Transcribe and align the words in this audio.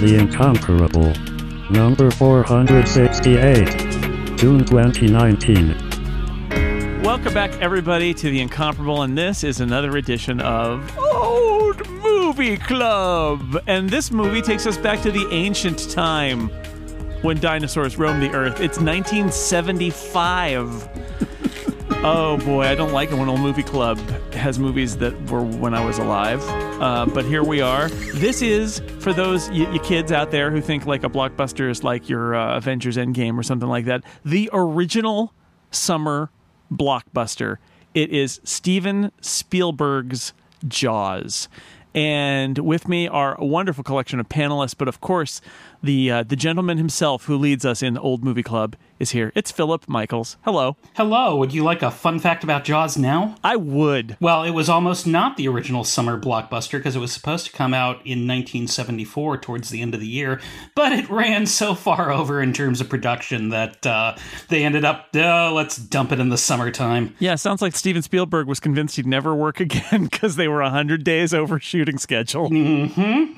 The 0.00 0.16
Incomparable. 0.16 1.12
Number 1.72 2.12
468. 2.12 4.38
June 4.38 4.64
2019. 4.64 7.02
Welcome 7.02 7.34
back, 7.34 7.50
everybody, 7.60 8.14
to 8.14 8.30
The 8.30 8.40
Incomparable, 8.40 9.02
and 9.02 9.18
this 9.18 9.42
is 9.42 9.60
another 9.60 9.96
edition 9.96 10.40
of 10.40 10.96
Old 10.96 11.90
Movie 11.90 12.58
Club. 12.58 13.60
And 13.66 13.90
this 13.90 14.12
movie 14.12 14.40
takes 14.40 14.68
us 14.68 14.78
back 14.78 15.02
to 15.02 15.10
the 15.10 15.26
ancient 15.32 15.90
time 15.90 16.48
when 17.22 17.40
dinosaurs 17.40 17.98
roamed 17.98 18.22
the 18.22 18.30
earth. 18.30 18.60
It's 18.60 18.78
1975. 18.78 20.88
oh 22.04 22.36
boy, 22.44 22.66
I 22.66 22.76
don't 22.76 22.92
like 22.92 23.10
it 23.10 23.16
when 23.16 23.28
Old 23.28 23.40
Movie 23.40 23.64
Club 23.64 23.98
has 24.38 24.58
movies 24.58 24.96
that 24.98 25.30
were 25.30 25.42
when 25.42 25.74
I 25.74 25.84
was 25.84 25.98
alive. 25.98 26.42
Uh, 26.80 27.06
but 27.06 27.24
here 27.24 27.42
we 27.44 27.60
are. 27.60 27.88
This 28.14 28.40
is 28.42 28.80
for 29.00 29.12
those 29.12 29.48
y- 29.50 29.70
you 29.72 29.80
kids 29.80 30.12
out 30.12 30.30
there 30.30 30.50
who 30.50 30.60
think 30.60 30.86
like 30.86 31.04
a 31.04 31.08
blockbuster 31.10 31.68
is 31.70 31.84
like 31.84 32.08
your 32.08 32.34
uh, 32.34 32.56
Avengers 32.56 32.96
Endgame 32.96 33.38
or 33.38 33.42
something 33.42 33.68
like 33.68 33.84
that. 33.86 34.04
The 34.24 34.48
original 34.52 35.34
summer 35.70 36.30
blockbuster. 36.72 37.56
It 37.94 38.10
is 38.10 38.40
Steven 38.44 39.12
Spielberg's 39.20 40.32
Jaws. 40.66 41.48
And 41.94 42.58
with 42.58 42.86
me 42.86 43.08
are 43.08 43.34
a 43.40 43.44
wonderful 43.44 43.82
collection 43.82 44.20
of 44.20 44.28
panelists, 44.28 44.76
but 44.76 44.88
of 44.88 45.00
course, 45.00 45.40
the 45.82 46.10
uh, 46.10 46.22
the 46.22 46.36
gentleman 46.36 46.78
himself 46.78 47.24
who 47.24 47.36
leads 47.36 47.64
us 47.64 47.82
in 47.82 47.96
Old 47.96 48.24
Movie 48.24 48.42
Club 48.42 48.76
is 48.98 49.10
here. 49.12 49.32
It's 49.34 49.52
Philip 49.52 49.88
Michaels. 49.88 50.36
Hello. 50.42 50.76
Hello, 50.94 51.36
would 51.36 51.54
you 51.54 51.62
like 51.62 51.82
a 51.82 51.90
fun 51.90 52.18
fact 52.18 52.42
about 52.42 52.64
Jaws 52.64 52.96
now? 52.96 53.36
I 53.44 53.54
would. 53.56 54.16
Well, 54.20 54.42
it 54.42 54.50
was 54.50 54.68
almost 54.68 55.06
not 55.06 55.36
the 55.36 55.46
original 55.46 55.84
summer 55.84 56.20
blockbuster 56.20 56.78
because 56.78 56.96
it 56.96 57.00
was 57.00 57.12
supposed 57.12 57.46
to 57.46 57.52
come 57.52 57.72
out 57.72 57.96
in 57.98 58.26
1974 58.26 59.38
towards 59.38 59.70
the 59.70 59.82
end 59.82 59.94
of 59.94 60.00
the 60.00 60.08
year, 60.08 60.40
but 60.74 60.92
it 60.92 61.08
ran 61.08 61.46
so 61.46 61.74
far 61.74 62.10
over 62.10 62.42
in 62.42 62.52
terms 62.52 62.80
of 62.80 62.88
production 62.88 63.50
that 63.50 63.86
uh, 63.86 64.16
they 64.48 64.64
ended 64.64 64.84
up, 64.84 65.08
oh, 65.14 65.52
let's 65.54 65.76
dump 65.76 66.10
it 66.10 66.18
in 66.18 66.28
the 66.28 66.38
summertime. 66.38 67.14
Yeah, 67.20 67.36
sounds 67.36 67.62
like 67.62 67.76
Steven 67.76 68.02
Spielberg 68.02 68.48
was 68.48 68.58
convinced 68.58 68.96
he'd 68.96 69.06
never 69.06 69.32
work 69.34 69.60
again 69.68 70.04
because 70.04 70.34
they 70.36 70.48
were 70.48 70.62
100 70.62 71.04
days 71.04 71.32
over 71.32 71.60
shooting 71.60 71.98
schedule. 71.98 72.48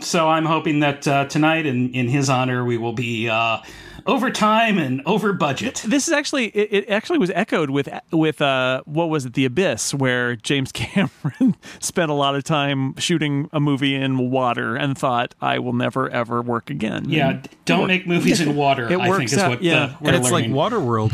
So 0.01 0.29
I'm 0.29 0.47
hoping 0.47 0.81
that 0.81 1.07
uh, 1.07 1.27
tonight, 1.27 1.67
in, 1.67 1.93
in 1.93 2.09
his 2.09 2.30
honor, 2.31 2.65
we 2.65 2.79
will 2.79 2.93
be 2.95 3.29
uh, 3.29 3.59
over 4.07 4.31
time 4.31 4.79
and 4.79 5.03
over 5.05 5.33
budget. 5.33 5.83
This 5.87 6.07
is 6.09 6.15
actually 6.15 6.47
it, 6.47 6.69
it 6.85 6.89
actually 6.91 7.19
was 7.19 7.31
echoed 7.31 7.69
with 7.71 7.89
with 8.13 8.41
uh 8.41 8.83
what 8.87 9.11
was 9.11 9.27
it 9.27 9.35
The 9.35 9.45
Abyss 9.45 9.93
where 9.95 10.37
James 10.37 10.73
Cameron 10.73 11.57
spent 11.81 12.11
a 12.11 12.15
lot 12.15 12.35
of 12.35 12.45
time 12.45 12.97
shooting 12.97 13.49
a 13.53 13.61
movie 13.61 13.95
in 13.95 14.31
water 14.31 14.77
and 14.77 14.97
thought 14.97 15.35
I 15.41 15.59
will 15.59 15.75
never 15.75 16.09
ever 16.09 16.41
work 16.41 16.71
again. 16.71 17.05
Yeah, 17.11 17.35
d- 17.35 17.51
don't 17.67 17.89
make 17.89 18.07
movies 18.07 18.41
in 18.41 18.57
water, 18.57 18.85
It 18.91 18.95
I 18.99 19.03
think 19.05 19.09
works 19.09 19.33
is 19.33 19.39
out, 19.39 19.51
what 19.51 19.63
yeah. 19.63 19.75
uh, 19.85 19.97
we're 20.01 20.07
And 20.09 20.17
it's 20.17 20.31
learning. 20.31 20.53
like 20.55 20.73
Waterworld, 20.73 21.13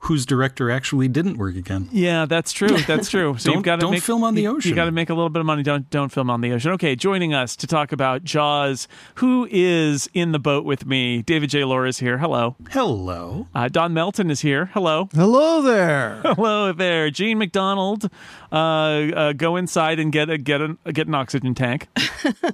whose 0.00 0.24
director 0.26 0.70
actually 0.70 1.08
didn't 1.08 1.36
work 1.36 1.56
again. 1.56 1.88
Yeah, 1.92 2.26
that's 2.26 2.52
true. 2.52 2.76
That's 2.86 3.08
true. 3.10 3.36
So 3.38 3.46
Don't- 3.48 3.54
you've 3.56 3.64
got 3.64 3.76
to 3.76 3.80
don't 3.80 3.90
make, 3.92 4.02
film 4.02 4.22
on 4.24 4.34
the 4.34 4.42
you- 4.42 4.50
You 4.50 4.56
ocean. 4.56 4.74
got 4.74 4.84
to 4.86 4.92
make 4.92 5.10
a 5.10 5.14
little 5.14 5.30
bit 5.30 5.40
of 5.40 5.46
money. 5.46 5.62
Don't 5.62 5.88
don't 5.90 6.10
film 6.10 6.30
on 6.30 6.40
the 6.40 6.52
ocean. 6.52 6.72
Okay, 6.72 6.94
joining 6.96 7.34
us 7.34 7.56
to 7.56 7.66
talk 7.66 7.92
about 7.92 8.24
Jaws. 8.24 8.88
Who 9.16 9.48
is 9.50 10.08
in 10.14 10.32
the 10.32 10.38
boat 10.38 10.64
with 10.64 10.86
me? 10.86 11.22
David 11.22 11.50
J. 11.50 11.64
Loehr 11.64 11.86
is 11.86 11.98
here. 11.98 12.18
Hello. 12.18 12.56
Hello. 12.70 13.46
Uh, 13.54 13.68
Don 13.68 13.92
Melton 13.94 14.30
is 14.30 14.40
here. 14.40 14.66
Hello. 14.74 15.08
Hello 15.14 15.62
there. 15.62 16.20
Hello 16.24 16.72
there, 16.72 17.10
Jean 17.10 17.38
MacDonald. 17.38 18.10
Uh, 18.52 18.54
uh, 18.56 19.32
go 19.32 19.56
inside 19.56 19.98
and 19.98 20.12
get 20.12 20.30
a 20.30 20.38
get 20.38 20.60
an 20.60 20.78
get 20.92 21.06
an 21.06 21.14
oxygen 21.14 21.54
tank. 21.54 21.88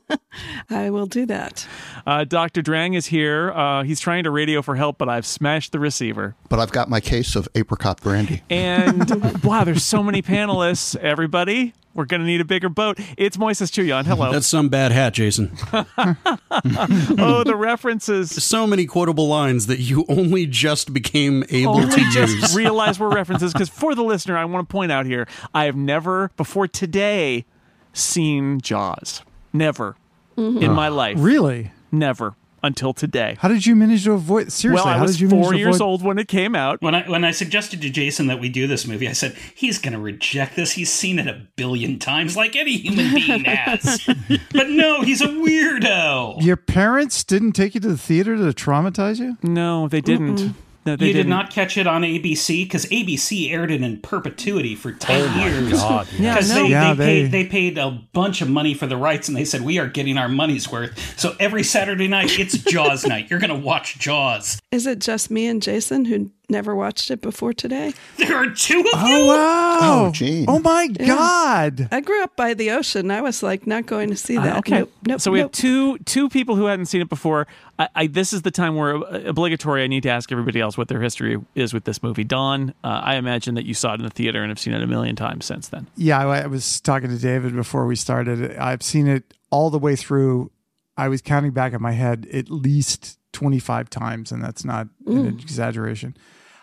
I 0.70 0.90
will 0.90 1.06
do 1.06 1.26
that. 1.26 1.66
Uh, 2.06 2.24
Doctor 2.24 2.62
Drang 2.62 2.94
is 2.94 3.06
here. 3.06 3.50
Uh, 3.52 3.82
he's 3.82 4.00
trying 4.00 4.24
to 4.24 4.30
radio 4.30 4.62
for 4.62 4.76
help, 4.76 4.98
but 4.98 5.08
I've 5.08 5.26
smashed 5.26 5.72
the 5.72 5.78
receiver. 5.78 6.34
but 6.48 6.58
I've 6.58 6.72
got 6.72 6.88
my 6.88 7.00
case 7.00 7.36
of 7.36 7.48
apricot 7.54 8.00
brandy. 8.00 8.42
And 8.48 9.42
wow, 9.44 9.64
there's 9.64 9.84
so 9.84 10.02
many 10.02 10.22
panelists. 10.22 10.96
Everybody, 10.96 11.74
we're 11.94 12.04
gonna 12.04 12.24
need 12.24 12.40
a 12.40 12.44
bigger 12.44 12.68
boat. 12.68 12.98
It's 13.16 13.36
Moises 13.36 13.70
Chiullan. 13.70 14.06
Hello. 14.06 14.32
That's 14.32 14.46
some 14.46 14.68
bad 14.68 14.92
hat, 14.92 15.14
Jason. 15.14 15.56
oh, 15.72 17.42
the 17.44 17.54
references. 17.56 18.30
So 18.30 18.66
many 18.66 18.86
quotable 18.86 19.28
lines 19.28 19.66
that 19.66 19.80
you 19.80 20.04
only 20.08 20.46
just 20.46 20.92
became 20.92 21.44
able 21.50 21.76
Only 21.76 21.96
to 21.96 22.10
just 22.10 22.34
use. 22.34 22.56
realize 22.56 22.98
we're 22.98 23.14
references 23.14 23.52
because 23.52 23.68
for 23.68 23.94
the 23.94 24.02
listener, 24.02 24.36
I 24.36 24.44
want 24.44 24.68
to 24.68 24.72
point 24.72 24.92
out 24.92 25.06
here: 25.06 25.26
I 25.54 25.64
have 25.64 25.76
never 25.76 26.30
before 26.36 26.68
today 26.68 27.44
seen 27.92 28.60
Jaws. 28.60 29.22
Never 29.52 29.96
mm-hmm. 30.36 30.62
in 30.62 30.72
my 30.72 30.88
life. 30.88 31.16
Really? 31.20 31.72
Never 31.90 32.34
until 32.62 32.92
today. 32.92 33.36
How 33.40 33.48
did 33.48 33.66
you 33.66 33.74
manage 33.76 34.04
to 34.04 34.12
avoid? 34.12 34.52
Seriously, 34.52 34.84
well, 34.84 34.94
I 34.94 34.98
how 34.98 35.02
was 35.02 35.12
did 35.12 35.20
you 35.20 35.28
four 35.30 35.54
years 35.54 35.76
avoid? 35.76 35.84
old 35.84 36.02
when 36.02 36.18
it 36.18 36.28
came 36.28 36.54
out. 36.54 36.80
When 36.82 36.94
I 36.94 37.08
when 37.08 37.24
I 37.24 37.30
suggested 37.30 37.80
to 37.82 37.90
Jason 37.90 38.26
that 38.28 38.40
we 38.40 38.48
do 38.48 38.66
this 38.66 38.86
movie, 38.86 39.08
I 39.08 39.12
said 39.12 39.36
he's 39.54 39.78
going 39.78 39.94
to 39.94 39.98
reject 39.98 40.56
this. 40.56 40.72
He's 40.72 40.92
seen 40.92 41.18
it 41.18 41.26
a 41.26 41.46
billion 41.56 41.98
times, 41.98 42.36
like 42.36 42.56
any 42.56 42.76
human 42.76 43.14
being 43.14 43.44
has. 43.44 44.08
but 44.52 44.68
no, 44.68 45.02
he's 45.02 45.20
a 45.20 45.28
weirdo. 45.28 46.42
Your 46.42 46.56
parents 46.56 47.24
didn't 47.24 47.52
take 47.52 47.74
you 47.74 47.80
to 47.80 47.88
the 47.88 47.98
theater 47.98 48.36
to 48.36 48.42
traumatize 48.44 49.18
you? 49.18 49.36
No, 49.42 49.88
they 49.88 50.00
didn't. 50.00 50.54
No, 50.84 50.96
they 50.96 51.08
you 51.08 51.12
did 51.12 51.26
didn't. 51.28 51.50
catch 51.50 51.76
it 51.76 51.86
on 51.86 52.02
ABC 52.02 52.64
because 52.64 52.86
ABC 52.86 53.52
aired 53.52 53.70
it 53.70 53.82
in 53.82 54.00
perpetuity 54.00 54.74
for 54.74 54.90
ten 54.92 55.20
oh 55.22 55.44
years. 55.44 55.70
Yeah, 56.18 56.34
Because 56.34 56.48
no. 56.50 56.62
they, 56.64 56.68
Yeah, 56.70 56.94
they, 56.94 56.96
they- 56.96 57.22
paid, 57.22 57.30
they 57.32 57.44
paid 57.46 57.78
a 57.78 57.90
bunch 58.12 58.40
of 58.42 58.48
money 58.50 58.74
for 58.74 58.86
the 58.86 58.96
rights, 58.96 59.28
and 59.28 59.36
they 59.36 59.44
said 59.44 59.60
we 59.62 59.78
are 59.78 59.86
getting 59.86 60.18
our 60.18 60.28
money's 60.28 60.70
worth. 60.70 61.18
So 61.18 61.36
every 61.38 61.62
Saturday 61.62 62.08
night, 62.08 62.38
it's 62.38 62.58
Jaws 62.58 63.06
night. 63.06 63.30
You're 63.30 63.38
going 63.40 63.50
to 63.50 63.66
watch 63.66 63.98
Jaws. 63.98 64.60
Is 64.72 64.86
it 64.86 64.98
just 64.98 65.30
me 65.30 65.46
and 65.46 65.62
Jason 65.62 66.04
who 66.04 66.30
never 66.52 66.76
watched 66.76 67.10
it 67.10 67.20
before 67.20 67.52
today? 67.52 67.92
There 68.18 68.36
are 68.36 68.48
two 68.50 68.78
of 68.78 68.84
you. 68.84 68.92
Oh 68.94 69.26
wow! 69.26 69.78
Oh, 69.82 70.12
Jean. 70.12 70.44
Oh 70.48 70.60
my 70.60 70.86
God! 70.86 71.88
I 71.90 72.00
grew 72.00 72.22
up 72.22 72.36
by 72.36 72.54
the 72.54 72.70
ocean. 72.70 73.10
I 73.10 73.20
was 73.20 73.42
like 73.42 73.66
not 73.66 73.86
going 73.86 74.10
to 74.10 74.16
see 74.16 74.36
that. 74.36 74.56
Uh, 74.56 74.58
okay. 74.60 74.78
Nope, 74.78 74.92
nope, 75.06 75.20
so 75.20 75.32
we 75.32 75.40
have 75.40 75.50
two 75.50 75.98
two 75.98 76.28
people 76.28 76.54
who 76.54 76.66
hadn't 76.66 76.86
seen 76.86 77.00
it 77.00 77.08
before. 77.08 77.48
I, 77.78 77.88
I, 77.96 78.06
this 78.06 78.32
is 78.32 78.42
the 78.42 78.50
time 78.50 78.76
where 78.76 78.96
uh, 78.96 79.22
obligatory. 79.26 79.82
I 79.82 79.86
need 79.88 80.04
to 80.04 80.10
ask 80.10 80.30
everybody 80.30 80.60
else 80.60 80.78
what 80.78 80.88
their 80.88 81.00
history 81.00 81.38
is 81.54 81.74
with 81.74 81.84
this 81.84 82.02
movie. 82.02 82.22
Don, 82.22 82.74
uh, 82.84 83.00
I 83.02 83.16
imagine 83.16 83.54
that 83.56 83.64
you 83.64 83.74
saw 83.74 83.92
it 83.94 84.00
in 84.00 84.04
the 84.04 84.10
theater 84.10 84.42
and 84.42 84.50
have 84.50 84.58
seen 84.60 84.74
it 84.74 84.82
a 84.82 84.86
million 84.86 85.16
times 85.16 85.46
since 85.46 85.68
then. 85.68 85.88
Yeah, 85.96 86.20
I, 86.20 86.42
I 86.42 86.46
was 86.46 86.80
talking 86.80 87.08
to 87.08 87.18
David 87.18 87.54
before 87.54 87.86
we 87.86 87.96
started. 87.96 88.56
I've 88.56 88.82
seen 88.82 89.08
it 89.08 89.34
all 89.50 89.70
the 89.70 89.78
way 89.78 89.96
through. 89.96 90.50
I 90.96 91.08
was 91.08 91.22
counting 91.22 91.52
back 91.52 91.72
in 91.72 91.80
my 91.80 91.92
head 91.92 92.28
at 92.32 92.50
least 92.50 93.18
twenty 93.32 93.58
five 93.58 93.88
times, 93.88 94.30
and 94.30 94.44
that's 94.44 94.64
not 94.64 94.88
an 95.06 95.26
exaggeration. 95.40 96.14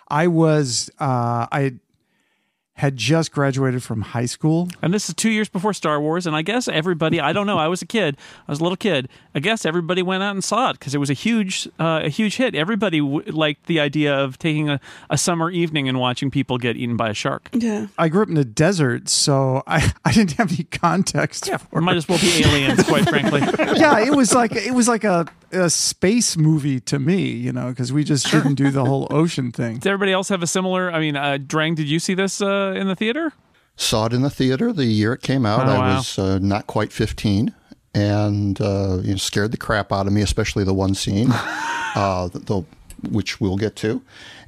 I 0.09 0.27
was 0.27 0.89
uh, 0.99 1.47
I 1.51 1.73
had 2.79 2.95
just 2.95 3.33
graduated 3.33 3.83
from 3.83 4.01
high 4.01 4.25
school. 4.25 4.69
And 4.81 4.93
this 4.93 5.09
is 5.09 5.15
two 5.15 5.29
years 5.29 5.49
before 5.49 5.73
Star 5.73 5.99
Wars. 5.99 6.25
And 6.25 6.33
I 6.33 6.41
guess 6.41 6.69
everybody, 6.69 7.19
I 7.19 7.33
don't 7.33 7.45
know, 7.45 7.57
I 7.57 7.67
was 7.67 7.81
a 7.81 7.85
kid, 7.85 8.15
I 8.47 8.51
was 8.53 8.61
a 8.61 8.63
little 8.63 8.77
kid. 8.77 9.09
I 9.35 9.39
guess 9.39 9.65
everybody 9.65 10.01
went 10.01 10.23
out 10.23 10.31
and 10.31 10.41
saw 10.41 10.69
it 10.69 10.79
because 10.79 10.95
it 10.95 10.97
was 10.97 11.09
a 11.09 11.13
huge, 11.13 11.67
uh, 11.77 12.03
a 12.05 12.09
huge 12.09 12.37
hit. 12.37 12.55
Everybody 12.55 12.99
w- 12.99 13.29
liked 13.33 13.65
the 13.65 13.81
idea 13.81 14.17
of 14.17 14.39
taking 14.39 14.69
a, 14.69 14.79
a 15.09 15.17
summer 15.17 15.51
evening 15.51 15.89
and 15.89 15.99
watching 15.99 16.31
people 16.31 16.57
get 16.57 16.77
eaten 16.77 16.95
by 16.95 17.09
a 17.09 17.13
shark. 17.13 17.49
Yeah. 17.51 17.87
I 17.97 18.07
grew 18.07 18.21
up 18.21 18.29
in 18.29 18.35
the 18.35 18.45
desert, 18.45 19.09
so 19.09 19.61
I, 19.67 19.93
I 20.05 20.13
didn't 20.13 20.37
have 20.37 20.49
any 20.53 20.63
context. 20.63 21.47
Yeah. 21.47 21.57
for 21.57 21.81
Might 21.81 21.97
as 21.97 22.07
well 22.07 22.19
be 22.19 22.43
aliens, 22.45 22.81
quite 22.83 23.09
frankly. 23.09 23.41
yeah, 23.77 23.99
it 23.99 24.15
was 24.15 24.33
like 24.33 24.55
it 24.55 24.73
was 24.73 24.87
like 24.87 25.03
a, 25.03 25.27
a 25.51 25.69
space 25.69 26.37
movie 26.37 26.79
to 26.81 26.99
me, 26.99 27.23
you 27.31 27.51
know, 27.51 27.69
because 27.69 27.91
we 27.93 28.03
just 28.03 28.29
didn't 28.31 28.55
do 28.55 28.71
the 28.71 28.85
whole 28.85 29.07
ocean 29.11 29.51
thing. 29.51 29.77
Does 29.77 29.87
everybody 29.87 30.11
else 30.11 30.29
have 30.29 30.41
a 30.43 30.47
similar? 30.47 30.91
I 30.91 30.99
mean, 30.99 31.15
uh, 31.15 31.37
Drang, 31.37 31.75
did 31.75 31.87
you 31.87 31.99
see 31.99 32.13
this 32.13 32.41
uh, 32.41 32.73
in 32.75 32.87
the 32.87 32.95
theater? 32.95 33.33
Saw 33.75 34.05
it 34.07 34.13
in 34.13 34.21
the 34.21 34.29
theater 34.29 34.73
the 34.73 34.85
year 34.85 35.13
it 35.13 35.21
came 35.21 35.45
out. 35.45 35.67
Oh, 35.67 35.71
I 35.71 35.77
wow. 35.77 35.95
was 35.97 36.19
uh, 36.19 36.37
not 36.39 36.67
quite 36.67 36.91
15 36.91 37.53
and 37.95 38.59
uh, 38.61 38.99
you 39.01 39.11
know, 39.11 39.17
scared 39.17 39.51
the 39.51 39.57
crap 39.57 39.91
out 39.91 40.05
of 40.05 40.13
me, 40.13 40.21
especially 40.21 40.63
the 40.63 40.73
one 40.73 40.93
scene, 40.95 41.29
uh, 41.95 42.27
the, 42.27 42.39
the, 42.39 42.65
which 43.09 43.39
we'll 43.39 43.57
get 43.57 43.75
to. 43.77 44.01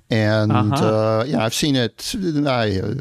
And 0.09 0.51
Uh-huh. 0.51 0.86
uh, 0.86 1.24
yeah, 1.25 1.44
I've 1.45 1.54
seen 1.54 1.75
it 1.77 2.13
I, 2.45 2.80
uh, 2.80 2.94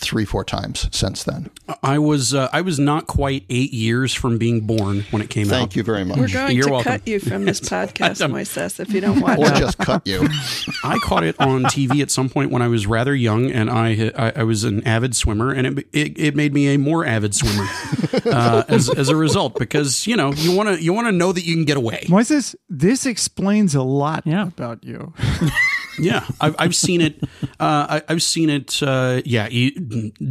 three, 0.00 0.24
four 0.24 0.44
times 0.44 0.88
since 0.90 1.22
then. 1.24 1.50
I 1.82 1.98
was 1.98 2.34
uh, 2.34 2.48
I 2.52 2.62
was 2.62 2.78
not 2.78 3.06
quite 3.06 3.44
eight 3.48 3.72
years 3.72 4.12
from 4.12 4.38
being 4.38 4.62
born 4.62 5.04
when 5.10 5.22
it 5.22 5.30
came 5.30 5.46
out. 5.48 5.50
Thank 5.50 5.76
you 5.76 5.82
very 5.82 6.04
much. 6.04 6.18
We're 6.18 6.28
going 6.28 6.56
You're 6.56 6.66
to 6.66 6.72
welcome. 6.72 6.92
cut 6.92 7.06
you 7.08 7.20
from 7.20 7.44
this 7.44 7.60
podcast, 7.70 8.20
I'm- 8.20 8.32
Moises, 8.32 8.80
if 8.80 8.92
you 8.92 9.00
don't 9.00 9.20
watch 9.20 9.38
Or 9.38 9.46
it. 9.46 9.56
just 9.58 9.78
cut 9.78 10.06
you. 10.06 10.26
I 10.84 10.98
caught 10.98 11.22
it 11.24 11.38
on 11.38 11.64
TV 11.64 12.00
at 12.02 12.10
some 12.10 12.28
point 12.28 12.50
when 12.50 12.62
I 12.62 12.68
was 12.68 12.86
rather 12.86 13.14
young, 13.14 13.50
and 13.50 13.70
I 13.70 14.10
I, 14.16 14.32
I 14.36 14.42
was 14.42 14.64
an 14.64 14.82
avid 14.86 15.14
swimmer, 15.14 15.52
and 15.52 15.66
it, 15.78 15.86
it 15.92 16.18
it 16.18 16.36
made 16.36 16.52
me 16.54 16.74
a 16.74 16.78
more 16.78 17.04
avid 17.06 17.34
swimmer 17.34 17.66
uh, 18.26 18.64
as 18.68 18.88
as 18.90 19.08
a 19.08 19.16
result 19.16 19.58
because 19.58 20.06
you 20.06 20.16
know 20.16 20.32
you 20.32 20.56
want 20.56 20.68
to 20.70 20.82
you 20.82 20.92
want 20.92 21.06
to 21.06 21.12
know 21.12 21.32
that 21.32 21.44
you 21.44 21.54
can 21.54 21.64
get 21.64 21.76
away. 21.76 22.04
Moises, 22.08 22.54
this 22.68 23.06
explains 23.06 23.74
a 23.74 23.82
lot 23.82 24.22
Yeah. 24.26 24.46
about 24.48 24.82
you. 24.84 25.12
Yeah, 25.98 26.26
I've, 26.40 26.54
I've 26.58 26.74
seen 26.74 27.00
it. 27.00 27.22
Uh, 27.58 28.00
I, 28.00 28.02
I've 28.08 28.22
seen 28.22 28.48
it. 28.50 28.82
Uh, 28.82 29.22
yeah, 29.24 29.48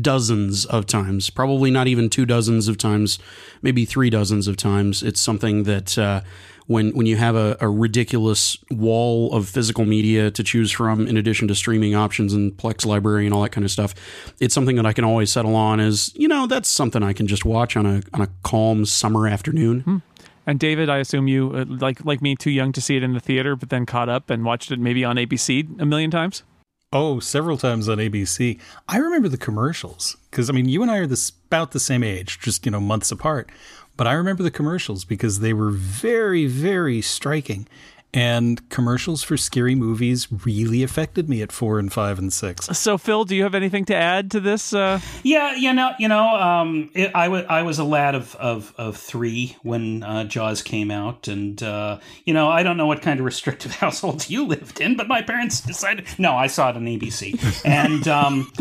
dozens 0.02 0.66
of 0.66 0.86
times. 0.86 1.30
Probably 1.30 1.72
not 1.72 1.88
even 1.88 2.10
two 2.10 2.26
dozens 2.26 2.68
of 2.68 2.78
times. 2.78 3.20
Maybe 3.62 3.86
three 3.86 4.10
dozens 4.10 4.48
of 4.48 4.58
times. 4.58 5.04
It's 5.04 5.22
something 5.22 5.64
that 5.64 5.98
uh, 5.98 6.22
when 6.68 6.92
when 6.92 7.08
you 7.08 7.18
have 7.18 7.36
a, 7.36 7.58
a 7.60 7.68
ridiculous 7.68 8.58
wall 8.70 9.34
of 9.34 9.50
physical 9.50 9.86
media 9.86 10.30
to 10.32 10.44
choose 10.44 10.72
from, 10.72 11.08
in 11.08 11.18
addition 11.18 11.48
to 11.48 11.56
streaming 11.56 11.96
options 11.96 12.34
and 12.34 12.56
Plex 12.56 12.86
library 12.86 13.26
and 13.26 13.34
all 13.34 13.42
that 13.42 13.50
kind 13.50 13.66
of 13.66 13.72
stuff, 13.72 13.96
it's 14.40 14.54
something 14.54 14.76
that 14.76 14.86
I 14.86 14.94
can 14.94 15.04
always 15.04 15.32
settle 15.32 15.56
on. 15.56 15.80
Is 15.80 16.12
you 16.16 16.28
know, 16.28 16.48
that's 16.48 16.70
something 16.70 17.04
I 17.04 17.14
can 17.14 17.28
just 17.28 17.44
watch 17.44 17.76
on 17.76 17.86
a 17.86 18.02
on 18.14 18.22
a 18.22 18.30
calm 18.44 18.86
summer 18.86 19.28
afternoon. 19.28 20.04
And 20.46 20.60
David, 20.60 20.90
I 20.90 20.98
assume 20.98 21.28
you 21.28 21.52
uh, 21.56 21.66
like 21.68 22.04
like 22.06 22.22
me, 22.22 22.36
too 22.36 22.52
young 22.52 22.72
to 22.74 22.82
see 22.82 22.98
it 22.98 23.04
in 23.04 23.14
the 23.14 23.20
theater, 23.20 23.56
but 23.56 23.70
then 23.70 23.86
caught 23.86 24.10
up 24.10 24.30
and 24.30 24.44
watched 24.44 24.72
it 24.72 24.80
maybe 24.80 25.04
on 25.04 25.16
ABC 25.16 25.80
a 25.80 25.86
million 25.86 26.12
times. 26.12 26.44
Oh, 26.92 27.20
several 27.20 27.58
times 27.58 27.88
on 27.88 28.00
ABC. 28.00 28.60
I 28.88 28.98
remember 28.98 29.30
the 29.30 29.38
commercials 29.38 30.18
because 30.32 30.50
I 30.50 30.54
mean, 30.54 30.68
you 30.68 30.82
and 30.82 30.90
I 30.90 30.98
are 30.98 31.08
this 31.08 31.32
about 31.48 31.72
the 31.72 31.80
same 31.80 32.04
age, 32.04 32.40
just 32.40 32.66
you 32.66 32.72
know, 32.72 32.80
months 32.80 33.12
apart. 33.12 33.50
But 33.96 34.08
I 34.08 34.14
remember 34.14 34.44
the 34.44 34.52
commercials 34.52 35.04
because 35.04 35.40
they 35.40 35.52
were 35.52 35.72
very, 35.72 36.46
very 36.48 37.02
striking. 37.02 37.68
And 38.12 38.68
commercials 38.70 39.22
for 39.22 39.38
scary 39.38 39.76
movies 39.76 40.28
really 40.46 40.82
affected 40.82 41.30
me 41.30 41.44
at 41.44 41.52
four 41.52 41.78
and 41.78 41.94
five 41.94 42.18
and 42.18 42.34
six. 42.34 42.66
So, 42.66 42.98
Phil, 42.98 43.24
do 43.24 43.36
you 43.36 43.44
have 43.44 43.54
anything 43.54 43.86
to 43.86 43.96
add 43.96 44.32
to 44.32 44.40
this? 44.40 44.74
Uh, 44.74 45.00
Yeah, 45.24 45.56
you 45.56 45.72
know, 45.74 45.92
you 46.00 46.08
know, 46.08 46.36
um, 46.36 46.90
it, 46.96 47.12
I 47.14 47.28
was 47.28 47.46
I 47.48 47.62
was 47.62 47.78
a 47.78 47.84
lad 47.84 48.16
of 48.16 48.36
of, 48.38 48.74
of 48.78 48.98
three 48.98 49.56
when 49.62 50.02
uh, 50.02 50.24
Jaws 50.24 50.64
came 50.64 50.90
out, 50.90 51.28
and 51.28 51.62
uh, 51.62 52.00
you 52.26 52.34
know, 52.34 52.50
I 52.50 52.64
don't 52.64 52.78
know 52.78 52.88
what 52.88 53.04
kind 53.04 53.20
of 53.20 53.26
restrictive 53.26 53.72
households 53.76 54.30
you 54.30 54.46
lived 54.46 54.82
in, 54.82 54.98
but 54.98 55.08
my 55.08 55.22
parents 55.22 55.62
decided. 55.62 56.08
No, 56.18 56.34
I 56.36 56.48
saw 56.48 56.70
it 56.72 56.76
on 56.78 56.86
ABC, 56.86 57.64
and 57.66 58.08
um, 58.08 58.52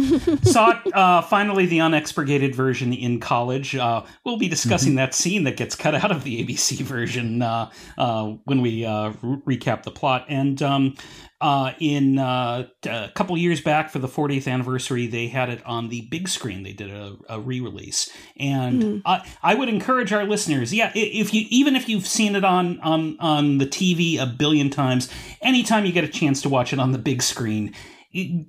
saw 0.42 0.72
it 0.72 0.94
uh, 0.94 1.22
finally 1.22 1.64
the 1.64 1.78
unexpurgated 1.78 2.54
version 2.54 2.92
in 2.92 3.18
college. 3.18 3.74
Uh, 3.76 4.02
we'll 4.24 4.36
be 4.38 4.48
discussing 4.48 4.96
that 4.96 5.14
scene 5.14 5.44
that 5.44 5.56
gets 5.56 5.74
cut 5.74 5.94
out 5.94 6.10
of 6.10 6.24
the 6.24 6.44
ABC 6.44 6.80
version 6.82 7.40
uh, 7.40 7.70
uh, 7.96 8.26
when 8.44 8.60
we 8.60 8.84
uh, 8.84 9.12
re- 9.22 9.37
recap 9.46 9.82
the 9.82 9.90
plot, 9.90 10.26
and. 10.28 10.60
Um, 10.62 10.94
uh, 11.40 11.72
in 11.78 12.18
uh, 12.18 12.66
a 12.84 13.10
couple 13.14 13.36
years 13.38 13.60
back 13.60 13.90
for 13.90 14.00
the 14.00 14.08
40th 14.08 14.50
anniversary, 14.50 15.06
they 15.06 15.28
had 15.28 15.48
it 15.48 15.64
on 15.64 15.88
the 15.88 16.00
big 16.10 16.26
screen. 16.26 16.64
They 16.64 16.72
did 16.72 16.90
a, 16.90 17.16
a 17.28 17.38
re-release, 17.38 18.10
and 18.36 19.02
I, 19.06 19.24
I 19.40 19.54
would 19.54 19.68
encourage 19.68 20.12
our 20.12 20.24
listeners, 20.24 20.74
yeah, 20.74 20.90
if 20.96 21.32
you 21.32 21.46
even 21.48 21.76
if 21.76 21.88
you've 21.88 22.08
seen 22.08 22.34
it 22.34 22.44
on 22.44 22.80
on 22.80 23.16
on 23.20 23.58
the 23.58 23.66
TV 23.66 24.18
a 24.18 24.26
billion 24.26 24.68
times, 24.68 25.08
anytime 25.40 25.86
you 25.86 25.92
get 25.92 26.02
a 26.02 26.08
chance 26.08 26.42
to 26.42 26.48
watch 26.48 26.72
it 26.72 26.80
on 26.80 26.90
the 26.90 26.98
big 26.98 27.22
screen, 27.22 27.72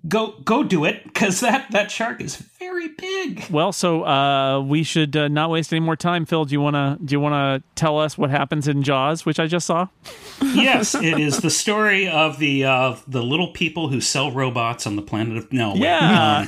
go 0.07 0.36
go 0.44 0.63
do 0.63 0.86
it 0.86 1.04
because 1.04 1.39
that 1.42 1.71
that 1.71 1.92
shark 1.92 2.21
is 2.21 2.36
very 2.36 2.89
big. 2.89 3.45
well, 3.50 3.71
so 3.71 4.06
uh, 4.06 4.62
we 4.62 4.83
should 4.83 5.16
uh, 5.16 5.27
not 5.27 5.50
waste 5.50 5.71
any 5.74 5.80
more 5.80 5.95
time. 5.95 6.25
Phil, 6.25 6.45
do 6.45 6.54
you 6.54 6.62
wanna 6.62 6.98
do 7.04 7.13
you 7.13 7.19
wanna 7.19 7.63
tell 7.75 8.00
us 8.00 8.18
what 8.18 8.30
happens 8.30 8.68
in 8.68 8.83
Jaws, 8.83 9.25
which 9.25 9.39
I 9.39 9.48
just 9.48 9.66
saw? 9.66 9.88
yes, 10.42 10.95
it 10.95 11.19
is 11.19 11.39
the 11.39 11.50
story 11.50 12.07
of 12.07 12.39
the 12.39 12.66
uh, 12.66 12.95
the 13.07 13.24
little 13.24 13.50
people 13.50 13.89
who 13.89 14.01
sell 14.01 14.31
robots 14.31 14.86
on 14.88 14.95
the 14.95 15.01
planet 15.01 15.38
of 15.38 15.51
no. 15.51 15.71
wait, 15.71 15.81
Yeah, 15.81 16.45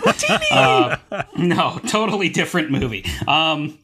Uh, 0.51 0.97
no, 1.38 1.79
totally 1.88 2.29
different 2.29 2.71
movie. 2.71 3.06
Um, 3.27 3.77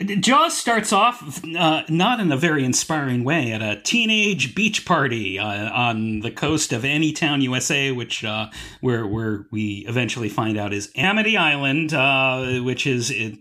Jaws 0.00 0.56
starts 0.56 0.92
off 0.92 1.42
uh, 1.56 1.82
not 1.88 2.20
in 2.20 2.32
a 2.32 2.36
very 2.36 2.64
inspiring 2.64 3.24
way 3.24 3.52
at 3.52 3.62
a 3.62 3.80
teenage 3.82 4.54
beach 4.54 4.84
party 4.84 5.38
uh, 5.38 5.70
on 5.70 6.20
the 6.20 6.30
coast 6.30 6.72
of 6.72 6.82
Anytown, 6.82 7.42
USA, 7.42 7.92
which 7.92 8.24
uh, 8.24 8.50
where 8.80 9.06
where 9.06 9.46
we 9.50 9.84
eventually 9.88 10.28
find 10.28 10.58
out 10.58 10.72
is 10.72 10.90
Amity 10.96 11.36
Island, 11.36 11.94
uh, 11.94 12.60
which 12.62 12.86
is 12.86 13.10
it, 13.10 13.38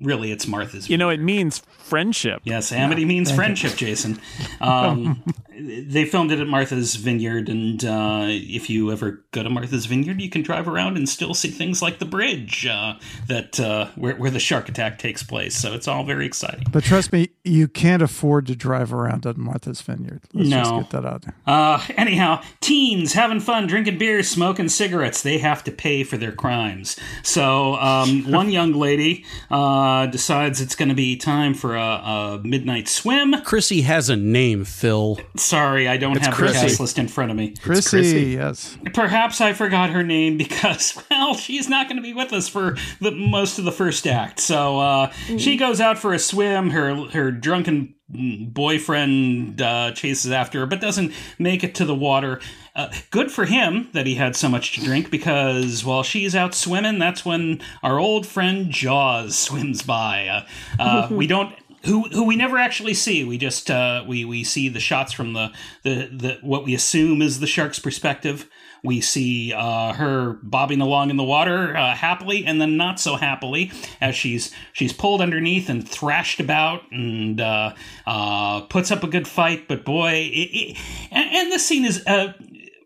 really 0.00 0.32
it's 0.32 0.46
Martha's. 0.46 0.88
you 0.88 0.98
know 0.98 1.08
it 1.08 1.20
means 1.20 1.62
friendship. 1.78 2.42
Yes, 2.44 2.72
amity 2.72 3.04
means 3.04 3.30
friendship, 3.30 3.76
Jason. 3.76 4.20
Um, 4.60 5.22
they 5.58 6.04
filmed 6.04 6.32
it 6.32 6.40
at 6.40 6.46
Martha's 6.46 6.96
Vineyard, 6.96 7.48
and 7.48 7.84
uh, 7.84 8.24
if 8.28 8.68
you 8.68 8.90
ever 8.90 9.24
go 9.30 9.42
to 9.42 9.50
Martha's 9.50 9.86
Vineyard, 9.86 10.20
you 10.20 10.30
can 10.30 10.42
drive 10.42 10.68
around 10.68 10.96
and 10.96 11.08
still 11.08 11.34
see 11.34 11.48
things 11.48 11.80
like 11.80 11.98
the 11.98 12.04
bridge 12.04 12.66
uh, 12.66 12.94
that 13.28 13.60
uh, 13.60 13.88
where, 13.94 14.16
where 14.16 14.30
the 14.30 14.40
shark 14.40 14.68
attack 14.68 14.98
takes 14.98 15.22
place. 15.22 15.56
So 15.56 15.72
it's 15.72 15.88
all 15.94 16.04
very 16.04 16.26
exciting. 16.26 16.66
But 16.70 16.84
trust 16.84 17.12
me, 17.12 17.30
you 17.44 17.68
can't 17.68 18.02
afford 18.02 18.46
to 18.48 18.56
drive 18.56 18.92
around 18.92 19.26
at 19.26 19.36
Martha's 19.36 19.80
Vineyard. 19.80 20.22
Let's 20.32 20.48
just 20.50 20.70
No. 20.70 20.80
get 20.80 20.90
that 20.90 21.04
out 21.06 21.22
there. 21.22 21.34
Uh, 21.46 21.82
anyhow, 21.96 22.42
teens 22.60 23.12
having 23.12 23.40
fun, 23.40 23.66
drinking 23.66 23.98
beer, 23.98 24.22
smoking 24.22 24.68
cigarettes. 24.68 25.22
They 25.22 25.38
have 25.38 25.62
to 25.64 25.70
pay 25.72 26.04
for 26.04 26.16
their 26.16 26.32
crimes. 26.32 26.96
So 27.22 27.74
um, 27.76 28.24
one 28.30 28.50
young 28.50 28.72
lady 28.72 29.24
uh, 29.50 30.06
decides 30.06 30.60
it's 30.60 30.74
going 30.74 30.88
to 30.88 30.94
be 30.94 31.16
time 31.16 31.54
for 31.54 31.76
a, 31.76 31.80
a 31.80 32.40
midnight 32.44 32.88
swim. 32.88 33.34
Chrissy 33.42 33.82
has 33.82 34.10
a 34.10 34.16
name, 34.16 34.64
Phil. 34.64 35.18
Sorry, 35.36 35.86
I 35.88 35.96
don't 35.96 36.16
have 36.18 36.34
Chrissy. 36.34 36.54
the 36.58 36.60
cast 36.66 36.80
list 36.80 36.98
in 36.98 37.08
front 37.08 37.30
of 37.30 37.36
me. 37.36 37.54
Chrissy, 37.62 37.98
Chrissy. 37.98 38.20
yes. 38.32 38.76
Perhaps 38.92 39.40
I 39.40 39.52
forgot 39.52 39.90
her 39.90 40.02
name 40.02 40.36
because, 40.36 41.00
well, 41.10 41.34
she's 41.34 41.68
not 41.68 41.86
going 41.88 41.96
to 41.96 42.02
be 42.02 42.12
with 42.12 42.32
us 42.32 42.48
for 42.48 42.76
the 43.00 43.10
most 43.10 43.58
of 43.58 43.64
the 43.64 43.72
first 43.72 44.06
act. 44.06 44.40
So 44.40 44.78
uh, 44.78 45.10
she 45.38 45.56
goes 45.56 45.80
out 45.84 45.98
for 45.98 46.12
a 46.12 46.18
swim. 46.18 46.70
Her 46.70 46.94
her 47.10 47.30
drunken 47.30 47.94
boyfriend 48.08 49.62
uh, 49.62 49.92
chases 49.92 50.30
after 50.30 50.60
her, 50.60 50.66
but 50.66 50.80
doesn't 50.80 51.12
make 51.38 51.62
it 51.62 51.74
to 51.76 51.84
the 51.84 51.94
water. 51.94 52.40
Uh, 52.74 52.92
good 53.10 53.30
for 53.30 53.44
him 53.44 53.88
that 53.92 54.06
he 54.06 54.16
had 54.16 54.34
so 54.34 54.48
much 54.48 54.74
to 54.74 54.84
drink 54.84 55.10
because 55.10 55.84
while 55.84 56.02
she's 56.02 56.34
out 56.34 56.54
swimming, 56.54 56.98
that's 56.98 57.24
when 57.24 57.60
our 57.82 57.98
old 57.98 58.26
friend 58.26 58.70
Jaws 58.70 59.38
swims 59.46 59.82
by. 59.82 60.26
Uh, 60.26 60.46
uh, 60.78 61.08
we 61.12 61.26
don't 61.26 61.54
who 61.84 62.02
who 62.04 62.24
we 62.24 62.36
never 62.36 62.58
actually 62.58 62.94
see. 62.94 63.24
We 63.24 63.38
just 63.38 63.70
uh, 63.70 64.04
we 64.06 64.24
we 64.24 64.44
see 64.44 64.68
the 64.68 64.80
shots 64.80 65.12
from 65.12 65.32
the, 65.34 65.52
the 65.82 66.08
the 66.12 66.38
what 66.42 66.64
we 66.64 66.74
assume 66.74 67.22
is 67.22 67.40
the 67.40 67.46
shark's 67.46 67.78
perspective. 67.78 68.48
We 68.84 69.00
see 69.00 69.52
uh, 69.52 69.94
her 69.94 70.38
bobbing 70.42 70.80
along 70.80 71.10
in 71.10 71.16
the 71.16 71.24
water 71.24 71.76
uh, 71.76 71.94
happily, 71.94 72.44
and 72.44 72.60
then 72.60 72.76
not 72.76 73.00
so 73.00 73.16
happily 73.16 73.72
as 74.00 74.14
she's 74.14 74.52
she's 74.72 74.92
pulled 74.92 75.20
underneath 75.20 75.68
and 75.68 75.88
thrashed 75.88 76.38
about 76.38 76.82
and 76.92 77.40
uh, 77.40 77.74
uh, 78.06 78.60
puts 78.62 78.90
up 78.90 79.02
a 79.02 79.08
good 79.08 79.26
fight. 79.26 79.66
But 79.68 79.84
boy, 79.84 80.12
it, 80.12 80.50
it, 80.52 80.78
and, 81.10 81.28
and 81.34 81.52
this 81.52 81.66
scene 81.66 81.84
is. 81.84 82.04
Uh, 82.06 82.34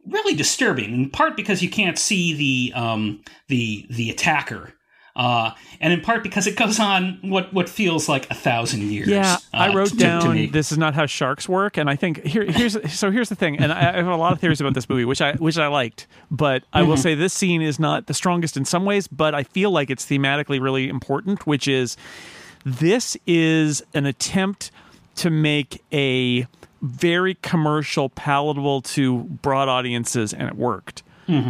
really 0.07 0.35
disturbing 0.35 0.95
in 0.95 1.11
part 1.11 1.37
because 1.37 1.63
you 1.63 1.69
can't 1.69 1.99
see 1.99 2.33
the 2.33 2.73
um, 2.75 3.23
the 3.49 3.87
the 3.91 4.09
attacker 4.09 4.73
uh, 5.19 5.51
and 5.81 5.93
in 5.93 6.01
part 6.01 6.23
because 6.23 6.47
it 6.47 6.57
goes 6.57 6.81
on 6.81 7.19
what 7.23 7.53
what 7.53 7.69
feels 7.69 8.09
like 8.09 8.31
a 8.31 8.35
thousand 8.35 8.83
years. 8.83 9.09
Yeah, 9.09 9.37
I 9.53 9.69
uh, 9.69 9.75
wrote 9.75 9.89
to- 9.89 9.95
to 9.97 9.99
down 9.99 10.35
me. 10.35 10.47
this 10.47 10.73
is 10.73 10.79
not 10.79 10.95
how 10.95 11.05
sharks 11.07 11.47
work, 11.49 11.77
and 11.77 11.91
I 11.91 11.97
think 11.97 12.25
here 12.25 12.45
here's 12.45 12.77
so 12.93 13.11
here's 13.11 13.29
the 13.29 13.35
thing, 13.35 13.59
and 13.59 13.73
I, 13.73 13.91
I 13.91 13.97
have 13.97 14.07
a 14.07 14.17
lot 14.17 14.33
of 14.33 14.41
theories 14.41 14.61
about 14.61 14.73
this 14.75 14.89
movie, 14.89 15.05
which 15.05 15.21
I 15.21 15.33
which 15.35 15.59
I 15.59 15.67
liked, 15.67 16.07
but 16.31 16.63
I 16.73 16.81
Mm-hmm. 16.81 16.89
will 16.89 16.97
say 16.97 17.15
this 17.15 17.35
scene 17.35 17.61
is 17.61 17.79
not 17.79 18.07
the 18.07 18.15
strongest 18.15 18.57
in 18.57 18.65
some 18.65 18.85
ways, 18.85 19.09
but 19.09 19.35
I 19.35 19.43
feel 19.43 19.71
like 19.71 19.91
it's 19.91 20.07
thematically 20.07 20.61
really 20.61 20.89
important, 20.89 21.47
which 21.47 21.69
is 21.69 21.97
this 22.65 23.17
is 23.27 23.83
an 23.95 24.07
attempt 24.07 24.71
to 25.17 25.31
make 25.31 25.83
a 25.93 26.47
very 26.81 27.35
commercial, 27.43 28.09
palatable 28.09 28.83
to 28.83 29.25
broad 29.43 29.69
audiences, 29.69 30.33
and 30.33 30.47
it 30.49 30.55
worked. 30.55 31.03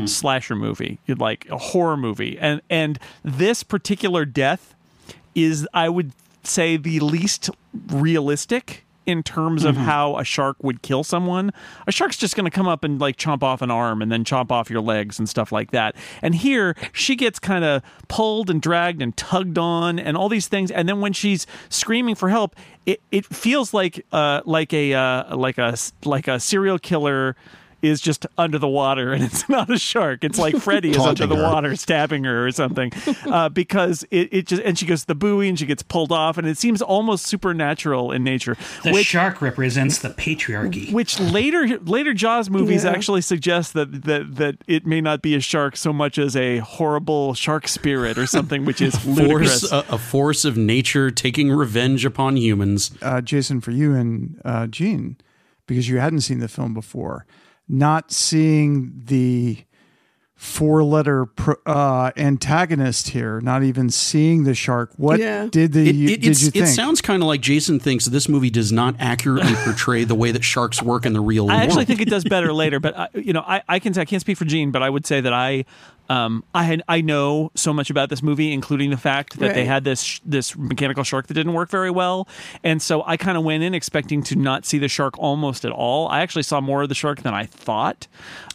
Slasher 0.07 0.57
movie, 0.57 0.99
like 1.07 1.47
a 1.51 1.59
horror 1.59 1.97
movie, 1.97 2.39
and 2.39 2.61
and 2.69 2.99
this 3.23 3.63
particular 3.63 4.25
death 4.25 4.75
is 5.35 5.69
I 5.73 5.89
would 5.89 6.13
say 6.43 6.77
the 6.77 7.01
least 7.01 7.51
realistic 7.89 8.85
in 9.09 9.23
terms 9.23 9.65
of 9.65 9.75
how 9.75 10.19
a 10.19 10.25
shark 10.25 10.63
would 10.63 10.83
kill 10.83 11.03
someone. 11.03 11.51
A 11.87 11.93
shark's 11.93 12.19
just 12.19 12.37
going 12.37 12.45
to 12.45 12.51
come 12.51 12.69
up 12.69 12.85
and 12.85 13.01
like 13.01 13.17
chomp 13.17 13.43
off 13.43 13.63
an 13.63 13.71
arm 13.71 14.03
and 14.03 14.13
then 14.13 14.23
chomp 14.23 14.51
off 14.51 14.69
your 14.69 14.83
legs 14.83 15.19
and 15.19 15.27
stuff 15.27 15.51
like 15.51 15.71
that. 15.71 15.97
And 16.21 16.35
here 16.35 16.77
she 16.93 17.17
gets 17.17 17.39
kind 17.39 17.65
of 17.65 17.83
pulled 18.09 18.51
and 18.51 18.61
dragged 18.61 19.01
and 19.01 19.17
tugged 19.17 19.57
on 19.57 19.99
and 19.99 20.15
all 20.15 20.29
these 20.29 20.47
things. 20.47 20.71
And 20.71 20.87
then 20.87 21.01
when 21.01 21.15
she's 21.15 21.47
screaming 21.71 22.17
for 22.17 22.29
help, 22.29 22.55
it, 22.85 23.01
it 23.11 23.25
feels 23.25 23.73
like 23.73 24.05
uh 24.13 24.43
like 24.45 24.75
a 24.75 24.93
uh 24.93 25.35
like 25.35 25.57
a 25.57 25.75
like 26.05 26.29
a 26.29 26.39
serial 26.39 26.79
killer 26.79 27.35
is 27.83 28.01
just 28.01 28.27
under 28.37 28.59
the 28.59 28.69
water 28.69 29.13
and 29.13 29.23
it's 29.23 29.49
not 29.49 29.71
a 29.71 29.79
shark. 29.79 30.25
It's 30.25 30.39
like 30.39 30.57
Freddy 30.57 30.91
is 30.91 30.99
under 30.99 31.27
the 31.27 31.37
her. 31.37 31.43
water 31.43 31.77
stabbing 31.77 32.25
her 32.25 32.47
or 32.47 32.51
something 32.53 32.93
uh, 33.27 33.49
because 33.63 34.05
it, 34.11 34.29
it 34.33 34.47
just 34.47 34.63
and 34.63 34.79
she 34.79 34.85
goes 34.87 35.03
to 35.03 35.07
the 35.09 35.15
buoy 35.15 35.49
and 35.49 35.59
she 35.59 35.67
gets 35.67 35.83
pulled 35.83 36.11
off 36.13 36.39
and 36.39 36.47
it 36.47 36.59
seems 36.59 36.83
almost 36.83 37.27
supernatural 37.27 38.13
in 38.13 38.25
nature 38.25 38.57
the 38.85 38.93
which 38.93 39.07
shark 39.07 39.41
represents 39.41 39.99
the 39.99 40.11
patriarchy. 40.11 40.93
which 40.93 41.19
later 41.21 41.79
later 41.81 42.13
Jaws 42.15 42.51
movies 42.51 42.85
Yeah. 42.85 42.91
actually 42.91 43.21
suggest 43.21 43.75
that, 43.75 44.03
that 44.05 44.37
that 44.37 44.57
it 44.67 44.87
may 44.87 45.01
not 45.01 45.23
be 45.23 45.35
a 45.35 45.41
shark 45.41 45.77
so 45.77 45.93
much 45.93 46.19
as 46.19 46.35
a 46.37 46.59
horrible 46.59 47.35
shark 47.35 47.69
spirit 47.69 48.19
or 48.19 48.27
something 48.27 48.65
which 48.65 48.81
is 48.81 49.05
ludicrous. 49.07 49.69
Force 49.69 49.73
a, 49.73 49.95
a 49.95 49.99
force 49.99 50.45
of 50.45 50.57
nature 50.57 51.11
taking 51.11 51.51
revenge 51.51 52.05
upon 52.05 52.37
humans. 52.37 52.91
uh, 53.03 53.21
Jason, 53.21 53.61
for 53.61 53.71
you 53.71 53.95
and 53.95 54.41
uh, 54.45 54.67
Jean, 54.67 55.17
because 55.67 55.89
you 55.89 55.99
hadn't 55.99 56.21
seen 56.23 56.39
the 56.41 56.49
film 56.49 56.75
before, 56.75 57.27
not 57.69 58.11
seeing 58.13 58.93
the 59.07 59.59
four 60.35 60.85
letter 60.85 61.27
pro, 61.27 61.55
uh, 61.67 62.13
antagonist 62.17 63.09
here, 63.09 63.41
not 63.41 63.65
even 63.65 63.91
seeing 63.91 64.45
the 64.45 64.55
shark. 64.55 64.91
What 64.97 65.19
Yeah. 65.19 65.49
did 65.51 65.73
the 65.73 65.81
It, 65.89 65.89
it, 65.89 65.93
did 65.97 66.13
it's- 66.31 66.43
you 66.45 66.51
think? 66.53 66.65
it 66.65 66.69
sounds 66.69 67.01
kind 67.01 67.23
of 67.25 67.27
like 67.27 67.41
Jason 67.41 67.81
thinks 67.81 68.05
this 68.05 68.29
movie 68.29 68.49
does 68.51 68.71
not 68.71 68.95
accurately 69.01 69.53
portray 69.65 70.05
the 70.05 70.15
way 70.15 70.31
that 70.31 70.45
sharks 70.45 70.81
work 70.81 71.05
in 71.05 71.13
the 71.13 71.21
real 71.21 71.51
I 71.51 71.55
world. 71.55 71.63
actually 71.69 71.85
think 71.87 72.01
it 72.01 72.09
does 72.09 72.23
better 72.23 72.53
later, 72.63 72.79
but 72.79 72.97
I, 72.97 73.09
you 73.15 73.33
know, 73.33 73.43
I, 73.45 73.63
I 73.69 73.79
can 73.81 73.99
I 73.99 74.05
can't 74.05 74.21
speak 74.21 74.39
for 74.39 74.45
Jean, 74.45 74.71
but 74.71 74.81
I 74.81 74.89
would 74.91 75.07
say 75.07 75.21
that 75.21 75.33
I, 75.33 75.65
um, 76.09 76.43
I 76.55 76.62
had 76.65 76.83
I 76.88 77.00
know 77.00 77.50
so 77.55 77.73
much 77.73 77.91
about 77.91 78.09
this 78.09 78.23
movie, 78.23 78.53
including 78.53 78.91
the 78.91 78.97
fact 78.97 79.38
that 79.41 79.55
they 79.55 79.65
had 79.67 79.85
this 79.85 80.21
this 80.25 80.57
mechanical 80.57 81.05
shark 81.05 81.27
that 81.27 81.35
didn't 81.35 81.53
work 81.53 81.71
very 81.71 81.91
well, 81.91 82.27
and 82.65 82.81
so 82.81 83.03
I 83.07 83.17
kind 83.17 83.37
of 83.37 83.45
went 83.45 83.62
in 83.62 83.75
expecting 83.75 84.23
to 84.25 84.37
not 84.37 84.65
see 84.65 84.79
the 84.79 84.88
shark 84.88 85.19
almost 85.19 85.65
at 85.65 85.73
all. 85.73 86.09
I 86.09 86.21
actually 86.21 86.45
saw 86.45 86.61
more 86.61 86.83
of 86.83 86.88
the 86.88 86.95
shark 86.95 87.23
than 87.23 87.35
I 87.35 87.45
thought, 87.45 88.07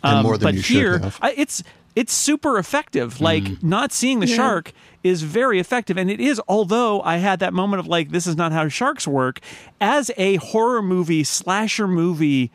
Um, 0.01 0.15
And 0.17 0.23
more 0.23 0.37
than 0.37 0.47
but 0.47 0.53
you 0.55 0.61
should 0.61 0.75
here 0.75 0.97
have. 0.99 1.19
I, 1.21 1.33
it's 1.37 1.63
it's 1.95 2.11
super 2.13 2.57
effective. 2.57 3.21
Like 3.21 3.61
not 3.61 3.91
seeing 3.91 4.19
the 4.19 4.25
shark 4.27 4.71
is 5.03 5.21
very 5.21 5.59
effective, 5.59 5.95
and 5.95 6.09
it 6.09 6.19
is. 6.19 6.41
Although 6.47 7.01
I 7.03 7.17
had 7.17 7.39
that 7.39 7.53
moment 7.53 7.81
of 7.81 7.87
like, 7.87 8.09
this 8.09 8.25
is 8.25 8.35
not 8.35 8.51
how 8.51 8.67
sharks 8.67 9.07
work. 9.07 9.39
As 9.79 10.09
a 10.17 10.37
horror 10.37 10.81
movie 10.81 11.23
slasher 11.23 11.87
movie 11.87 12.51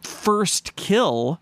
first 0.00 0.76
kill. 0.76 1.40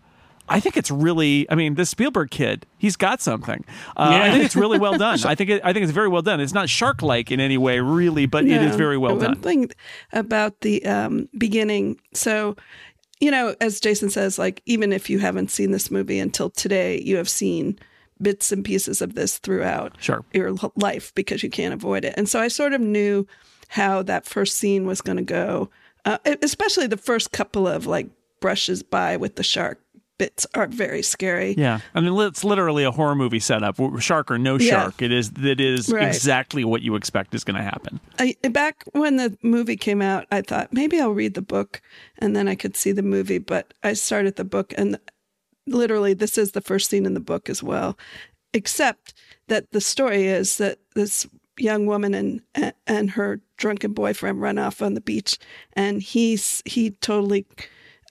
I 0.49 0.59
think 0.59 0.77
it's 0.77 0.89
really. 0.91 1.49
I 1.49 1.55
mean, 1.55 1.75
this 1.75 1.89
Spielberg 1.89 2.31
kid, 2.31 2.65
he's 2.77 2.95
got 2.95 3.21
something. 3.21 3.63
Uh, 3.97 4.19
I 4.23 4.31
think 4.31 4.45
it's 4.45 4.55
really 4.55 4.79
well 4.79 4.97
done. 4.97 5.19
I 5.25 5.35
think 5.35 5.49
it, 5.49 5.61
I 5.63 5.73
think 5.73 5.83
it's 5.83 5.91
very 5.91 6.07
well 6.07 6.21
done. 6.21 6.39
It's 6.39 6.53
not 6.53 6.69
shark-like 6.69 7.31
in 7.31 7.39
any 7.39 7.57
way, 7.57 7.79
really, 7.79 8.25
but 8.25 8.45
it 8.45 8.61
is 8.61 8.75
very 8.75 8.97
well 8.97 9.15
One 9.15 9.23
done. 9.23 9.35
thing 9.41 9.71
about 10.13 10.61
the 10.61 10.85
um, 10.85 11.27
beginning, 11.37 11.99
so 12.13 12.55
you 13.19 13.31
know, 13.31 13.55
as 13.61 13.79
Jason 13.79 14.09
says, 14.09 14.37
like 14.37 14.61
even 14.65 14.93
if 14.93 15.09
you 15.09 15.19
haven't 15.19 15.49
seen 15.49 15.71
this 15.71 15.89
movie 15.89 16.19
until 16.19 16.49
today, 16.51 17.01
you 17.01 17.17
have 17.17 17.27
seen 17.27 17.79
bits 18.21 18.51
and 18.51 18.63
pieces 18.63 19.01
of 19.01 19.15
this 19.15 19.37
throughout 19.39 19.95
Sure. 19.99 20.23
your 20.33 20.55
life 20.75 21.13
because 21.15 21.41
you 21.43 21.49
can't 21.49 21.73
avoid 21.73 22.05
it. 22.05 22.13
And 22.17 22.29
so 22.29 22.39
I 22.39 22.47
sort 22.47 22.73
of 22.73 22.81
knew 22.81 23.25
how 23.69 24.01
that 24.03 24.25
first 24.25 24.57
scene 24.57 24.85
was 24.85 25.01
going 25.01 25.17
to 25.17 25.23
go, 25.23 25.69
uh, 26.05 26.17
especially 26.41 26.87
the 26.87 26.95
first 26.97 27.31
couple 27.31 27.67
of 27.67 27.85
like 27.87 28.07
brushes 28.39 28.83
by 28.83 29.17
with 29.17 29.35
the 29.35 29.43
shark 29.43 29.79
bits 30.17 30.45
are 30.53 30.67
very 30.67 31.01
scary. 31.01 31.53
Yeah, 31.57 31.79
I 31.93 32.01
mean, 32.01 32.19
it's 32.19 32.43
literally 32.43 32.83
a 32.83 32.91
horror 32.91 33.15
movie 33.15 33.39
setup. 33.39 33.77
Shark 33.99 34.31
or 34.31 34.37
no 34.37 34.57
Yeah. 34.57 34.69
shark, 34.69 35.01
it 35.01 35.11
is. 35.11 35.31
It 35.41 35.59
is 35.61 35.89
Right. 35.89 36.07
exactly 36.07 36.63
what 36.63 36.81
you 36.81 36.95
expect 36.95 37.35
is 37.35 37.43
going 37.43 37.57
to 37.57 37.63
happen. 37.63 37.99
I, 38.19 38.35
back 38.49 38.83
when 38.93 39.17
the 39.17 39.37
movie 39.41 39.77
came 39.77 40.01
out, 40.01 40.25
I 40.31 40.41
thought 40.41 40.73
maybe 40.73 40.99
I'll 40.99 41.11
read 41.11 41.33
the 41.35 41.41
book 41.41 41.81
and 42.19 42.35
then 42.35 42.47
I 42.47 42.55
could 42.55 42.75
see 42.75 42.91
the 42.91 43.03
movie. 43.03 43.37
But 43.37 43.73
I 43.83 43.93
started 43.93 44.35
the 44.35 44.43
book, 44.45 44.73
and 44.77 44.99
literally, 45.67 46.13
this 46.13 46.37
is 46.37 46.51
the 46.51 46.61
first 46.61 46.89
scene 46.89 47.05
in 47.05 47.13
the 47.13 47.19
book 47.19 47.49
as 47.49 47.61
well. 47.61 47.97
Except 48.53 49.13
that 49.47 49.71
the 49.71 49.81
story 49.81 50.25
is 50.27 50.57
that 50.57 50.79
this 50.95 51.27
young 51.59 51.85
woman 51.85 52.13
and 52.13 52.41
and 52.85 53.11
her 53.11 53.41
drunken 53.57 53.91
boyfriend 53.93 54.39
run 54.41 54.57
off 54.57 54.81
on 54.81 54.93
the 54.93 55.01
beach, 55.01 55.37
and 55.73 56.01
he's 56.01 56.61
he 56.65 56.91
totally 56.91 57.45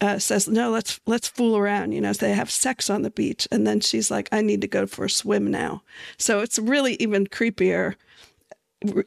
uh, 0.00 0.18
says 0.18 0.46
no 0.48 0.70
let's 0.70 1.00
let's 1.06 1.28
fool 1.28 1.56
around 1.56 1.92
you 1.92 2.00
know 2.00 2.12
so 2.12 2.26
they 2.26 2.34
have 2.34 2.50
sex 2.50 2.90
on 2.90 3.02
the 3.02 3.10
beach. 3.10 3.48
And 3.50 3.66
then 3.66 3.80
she's 3.80 4.10
like 4.10 4.28
i 4.32 4.42
need 4.42 4.60
to 4.60 4.68
go 4.68 4.86
for 4.86 5.06
a 5.06 5.10
swim 5.10 5.50
now. 5.50 5.82
So 6.18 6.40
it's 6.40 6.58
really 6.58 6.94
even 6.94 7.26
creepier 7.26 7.96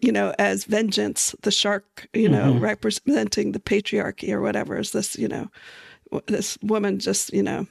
you 0.02 0.12
know, 0.12 0.34
as 0.40 0.66
vengeance, 0.66 1.36
the 1.42 1.52
shark, 1.52 2.08
you 2.14 2.30
know, 2.30 2.58
representing 2.60 3.52
the 3.52 3.60
patriarchy 3.60 4.32
or 4.32 4.42
whatever, 4.42 4.78
is 4.78 4.92
this, 4.92 5.18
you 5.18 5.28
know, 5.28 5.50
this 6.28 6.58
woman 6.62 7.00
just, 7.00 7.32
you 7.34 7.44
know, 7.44 7.68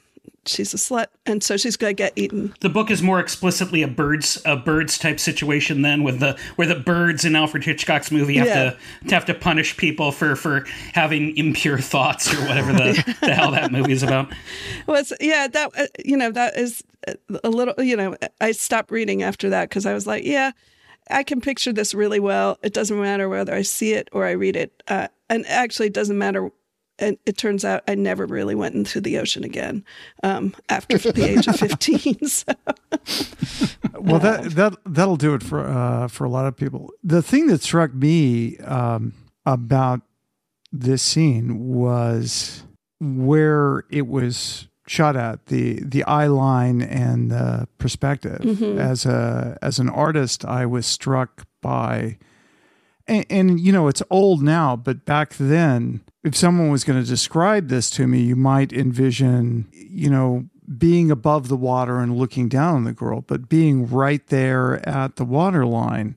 she's 0.49 0.73
a 0.73 0.77
slut, 0.77 1.07
and 1.25 1.43
so 1.43 1.57
she's 1.57 1.77
gonna 1.77 1.93
get 1.93 2.13
eaten. 2.15 2.53
The 2.59 2.69
book 2.69 2.89
is 2.91 3.01
more 3.01 3.19
explicitly 3.19 3.81
a 3.81 3.87
birds 3.87 4.41
a 4.45 4.55
birds 4.55 4.97
type 4.97 5.19
situation 5.19 5.81
than 5.81 6.03
with 6.03 6.19
the 6.19 6.37
where 6.55 6.67
the 6.67 6.75
birds 6.75 7.25
in 7.25 7.35
Alfred 7.35 7.63
Hitchcock's 7.63 8.11
movie 8.11 8.37
have 8.37 8.47
Yeah. 8.47 8.73
to 9.07 9.13
have 9.15 9.25
to 9.25 9.33
punish 9.33 9.77
people 9.77 10.11
for 10.11 10.35
for 10.35 10.65
having 10.93 11.35
impure 11.37 11.77
thoughts 11.79 12.33
or 12.33 12.37
whatever 12.47 12.73
the, 12.73 13.15
the 13.21 13.33
hell 13.33 13.51
that 13.51 13.71
movie 13.71 13.93
is 13.93 14.03
about. 14.03 14.31
Well, 14.87 15.03
yeah, 15.21 15.47
that 15.47 15.71
uh, 15.77 15.85
you 16.03 16.17
know, 16.17 16.31
that 16.31 16.57
is 16.57 16.83
a 17.43 17.49
little, 17.49 17.73
you 17.83 17.95
know, 17.95 18.15
I 18.41 18.51
stopped 18.51 18.91
reading 18.91 19.23
after 19.23 19.49
that 19.51 19.69
because 19.69 19.85
I 19.85 19.93
was 19.93 20.05
like, 20.05 20.25
yeah, 20.25 20.51
I 21.09 21.23
can 21.23 21.39
picture 21.41 21.71
this 21.71 21.93
really 21.93 22.19
well. 22.19 22.57
It 22.61 22.73
doesn't 22.73 22.99
matter 23.01 23.29
whether 23.29 23.53
I 23.53 23.61
see 23.61 23.93
it 23.93 24.09
or 24.11 24.25
I 24.25 24.31
read 24.31 24.55
it, 24.55 24.83
uh, 24.87 25.07
and 25.29 25.45
actually, 25.47 25.87
it 25.87 25.93
doesn't 25.93 26.17
matter. 26.17 26.51
And 26.99 27.17
it 27.25 27.37
turns 27.37 27.63
out 27.63 27.83
I 27.87 27.95
never 27.95 28.25
really 28.25 28.55
went 28.55 28.75
into 28.75 28.99
the 29.01 29.17
ocean 29.17 29.43
again 29.43 29.83
um, 30.23 30.55
after 30.67 30.97
the 31.11 31.23
age 31.23 31.47
of 31.47 31.55
fifteen. 31.57 32.19
So. 32.27 32.53
well, 33.99 34.19
that 34.19 34.51
that 34.55 34.75
that'll 34.85 35.17
do 35.17 35.33
it 35.33 35.43
for 35.43 35.65
uh, 35.65 36.07
for 36.07 36.25
a 36.25 36.29
lot 36.29 36.45
of 36.45 36.55
people. 36.55 36.91
The 37.03 37.21
thing 37.21 37.47
that 37.47 37.61
struck 37.61 37.93
me 37.93 38.57
um, 38.59 39.13
about 39.45 40.01
this 40.71 41.01
scene 41.01 41.69
was 41.69 42.63
where 42.99 43.85
it 43.89 44.07
was 44.07 44.67
shot 44.87 45.15
at 45.15 45.45
the 45.47 45.81
the 45.83 46.03
eye 46.03 46.27
line 46.27 46.81
and 46.81 47.31
the 47.31 47.67
perspective. 47.77 48.41
As 48.79 49.05
a 49.05 49.57
as 49.61 49.79
an 49.79 49.89
artist, 49.89 50.45
I 50.45 50.65
was 50.65 50.85
struck 50.85 51.45
by. 51.61 52.17
And, 53.09 53.25
and 53.29 53.59
you 53.59 53.71
know 53.71 53.87
it's 53.87 54.03
old 54.09 54.41
now, 54.43 54.75
but 54.75 55.03
back 55.05 55.33
then, 55.35 56.01
if 56.23 56.35
someone 56.35 56.69
was 56.69 56.83
going 56.83 57.01
to 57.01 57.07
describe 57.09 57.67
this 57.67 57.89
to 57.91 58.07
me, 58.07 58.21
you 58.21 58.35
might 58.35 58.71
envision, 58.71 59.67
you 59.71 60.09
know, 60.09 60.45
being 60.77 61.09
above 61.09 61.47
the 61.47 61.55
water 61.57 61.99
and 61.99 62.15
looking 62.15 62.47
down 62.47 62.75
on 62.75 62.83
the 62.83 62.93
girl, 62.93 63.21
but 63.21 63.49
being 63.49 63.87
right 63.89 64.25
there 64.27 64.87
at 64.87 65.15
the 65.15 65.25
water 65.25 65.65
line, 65.65 66.15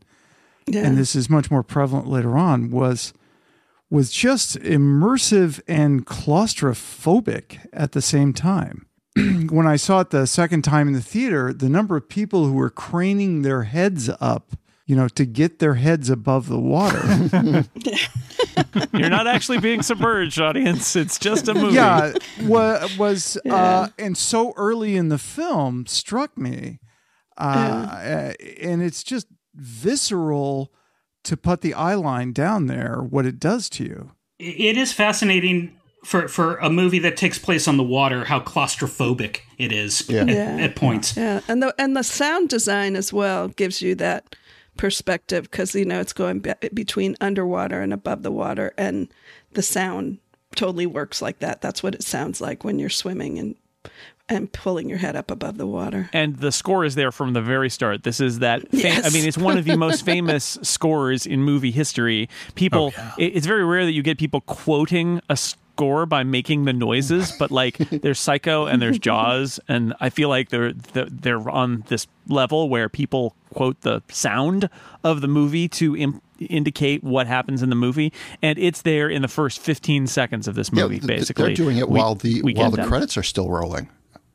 Yeah. 0.67 0.85
and 0.87 0.99
this 0.99 1.17
is 1.17 1.31
much 1.31 1.51
more 1.51 1.63
prevalent 1.63 2.07
later 2.09 2.37
on, 2.37 2.71
was 2.71 3.13
was 3.91 4.11
just 4.11 4.57
immersive 4.61 5.61
and 5.69 6.07
claustrophobic 6.07 7.59
at 7.73 7.93
the 7.93 8.01
same 8.03 8.33
time. 8.33 8.87
when 9.51 9.67
I 9.67 9.77
saw 9.77 10.01
it 10.01 10.11
the 10.11 10.27
second 10.27 10.63
time 10.63 10.89
in 10.89 10.95
the 10.95 11.03
theater, 11.03 11.53
the 11.53 11.69
number 11.69 11.97
of 11.97 12.09
people 12.09 12.47
who 12.47 12.55
were 12.55 12.71
craning 12.71 13.43
their 13.43 13.65
heads 13.65 14.09
up, 14.21 14.53
you 14.93 14.97
know, 14.99 15.09
to 15.09 15.25
get 15.25 15.59
their 15.59 15.73
heads 15.77 16.11
above 16.11 16.51
the 16.51 16.61
water. 16.61 17.01
You're 18.93 19.09
not 19.09 19.27
actually 19.27 19.59
being 19.59 19.81
submerged, 19.81 20.39
audience. 20.39 20.95
It's 20.97 21.19
just 21.19 21.49
a 21.49 21.55
movie. 21.55 21.77
yeah, 21.77 22.13
wa- 22.43 22.87
was 22.99 23.39
Yeah. 23.43 23.55
uh, 23.55 23.89
and 23.99 24.19
so 24.19 24.53
early 24.59 24.95
in 24.97 25.09
the 25.09 25.17
film 25.17 25.87
struck 25.87 26.37
me, 26.37 26.79
uh, 27.39 28.35
and 28.61 28.83
it's 28.83 29.03
just 29.03 29.29
visceral 29.55 30.71
to 31.25 31.39
put 31.39 31.63
the 31.63 31.73
eye 31.73 31.95
line 31.95 32.33
down 32.35 32.67
there. 32.67 32.97
What 32.99 33.25
it 33.25 33.39
does 33.41 33.71
to 33.71 33.85
you. 33.85 34.11
It 34.39 34.77
is 34.77 34.93
fascinating 34.93 35.73
for 36.05 36.29
for 36.29 36.57
a 36.57 36.69
movie 36.69 36.99
that 36.99 37.17
takes 37.17 37.39
place 37.39 37.67
on 37.67 37.79
the 37.79 37.83
water 37.85 38.25
how 38.27 38.41
claustrophobic 38.41 39.39
it 39.57 39.73
is 39.73 40.07
Yeah. 40.07 40.21
at, 40.23 40.29
Yeah. 40.29 40.57
at 40.65 40.77
points. 40.77 41.17
Yeah, 41.17 41.41
and 41.49 41.63
the 41.63 41.75
and 41.79 41.97
the 41.97 42.03
sound 42.03 42.51
design 42.51 42.95
as 42.95 43.11
well 43.11 43.49
gives 43.49 43.81
you 43.81 43.95
that 43.95 44.37
perspective 44.77 45.45
because 45.51 45.75
you 45.75 45.85
know 45.85 46.01
it's 46.01 46.13
going 46.13 46.41
be- 46.41 46.53
between 46.75 47.17
underwater 47.21 47.81
and 47.81 47.93
above 47.93 48.23
the 48.23 48.31
water, 48.33 48.73
and 48.77 49.09
the 49.53 49.63
sound 49.63 50.19
totally 50.55 50.87
works 50.87 51.23
like 51.23 51.39
that. 51.41 51.61
That's 51.61 51.83
what 51.83 51.95
it 51.95 52.03
sounds 52.03 52.41
like 52.41 52.65
when 52.65 52.79
you're 52.79 52.89
swimming 52.91 53.39
and 53.39 53.55
and 54.29 54.51
pulling 54.53 54.89
your 54.89 54.99
head 54.99 55.15
up 55.17 55.31
above 55.31 55.59
the 55.59 55.67
water. 55.67 56.09
and 56.13 56.37
the 56.37 56.53
score 56.53 56.85
is 56.85 56.95
there 56.95 57.13
from 57.13 57.33
the 57.35 57.43
very 57.43 57.69
start. 57.69 58.03
This 58.05 58.21
is 58.21 58.39
that. 58.39 58.63
Fam- 58.71 58.81
Yes. 58.81 59.05
I 59.07 59.11
mean, 59.11 59.27
it's 59.29 59.37
one 59.37 59.59
of 59.59 59.65
the 59.65 59.77
most 59.77 60.05
famous 60.07 60.59
scores 60.63 61.27
in 61.27 61.43
movie 61.43 61.73
history. 61.73 62.29
People, 62.55 62.95
oh, 62.97 63.15
it- 63.19 63.37
it's 63.37 63.47
very 63.47 63.65
rare 63.65 63.85
that 63.85 63.93
you 63.93 64.03
get 64.03 64.19
people 64.19 64.41
quoting 64.43 65.21
a 65.29 65.37
score 65.75 66.07
by 66.07 66.23
making 66.23 66.65
the 66.65 66.73
noises, 66.73 67.33
but 67.39 67.51
like 67.51 67.77
there's 67.91 68.19
Psycho 68.19 68.67
and 68.67 68.81
there's 68.83 68.99
Jaws, 68.99 69.59
and 69.69 69.95
I 70.01 70.11
feel 70.11 70.29
like 70.29 70.51
they're 70.51 70.73
they're, 70.73 71.07
they're 71.11 71.51
on 71.51 71.85
this 71.89 72.07
level 72.29 72.69
where 72.69 72.89
people 72.89 73.35
quote 73.55 73.81
the 73.83 74.03
sound 74.11 74.69
of 75.05 75.21
the 75.21 75.29
movie 75.29 75.69
to. 75.69 75.97
Imp- 75.97 76.23
indicate 76.49 77.05
what 77.05 77.29
happens 77.29 77.63
in 77.63 77.71
the 77.71 77.77
movie 77.77 78.13
and 78.43 78.59
it's 78.59 78.83
there 78.83 79.09
in 79.09 79.23
the 79.23 79.29
first 79.29 79.61
15 79.61 80.09
seconds 80.09 80.49
of 80.49 80.57
this 80.57 80.73
movie 80.73 80.99
th- 80.99 81.07
basically 81.07 81.45
they're 81.45 81.55
doing 81.55 81.77
it 81.77 81.89
We- 81.89 82.01
while 82.01 82.17
the 82.17 82.43
while 82.43 82.69
the 82.73 82.79
them. 82.79 82.89
credits 82.89 83.17
are 83.17 83.23
still 83.23 83.49
rolling. 83.49 83.89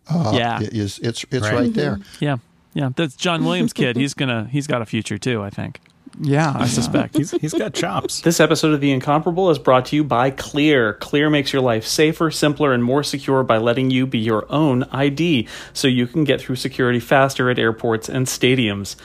Uh, 0.09 0.31
yeah 0.33 0.61
It 0.61 0.71
is 0.71 0.99
it's 0.99 1.25
it's 1.31 1.41
Right. 1.43 1.53
right, 1.53 1.73
there. 1.73 1.95
Mm-hmm. 1.97 2.23
yeah 2.23 2.37
yeah 2.73 2.89
that's 2.95 3.17
john 3.17 3.43
williams 3.43 3.73
kid 3.73 3.97
he's 3.97 4.13
gonna 4.13 4.47
he's 4.49 4.67
got 4.67 4.81
a 4.81 4.85
future 4.85 5.17
too 5.17 5.43
i 5.43 5.49
think 5.49 5.81
Yeah, 6.19 6.53
I 6.55 6.67
suspect. 6.67 7.15
He's 7.17 7.31
he's 7.31 7.53
got 7.53 7.73
chops. 7.73 8.21
This 8.27 8.39
episode 8.39 8.73
of 8.73 8.81
The 8.81 8.91
Incomparable 8.91 9.49
is 9.51 9.59
brought 9.59 9.85
to 9.87 9.95
you 9.95 10.03
by 10.03 10.31
Clear. 10.31 10.93
Clear 10.95 11.29
makes 11.29 11.53
your 11.53 11.61
life 11.61 11.85
safer, 11.85 12.31
simpler, 12.31 12.73
and 12.73 12.83
more 12.83 13.03
secure 13.03 13.43
by 13.43 13.57
letting 13.57 13.91
you 13.91 14.07
be 14.07 14.17
your 14.17 14.51
own 14.51 14.83
ID 14.85 15.47
so 15.73 15.87
you 15.87 16.07
can 16.07 16.23
get 16.23 16.41
through 16.41 16.55
security 16.55 16.99
faster 16.99 17.49
at 17.49 17.59
airports 17.59 18.09
and 18.09 18.25
stadiums. 18.25 18.95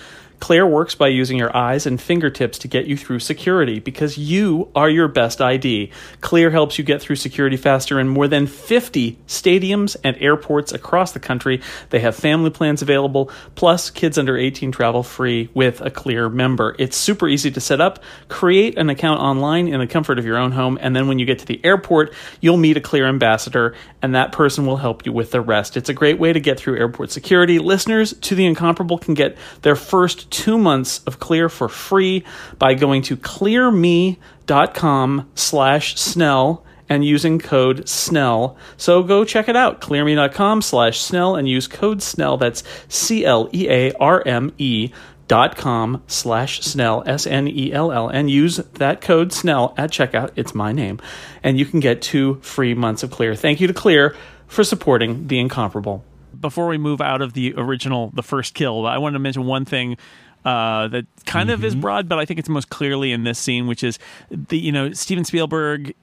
Clear 0.42 0.66
works 0.66 0.96
by 0.96 1.06
using 1.06 1.38
your 1.38 1.56
eyes 1.56 1.86
and 1.86 2.02
fingertips 2.02 2.58
to 2.58 2.66
get 2.66 2.86
you 2.86 2.96
through 2.96 3.20
security 3.20 3.78
because 3.78 4.18
you 4.18 4.68
are 4.74 4.90
your 4.90 5.06
best 5.06 5.40
ID. 5.40 5.92
Clear 6.20 6.50
helps 6.50 6.78
you 6.78 6.84
get 6.84 7.00
through 7.00 7.14
security 7.14 7.56
faster 7.56 8.00
in 8.00 8.08
more 8.08 8.26
than 8.26 8.48
50 8.48 9.18
stadiums 9.28 9.94
and 10.02 10.16
airports 10.18 10.72
across 10.72 11.12
the 11.12 11.20
country. 11.20 11.62
They 11.90 12.00
have 12.00 12.16
family 12.16 12.50
plans 12.50 12.82
available, 12.82 13.30
plus 13.54 13.88
kids 13.88 14.18
under 14.18 14.36
18 14.36 14.72
travel 14.72 15.04
free 15.04 15.48
with 15.54 15.80
a 15.80 15.92
Clear 15.92 16.28
member. 16.28 16.74
It's 16.76 16.96
super 16.96 17.28
easy 17.28 17.52
to 17.52 17.60
set 17.60 17.80
up. 17.80 18.02
Create 18.26 18.76
an 18.76 18.90
account 18.90 19.20
online 19.20 19.68
in 19.68 19.78
the 19.78 19.86
comfort 19.86 20.18
of 20.18 20.26
your 20.26 20.38
own 20.38 20.50
home, 20.50 20.76
and 20.82 20.96
then 20.96 21.06
when 21.06 21.20
you 21.20 21.24
get 21.24 21.38
to 21.38 21.46
the 21.46 21.64
airport, 21.64 22.12
you'll 22.40 22.56
meet 22.56 22.76
a 22.76 22.80
Clear 22.80 23.06
ambassador, 23.06 23.76
and 24.02 24.16
that 24.16 24.32
person 24.32 24.66
will 24.66 24.78
help 24.78 25.06
you 25.06 25.12
with 25.12 25.30
the 25.30 25.40
rest. 25.40 25.76
It's 25.76 25.88
a 25.88 25.94
great 25.94 26.18
way 26.18 26.32
to 26.32 26.40
get 26.40 26.58
through 26.58 26.78
airport 26.78 27.12
security. 27.12 27.60
Listeners 27.60 28.12
to 28.22 28.34
the 28.34 28.44
Incomparable 28.44 28.98
can 28.98 29.14
get 29.14 29.36
their 29.60 29.76
first 29.76 30.31
two 30.32 30.58
months 30.58 30.98
of 31.06 31.20
Clear 31.20 31.48
for 31.48 31.68
free 31.68 32.24
by 32.58 32.74
going 32.74 33.02
to 33.02 33.16
clearme.com 33.16 35.30
slash 35.34 35.96
Snell 35.96 36.64
and 36.88 37.04
using 37.04 37.38
code 37.38 37.88
SNELL. 37.88 38.56
So 38.76 39.02
go 39.02 39.24
check 39.24 39.48
it 39.48 39.56
out, 39.56 39.80
clearme.com 39.80 40.62
slash 40.62 41.00
SNELL 41.00 41.38
and 41.38 41.48
use 41.48 41.68
code 41.68 42.02
SNELL. 42.02 42.38
That's 42.38 42.62
C 42.88 43.24
L 43.24 43.48
E 43.52 43.68
A 43.68 43.92
R 43.92 44.22
M 44.26 44.52
E 44.58 44.90
dot 45.28 45.56
com 45.56 46.02
slash 46.06 46.60
Snell, 46.60 47.02
S 47.06 47.26
N 47.26 47.48
E 47.48 47.72
L 47.72 47.92
L, 47.92 48.08
and 48.08 48.30
use 48.30 48.56
that 48.56 49.00
code 49.00 49.32
Snell 49.32 49.74
at 49.78 49.90
checkout. 49.90 50.32
It's 50.36 50.54
my 50.54 50.72
name. 50.72 51.00
And 51.42 51.58
you 51.58 51.64
can 51.64 51.80
get 51.80 52.02
two 52.02 52.34
free 52.42 52.74
months 52.74 53.02
of 53.02 53.10
Clear. 53.10 53.34
Thank 53.34 53.60
you 53.60 53.66
to 53.68 53.72
Clear 53.72 54.14
for 54.46 54.64
supporting 54.64 55.28
the 55.28 55.38
incomparable. 55.38 56.04
Before 56.42 56.66
we 56.66 56.76
move 56.76 57.00
out 57.00 57.22
of 57.22 57.32
the 57.32 57.54
original, 57.56 58.10
the 58.14 58.22
first 58.22 58.52
kill, 58.52 58.86
I 58.86 58.98
wanted 58.98 59.14
to 59.14 59.20
mention 59.20 59.44
one 59.44 59.64
thing 59.64 59.96
uh, 60.44 60.88
that 60.88 61.06
kind 61.24 61.50
of 61.50 61.64
is 61.64 61.74
broad, 61.74 62.08
but 62.08 62.18
I 62.18 62.24
think 62.24 62.38
it's 62.38 62.48
most 62.48 62.68
clearly 62.68 63.12
in 63.12 63.24
this 63.24 63.38
scene, 63.38 63.66
which 63.66 63.82
is 63.82 63.98
the 64.30 64.58
you 64.58 64.72
know 64.72 64.92
Steven 64.92 65.24
Spielberg 65.24 65.94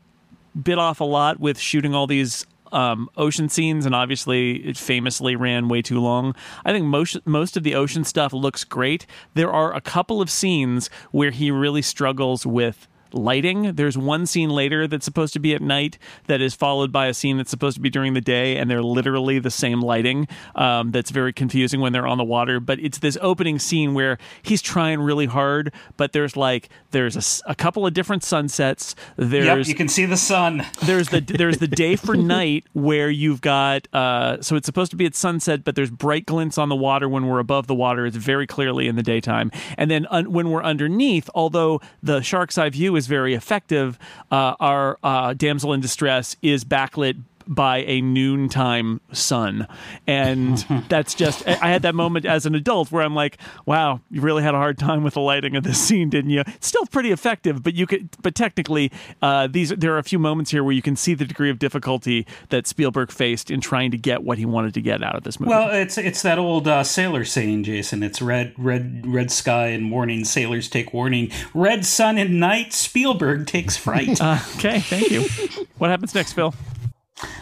bit 0.62 0.78
off 0.80 1.00
a 1.00 1.06
lot 1.06 1.40
with 1.40 1.60
shooting 1.60 1.94
all 1.94 2.08
these 2.08 2.46
um, 2.72 3.10
ocean 3.18 3.50
scenes, 3.50 3.86
and 3.86 3.96
obviously 3.96 4.58
it 4.68 4.78
famously 4.78 5.36
ran 5.36 5.68
way 5.68 5.82
too 5.82 6.00
long. 6.00 6.36
I 6.66 6.72
think 6.72 6.86
most 6.86 7.18
most 7.26 7.58
of 7.58 7.64
the 7.64 7.76
ocean 7.76 8.04
stuff 8.04 8.34
looks 8.34 8.64
great. 8.64 9.06
There 9.34 9.52
are 9.52 9.76
a 9.76 9.82
couple 9.82 10.22
of 10.22 10.30
scenes 10.30 10.90
where 11.12 11.32
he 11.32 11.52
really 11.52 11.82
struggles 11.82 12.46
with 12.46 12.88
lighting. 13.14 13.74
There's 13.74 13.98
one 13.98 14.26
scene 14.26 14.50
later 14.50 14.88
that's 14.88 15.06
supposed 15.06 15.34
to 15.34 15.40
be 15.40 15.54
at 15.54 15.62
night 15.62 15.98
that 16.28 16.42
is 16.42 16.54
followed 16.54 16.92
by 16.92 17.08
a 17.08 17.14
scene 17.14 17.38
that's 17.38 17.50
supposed 17.50 17.76
to 17.76 17.82
be 17.82 17.90
during 17.90 18.14
the 18.14 18.22
day, 18.22 18.58
and 18.58 18.70
they're 18.70 18.84
literally 18.84 19.40
the 19.40 19.52
same 19.52 19.82
lighting. 19.82 20.28
Um, 20.56 20.92
that's 20.92 21.12
very 21.12 21.34
confusing 21.34 21.80
when 21.80 21.94
they're 21.94 22.08
on 22.08 22.18
the 22.18 22.24
water. 22.24 22.60
But 22.60 22.80
it's 22.80 23.00
this 23.00 23.18
opening 23.22 23.60
scene 23.60 23.94
where 23.94 24.18
he's 24.42 24.62
trying 24.62 25.02
really 25.02 25.26
hard, 25.26 25.74
but 25.98 26.14
there's 26.14 26.36
like 26.36 26.70
there's 26.92 27.42
a 27.46 27.56
couple 27.56 27.86
of 27.86 27.94
different 27.94 28.24
sunsets. 28.24 28.96
There's 29.16 29.46
Yep, 29.46 29.68
you 29.68 29.76
can 29.76 29.88
see 29.88 30.06
the 30.06 30.18
sun. 30.18 30.66
there's 30.84 31.10
the 31.10 31.22
there's 31.22 31.58
the 31.58 31.68
day 31.68 31.96
for 31.96 32.16
night 32.30 32.66
where 32.74 33.10
you've 33.10 33.42
got 33.42 33.88
uh 33.94 34.42
so 34.42 34.56
it's 34.56 34.66
supposed 34.66 34.92
to 34.92 34.98
be 34.98 35.06
at 35.06 35.16
sunset 35.16 35.64
but 35.64 35.76
there's 35.76 35.90
bright 35.90 36.26
glints 36.26 36.58
on 36.58 36.70
the 36.70 36.76
water 36.76 37.08
when 37.08 37.28
we're 37.28 37.40
above 37.40 37.68
the 37.68 37.76
water 37.76 38.06
it's 38.06 38.16
very 38.16 38.48
clearly 38.48 38.88
in 38.88 38.96
the 38.96 39.04
daytime 39.04 39.52
and 39.78 39.90
then 39.90 40.06
un- 40.10 40.32
when 40.32 40.50
we're 40.50 40.64
underneath 40.64 41.30
although 41.36 41.80
the 42.02 42.22
shark's 42.22 42.58
eye 42.58 42.70
view 42.70 42.96
is 43.00 43.08
very 43.08 43.34
effective 43.34 43.98
uh, 44.30 44.54
our 44.60 45.00
uh, 45.02 45.34
damsel 45.34 45.74
in 45.74 45.82
distress 45.82 46.36
is 46.44 46.64
backlit 46.64 47.20
by 47.50 47.80
a 47.80 48.00
noontime 48.02 49.02
sun 49.12 49.68
and 50.08 50.58
that's 50.90 51.14
just 51.16 51.46
I 51.48 51.70
had 51.70 51.82
that 51.82 51.96
moment 51.96 52.26
as 52.26 52.46
an 52.46 52.56
adult 52.56 52.92
where 52.92 53.04
I'm 53.04 53.16
like 53.16 53.38
wow 53.66 54.00
you 54.10 54.22
really 54.22 54.44
had 54.44 54.54
a 54.54 54.58
hard 54.58 54.78
time 54.78 55.04
with 55.04 55.16
the 55.16 55.20
lighting 55.22 55.56
of 55.56 55.64
this 55.64 55.80
scene 55.80 56.10
didn't 56.10 56.30
you 56.30 56.44
it's 56.46 56.68
still 56.68 56.86
pretty 56.86 57.12
effective 57.12 57.64
but 57.64 57.74
you 57.74 57.88
could 57.88 58.10
but 58.22 58.36
technically 58.36 58.92
uh, 59.22 59.48
these 59.48 59.70
there 59.70 59.94
are 59.96 59.98
a 59.98 60.04
few 60.04 60.20
moments 60.20 60.52
here 60.52 60.64
where 60.64 60.74
you 60.74 60.82
can 60.82 60.96
see 60.96 61.14
the 61.14 61.26
degree 61.26 61.50
of 61.50 61.60
difficulty 61.60 62.26
that 62.50 62.68
Spielberg 62.68 63.12
faced 63.12 63.50
in 63.50 63.62
trying 63.62 63.92
to 63.92 63.98
get 63.98 64.24
what 64.24 64.38
he 64.38 64.46
wanted 64.46 64.74
to 64.76 64.82
get 64.82 65.04
out 65.04 65.16
of 65.16 65.24
this 65.24 65.40
movie 65.40 65.50
Well, 65.50 65.70
it's 65.72 65.98
it's 65.98 66.22
that 66.22 66.38
old 66.38 66.68
uh, 66.68 66.84
sailor 66.84 67.26
saying, 67.26 67.64
Jason. 67.64 68.04
It's 68.04 68.22
red, 68.22 68.54
red, 68.58 69.06
red 69.06 69.32
sky 69.32 69.68
and 69.68 69.84
morning. 69.84 70.24
Sailors 70.26 70.70
take 70.70 70.94
warning. 70.94 71.32
Red 71.54 71.86
sun 71.86 72.18
and 72.18 72.40
night. 72.40 72.74
Spielberg 72.74 73.48
takes 73.48 73.76
fright. 73.76 74.22
okay 74.58 74.80
thank 74.80 75.10
you 75.10 75.22
what 75.78 75.90
happens 75.90 76.14
next 76.14 76.34
Phil 76.34 76.54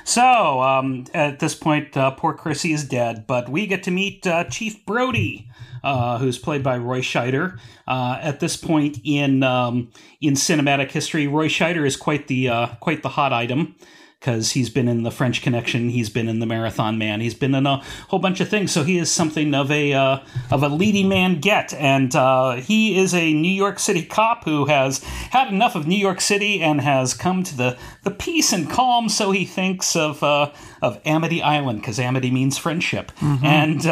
So, 0.04 0.62
um, 0.62 1.06
at 1.14 1.40
this 1.40 1.54
point, 1.56 1.96
uh, 1.96 2.12
poor 2.12 2.34
Chrissy 2.34 2.74
is 2.74 2.84
dead, 2.84 3.28
but 3.28 3.50
we 3.50 3.68
get 3.68 3.84
to 3.84 3.92
meet 3.92 4.26
uh, 4.26 4.46
Chief 4.46 4.86
Brody, 4.86 5.50
uh, 5.84 6.18
who's 6.18 6.38
played 6.38 6.64
by 6.64 6.78
Roy 6.78 7.02
Scheider. 7.02 7.60
Uh, 7.88 8.18
at 8.22 8.40
this 8.40 8.58
point 8.58 9.00
in 9.04 9.44
um, 9.44 9.92
in 10.22 10.34
cinematic 10.34 10.92
history, 10.92 11.28
Roy 11.28 11.48
Scheider 11.48 11.86
is 11.86 11.96
quite 11.96 12.28
the 12.28 12.50
uh, 12.50 12.68
quite 12.80 13.04
the 13.04 13.10
hot 13.10 13.34
item 13.34 13.76
because 14.20 14.52
he's 14.52 14.70
been 14.70 14.88
in 14.88 15.04
the 15.04 15.12
French 15.12 15.42
Connection, 15.42 15.90
he's 15.90 16.10
been 16.10 16.28
in 16.28 16.40
the 16.40 16.46
Marathon 16.46 16.98
Man, 16.98 17.22
he's 17.22 17.36
been 17.36 17.54
in 17.54 17.66
a 17.66 17.78
whole 18.08 18.20
bunch 18.20 18.40
of 18.40 18.50
things. 18.50 18.72
So 18.72 18.84
he 18.84 18.98
is 18.98 19.12
something 19.12 19.54
of 19.54 19.70
a 19.72 19.94
uh, 19.94 20.20
of 20.50 20.64
a 20.64 20.70
leading 20.70 21.08
man 21.08 21.40
get, 21.40 21.74
and 21.74 22.16
uh, 22.16 22.56
he 22.56 22.98
is 22.98 23.14
a 23.14 23.34
New 23.34 23.52
York 23.52 23.80
City 23.80 24.04
cop 24.04 24.44
who 24.46 24.66
has 24.66 25.04
had 25.04 25.50
enough 25.50 25.76
of 25.76 25.88
New 25.88 25.98
York 25.98 26.22
City 26.22 26.62
and 26.62 26.82
has 26.82 27.14
come 27.14 27.44
to 27.44 27.56
the 27.56 27.78
the 28.04 28.12
peace 28.12 28.52
and 28.52 28.70
calm. 28.70 29.10
So 29.10 29.32
he 29.32 29.46
thinks 29.46 29.96
of 29.96 30.24
uh, 30.24 30.52
of 30.82 31.00
Amity 31.06 31.42
Island 31.42 31.82
because 31.82 32.00
Amity 32.00 32.32
means 32.32 32.58
friendship, 32.58 33.12
and. 33.44 33.86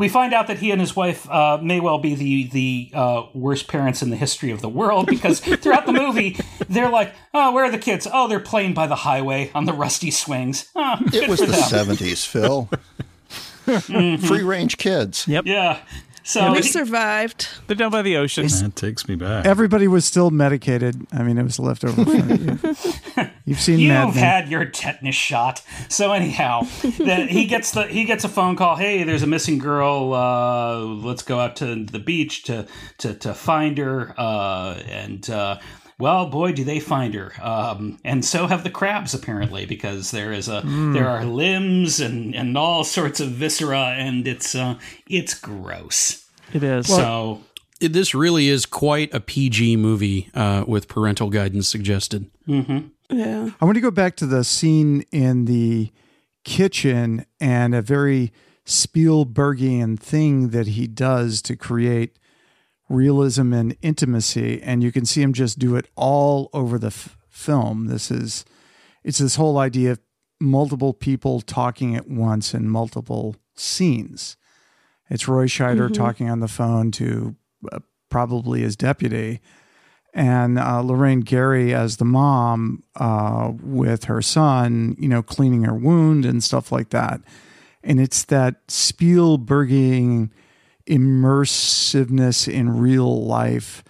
We 0.00 0.08
find 0.08 0.32
out 0.32 0.46
that 0.46 0.58
he 0.60 0.70
and 0.70 0.80
his 0.80 0.96
wife 0.96 1.28
uh, 1.30 1.58
may 1.62 1.78
well 1.78 1.98
be 1.98 2.14
the 2.14 2.44
the 2.48 2.90
uh, 2.94 3.26
worst 3.34 3.68
parents 3.68 4.00
in 4.00 4.08
the 4.08 4.16
history 4.16 4.50
of 4.50 4.62
the 4.62 4.68
world 4.68 5.06
because 5.06 5.40
throughout 5.62 5.84
the 5.84 5.92
movie 5.92 6.38
they're 6.70 6.88
like, 6.88 7.14
"Oh, 7.34 7.52
where 7.52 7.66
are 7.66 7.70
the 7.70 7.76
kids? 7.78 8.08
Oh, 8.10 8.26
they're 8.26 8.40
playing 8.40 8.72
by 8.72 8.86
the 8.86 8.94
highway 8.96 9.50
on 9.54 9.66
the 9.66 9.74
rusty 9.74 10.10
swings." 10.10 10.70
Oh, 10.74 10.96
It 11.12 11.28
was 11.28 11.40
the 11.40 11.46
them. 11.46 11.96
70s, 11.96 12.26
Phil. 12.26 12.70
Free 14.26 14.42
range 14.42 14.78
kids. 14.78 15.28
Yep. 15.28 15.44
Yeah. 15.46 15.80
So 16.22 16.52
We 16.52 16.62
survived. 16.62 17.48
they're 17.66 17.76
down 17.76 17.90
by 17.90 18.00
the 18.02 18.16
ocean 18.16 18.46
That 18.46 18.76
takes 18.76 19.06
me 19.06 19.16
back. 19.16 19.44
Everybody 19.44 19.86
was 19.86 20.04
still 20.06 20.30
medicated. 20.30 21.06
I 21.12 21.22
mean, 21.22 21.36
it 21.38 21.42
was 21.42 21.58
leftover. 21.58 22.04
From 22.04 22.30
you. 23.16 23.29
You've 23.46 23.60
seen 23.60 23.78
You've 23.78 23.88
Men. 23.92 24.08
had 24.12 24.48
your 24.48 24.64
tetanus 24.64 25.14
shot. 25.14 25.62
So 25.88 26.12
anyhow, 26.12 26.62
that 26.98 27.28
he 27.30 27.46
gets 27.46 27.70
the 27.72 27.84
he 27.86 28.04
gets 28.04 28.24
a 28.24 28.28
phone 28.28 28.54
call. 28.56 28.76
Hey, 28.76 29.02
there's 29.02 29.22
a 29.22 29.26
missing 29.26 29.58
girl. 29.58 30.12
Uh, 30.14 30.78
let's 30.80 31.22
go 31.22 31.38
out 31.40 31.56
to 31.56 31.84
the 31.84 31.98
beach 31.98 32.42
to 32.44 32.66
to 32.98 33.14
to 33.14 33.34
find 33.34 33.78
her. 33.78 34.14
Uh, 34.18 34.74
and 34.88 35.28
uh, 35.30 35.58
well, 35.98 36.26
boy, 36.30 36.52
do 36.52 36.64
they 36.64 36.80
find 36.80 37.14
her. 37.14 37.32
Um, 37.42 37.98
and 38.04 38.24
so 38.24 38.46
have 38.46 38.62
the 38.64 38.70
crabs 38.70 39.14
apparently, 39.14 39.66
because 39.66 40.10
there 40.12 40.32
is 40.32 40.48
a 40.48 40.62
there 40.64 41.08
are 41.08 41.24
limbs 41.24 41.98
and 42.00 42.34
and 42.34 42.56
all 42.58 42.84
sorts 42.84 43.20
of 43.20 43.30
viscera, 43.30 43.94
and 43.98 44.28
it's 44.28 44.54
uh, 44.54 44.78
it's 45.08 45.34
gross. 45.34 46.26
it 46.52 46.62
is 46.62 46.86
so 46.86 47.40
It- 47.80 47.92
this 47.94 48.14
really 48.14 48.48
is 48.48 48.66
quite 48.66 49.12
a 49.14 49.20
PG 49.20 49.76
movie 49.76 50.28
uh, 50.34 50.64
with 50.68 50.88
parental 50.88 51.30
guidance 51.30 51.68
suggested. 51.68 52.30
Yeah. 53.10 53.50
I 53.60 53.64
want 53.64 53.76
to 53.76 53.80
go 53.80 53.90
back 53.90 54.16
to 54.16 54.26
the 54.26 54.44
scene 54.44 55.04
in 55.10 55.46
the 55.46 55.90
kitchen 56.44 57.26
and 57.40 57.74
a 57.74 57.82
very 57.82 58.32
Spielbergian 58.64 59.98
thing 59.98 60.50
that 60.50 60.68
he 60.68 60.86
does 60.86 61.42
to 61.42 61.56
create 61.56 62.18
realism 62.88 63.52
and 63.52 63.76
intimacy. 63.82 64.62
And 64.62 64.82
you 64.82 64.92
can 64.92 65.04
see 65.04 65.22
him 65.22 65.32
just 65.32 65.58
do 65.58 65.76
it 65.76 65.88
all 65.96 66.50
over 66.52 66.78
the 66.78 66.88
f- 66.88 67.16
film. 67.28 67.86
This 67.86 68.10
is, 68.10 68.44
it's 69.02 69.18
this 69.18 69.36
whole 69.36 69.58
idea 69.58 69.92
of 69.92 70.00
multiple 70.40 70.92
people 70.92 71.40
talking 71.40 71.96
at 71.96 72.08
once 72.08 72.54
in 72.54 72.68
multiple 72.68 73.36
scenes. 73.54 74.36
It's 75.08 75.26
Roy 75.26 75.46
Scheider 75.46 75.92
talking 75.92 76.30
on 76.30 76.40
the 76.40 76.48
phone 76.48 76.90
to 76.92 77.34
uh, 77.72 77.80
probably 78.08 78.60
his 78.60 78.76
deputy 78.76 79.40
and 80.12 80.58
uh, 80.58 80.80
Lorraine 80.80 81.20
Gary 81.20 81.72
as 81.74 81.96
the 81.96 82.04
mom 82.04 82.82
uh, 82.96 83.52
with 83.62 84.04
her 84.04 84.22
son, 84.22 84.96
you 84.98 85.08
know, 85.08 85.22
cleaning 85.22 85.64
her 85.64 85.74
wound 85.74 86.24
and 86.24 86.42
stuff 86.42 86.72
like 86.72 86.90
that. 86.90 87.20
And 87.82 88.00
it's 88.00 88.24
that 88.24 88.66
Spielbergian 88.66 90.30
immersiveness 90.86 92.52
in 92.52 92.78
real 92.78 93.24
life 93.24 93.84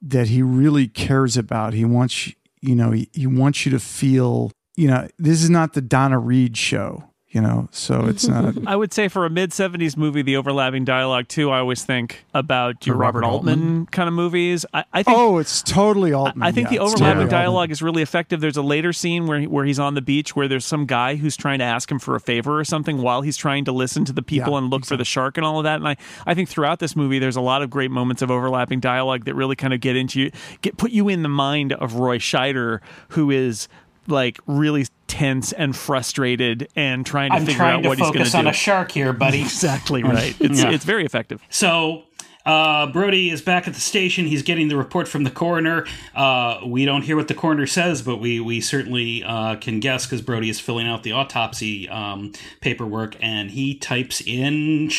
that 0.00 0.28
he 0.28 0.42
really 0.42 0.88
cares 0.88 1.36
about. 1.36 1.74
He 1.74 1.84
wants, 1.84 2.32
you 2.60 2.74
know, 2.74 2.92
he, 2.92 3.08
he 3.12 3.26
wants 3.26 3.66
you 3.66 3.72
to 3.72 3.78
feel, 3.78 4.50
you 4.76 4.88
know, 4.88 5.08
this 5.18 5.42
is 5.42 5.50
not 5.50 5.74
the 5.74 5.82
Donna 5.82 6.18
Reed 6.18 6.56
show. 6.56 7.07
You 7.30 7.40
know. 7.40 7.68
So 7.72 8.06
it's 8.06 8.26
not. 8.26 8.54
I 8.66 8.76
would 8.76 8.92
say 8.92 9.08
for 9.08 9.26
a 9.26 9.30
mid 9.30 9.50
70s 9.50 9.96
movie, 9.96 10.22
the 10.22 10.36
overlapping 10.36 10.84
dialogue, 10.84 11.28
too, 11.28 11.50
I 11.50 11.58
always 11.58 11.84
think 11.84 12.24
about 12.32 12.86
your 12.86 12.96
Robert, 12.96 13.20
Robert 13.20 13.32
Altman, 13.32 13.58
Altman? 13.58 13.86
kind 13.86 14.08
of 14.08 14.14
movies. 14.14 14.64
I, 14.72 14.84
I 14.92 15.02
think. 15.02 15.18
oh, 15.18 15.38
it's 15.38 15.62
totally 15.62 16.12
Altman. 16.12 16.42
I 16.46 16.52
think 16.52 16.66
yeah, 16.66 16.78
the 16.78 16.78
overlapping 16.80 17.14
totally 17.14 17.30
dialogue 17.30 17.54
Altman. 17.54 17.72
is 17.72 17.82
really 17.82 18.02
effective. 18.02 18.40
There's 18.40 18.56
a 18.56 18.62
later 18.62 18.92
scene 18.92 19.26
where 19.26 19.42
where 19.42 19.64
he's 19.64 19.78
on 19.78 19.94
the 19.94 20.02
beach 20.02 20.34
where 20.34 20.48
there's 20.48 20.64
some 20.64 20.86
guy 20.86 21.16
who's 21.16 21.36
trying 21.36 21.58
to 21.58 21.64
ask 21.64 21.90
him 21.90 21.98
for 21.98 22.14
a 22.14 22.20
favor 22.20 22.58
or 22.58 22.64
something 22.64 23.02
while 23.02 23.22
he's 23.22 23.36
trying 23.36 23.64
to 23.66 23.72
listen 23.72 24.04
to 24.06 24.12
the 24.12 24.22
people 24.22 24.52
Yeah, 24.52 24.58
and 24.58 24.70
look 24.70 24.86
for 24.86 24.96
the 24.96 25.04
shark 25.04 25.36
and 25.36 25.44
all 25.44 25.58
of 25.58 25.64
that. 25.64 25.76
And 25.76 25.88
I, 25.88 25.96
I 26.26 26.34
think 26.34 26.48
throughout 26.48 26.78
this 26.78 26.96
movie 26.96 27.18
there's 27.18 27.36
a 27.36 27.40
lot 27.40 27.62
of 27.62 27.70
great 27.70 27.90
moments 27.90 28.22
of 28.22 28.30
overlapping 28.30 28.80
dialogue 28.80 29.24
that 29.26 29.34
really 29.34 29.56
kind 29.56 29.74
of 29.74 29.80
get 29.80 29.96
into 29.96 30.20
you, 30.20 30.30
get 30.62 30.76
put 30.76 30.90
you 30.90 31.08
in 31.08 31.22
the 31.22 31.28
mind 31.28 31.72
of 31.74 31.94
Roy 31.94 32.18
Scheider, 32.18 32.80
who 33.08 33.30
is 33.30 33.68
like 34.06 34.38
really 34.46 34.86
tense 35.08 35.52
and 35.52 35.74
frustrated 35.74 36.68
and 36.76 37.04
trying 37.04 37.30
to 37.30 37.36
I'm 37.36 37.46
figure 37.46 37.56
trying 37.58 37.76
out 37.78 37.82
to 37.82 37.88
what 37.88 37.98
he's 37.98 38.06
going 38.06 38.18
focus 38.18 38.32
to 38.32 38.38
on 38.38 38.46
a 38.46 38.52
shark 38.52 38.92
here, 38.92 39.12
buddy. 39.12 39.40
exactly 39.42 40.02
right. 40.04 40.36
It's 40.38 40.60
Yeah. 40.62 40.70
it's 40.70 40.84
very 40.84 41.04
effective. 41.04 41.42
So 41.50 42.04
uh, 42.46 42.86
Brody 42.86 43.30
is 43.30 43.42
back 43.42 43.68
at 43.68 43.74
the 43.74 43.80
station. 43.80 44.26
He's 44.26 44.42
getting 44.42 44.68
the 44.68 44.76
report 44.76 45.06
from 45.06 45.24
the 45.24 45.30
coroner. 45.30 45.86
Uh, 46.14 46.60
we 46.64 46.84
don't 46.84 47.02
hear 47.02 47.16
what 47.16 47.28
the 47.28 47.34
coroner 47.34 47.66
says, 47.66 48.02
but 48.02 48.16
we 48.18 48.40
we 48.40 48.60
certainly 48.60 49.22
uh, 49.24 49.56
can 49.56 49.80
guess 49.80 50.06
because 50.06 50.22
Brody 50.22 50.48
is 50.48 50.58
filling 50.58 50.86
out 50.86 51.02
the 51.02 51.12
autopsy 51.12 51.88
um, 51.88 52.32
paperwork, 52.60 53.16
and 53.20 53.50
he 53.50 53.74
types 53.74 54.22
in 54.24 54.90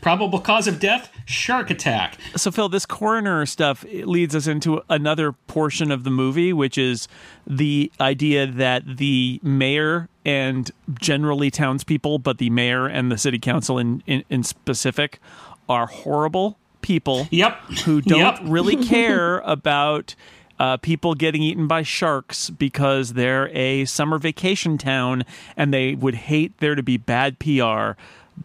probable 0.00 0.40
cause 0.40 0.66
of 0.66 0.80
death: 0.80 1.10
shark 1.26 1.70
attack. 1.70 2.18
So, 2.36 2.50
Phil, 2.50 2.68
this 2.68 2.86
coroner 2.86 3.44
stuff 3.44 3.84
leads 3.84 4.34
us 4.34 4.46
into 4.46 4.82
another 4.88 5.32
portion 5.32 5.90
of 5.90 6.04
the 6.04 6.10
movie, 6.10 6.52
which 6.52 6.78
is 6.78 7.08
the 7.46 7.92
idea 8.00 8.46
that 8.46 8.96
the 8.96 9.40
mayor 9.42 10.08
and 10.24 10.70
generally 10.98 11.50
townspeople, 11.50 12.18
but 12.18 12.38
the 12.38 12.48
mayor 12.48 12.86
and 12.86 13.12
the 13.12 13.18
city 13.18 13.38
council 13.38 13.78
in, 13.78 14.02
in, 14.06 14.24
in 14.30 14.42
specific, 14.42 15.18
are 15.68 15.86
horrible 15.86 16.58
people 16.84 17.26
Yep. 17.30 17.58
who 17.84 18.00
don't 18.00 18.18
Yep. 18.20 18.38
really 18.44 18.76
care 18.76 19.38
about 19.40 20.14
uh, 20.60 20.76
people 20.76 21.14
getting 21.14 21.42
eaten 21.42 21.66
by 21.66 21.82
sharks 21.82 22.48
because 22.50 23.14
they're 23.14 23.48
a 23.56 23.84
summer 23.86 24.18
vacation 24.18 24.78
town 24.78 25.24
and 25.56 25.74
they 25.74 25.96
would 25.96 26.14
hate 26.14 26.56
there 26.58 26.76
to 26.76 26.82
be 26.82 26.96
bad 26.96 27.38
PR 27.40 27.98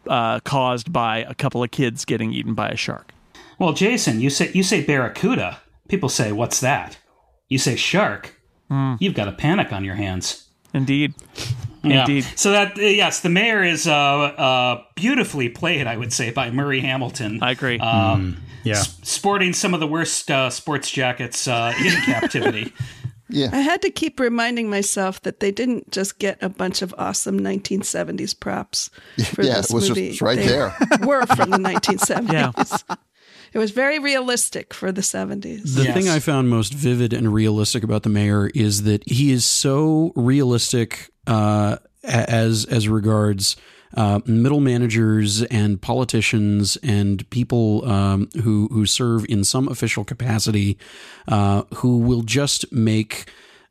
uh, 0.08 0.40
caused 0.40 0.92
by 0.92 1.20
a 1.20 1.36
couple 1.36 1.62
of 1.64 1.70
kids 1.72 2.06
getting 2.06 2.34
eaten 2.34 2.54
by 2.56 2.70
a 2.70 2.76
shark. 2.76 3.12
Well, 3.60 3.74
Jason, 3.74 4.22
you 4.22 4.30
say 4.30 4.50
you 4.54 4.64
say 4.64 4.84
barracuda. 4.84 5.60
People 5.88 6.08
say, 6.10 6.32
"What's 6.32 6.60
that?" 6.62 6.98
You 7.50 7.58
say 7.58 7.76
shark. 7.76 8.36
You've 9.00 9.16
got 9.16 9.28
a 9.28 9.32
panic 9.32 9.74
on 9.74 9.84
your 9.84 9.96
hands. 9.96 10.49
Indeed. 10.74 11.14
Yeah. 11.84 12.02
Indeed. 12.02 12.26
So 12.36 12.52
that 12.52 12.78
uh, 12.78 12.82
yes, 12.82 13.22
the 13.22 13.30
mayor 13.30 13.64
is 13.64 13.88
uh, 13.88 13.94
uh, 13.94 14.84
beautifully 14.96 15.50
played, 15.50 15.88
I 15.88 15.96
would 15.98 16.12
say, 16.14 16.32
by 16.32 16.52
Murray 16.52 16.82
Hamilton. 16.82 17.40
I 17.42 17.52
agree. 17.52 17.80
Um, 17.80 18.38
Yeah. 18.64 18.80
s- 18.80 18.98
sporting 19.04 19.54
some 19.54 19.74
of 19.74 19.80
the 19.80 19.88
worst 19.88 20.30
uh, 20.30 20.50
sports 20.50 20.92
jackets 20.92 21.48
uh, 21.48 21.74
in 21.80 21.92
captivity. 22.06 22.74
Yeah. 23.30 23.50
I 23.54 23.60
had 23.60 23.82
to 23.84 23.92
keep 23.92 24.20
reminding 24.20 24.70
myself 24.70 25.22
that 25.22 25.40
they 25.40 25.52
didn't 25.52 25.92
just 25.92 26.18
get 26.20 26.42
a 26.42 26.50
bunch 26.50 26.82
of 26.82 26.94
awesome 26.98 27.40
1970s 27.40 28.38
props 28.38 28.90
for 29.34 29.44
Yeah, 29.44 29.58
this 29.58 29.70
it 29.70 29.74
was 29.74 29.90
movie. 29.90 30.10
it's 30.10 30.22
right 30.22 30.38
They 30.38 30.48
there. 30.48 30.76
Were 31.04 31.26
from 31.28 31.52
the 31.52 31.58
1970s. 31.58 32.84
Yeah. 32.90 32.96
It 33.54 33.58
was 33.60 33.72
very 33.72 34.00
realistic 34.00 34.74
for 34.74 34.92
the 34.92 35.02
70s. 35.02 35.76
The 35.76 35.84
Yes. 35.84 35.94
thing 35.94 36.10
I 36.10 36.20
found 36.20 36.50
most 36.50 36.74
vivid 36.74 37.14
and 37.14 37.34
realistic 37.34 37.84
about 37.84 38.04
the 38.04 38.10
mayor 38.10 38.48
is 38.54 38.84
that 38.84 39.04
he 39.10 39.32
is 39.32 39.46
so 39.46 40.12
realistic 40.16 41.10
uh, 41.28 41.78
as 42.04 42.66
as 42.66 42.88
regards 42.88 43.56
uh, 43.98 44.20
middle 44.26 44.60
managers 44.62 45.42
and 45.44 45.82
politicians 45.82 46.78
and 46.84 47.28
people 47.32 47.84
um, 47.90 48.30
who 48.44 48.68
who 48.72 48.86
serve 48.86 49.26
in 49.28 49.44
some 49.44 49.68
official 49.68 50.04
capacity 50.04 50.78
uh, 51.28 51.64
who 51.76 51.98
will 51.98 52.22
just 52.22 52.72
make 52.72 53.30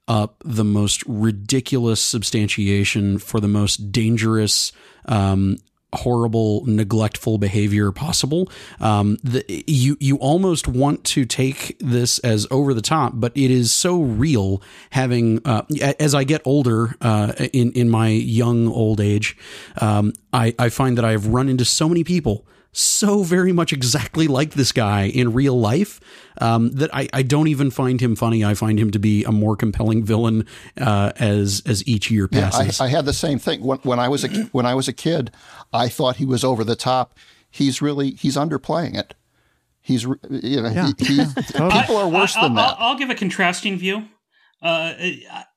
up 0.08 0.42
the 0.44 0.64
most 0.64 1.04
ridiculous 1.06 2.00
substantiation 2.00 3.18
for 3.18 3.40
the 3.40 3.48
most 3.48 3.92
dangerous 3.92 4.72
um, 5.06 5.56
horrible 5.94 6.64
neglectful 6.66 7.38
behavior 7.38 7.90
possible. 7.92 8.51
Um, 8.81 9.18
the, 9.22 9.44
you 9.66 9.96
you 10.01 10.16
almost 10.16 10.68
want 10.68 11.05
to 11.05 11.24
take 11.24 11.77
this 11.81 12.18
as 12.20 12.46
over 12.51 12.74
the 12.74 12.83
top 12.83 13.12
but 13.16 13.33
it 13.35 13.51
is 13.51 13.72
so 13.72 14.01
real 14.01 14.62
having 14.90 15.40
uh, 15.46 15.62
as 15.98 16.14
I 16.14 16.24
get 16.24 16.42
older 16.44 16.94
uh, 17.01 17.33
in 17.53 17.72
in 17.72 17.88
my 17.88 18.09
young 18.09 18.68
old 18.68 19.01
age 19.01 19.37
um, 19.81 20.12
I, 20.33 20.55
I 20.59 20.68
find 20.68 20.98
that 20.98 21.05
I've 21.05 21.27
run 21.27 21.48
into 21.48 21.64
so 21.64 21.88
many 21.88 22.05
people 22.05 22.46
so 22.72 23.22
very 23.22 23.52
much 23.52 23.72
exactly 23.72 24.28
like 24.28 24.50
this 24.52 24.72
guy 24.72 25.04
in 25.04 25.33
real 25.33 25.59
life 25.59 26.00
um, 26.40 26.70
that 26.72 26.94
I, 26.94 27.09
I 27.12 27.22
don't 27.22 27.48
even 27.48 27.70
find 27.70 28.00
him 28.00 28.14
funny. 28.14 28.44
I 28.44 28.54
find 28.54 28.78
him 28.78 28.90
to 28.90 28.98
be 28.98 29.24
a 29.24 29.33
more 29.33 29.57
compelling 29.57 30.04
villain 30.04 30.46
uh, 30.78 31.12
as 31.16 31.62
as 31.66 31.87
each 31.88 32.11
year 32.11 32.28
Yeah, 32.31 32.50
passes. 32.50 32.81
I, 32.81 32.87
I 32.87 32.88
had 32.88 33.04
the 33.04 33.12
same 33.12 33.38
thing 33.38 33.62
when, 33.62 33.78
when 33.78 33.98
I 33.98 34.09
was 34.09 34.24
a 34.24 34.28
when 34.52 34.66
I 34.66 34.74
was 34.74 34.88
a 34.88 34.92
kid. 34.92 35.31
I 35.72 35.88
thought 35.88 36.16
he 36.16 36.24
was 36.24 36.44
over 36.44 36.62
the 36.64 36.76
top. 36.76 37.18
He's 37.50 37.81
really 37.81 38.11
he's 38.12 38.37
underplaying 38.37 38.96
it. 38.96 39.14
He's 39.81 40.04
you 40.04 40.62
know 40.62 40.68
Yeah, 40.68 40.92
he, 40.98 41.16
he, 41.16 41.24
people 41.24 41.96
are 41.96 42.09
worse 42.09 42.37
I, 42.37 42.42
than 42.42 42.59
I'll, 42.59 42.68
that. 42.68 42.76
I'll 42.78 42.98
give 42.98 43.11
a 43.11 43.14
contrasting 43.14 43.78
view. 43.78 44.09
Uh, 44.61 44.92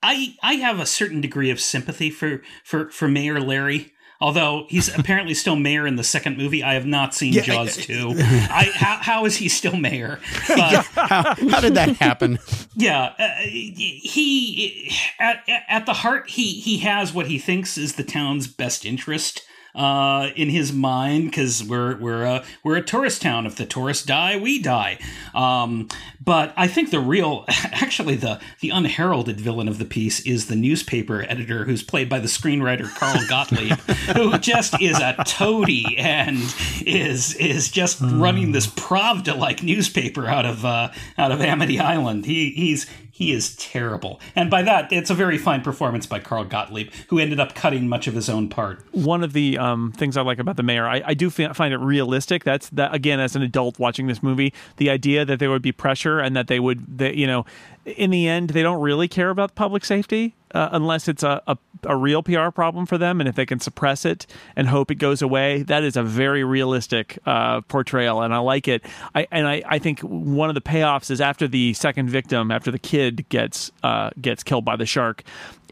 I 0.02 0.36
I 0.41 0.54
have 0.54 0.80
a 0.80 0.86
certain 0.86 1.21
degree 1.21 1.50
of 1.50 1.60
sympathy 1.60 2.10
for 2.10 2.41
for 2.63 2.89
for 2.89 3.08
Mayor 3.08 3.39
Larry. 3.39 3.91
Although 4.21 4.67
he's 4.69 4.88
apparently 4.97 5.34
still 5.34 5.55
mayor 5.55 5.88
in 5.88 5.95
the 5.95 6.03
second 6.03 6.38
movie, 6.38 6.63
I 6.63 6.75
have 6.75 6.86
not 6.86 7.13
seen 7.13 7.34
Jaws 7.34 7.75
two. 7.75 8.13
I 8.17 8.71
how, 8.73 8.97
how 9.01 9.25
is 9.25 9.38
he 9.38 9.49
still 9.49 9.75
mayor? 9.75 10.19
But, 10.47 10.86
how, 10.86 11.36
how 11.49 11.62
did 11.62 11.75
that 11.75 11.95
happen? 11.97 12.38
Yeah, 12.75 13.13
uh, 13.17 13.29
he 13.43 14.91
at 15.17 15.43
at 15.47 15.86
the 15.86 15.93
heart 15.93 16.29
he 16.29 16.60
he 16.60 16.79
has 16.79 17.13
what 17.13 17.27
he 17.27 17.39
thinks 17.39 17.77
is 17.77 17.95
the 17.95 18.03
town's 18.03 18.47
best 18.47 18.86
interest 18.86 19.43
uh, 19.75 20.29
in 20.36 20.49
his 20.49 20.73
mind 20.73 21.25
because 21.25 21.63
we're 21.63 21.97
we're 21.97 22.23
a 22.23 22.43
we're 22.63 22.77
a 22.77 22.81
tourist 22.81 23.21
town. 23.21 23.45
If 23.45 23.55
the 23.55 23.65
tourists 23.65 24.05
die, 24.05 24.38
we 24.38 24.62
die. 24.62 24.99
Um, 25.34 25.88
but 26.23 26.53
I 26.55 26.67
think 26.67 26.91
the 26.91 26.99
real, 26.99 27.45
actually 27.47 28.15
the 28.15 28.39
the 28.60 28.69
unheralded 28.69 29.39
villain 29.39 29.67
of 29.67 29.77
the 29.77 29.86
piece 29.86 30.19
is 30.21 30.47
the 30.47 30.55
newspaper 30.55 31.23
editor 31.27 31.65
who's 31.65 31.84
played 31.84 32.10
by 32.10 32.19
the 32.19 32.27
screenwriter 32.27 32.93
Carl 32.95 33.19
Gottlieb, 33.29 33.79
who 34.15 34.38
just 34.38 34.79
is 34.81 34.99
a 34.99 35.15
toady 35.25 35.97
and 35.97 36.38
is 36.86 37.36
is 37.36 37.69
just 37.69 37.99
running 38.01 38.51
this 38.51 38.67
Pravda 38.67 39.38
like 39.38 39.63
newspaper 39.63 40.27
out 40.27 40.45
of 40.45 40.65
uh, 40.65 40.91
out 41.17 41.31
of 41.31 41.41
Amity 41.41 41.79
Island. 41.79 42.25
He 42.25 42.51
he's 42.51 42.88
he 43.21 43.31
is 43.31 43.55
terrible, 43.55 44.19
and 44.36 44.49
by 44.49 44.63
that 44.63 44.91
it's 44.91 45.10
a 45.10 45.13
very 45.13 45.38
fine 45.38 45.62
performance 45.62 46.05
by 46.05 46.19
Carl 46.19 46.43
Gottlieb, 46.43 46.91
who 47.10 47.19
ended 47.19 47.39
up 47.39 47.53
cutting 47.53 47.88
much 47.88 48.07
of 48.07 48.15
his 48.15 48.29
own 48.29 48.49
part. 48.49 48.84
One 48.93 49.23
of 49.23 49.34
the 49.34 49.57
um, 49.57 49.91
things 49.91 50.17
I 50.17 50.21
like 50.21 50.39
about 50.39 50.57
the 50.57 50.63
mayor, 50.63 50.88
I, 50.88 51.01
I 51.05 51.13
do 51.13 51.29
fi- 51.29 51.53
find 51.53 51.73
it 51.73 51.77
realistic. 51.77 52.43
That's 52.43 52.69
that 52.69 52.93
again, 52.95 53.19
as 53.19 53.36
an 53.36 53.41
adult 53.41 53.77
watching 53.79 54.07
this 54.07 54.23
movie, 54.23 54.53
the 54.77 54.89
idea 54.89 55.23
that 55.25 55.39
there 55.39 55.49
would 55.49 55.62
be 55.62 55.71
pressure 55.71 56.19
and 56.19 56.36
that 56.36 56.47
they 56.47 56.60
would, 56.60 56.97
that 56.97 57.15
you 57.15 57.27
know, 57.27 57.45
in 57.86 58.12
the 58.12 58.28
end, 58.28 58.52
they 58.52 58.63
don't 58.63 58.82
really 58.82 59.08
care 59.08 59.30
about 59.30 59.56
public 59.56 59.84
safety 59.86 60.36
uh, 60.54 60.70
unless 60.72 61.08
it's 61.08 61.24
a, 61.24 61.41
a 61.48 61.58
a 61.84 61.98
real 61.98 62.22
PR 62.22 62.50
problem 62.50 62.86
for 62.86 62.98
them, 63.00 63.20
and 63.20 63.28
if 63.28 63.34
they 63.36 63.46
can 63.46 63.60
suppress 63.60 64.06
it 64.06 64.28
and 64.56 64.67
hope 64.67 64.91
it 64.91 64.96
goes 64.96 65.24
away, 65.24 65.63
that 65.63 65.84
is 65.84 65.98
a 65.98 66.04
very 66.04 66.44
realistic 66.44 67.17
uh, 67.26 67.62
portrayal, 67.62 68.22
and 68.22 68.34
I 68.36 68.38
like 68.38 68.67
it. 68.67 68.84
I 69.15 69.26
and 69.32 69.48
I, 69.48 69.63
I 69.67 69.80
think 69.80 70.02
one 70.02 70.50
of 70.50 70.54
the 70.56 70.62
payoffs 70.62 71.10
is 71.10 71.20
after 71.20 71.48
the 71.48 71.74
second 71.74 72.10
victim, 72.10 72.52
after 72.52 72.70
the 72.70 72.78
kid 72.78 73.28
gets 73.30 73.72
uh, 73.84 74.12
gets 74.22 74.44
killed 74.44 74.63
by 74.63 74.76
the 74.76 74.86
shark, 74.86 75.24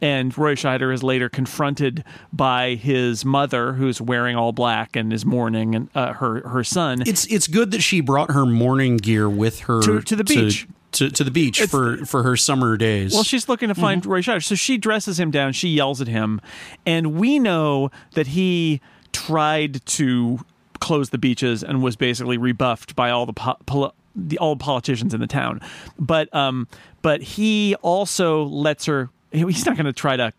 and 0.02 0.36
Roy 0.36 0.56
Scheider 0.56 0.92
is 0.92 1.04
later 1.04 1.30
confronted 1.30 2.04
by 2.34 2.74
his 2.76 3.24
mother, 3.24 3.74
who's 3.74 4.02
wearing 4.02 4.36
all 4.36 4.52
black 4.52 4.96
and 4.96 5.14
is 5.14 5.26
mourning, 5.26 5.76
and 5.76 5.90
uh, 5.94 6.14
her 6.14 6.48
her 6.48 6.64
son. 6.64 7.04
It's 7.06 7.26
it's 7.28 7.48
good 7.48 7.70
that 7.72 7.82
she 7.82 8.02
brought 8.02 8.32
her 8.32 8.46
mourning 8.48 8.98
gear 8.98 9.30
with 9.30 9.60
her 9.62 9.82
To- 9.84 10.02
to 10.02 10.16
the 10.16 10.24
beach. 10.24 10.66
To, 10.66 10.74
to 10.94 11.10
to 11.10 11.24
the 11.24 11.32
beach 11.32 11.62
for 11.64 11.98
for 12.06 12.24
her 12.24 12.36
summer 12.36 12.76
days. 12.78 13.14
Well, 13.14 13.24
she's 13.24 13.48
looking 13.50 13.70
to 13.70 13.76
find 13.76 14.02
Mm-hmm. 14.02 14.12
Roy 14.12 14.22
Scheider. 14.22 14.44
So 14.44 14.56
she 14.56 14.78
dresses 14.78 15.20
him 15.20 15.32
down. 15.32 15.54
She 15.54 15.70
yells 15.70 16.02
at 16.02 16.08
him. 16.08 16.42
And 16.86 17.16
we 17.16 17.40
know 17.40 17.92
that 18.14 18.28
he 18.28 18.82
tried 19.12 19.86
to 19.86 20.40
close 20.80 21.10
the 21.10 21.18
beaches 21.18 21.64
and 21.64 21.84
was 21.84 21.96
basically 21.96 22.38
rebuffed 22.38 22.96
by 22.96 23.10
all 23.10 23.26
the, 23.26 23.34
po- 23.34 23.58
pol- 23.66 23.94
the 24.16 24.38
all 24.38 24.56
politicians 24.56 25.14
in 25.14 25.20
the 25.20 25.28
town. 25.28 25.60
But 26.00 26.34
um, 26.34 26.68
but 27.02 27.22
he 27.22 27.76
also 27.82 28.44
lets 28.46 28.86
her. 28.86 29.10
He's 29.32 29.66
not 29.66 29.76
going 29.76 29.86
to 29.86 29.94
try 29.94 30.18
to 30.18 30.32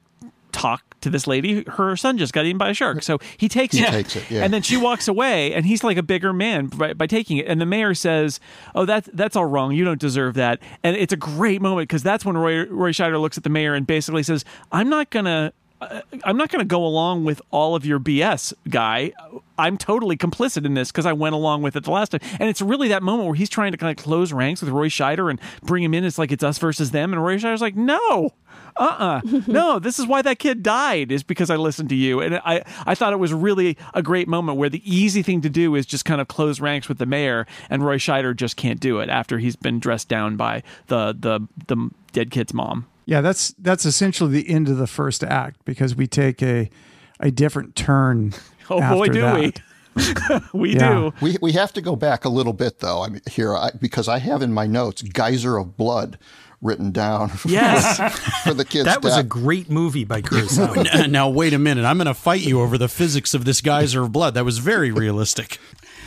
talk 0.52 0.89
to 1.00 1.10
this 1.10 1.26
lady. 1.26 1.64
Her 1.66 1.96
son 1.96 2.18
just 2.18 2.32
got 2.32 2.44
eaten 2.44 2.58
by 2.58 2.70
a 2.70 2.74
shark, 2.74 3.02
so 3.02 3.18
he 3.36 3.48
takes 3.48 3.76
He 3.76 3.82
it. 3.82 3.90
takes 3.90 4.16
it, 4.16 4.30
yeah. 4.30 4.42
And 4.44 4.52
then 4.52 4.62
she 4.62 4.76
walks 4.76 5.08
away, 5.08 5.52
and 5.54 5.64
he's 5.66 5.82
like 5.84 5.96
a 5.96 6.02
bigger 6.02 6.32
man 6.32 6.66
by, 6.66 6.92
by 6.92 7.06
taking 7.06 7.36
it. 7.38 7.46
And 7.46 7.60
the 7.60 7.66
mayor 7.66 7.94
says, 7.94 8.40
"Oh, 8.74 8.84
that's 8.84 9.08
that's 9.12 9.36
all 9.36 9.46
wrong. 9.46 9.72
You 9.72 9.84
don't 9.84 10.00
deserve 10.00 10.34
that." 10.34 10.60
And 10.82 10.96
it's 10.96 11.12
a 11.12 11.16
great 11.16 11.60
moment 11.62 11.88
because 11.88 12.02
that's 12.02 12.24
when 12.24 12.36
Roy 12.36 12.66
Roy 12.66 12.90
Scheider 12.92 13.20
looks 13.20 13.36
at 13.36 13.44
the 13.44 13.50
mayor 13.50 13.74
and 13.74 13.86
basically 13.86 14.22
says, 14.22 14.44
"I'm 14.72 14.88
not 14.88 15.10
gonna." 15.10 15.52
uh, 15.82 16.02
I'm 16.24 16.36
not 16.36 16.50
going 16.50 16.60
to 16.60 16.66
go 16.68 16.84
along 16.84 17.24
with 17.24 17.40
all 17.50 17.74
of 17.74 17.86
your 17.86 17.98
BS, 17.98 18.52
guy. 18.68 19.12
I'm 19.56 19.78
totally 19.78 20.14
complicit 20.14 20.66
in 20.66 20.74
this 20.74 20.90
because 20.92 21.06
I 21.06 21.14
went 21.14 21.34
along 21.34 21.62
with 21.62 21.74
it 21.74 21.84
the 21.84 21.90
last 21.90 22.10
time. 22.12 22.20
And 22.38 22.50
it's 22.50 22.60
really 22.60 22.88
that 22.88 23.02
moment 23.02 23.24
where 23.26 23.34
he's 23.34 23.48
trying 23.48 23.72
to 23.72 23.78
kind 23.78 23.98
of 23.98 24.04
close 24.04 24.30
ranks 24.30 24.60
with 24.60 24.68
Roy 24.68 24.88
Scheider 24.88 25.30
and 25.30 25.40
bring 25.62 25.82
him 25.82 25.94
in. 25.94 26.04
It's 26.04 26.18
like 26.18 26.32
it's 26.32 26.44
us 26.44 26.58
versus 26.58 26.90
them. 26.90 27.14
And 27.14 27.24
Roy 27.24 27.36
Scheider's 27.38 27.62
like, 27.62 27.76
no, 27.76 28.34
uh 28.76 29.20
uh 29.24 29.40
no, 29.46 29.78
this 29.78 29.98
is 29.98 30.06
why 30.06 30.22
that 30.22 30.38
kid 30.38 30.62
died, 30.62 31.12
is 31.12 31.22
because 31.22 31.50
I 31.50 31.56
listened 31.56 31.88
to 31.90 31.94
you. 31.94 32.20
And 32.20 32.36
I, 32.44 32.62
I 32.86 32.94
thought 32.94 33.12
it 33.12 33.18
was 33.18 33.32
really 33.32 33.76
a 33.94 34.02
great 34.02 34.28
moment 34.28 34.58
where 34.58 34.68
the 34.68 34.82
easy 34.84 35.22
thing 35.22 35.40
to 35.42 35.50
do 35.50 35.74
is 35.74 35.86
just 35.86 36.04
kind 36.04 36.20
of 36.20 36.28
close 36.28 36.60
ranks 36.60 36.88
with 36.88 36.98
the 36.98 37.06
mayor. 37.06 37.46
And 37.68 37.84
Roy 37.84 37.96
Scheider 37.98 38.34
just 38.34 38.56
can't 38.56 38.80
do 38.80 39.00
it 39.00 39.08
after 39.08 39.38
he's 39.38 39.56
been 39.56 39.78
dressed 39.80 40.08
down 40.08 40.36
by 40.36 40.62
the, 40.88 41.14
the, 41.18 41.40
the 41.68 41.90
dead 42.12 42.30
kid's 42.30 42.54
mom. 42.54 42.86
Yeah, 43.06 43.20
that's 43.22 43.54
that's 43.58 43.84
essentially 43.84 44.30
the 44.30 44.48
end 44.48 44.68
of 44.68 44.76
the 44.76 44.86
first 44.86 45.24
act 45.24 45.64
because 45.64 45.96
we 45.96 46.06
take 46.06 46.42
a 46.42 46.70
a 47.18 47.30
different 47.30 47.74
turn. 47.76 48.32
Oh 48.72 48.78
boy, 48.94 49.08
do 49.08 49.20
that. 49.22 49.34
we. 49.40 50.50
we 50.60 50.74
Yeah. 50.76 50.94
do. 50.94 51.12
We, 51.20 51.36
we 51.42 51.50
have 51.52 51.72
to 51.72 51.80
go 51.80 51.96
back 51.96 52.24
a 52.24 52.28
little 52.28 52.52
bit 52.52 52.78
though. 52.78 53.02
I 53.02 53.08
mean, 53.08 53.20
here 53.28 53.52
I, 53.56 53.72
because 53.80 54.06
I 54.08 54.18
have 54.18 54.42
in 54.42 54.52
my 54.52 54.68
notes 54.68 55.02
"geyser 55.02 55.56
of 55.56 55.76
blood" 55.76 56.18
written 56.62 56.90
down 56.92 57.30
Yes. 57.46 57.98
for 58.44 58.52
the 58.54 58.64
kids. 58.64 58.84
That 58.84 59.02
was 59.02 59.16
a 59.16 59.22
great 59.22 59.70
movie 59.70 60.04
by 60.04 60.22
Kurosawa. 60.22 60.86
N- 61.04 61.12
now 61.12 61.28
wait 61.28 61.52
a 61.54 61.58
minute. 61.58 61.84
I'm 61.84 61.96
going 61.96 62.06
to 62.06 62.14
fight 62.14 62.42
you 62.42 62.60
over 62.60 62.76
the 62.76 62.88
physics 62.88 63.32
of 63.34 63.44
this 63.44 63.60
geyser 63.60 64.02
of 64.02 64.12
blood. 64.12 64.34
That 64.34 64.44
was 64.44 64.58
very 64.58 64.90
realistic. 64.92 65.58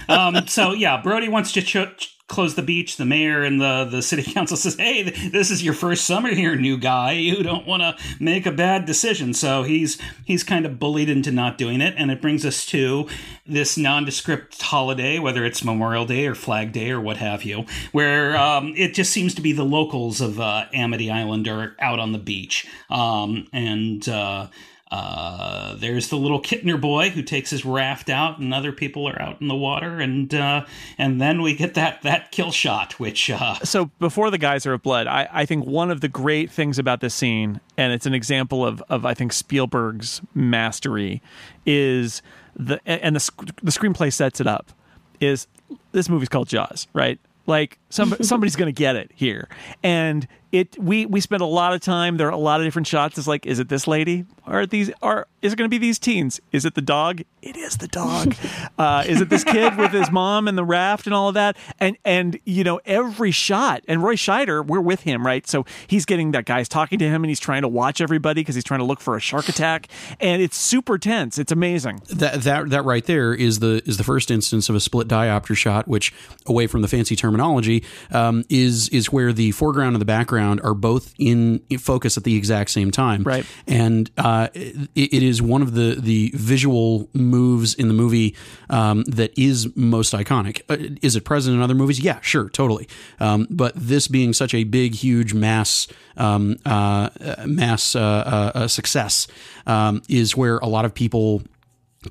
um, 0.10 0.48
so 0.48 0.74
yeah, 0.74 1.02
Brody 1.02 1.28
wants 1.30 1.52
to 1.54 1.62
ch- 1.62 1.98
ch- 1.98 2.18
close 2.28 2.56
the 2.56 2.62
beach. 2.62 2.98
The 2.98 3.06
mayor 3.06 3.44
and 3.44 3.60
the 3.60 3.86
the 3.86 4.02
city 4.02 4.24
council 4.34 4.58
says, 4.58 4.76
"Hey, 4.76 5.04
th- 5.04 5.32
this 5.32 5.52
is 5.52 5.64
your 5.64 5.74
first 5.74 6.06
summer 6.06 6.30
here, 6.30 6.56
new 6.56 6.78
guy. 6.78 7.14
You 7.14 7.44
don't 7.44 7.68
want 7.68 7.82
to 7.82 7.96
make 8.20 8.46
a 8.46 8.52
bad 8.52 8.86
decision." 8.86 9.34
So 9.34 9.64
he's 9.64 10.00
he's 10.26 10.44
kind 10.44 10.66
of 10.66 10.80
bullied 10.80 11.10
into 11.10 11.32
not 11.32 11.58
doing 11.58 11.82
it, 11.82 11.96
and 11.98 12.12
it 12.12 12.22
brings 12.22 12.46
us 12.46 12.66
to 12.68 13.08
this 13.46 13.78
nondescript 13.78 14.62
holiday, 14.62 15.20
whether 15.20 15.46
it's 15.46 15.64
Memorial 15.64 16.06
Day 16.06 16.28
or 16.28 16.36
Flag 16.36 16.72
Day 16.72 16.92
or 16.92 17.02
what 17.02 17.18
have 17.18 17.44
you, 17.44 17.66
where 17.92 18.38
um, 18.38 18.74
it 18.76 18.94
just 18.94 19.12
seems 19.12 19.36
to 19.36 19.42
be 19.42 19.54
the 19.54 19.66
locals 19.66 20.22
of 20.22 20.40
uh, 20.40 20.66
Amity 20.74 21.12
Island 21.12 21.48
are 21.48 21.76
out 21.80 22.00
on 22.00 22.12
the 22.12 22.20
beach, 22.20 22.68
um, 22.90 23.48
and. 23.54 24.08
Uh, 24.08 24.48
uh, 24.94 25.74
there's 25.78 26.10
the 26.10 26.18
little 26.18 26.40
Kintner 26.40 26.80
boy 26.80 27.10
who 27.10 27.24
takes 27.24 27.50
his 27.50 27.66
raft 27.66 28.12
out, 28.12 28.38
and 28.38 28.54
other 28.54 28.72
people 28.72 29.10
are 29.10 29.20
out 29.20 29.42
in 29.42 29.48
the 29.48 29.56
water, 29.56 30.00
and 30.00 30.32
uh, 30.36 30.66
and 31.00 31.20
then 31.20 31.42
we 31.42 31.56
get 31.56 31.74
that 31.74 32.04
that 32.04 32.32
kill 32.32 32.52
shot, 32.52 33.00
which 33.00 33.32
uh, 33.32 33.56
so 33.64 33.86
before 33.98 34.30
the 34.30 34.38
geyser 34.38 34.72
of 34.72 34.84
blood, 34.84 35.08
I, 35.08 35.28
I 35.34 35.46
think 35.48 35.66
one 35.66 35.90
of 35.90 36.02
the 36.02 36.08
great 36.08 36.52
things 36.52 36.78
about 36.78 37.02
this 37.02 37.16
scene, 37.16 37.60
and 37.76 37.92
it's 37.92 38.06
an 38.06 38.14
example 38.14 38.64
of, 38.64 38.84
of 38.88 39.04
I 39.04 39.16
think 39.16 39.34
Spielberg's 39.34 40.22
mastery, 40.36 41.24
is 41.66 42.22
the 42.56 42.80
and 42.86 43.16
the 43.16 43.54
the 43.64 43.72
screenplay 43.72 44.14
sets 44.14 44.40
it 44.40 44.46
up. 44.46 44.72
Is 45.20 45.48
this 45.92 46.08
movie's 46.08 46.30
called 46.30 46.50
Jaws, 46.50 46.86
right? 46.94 47.20
Like 47.48 47.80
some 47.94 48.16
somebody's 48.22 48.56
going 48.56 48.74
to 48.74 48.78
get 48.78 48.96
it 48.96 49.12
here, 49.14 49.48
and 49.84 50.28
it 50.52 50.78
we 50.80 51.06
we 51.06 51.20
spent 51.20 51.42
a 51.42 51.48
lot 51.48 51.74
of 51.74 51.82
time. 51.82 52.18
There 52.18 52.28
are 52.28 52.32
a 52.32 52.38
lot 52.38 52.60
of 52.60 52.68
different 52.68 52.88
shots. 52.88 53.18
It's 53.18 53.28
like, 53.28 53.46
is 53.46 53.60
it 53.60 53.70
this 53.70 53.88
lady? 53.88 54.26
Are 54.46 54.66
these 54.66 54.92
are 55.02 55.28
is 55.42 55.54
it 55.54 55.56
going 55.56 55.70
to 55.70 55.74
be 55.74 55.80
these 55.80 56.00
teens? 56.00 56.40
Is 56.52 56.64
it 56.64 56.76
the 56.76 56.82
dog? 56.82 57.22
It 57.42 57.58
is 57.58 57.78
the 57.78 57.88
dog. 57.88 58.36
uh, 58.78 59.04
is 59.06 59.20
it 59.20 59.30
this 59.30 59.44
kid 59.44 59.78
with 59.78 59.92
his 59.92 60.12
mom 60.12 60.48
and 60.48 60.58
the 60.58 60.64
raft 60.64 61.08
and 61.08 61.14
all 61.14 61.28
of 61.28 61.34
that? 61.34 61.58
And 61.80 61.98
and 62.06 62.40
you 62.46 62.64
know 62.64 62.80
every 62.86 63.32
shot. 63.32 63.84
And 63.88 64.04
Roy 64.04 64.16
Scheider, 64.16 64.66
we're 64.66 64.80
with 64.80 65.02
him, 65.02 65.26
right? 65.26 65.48
So 65.48 65.66
he's 65.88 66.06
getting 66.06 66.32
that 66.32 66.46
guy's 66.46 66.70
talking 66.70 67.00
to 67.00 67.06
him, 67.06 67.24
and 67.24 67.30
he's 67.30 67.40
trying 67.40 67.64
to 67.64 67.68
watch 67.68 68.00
everybody 68.00 68.42
because 68.42 68.56
he's 68.56 68.64
trying 68.64 68.80
to 68.80 68.86
look 68.86 69.02
for 69.02 69.16
a 69.16 69.20
shark 69.20 69.50
attack, 69.50 69.88
and 70.20 70.42
it's 70.42 70.58
super 70.58 70.98
tense. 71.00 71.40
It's 71.40 71.52
amazing. 71.52 72.02
That 72.10 72.42
that 72.44 72.70
that 72.70 72.86
right 72.86 73.06
there 73.06 73.34
is 73.34 73.58
the 73.60 73.82
is 73.86 73.98
the 73.98 74.04
first 74.04 74.30
instance 74.30 74.70
of 74.70 74.76
a 74.76 74.80
split 74.80 75.08
diopter 75.08 75.58
shot, 75.58 75.88
which 75.88 76.14
away 76.46 76.68
from 76.68 76.84
the 76.84 76.88
fancy 76.88 77.16
terminology 77.16 77.83
um, 78.12 78.44
is 78.50 78.90
is 78.90 79.12
where 79.12 79.34
the 79.34 79.52
foreground 79.52 79.96
and 79.96 80.02
the 80.02 80.06
background 80.06 80.62
are 80.64 80.74
both 80.74 81.14
in, 81.18 81.60
focus 81.80 82.18
at 82.18 82.24
the 82.24 82.36
exact 82.36 82.70
same 82.70 82.92
time. 82.92 83.24
Right. 83.24 83.46
and 83.68 84.10
uh, 84.18 84.50
it, 84.54 84.90
it 84.96 85.24
is 85.24 85.42
one 85.42 85.62
of 85.62 85.74
the 85.74 85.98
the 86.00 86.32
visual 86.36 87.10
moves 87.14 87.74
in 87.74 87.88
the 87.88 87.94
movie 87.94 88.36
um, 88.70 89.04
that 89.04 89.38
is 89.38 89.76
most 89.76 90.14
iconic. 90.14 90.62
Uh, 90.70 90.96
is 91.02 91.16
it 91.16 91.26
present 91.26 91.56
in 91.56 91.62
other 91.62 91.76
movies? 91.76 92.00
Yeah, 92.00 92.20
sure, 92.22 92.50
totally. 92.50 92.88
Um, 93.20 93.48
but 93.50 93.74
this 93.76 94.08
being 94.08 94.34
such 94.34 94.54
a 94.54 94.64
big, 94.64 94.96
huge 94.96 95.34
mass 95.34 95.88
um, 96.18 96.58
uh, 96.66 97.10
uh, 97.20 97.46
mass 97.48 97.96
uh, 97.96 98.68
success 98.68 99.28
um, 99.66 100.02
is 100.10 100.36
where 100.38 100.58
a 100.60 100.68
lot 100.68 100.86
of 100.86 100.94
people 100.94 101.42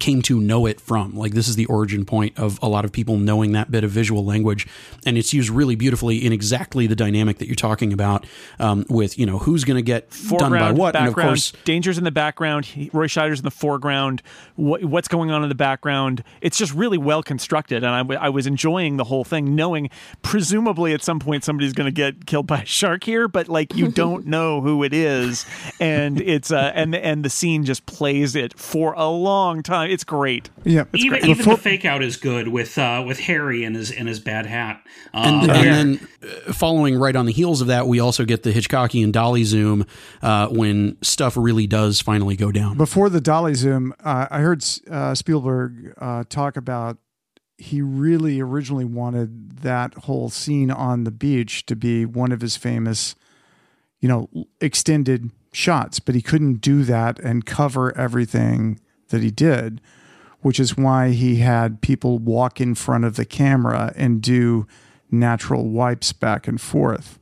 came 0.00 0.22
to 0.22 0.40
know 0.40 0.66
it 0.66 0.80
from. 0.80 1.14
Like 1.14 1.32
this 1.32 1.48
is 1.48 1.56
the 1.56 1.66
origin 1.66 2.04
point 2.04 2.38
of 2.38 2.58
a 2.62 2.68
lot 2.68 2.84
of 2.84 2.92
people 2.92 3.16
knowing 3.16 3.52
that 3.52 3.70
bit 3.70 3.84
of 3.84 3.90
visual 3.90 4.24
language, 4.24 4.66
and 5.04 5.18
it's 5.18 5.32
used 5.32 5.50
really 5.50 5.74
beautifully 5.74 6.24
in 6.24 6.32
exactly 6.32 6.86
the 6.86 6.96
dynamic 6.96 7.38
that 7.38 7.46
you're 7.46 7.54
talking 7.54 7.92
about. 7.92 8.26
Um, 8.58 8.84
with 8.88 9.18
you 9.18 9.26
know 9.26 9.38
who's 9.38 9.64
going 9.64 9.76
to 9.76 9.82
get 9.82 10.10
done 10.28 10.52
by 10.52 10.72
what, 10.72 10.92
background, 10.92 10.96
and 10.96 11.08
of 11.08 11.14
course 11.14 11.52
dangers 11.64 11.98
in 11.98 12.04
the 12.04 12.10
background. 12.10 12.68
Roy 12.92 13.06
Scheider's 13.06 13.40
in 13.40 13.44
the 13.44 13.50
foreground. 13.50 14.22
What, 14.56 14.84
what's 14.84 15.08
going 15.08 15.30
on 15.30 15.42
in 15.42 15.48
the 15.48 15.54
background? 15.54 16.24
It's 16.40 16.58
just 16.58 16.74
really 16.74 16.98
well 16.98 17.22
constructed, 17.22 17.84
and 17.84 18.12
I 18.12 18.28
was 18.28 18.46
enjoying 18.46 18.96
the 18.96 19.04
whole 19.04 19.24
thing, 19.24 19.54
knowing 19.54 19.90
presumably 20.22 20.92
at 20.92 21.02
some 21.02 21.18
point 21.18 21.44
somebody's 21.44 21.72
going 21.72 21.86
to 21.86 21.92
get 21.92 22.26
killed 22.26 22.46
by 22.46 22.62
a 22.62 22.66
shark 22.66 23.04
here, 23.04 23.28
but 23.28 23.48
like 23.48 23.74
you 23.74 23.88
don't 23.92 24.26
know 24.26 24.60
who 24.60 24.82
it 24.82 24.92
is, 24.92 25.46
and 25.80 26.20
it's 26.20 26.50
uh, 26.50 26.72
and 26.74 26.94
and 26.94 27.24
the 27.24 27.30
scene 27.30 27.64
just 27.64 27.86
plays 27.86 28.36
it 28.36 28.58
for 28.58 28.92
a 28.94 29.08
long 29.08 29.62
time. 29.62 29.81
It's 29.90 30.04
great. 30.04 30.50
Yeah, 30.64 30.84
it's 30.92 31.04
even 31.04 31.10
great. 31.10 31.24
even 31.24 31.36
Before- 31.38 31.56
the 31.56 31.62
fake 31.62 31.84
out 31.84 32.02
is 32.02 32.16
good 32.16 32.48
with 32.48 32.78
uh, 32.78 33.02
with 33.06 33.18
Harry 33.20 33.64
and 33.64 33.76
his 33.76 33.90
and 33.90 34.08
his 34.08 34.20
bad 34.20 34.46
hat. 34.46 34.82
Uh, 35.14 35.18
and, 35.24 35.50
and 35.50 35.50
then 35.50 36.08
uh, 36.22 36.52
following 36.52 36.96
right 36.96 37.14
on 37.16 37.26
the 37.26 37.32
heels 37.32 37.60
of 37.60 37.66
that, 37.68 37.86
we 37.86 38.00
also 38.00 38.24
get 38.24 38.42
the 38.42 38.52
Hitchcockian 38.52 39.12
dolly 39.12 39.44
zoom 39.44 39.86
uh, 40.22 40.48
when 40.48 40.96
stuff 41.02 41.36
really 41.36 41.66
does 41.66 42.00
finally 42.00 42.36
go 42.36 42.50
down. 42.52 42.76
Before 42.76 43.08
the 43.08 43.20
dolly 43.20 43.54
zoom, 43.54 43.94
uh, 44.04 44.26
I 44.30 44.40
heard 44.40 44.64
uh, 44.90 45.14
Spielberg 45.14 45.94
uh, 45.98 46.24
talk 46.28 46.56
about 46.56 46.98
he 47.58 47.80
really 47.80 48.40
originally 48.40 48.84
wanted 48.84 49.58
that 49.60 49.94
whole 49.94 50.28
scene 50.28 50.70
on 50.70 51.04
the 51.04 51.10
beach 51.12 51.64
to 51.66 51.76
be 51.76 52.04
one 52.04 52.32
of 52.32 52.40
his 52.40 52.56
famous, 52.56 53.14
you 54.00 54.08
know, 54.08 54.28
extended 54.60 55.30
shots, 55.52 56.00
but 56.00 56.14
he 56.14 56.22
couldn't 56.22 56.54
do 56.60 56.82
that 56.82 57.20
and 57.20 57.46
cover 57.46 57.96
everything 57.96 58.80
that 59.12 59.22
he 59.22 59.30
did, 59.30 59.80
which 60.40 60.58
is 60.58 60.76
why 60.76 61.10
he 61.10 61.36
had 61.36 61.80
people 61.80 62.18
walk 62.18 62.60
in 62.60 62.74
front 62.74 63.04
of 63.04 63.14
the 63.14 63.24
camera 63.24 63.92
and 63.94 64.20
do 64.20 64.66
natural 65.10 65.68
wipes 65.68 66.12
back 66.12 66.48
and 66.48 66.60
forth. 66.60 67.18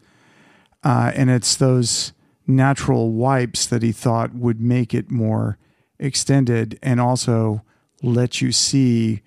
Uh, 0.83 1.13
and 1.15 1.29
it's 1.29 1.55
those 1.55 2.15
natural 2.47 3.13
wipes 3.13 3.67
that 3.67 3.83
he 3.83 3.93
thought 3.93 4.35
would 4.35 4.61
make 4.61 4.95
it 4.95 5.11
more 5.11 5.59
extended 5.99 6.79
and 6.83 7.01
also 7.01 7.63
let 8.03 8.41
you 8.41 8.51
see 8.51 9.21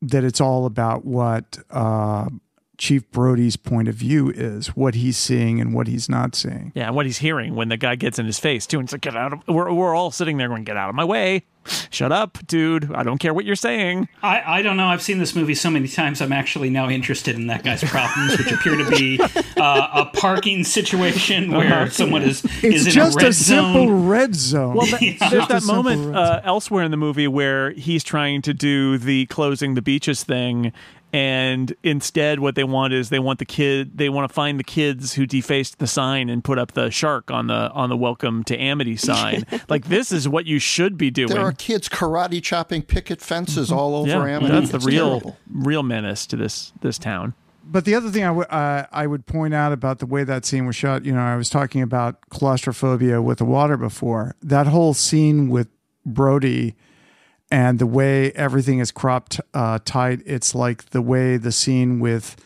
that 0.00 0.24
it's 0.24 0.40
all 0.40 0.64
about 0.64 1.04
what 1.04 1.58
uh, 1.70 2.28
Chief 2.76 3.08
Brody's 3.10 3.56
point 3.56 3.88
of 3.88 3.94
view 3.94 4.30
is, 4.30 4.68
what 4.68 4.94
he's 4.94 5.16
seeing 5.16 5.60
and 5.60 5.74
what 5.74 5.86
he's 5.86 6.08
not 6.08 6.34
seeing. 6.34 6.72
Yeah, 6.74 6.88
and 6.88 6.96
what 6.96 7.06
he's 7.06 7.18
hearing 7.18 7.54
when 7.54 7.68
the 7.68 7.76
guy 7.76 7.94
gets 7.94 8.18
in 8.18 8.26
his 8.26 8.38
face 8.38 8.66
too, 8.66 8.78
and 8.78 8.86
it's 8.86 8.92
like, 8.92 9.02
get 9.02 9.16
out 9.16 9.32
of. 9.32 9.40
We're 9.48 9.72
we're 9.72 9.94
all 9.94 10.10
sitting 10.10 10.36
there 10.38 10.48
going, 10.48 10.64
get 10.64 10.76
out 10.76 10.88
of 10.88 10.94
my 10.94 11.04
way. 11.04 11.44
Shut 11.88 12.12
up, 12.12 12.36
dude. 12.46 12.92
I 12.92 13.02
don't 13.04 13.16
care 13.16 13.32
what 13.32 13.46
you're 13.46 13.56
saying. 13.56 14.08
I, 14.22 14.58
I 14.58 14.62
don't 14.62 14.76
know. 14.76 14.86
I've 14.88 15.00
seen 15.00 15.16
this 15.16 15.34
movie 15.34 15.54
so 15.54 15.70
many 15.70 15.88
times. 15.88 16.20
I'm 16.20 16.32
actually 16.32 16.68
now 16.68 16.90
interested 16.90 17.36
in 17.36 17.46
that 17.46 17.64
guy's 17.64 17.82
problems, 17.82 18.36
which 18.36 18.52
appear 18.52 18.76
to 18.76 18.90
be 18.90 19.18
uh, 19.56 19.88
a 19.94 20.04
parking 20.14 20.62
situation 20.62 21.50
where 21.52 21.88
someone 21.88 22.20
is 22.22 22.44
It's 22.44 22.64
is 22.64 22.86
in 22.88 22.92
just 22.92 23.16
a 23.16 23.20
red 23.20 23.28
a 23.28 23.32
simple 23.32 23.86
zone. 23.86 24.06
red 24.06 24.34
zone. 24.34 24.74
Well, 24.76 24.86
that, 24.88 25.02
It's 25.02 25.30
there's 25.30 25.48
that 25.48 25.62
moment 25.64 26.14
uh, 26.14 26.42
elsewhere 26.44 26.84
in 26.84 26.90
the 26.90 26.98
movie 26.98 27.28
where 27.28 27.70
he's 27.70 28.04
trying 28.04 28.42
to 28.42 28.52
do 28.52 28.98
the 28.98 29.24
closing 29.26 29.72
the 29.74 29.80
beaches 29.82 30.22
thing, 30.22 30.70
and 31.14 31.72
instead, 31.84 32.40
what 32.40 32.56
they 32.56 32.64
want 32.64 32.92
is 32.92 33.08
they 33.08 33.20
want 33.20 33.38
the 33.38 33.44
kid. 33.44 33.96
They 33.98 34.08
want 34.08 34.28
to 34.28 34.34
find 34.34 34.58
the 34.58 34.64
kids 34.64 35.14
who 35.14 35.26
defaced 35.26 35.78
the 35.78 35.86
sign 35.86 36.28
and 36.28 36.42
put 36.42 36.58
up 36.58 36.72
the 36.72 36.90
shark 36.90 37.30
on 37.30 37.46
the 37.46 37.70
on 37.70 37.88
the 37.88 37.96
welcome 37.96 38.42
to 38.44 38.56
Amity 38.58 38.96
sign. 38.96 39.44
like 39.68 39.86
this 39.86 40.10
is 40.10 40.28
what 40.28 40.44
you 40.46 40.58
should 40.58 40.98
be 40.98 41.12
doing. 41.12 41.28
There 41.28 41.40
are 41.40 41.52
kids 41.52 41.88
karate 41.88 42.42
chopping 42.42 42.82
picket 42.82 43.20
fences 43.20 43.70
all 43.70 43.94
over 43.94 44.08
Mm-hmm. 44.10 44.26
yeah, 44.28 44.36
Amity. 44.36 44.52
that's 44.52 44.70
the 44.70 44.76
It's 44.78 44.86
real 44.86 45.08
terrible. 45.20 45.36
real 45.52 45.82
menace 45.84 46.26
to 46.26 46.36
this 46.36 46.72
this 46.80 46.98
town. 46.98 47.34
But 47.66 47.84
the 47.84 47.94
other 47.94 48.10
thing 48.10 48.24
I 48.24 48.30
would 48.32 48.46
uh, 48.50 48.86
I 48.90 49.06
would 49.06 49.24
point 49.26 49.54
out 49.54 49.72
about 49.72 50.00
the 50.00 50.06
way 50.06 50.24
that 50.24 50.44
scene 50.44 50.66
was 50.66 50.74
shot, 50.74 51.04
you 51.04 51.12
know, 51.12 51.20
I 51.20 51.36
was 51.36 51.48
talking 51.48 51.80
about 51.80 52.28
claustrophobia 52.30 53.22
with 53.22 53.38
the 53.38 53.44
water 53.44 53.76
before. 53.76 54.34
That 54.42 54.66
whole 54.66 54.94
scene 54.94 55.48
with 55.48 55.68
Brody 56.04 56.74
and 57.50 57.78
the 57.78 57.86
way 57.86 58.32
everything 58.32 58.78
is 58.78 58.90
cropped 58.90 59.40
uh, 59.52 59.78
tight, 59.84 60.20
it's 60.26 60.54
like 60.54 60.90
the 60.90 61.02
way 61.02 61.36
the 61.36 61.52
scene 61.52 62.00
with 62.00 62.36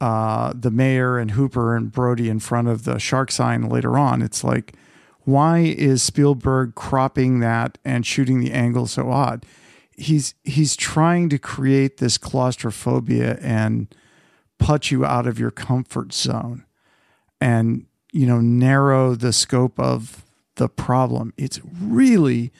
uh, 0.00 0.52
the 0.54 0.70
mayor 0.70 1.18
and 1.18 1.32
Hooper 1.32 1.76
and 1.76 1.92
Brody 1.92 2.28
in 2.28 2.40
front 2.40 2.68
of 2.68 2.84
the 2.84 2.98
shark 2.98 3.30
sign 3.30 3.68
later 3.68 3.98
on. 3.98 4.22
It's 4.22 4.42
like 4.42 4.74
why 5.24 5.58
is 5.60 6.02
Spielberg 6.02 6.74
cropping 6.74 7.40
that 7.40 7.78
and 7.84 8.06
shooting 8.06 8.40
the 8.40 8.52
angle 8.52 8.86
so 8.86 9.10
odd? 9.10 9.44
He's 9.96 10.34
he's 10.44 10.76
trying 10.76 11.28
to 11.28 11.38
create 11.38 11.98
this 11.98 12.16
claustrophobia 12.16 13.38
and 13.40 13.94
put 14.58 14.90
you 14.90 15.04
out 15.04 15.26
of 15.26 15.38
your 15.38 15.50
comfort 15.50 16.12
zone 16.12 16.64
and 17.40 17.86
you 18.12 18.26
know 18.26 18.40
narrow 18.40 19.14
the 19.14 19.32
scope 19.32 19.78
of 19.78 20.24
the 20.56 20.68
problem. 20.68 21.32
It's 21.36 21.60
really 21.80 22.52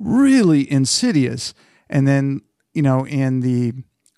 really 0.00 0.70
insidious. 0.70 1.54
And 1.88 2.08
then, 2.08 2.40
you 2.74 2.82
know, 2.82 3.06
in 3.06 3.40
the 3.40 3.72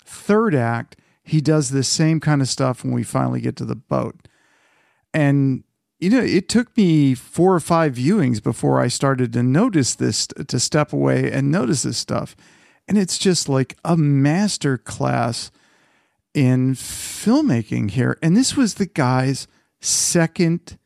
third 0.05 0.55
act, 0.55 0.95
he 1.23 1.41
does 1.41 1.69
the 1.69 1.83
same 1.83 2.19
kind 2.19 2.41
of 2.41 2.47
stuff 2.47 2.83
when 2.83 2.93
we 2.93 3.03
finally 3.03 3.41
get 3.41 3.55
to 3.57 3.65
the 3.65 3.75
boat. 3.75 4.27
And 5.13 5.63
you 5.99 6.09
know, 6.09 6.19
it 6.21 6.49
took 6.49 6.75
me 6.75 7.15
four 7.15 7.53
or 7.55 7.61
five 7.61 7.93
viewings 7.95 8.43
before 8.43 8.81
I 8.81 8.89
started 8.89 9.31
to 9.33 9.43
notice 9.43 9.95
this, 9.95 10.27
to 10.27 10.59
step 10.59 10.91
away 10.91 11.31
and 11.31 11.49
notice 11.49 11.83
this 11.83 11.97
stuff. 11.97 12.35
And 12.89 12.97
it's 12.97 13.17
just 13.17 13.47
like 13.47 13.77
a 13.85 13.95
master 13.95 14.77
class 14.77 15.49
in 16.33 16.73
filmmaking 16.73 17.91
here. 17.91 18.17
And 18.21 18.35
this 18.35 18.57
was 18.57 18.73
the 18.73 18.85
guy's 18.85 19.47
second 19.79 20.77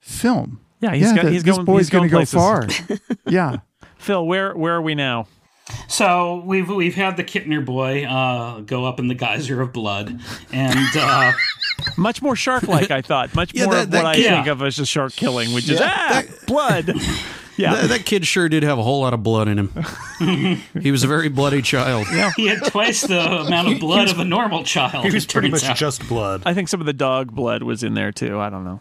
film. 0.00 0.60
Yeah, 0.80 0.94
he's 0.94 1.02
yeah, 1.14 1.16
got- 1.22 1.32
he's 1.32 1.44
this 1.44 1.54
going- 1.56 1.66
boy's 1.66 1.90
going 1.90 2.08
to 2.08 2.16
go 2.16 2.24
far. 2.24 2.66
yeah. 3.26 3.56
Phil, 4.02 4.26
where 4.26 4.54
where 4.54 4.74
are 4.74 4.82
we 4.82 4.94
now? 4.94 5.26
So 5.88 6.42
we've 6.44 6.68
we've 6.68 6.94
had 6.94 7.16
the 7.16 7.24
Kintner 7.24 7.64
boy 7.64 8.04
uh, 8.04 8.60
go 8.60 8.84
up 8.84 8.98
in 8.98 9.08
the 9.08 9.14
geyser 9.14 9.60
of 9.62 9.72
blood, 9.72 10.20
and 10.52 10.88
uh, 10.96 11.32
Much 11.96 12.20
more 12.22 12.36
shark-like, 12.36 12.90
I 12.90 13.00
thought. 13.02 13.34
Much 13.34 13.54
Yeah, 13.54 13.64
more 13.66 13.74
that- 13.74 13.82
of 13.84 13.90
that 13.92 14.04
what 14.04 14.06
I 14.12 14.14
kid- 14.16 14.28
think 14.30 14.46
of 14.48 14.62
as 14.62 14.78
a 14.78 14.86
shark 14.86 15.12
killing, 15.12 15.52
which 15.54 15.68
is 15.68 15.80
ah, 15.82 16.22
blood. 16.46 16.92
Yeah, 17.58 17.74
That, 17.74 17.88
that 17.90 18.06
kid 18.06 18.26
sure 18.26 18.48
did 18.48 18.62
have 18.62 18.78
a 18.78 18.82
whole 18.82 19.02
lot 19.02 19.12
of 19.12 19.22
blood 19.22 19.46
in 19.46 19.58
him. 19.58 19.84
he 20.80 20.90
was 20.90 21.04
a 21.04 21.06
very 21.06 21.28
bloody 21.28 21.60
child. 21.60 22.06
Yeah. 22.10 22.32
he 22.34 22.46
had 22.46 22.64
twice 22.64 23.02
the 23.02 23.20
amount 23.20 23.68
of 23.74 23.78
blood 23.78 24.10
of 24.10 24.18
a 24.18 24.24
normal 24.24 24.64
child. 24.64 25.04
He 25.04 25.12
was 25.12 25.26
pretty 25.26 25.50
much 25.50 25.62
out. 25.64 25.76
just 25.76 26.08
blood. 26.08 26.42
I 26.46 26.54
think 26.54 26.68
some 26.68 26.80
of 26.80 26.86
the 26.86 26.94
dog 26.94 27.30
blood 27.34 27.62
was 27.62 27.82
in 27.82 27.92
there 27.92 28.10
too. 28.10 28.40
I 28.40 28.48
don't 28.48 28.64
know. 28.64 28.80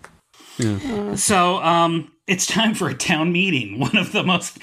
Yeah. 0.57 1.15
So, 1.15 1.57
um, 1.61 2.13
it's 2.31 2.45
time 2.45 2.73
for 2.73 2.87
a 2.87 2.93
town 2.93 3.33
meeting. 3.33 3.77
One 3.79 3.97
of 3.97 4.13
the 4.13 4.23
most 4.23 4.57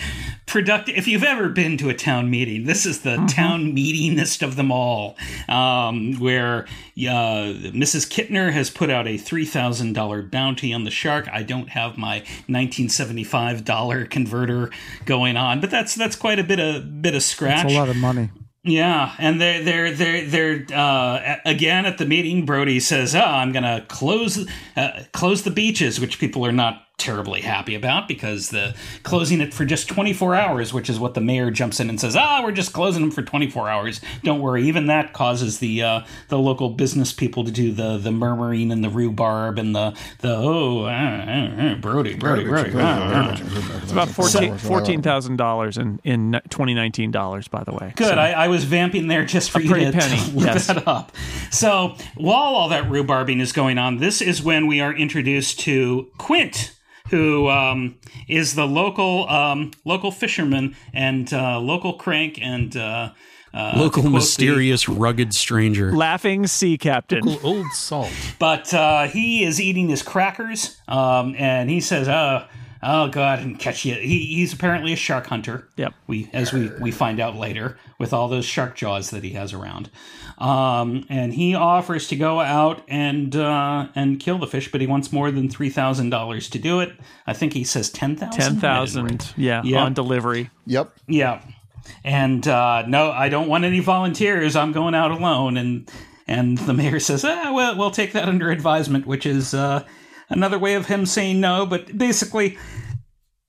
productive. 0.47 0.97
If 0.97 1.07
you've 1.07 1.23
ever 1.23 1.51
been 1.51 1.77
to 1.79 1.91
a 1.91 1.95
town 1.95 2.31
meeting, 2.31 2.65
this 2.65 2.87
is 2.87 3.03
the 3.03 3.17
town 3.29 3.75
meetingest 3.75 4.43
of 4.43 4.57
them 4.57 4.73
all, 4.73 5.17
um, 5.49 6.15
where 6.19 6.65
uh, 6.97 7.53
Mrs. 7.77 8.09
Kintner 8.09 8.53
has 8.53 8.71
put 8.71 8.89
out 8.89 9.07
a 9.07 9.19
three 9.19 9.45
thousand 9.45 9.93
dollar 9.93 10.23
bounty 10.23 10.73
on 10.73 10.85
the 10.85 10.91
shark. 10.91 11.29
I 11.31 11.43
don't 11.43 11.69
have 11.69 11.99
my 11.99 12.25
nineteen 12.49 12.89
seventy 12.89 13.25
five 13.25 13.65
dollar 13.65 14.07
converter 14.07 14.71
going 15.05 15.37
on, 15.37 15.61
but 15.61 15.71
that's 15.71 15.95
that's 15.95 16.17
quite 16.17 16.39
a 16.39 16.45
bit 16.45 16.59
of 16.59 17.03
bit 17.03 17.15
of 17.15 17.23
scratch. 17.23 17.67
It's 17.67 17.75
a 17.75 17.79
lot 17.79 17.91
of 17.91 17.97
money. 17.97 18.31
Yeah, 18.65 19.15
and 19.19 19.41
they're 19.41 19.63
they're 19.63 19.93
they're 19.93 20.27
they're 20.27 20.67
uh, 20.75 21.37
again 21.45 21.87
at 21.87 21.99
the 21.99 22.07
meeting. 22.07 22.45
Brody 22.45 22.81
says, 22.81 23.15
"Oh, 23.15 23.21
I'm 23.21 23.53
gonna 23.53 23.85
close 23.89 24.47
uh, 24.77 25.05
close 25.13 25.43
the 25.43 25.51
beaches," 25.51 26.01
which 26.01 26.19
people 26.19 26.45
are 26.45 26.53
not 26.53 26.88
terribly 26.99 27.41
happy 27.41 27.77
about 27.77 28.09
because 28.09 28.51
the 28.51 28.75
closing 29.05 29.41
it 29.41 29.55
for 29.55 29.65
just 29.65 29.89
24 29.89 30.35
hours, 30.35 30.75
which 30.75 30.91
is 30.91 30.99
what 30.99 31.15
the 31.15 31.21
mayor 31.21 31.51
jumps 31.51 31.79
in 31.81 31.89
and 31.89 31.99
says, 32.01 32.17
"Ah, 32.17 32.43
we're 32.43 32.53
just 32.53 32.73
closing 32.73 33.01
them 33.01 33.11
for 33.11 33.23
24 33.23 33.69
hours. 33.69 34.01
Don't 34.25 34.41
worry." 34.41 34.65
Even 34.65 34.87
that 34.89 35.13
causes 35.13 35.59
the 35.61 35.83
uh, 35.83 36.01
the 36.29 36.39
local 36.39 36.71
business 36.71 37.13
people 37.13 37.45
to 37.45 37.51
do 37.53 37.73
the 37.73 37.97
the 37.97 38.11
murmuring 38.11 38.71
and 38.73 38.83
the 38.85 38.91
rhubarb 38.91 39.59
and 39.59 39.75
the 39.75 39.97
the 40.19 40.35
oh 40.35 40.85
uh, 40.85 40.89
uh, 40.89 41.63
uh, 41.63 41.75
Brody 41.77 42.15
Brody 42.15 42.45
Brody. 42.45 42.73
ah, 42.75 43.37
ah." 43.41 43.79
It's 43.83 43.93
about 43.93 44.09
fourteen 44.09 45.01
thousand 45.01 45.37
dollars 45.37 45.79
in 45.79 46.01
in 46.05 46.33
2019 46.51 47.11
dollars, 47.13 47.47
by 47.49 47.63
the 47.63 47.73
way. 47.73 47.93
Good. 47.97 48.09
So- 48.09 48.15
I, 48.15 48.31
I 48.33 48.49
was 48.49 48.65
vamping 48.65 49.07
there 49.07 49.25
just 49.25 49.51
for 49.53 49.61
you 49.61 49.71
pretty 49.71 49.87
to, 49.87 49.93
penny, 49.93 50.17
to 50.17 50.31
look 50.37 50.45
yes. 50.47 50.67
that 50.67 50.87
up. 50.89 51.13
So 51.51 51.95
while 52.17 52.55
all 52.55 52.69
that 52.71 52.85
rhubarbing 52.91 53.41
is 53.41 53.53
going 53.53 53.79
on, 53.79 53.99
this 53.99 54.21
is 54.21 54.43
when 54.43 54.67
we 54.67 54.81
are 54.81 54.93
introduced 54.93 55.61
to 55.61 56.09
Quint, 56.19 56.75
who 57.11 57.49
um, 57.49 57.97
is 58.29 58.55
the 58.55 58.67
local 58.67 59.29
um, 59.29 59.71
local 59.85 60.11
fisherman 60.11 60.77
and 60.93 61.33
uh, 61.33 61.59
local 61.61 61.95
crank 61.95 62.39
and 62.41 62.77
uh, 62.77 63.11
uh, 63.55 63.73
Local 63.77 64.03
quote 64.03 64.05
the- 64.05 64.11
mysterious 64.11 64.89
rugged 64.89 65.33
stranger. 65.35 65.91
Laughing 65.93 66.47
sea 66.47 66.77
captain. 66.77 67.21
local 67.25 67.49
Old 67.51 67.73
salt. 67.73 68.11
but 68.39 68.73
uh, 68.75 69.07
he 69.09 69.43
is 69.43 69.59
eating 69.61 69.89
his 69.89 70.03
crackers, 70.03 70.79
um, 70.87 71.35
and 71.39 71.71
he 71.71 71.81
says, 71.81 72.09
"Oh, 72.09 72.45
oh 72.83 73.09
God, 73.09 73.39
and 73.39 73.59
catch 73.59 73.87
you." 73.87 73.95
He, 73.95 74.27
he's 74.27 74.53
apparently 74.53 74.93
a 74.93 74.97
shark 74.97 75.27
hunter. 75.29 75.67
Yep. 75.77 75.95
We, 76.07 76.29
as 76.35 76.53
we 76.53 76.71
we 76.81 76.91
find 76.91 77.21
out 77.21 77.37
later, 77.37 77.79
with 77.99 78.13
all 78.13 78.29
those 78.29 78.45
shark 78.45 78.77
jaws 78.77 79.09
that 79.11 79.25
he 79.25 79.31
has 79.31 79.55
around, 79.55 79.89
um, 80.39 81.05
and 81.09 81.35
he 81.35 81.55
offers 81.55 82.09
to 82.09 82.17
go 82.17 82.41
out 82.41 82.83
and 82.89 83.35
uh, 83.35 83.89
and 83.95 84.21
kill 84.21 84.39
the 84.39 84.47
fish, 84.47 84.71
but 84.71 84.81
he 84.81 84.87
wants 84.87 85.13
more 85.13 85.31
than 85.31 85.49
three 85.49 85.71
thousand 85.71 86.11
dollars 86.11 86.49
to 86.51 86.59
do 86.59 86.81
it. 86.81 86.93
I 87.27 87.33
think 87.33 87.53
he 87.53 87.65
says 87.65 87.91
ten 87.91 88.17
thousand. 88.17 88.41
Ten 88.41 88.57
thousand, 88.61 89.33
yeah, 89.37 89.63
Yeah. 89.65 89.83
on 89.85 89.95
delivery. 89.95 90.51
Yep. 90.67 90.93
Yeah. 91.09 91.43
And 92.05 92.47
uh, 92.47 92.85
no, 92.87 93.11
I 93.11 93.29
don't 93.29 93.49
want 93.49 93.65
any 93.65 93.81
volunteers. 93.81 94.55
I'm 94.55 94.73
going 94.73 94.95
out 94.95 95.11
alone. 95.11 95.57
And 95.57 95.91
and 96.27 96.59
the 96.59 96.75
mayor 96.75 97.01
says, 97.01 97.25
ah, 97.25 97.53
well, 97.53 97.77
we'll 97.77 97.91
take 97.91 98.13
that 98.13 98.29
under 98.29 98.51
advisement, 98.51 99.07
which 99.07 99.25
is 99.27 99.55
uh, 99.55 99.85
another 100.29 100.59
way 100.59 100.75
of 100.75 100.87
him 100.87 101.07
saying 101.07 101.41
no. 101.41 101.67
But 101.67 101.97
basically, 101.97 102.59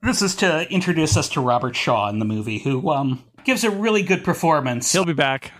this 0.01 0.21
is 0.21 0.35
to 0.37 0.67
introduce 0.71 1.17
us 1.17 1.29
to 1.29 1.41
Robert 1.41 1.75
Shaw 1.75 2.09
in 2.09 2.19
the 2.19 2.25
movie, 2.25 2.59
who 2.59 2.89
um, 2.89 3.23
gives 3.43 3.63
a 3.65 3.69
really 3.69 4.01
good 4.01 4.23
performance. 4.23 4.91
He'll 4.91 5.05
be 5.05 5.13
back. 5.13 5.51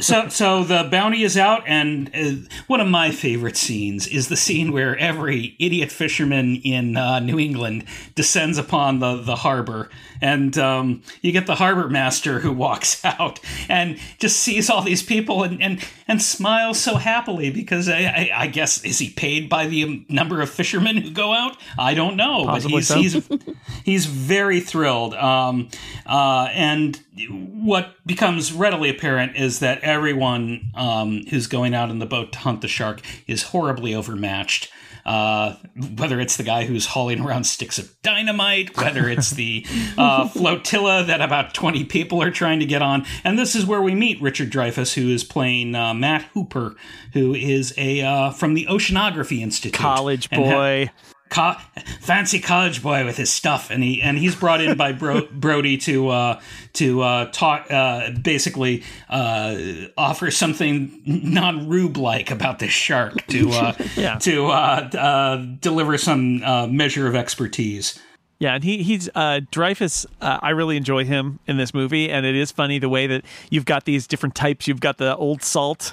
So 0.00 0.28
so 0.28 0.64
the 0.64 0.88
bounty 0.90 1.22
is 1.22 1.36
out 1.36 1.62
and 1.66 2.10
uh, 2.14 2.32
one 2.66 2.80
of 2.80 2.88
my 2.88 3.10
favorite 3.10 3.56
scenes 3.56 4.06
is 4.06 4.28
the 4.28 4.36
scene 4.36 4.72
where 4.72 4.96
every 4.98 5.56
idiot 5.58 5.90
fisherman 5.90 6.56
in 6.56 6.96
uh, 6.96 7.18
new 7.20 7.38
england 7.38 7.84
descends 8.14 8.58
upon 8.58 8.98
the, 9.00 9.16
the 9.22 9.36
harbor 9.36 9.88
and 10.20 10.58
um, 10.58 11.02
you 11.22 11.32
get 11.32 11.46
the 11.46 11.54
harbor 11.54 11.88
master 11.88 12.40
who 12.40 12.52
walks 12.52 13.04
out 13.04 13.40
and 13.68 13.98
just 14.18 14.38
sees 14.38 14.68
all 14.68 14.82
these 14.82 15.02
people 15.02 15.42
and, 15.42 15.62
and, 15.62 15.84
and 16.06 16.20
smiles 16.20 16.78
so 16.78 16.96
happily 16.96 17.50
because 17.50 17.88
I, 17.88 17.98
I, 17.98 18.30
I 18.34 18.46
guess 18.46 18.84
is 18.84 18.98
he 18.98 19.10
paid 19.10 19.48
by 19.48 19.66
the 19.66 20.04
number 20.08 20.40
of 20.40 20.50
fishermen 20.50 20.96
who 20.98 21.10
go 21.10 21.32
out 21.32 21.56
i 21.78 21.94
don't 21.94 22.16
know 22.16 22.44
Possibly 22.44 22.82
but 22.82 22.96
he's, 22.96 23.24
so. 23.24 23.38
he's 23.38 23.56
he's 23.84 24.06
very 24.06 24.60
thrilled. 24.60 25.14
Um, 25.14 25.68
uh, 26.06 26.48
and 26.52 27.00
what 27.28 27.94
becomes 28.06 28.52
readily 28.52 28.88
apparent 28.88 29.09
is 29.18 29.60
that 29.60 29.80
everyone 29.82 30.70
um, 30.74 31.24
who's 31.30 31.46
going 31.46 31.74
out 31.74 31.90
in 31.90 31.98
the 31.98 32.06
boat 32.06 32.32
to 32.32 32.38
hunt 32.38 32.60
the 32.60 32.68
shark 32.68 33.00
is 33.26 33.44
horribly 33.44 33.94
overmatched. 33.94 34.70
Uh, 35.04 35.56
whether 35.96 36.20
it's 36.20 36.36
the 36.36 36.42
guy 36.42 36.66
who's 36.66 36.84
hauling 36.86 37.20
around 37.20 37.44
sticks 37.44 37.78
of 37.78 37.90
dynamite, 38.02 38.76
whether 38.76 39.08
it's 39.08 39.30
the 39.30 39.64
uh, 39.96 40.28
flotilla 40.34 41.02
that 41.04 41.22
about 41.22 41.54
20 41.54 41.84
people 41.84 42.22
are 42.22 42.30
trying 42.30 42.60
to 42.60 42.66
get 42.66 42.82
on. 42.82 43.06
And 43.24 43.38
this 43.38 43.56
is 43.56 43.64
where 43.64 43.80
we 43.80 43.94
meet 43.94 44.20
Richard 44.20 44.50
Dreyfuss, 44.50 44.94
who 44.94 45.08
is 45.08 45.24
playing 45.24 45.74
uh, 45.74 45.94
Matt 45.94 46.24
Hooper, 46.34 46.74
who 47.14 47.34
is 47.34 47.72
a 47.78 48.02
uh, 48.02 48.30
from 48.30 48.52
the 48.52 48.66
Oceanography 48.66 49.40
Institute. 49.40 49.80
College 49.80 50.28
And 50.30 50.44
ha- 50.44 50.52
boy. 50.52 50.90
Co- 51.30 51.54
fancy 52.00 52.40
college 52.40 52.82
boy 52.82 53.04
with 53.04 53.16
his 53.16 53.30
stuff, 53.32 53.70
and 53.70 53.82
he 53.84 54.02
and 54.02 54.18
he's 54.18 54.34
brought 54.34 54.60
in 54.60 54.76
by 54.76 54.90
Bro- 54.92 55.28
Brody 55.32 55.76
to 55.78 56.08
uh, 56.08 56.40
to 56.74 57.02
uh, 57.02 57.30
talk, 57.30 57.70
uh, 57.70 58.10
basically 58.10 58.82
uh, 59.08 59.56
offer 59.96 60.30
something 60.32 61.00
non 61.06 61.68
rube 61.68 61.96
like 61.96 62.30
about 62.32 62.58
this 62.58 62.72
shark 62.72 63.24
to 63.28 63.50
uh, 63.52 63.72
Yeah. 63.96 64.18
to 64.18 64.46
uh, 64.48 64.90
uh, 64.98 65.36
deliver 65.60 65.96
some 65.98 66.42
uh, 66.42 66.66
measure 66.66 67.06
of 67.06 67.14
expertise. 67.14 67.98
Yeah, 68.40 68.54
and 68.54 68.64
he 68.64 68.82
he's 68.82 69.08
uh, 69.14 69.40
Dreyfuss. 69.52 70.06
Uh, 70.20 70.38
I 70.42 70.50
really 70.50 70.76
enjoy 70.76 71.04
him 71.04 71.38
in 71.46 71.58
this 71.58 71.72
movie, 71.72 72.10
and 72.10 72.26
it 72.26 72.34
is 72.34 72.50
funny 72.50 72.78
the 72.78 72.88
way 72.88 73.06
that 73.06 73.22
you've 73.50 73.66
got 73.66 73.84
these 73.84 74.06
different 74.08 74.34
types. 74.34 74.66
You've 74.66 74.80
got 74.80 74.96
the 74.98 75.14
old 75.16 75.42
salt 75.42 75.92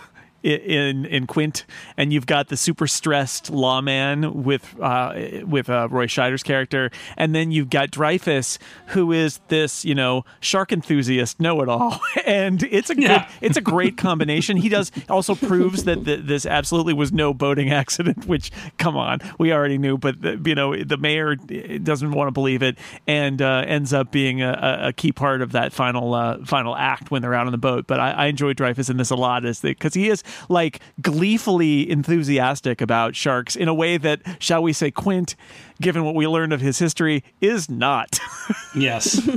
in 0.55 1.05
in 1.05 1.27
Quint, 1.27 1.65
and 1.97 2.11
you've 2.13 2.25
got 2.25 2.47
the 2.49 2.57
super 2.57 2.87
stressed 2.87 3.49
lawman 3.49 4.43
with 4.43 4.75
uh, 4.81 5.13
with 5.45 5.69
uh, 5.69 5.87
Roy 5.91 6.07
Scheider's 6.07 6.43
character, 6.43 6.89
and 7.17 7.35
then 7.35 7.51
you've 7.51 7.69
got 7.69 7.91
Dreyfuss, 7.91 8.57
who 8.87 9.11
is 9.11 9.39
this 9.49 9.83
you 9.85 9.95
know 9.95 10.23
shark 10.39 10.71
enthusiast 10.71 11.39
know 11.39 11.61
it 11.61 11.69
all, 11.69 11.99
and 12.25 12.63
it's 12.63 12.89
a 12.89 12.95
good, 12.95 13.03
Yeah. 13.03 13.29
it's 13.41 13.57
a 13.57 13.61
great 13.61 13.97
combination. 13.97 14.57
He 14.57 14.69
does 14.69 14.91
also 15.09 15.35
proves 15.35 15.83
that 15.83 16.05
th 16.05 16.21
this 16.25 16.45
absolutely 16.45 16.93
was 16.93 17.11
no 17.11 17.33
boating 17.33 17.69
accident. 17.81 18.25
Which 18.25 18.51
come 18.77 18.95
on, 18.97 19.19
we 19.39 19.51
already 19.53 19.77
knew, 19.77 19.97
but 19.97 20.21
the, 20.21 20.41
you 20.45 20.55
know 20.55 20.75
the 20.75 20.97
mayor 20.97 21.35
doesn't 21.35 22.11
want 22.11 22.27
to 22.27 22.31
believe 22.31 22.63
it, 22.63 22.77
and 23.07 23.41
uh, 23.41 23.63
ends 23.67 23.93
up 23.93 24.11
being 24.11 24.41
a, 24.41 24.79
a- 24.83 24.93
key 24.93 25.11
part 25.11 25.41
of 25.41 25.51
that 25.51 25.73
final 25.73 26.13
uh, 26.13 26.37
final 26.45 26.75
act 26.75 27.11
when 27.11 27.21
they're 27.21 27.33
out 27.35 27.45
on 27.45 27.51
the 27.51 27.57
boat. 27.57 27.85
But 27.87 27.99
I, 27.99 28.11
I 28.11 28.25
enjoy 28.27 28.53
Dreyfuss 28.53 28.89
in 28.89 28.97
this 28.97 29.09
a 29.11 29.15
lot, 29.15 29.45
as 29.45 29.61
because 29.61 29.93
he 29.93 30.09
is 30.09 30.23
like 30.49 30.79
gleefully 31.01 31.89
enthusiastic 31.89 32.81
about 32.81 33.15
sharks 33.15 33.55
in 33.55 33.67
a 33.67 33.73
way 33.73 33.97
that, 33.97 34.21
shall 34.39 34.61
we 34.63 34.73
say, 34.73 34.91
Quint, 34.91 35.35
given 35.81 36.03
what 36.03 36.15
we 36.15 36.27
learned 36.27 36.53
of 36.53 36.61
his 36.61 36.79
history, 36.79 37.23
is 37.41 37.69
not. 37.69 38.19
Yes, 38.75 39.27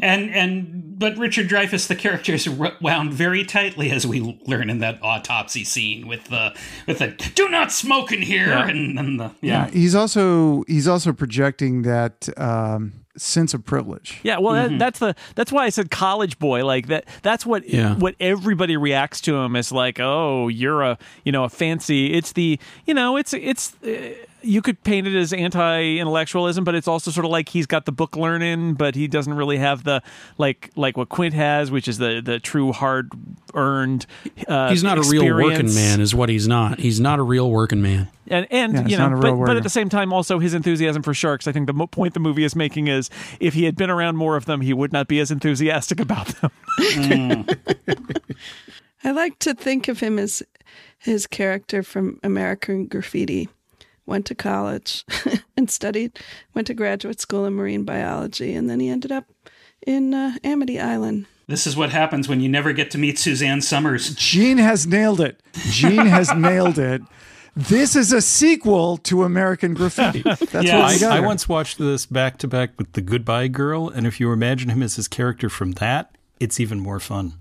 and 0.00 0.30
and 0.30 0.96
but 0.98 1.16
Richard 1.16 1.48
Dreyfuss, 1.48 1.88
the 1.88 1.96
character, 1.96 2.34
is 2.34 2.48
wound 2.48 3.12
very 3.12 3.42
tightly, 3.44 3.90
as 3.90 4.06
we 4.06 4.38
learn 4.46 4.70
in 4.70 4.78
that 4.78 5.02
autopsy 5.02 5.64
scene 5.64 6.06
with 6.06 6.26
the 6.26 6.54
with 6.86 6.98
the 6.98 7.08
"Do 7.34 7.48
not 7.48 7.72
smoke 7.72 8.12
in 8.12 8.22
here," 8.22 8.48
Yeah. 8.48 8.68
and, 8.68 8.96
and 8.98 9.18
the 9.18 9.24
Yeah, 9.40 9.64
yeah. 9.66 9.70
he's 9.70 9.94
also 9.96 10.62
he's 10.68 10.86
also 10.86 11.12
projecting 11.12 11.82
that 11.82 12.28
um, 12.38 12.92
sense 13.16 13.54
of 13.54 13.64
privilege. 13.64 14.20
Yeah, 14.22 14.38
well, 14.38 14.54
that, 14.54 14.78
that's 14.78 14.98
the 14.98 15.14
that's 15.34 15.50
why 15.52 15.64
I 15.64 15.68
said 15.70 15.90
college 15.90 16.38
boy. 16.38 16.64
Like 16.64 16.86
that. 16.88 17.06
That's 17.22 17.44
what 17.46 17.68
Yeah. 17.68 17.94
what 17.96 18.14
everybody 18.20 18.76
reacts 18.76 19.20
to 19.22 19.36
him 19.36 19.56
as 19.56 19.72
like, 19.72 19.98
oh, 20.00 20.48
you're 20.48 20.82
a 20.82 20.98
you 21.24 21.32
know 21.32 21.44
a 21.44 21.48
fancy. 21.48 22.12
It's 22.14 22.32
the 22.32 22.58
you 22.86 22.94
know 22.94 23.16
it's 23.16 23.32
it's. 23.34 23.74
Uh, 23.82 24.12
you 24.46 24.62
could 24.62 24.82
paint 24.84 25.06
it 25.06 25.14
as 25.14 25.32
anti-intellectualism, 25.32 26.64
but 26.64 26.74
it's 26.74 26.88
also 26.88 27.10
sort 27.10 27.24
of 27.24 27.30
like 27.30 27.48
he's 27.48 27.66
got 27.66 27.84
the 27.84 27.92
book 27.92 28.16
learning, 28.16 28.74
but 28.74 28.94
he 28.94 29.08
doesn't 29.08 29.34
really 29.34 29.58
have 29.58 29.84
the 29.84 30.02
like 30.38 30.70
like 30.76 30.96
what 30.96 31.08
Quint 31.08 31.34
has, 31.34 31.70
which 31.70 31.88
is 31.88 31.98
the 31.98 32.20
the 32.24 32.38
true 32.38 32.72
hard 32.72 33.10
earned. 33.54 34.06
Uh, 34.46 34.70
He's 34.70 34.82
not 34.82 34.98
a 34.98 35.02
real 35.02 35.34
working 35.34 35.74
man, 35.74 36.00
is 36.00 36.14
what 36.14 36.28
he's 36.28 36.46
not. 36.48 36.78
He's 36.78 37.00
not 37.00 37.18
a 37.18 37.22
real 37.22 37.50
working 37.50 37.82
man. 37.82 38.08
and 38.28 38.46
and 38.50 38.72
Yeah, 38.72 38.86
you 38.86 38.96
know, 39.10 39.20
but, 39.20 39.46
but 39.46 39.56
at 39.56 39.62
the 39.62 39.70
same 39.70 39.88
time, 39.88 40.12
also 40.12 40.38
his 40.38 40.54
enthusiasm 40.54 41.02
for 41.02 41.14
sharks. 41.14 41.46
I 41.46 41.52
think 41.52 41.66
the 41.66 41.72
mo- 41.74 41.86
point 41.86 42.14
the 42.14 42.20
movie 42.20 42.44
is 42.44 42.54
making 42.56 42.88
is 42.88 43.10
if 43.40 43.54
he 43.54 43.64
had 43.64 43.76
been 43.76 43.90
around 43.90 44.16
more 44.16 44.36
of 44.36 44.44
them, 44.44 44.60
he 44.60 44.72
would 44.72 44.92
not 44.92 45.08
be 45.08 45.20
as 45.20 45.30
enthusiastic 45.30 46.00
about 46.00 46.28
them. 46.40 46.50
I 49.04 49.10
like 49.12 49.38
to 49.40 49.54
think 49.54 49.88
of 49.88 50.00
him 50.00 50.18
as 50.18 50.42
his 50.98 51.26
character 51.26 51.82
from 51.82 52.18
American 52.22 52.86
Graffiti. 52.86 53.48
Went 54.06 54.24
to 54.26 54.34
college 54.34 55.04
and 55.56 55.68
studied, 55.70 56.18
went 56.54 56.66
to 56.68 56.74
graduate 56.74 57.20
school 57.20 57.44
in 57.44 57.54
marine 57.54 57.84
biology, 57.84 58.54
and 58.54 58.70
then 58.70 58.78
he 58.80 58.88
ended 58.88 59.10
up 59.12 59.24
in 59.86 60.14
uh, 60.14 60.36
Amity 60.44 60.78
Island. 60.80 61.26
This 61.48 61.66
is 61.66 61.76
what 61.76 61.90
happens 61.90 62.28
when 62.28 62.40
you 62.40 62.48
never 62.48 62.72
get 62.72 62.90
to 62.92 62.98
meet 62.98 63.18
Suzanne 63.18 63.62
Somers. 63.62 64.14
Jean 64.14 64.58
has 64.58 64.86
nailed 64.86 65.20
it. 65.20 65.40
Jean 65.70 66.06
has 66.06 66.32
nailed 66.36 66.78
it. 66.78 67.02
This 67.56 67.96
is 67.96 68.12
a 68.12 68.20
sequel 68.20 68.96
to 68.98 69.22
American 69.24 69.72
Graffiti. 69.74 70.22
That's 70.24 70.52
Yeah, 70.66 70.78
what 70.80 70.90
I, 70.94 70.98
got. 70.98 71.12
I 71.12 71.20
once 71.20 71.48
watched 71.48 71.78
this 71.78 72.04
back 72.04 72.36
to 72.38 72.48
back 72.48 72.72
with 72.78 72.92
The 72.92 73.00
Goodbye 73.00 73.48
Girl, 73.48 73.88
and 73.88 74.06
if 74.06 74.20
you 74.20 74.30
imagine 74.32 74.68
him 74.70 74.82
as 74.82 74.96
his 74.96 75.08
character 75.08 75.48
from 75.48 75.72
that, 75.72 76.16
it's 76.38 76.60
even 76.60 76.78
more 76.80 77.00
fun. 77.00 77.34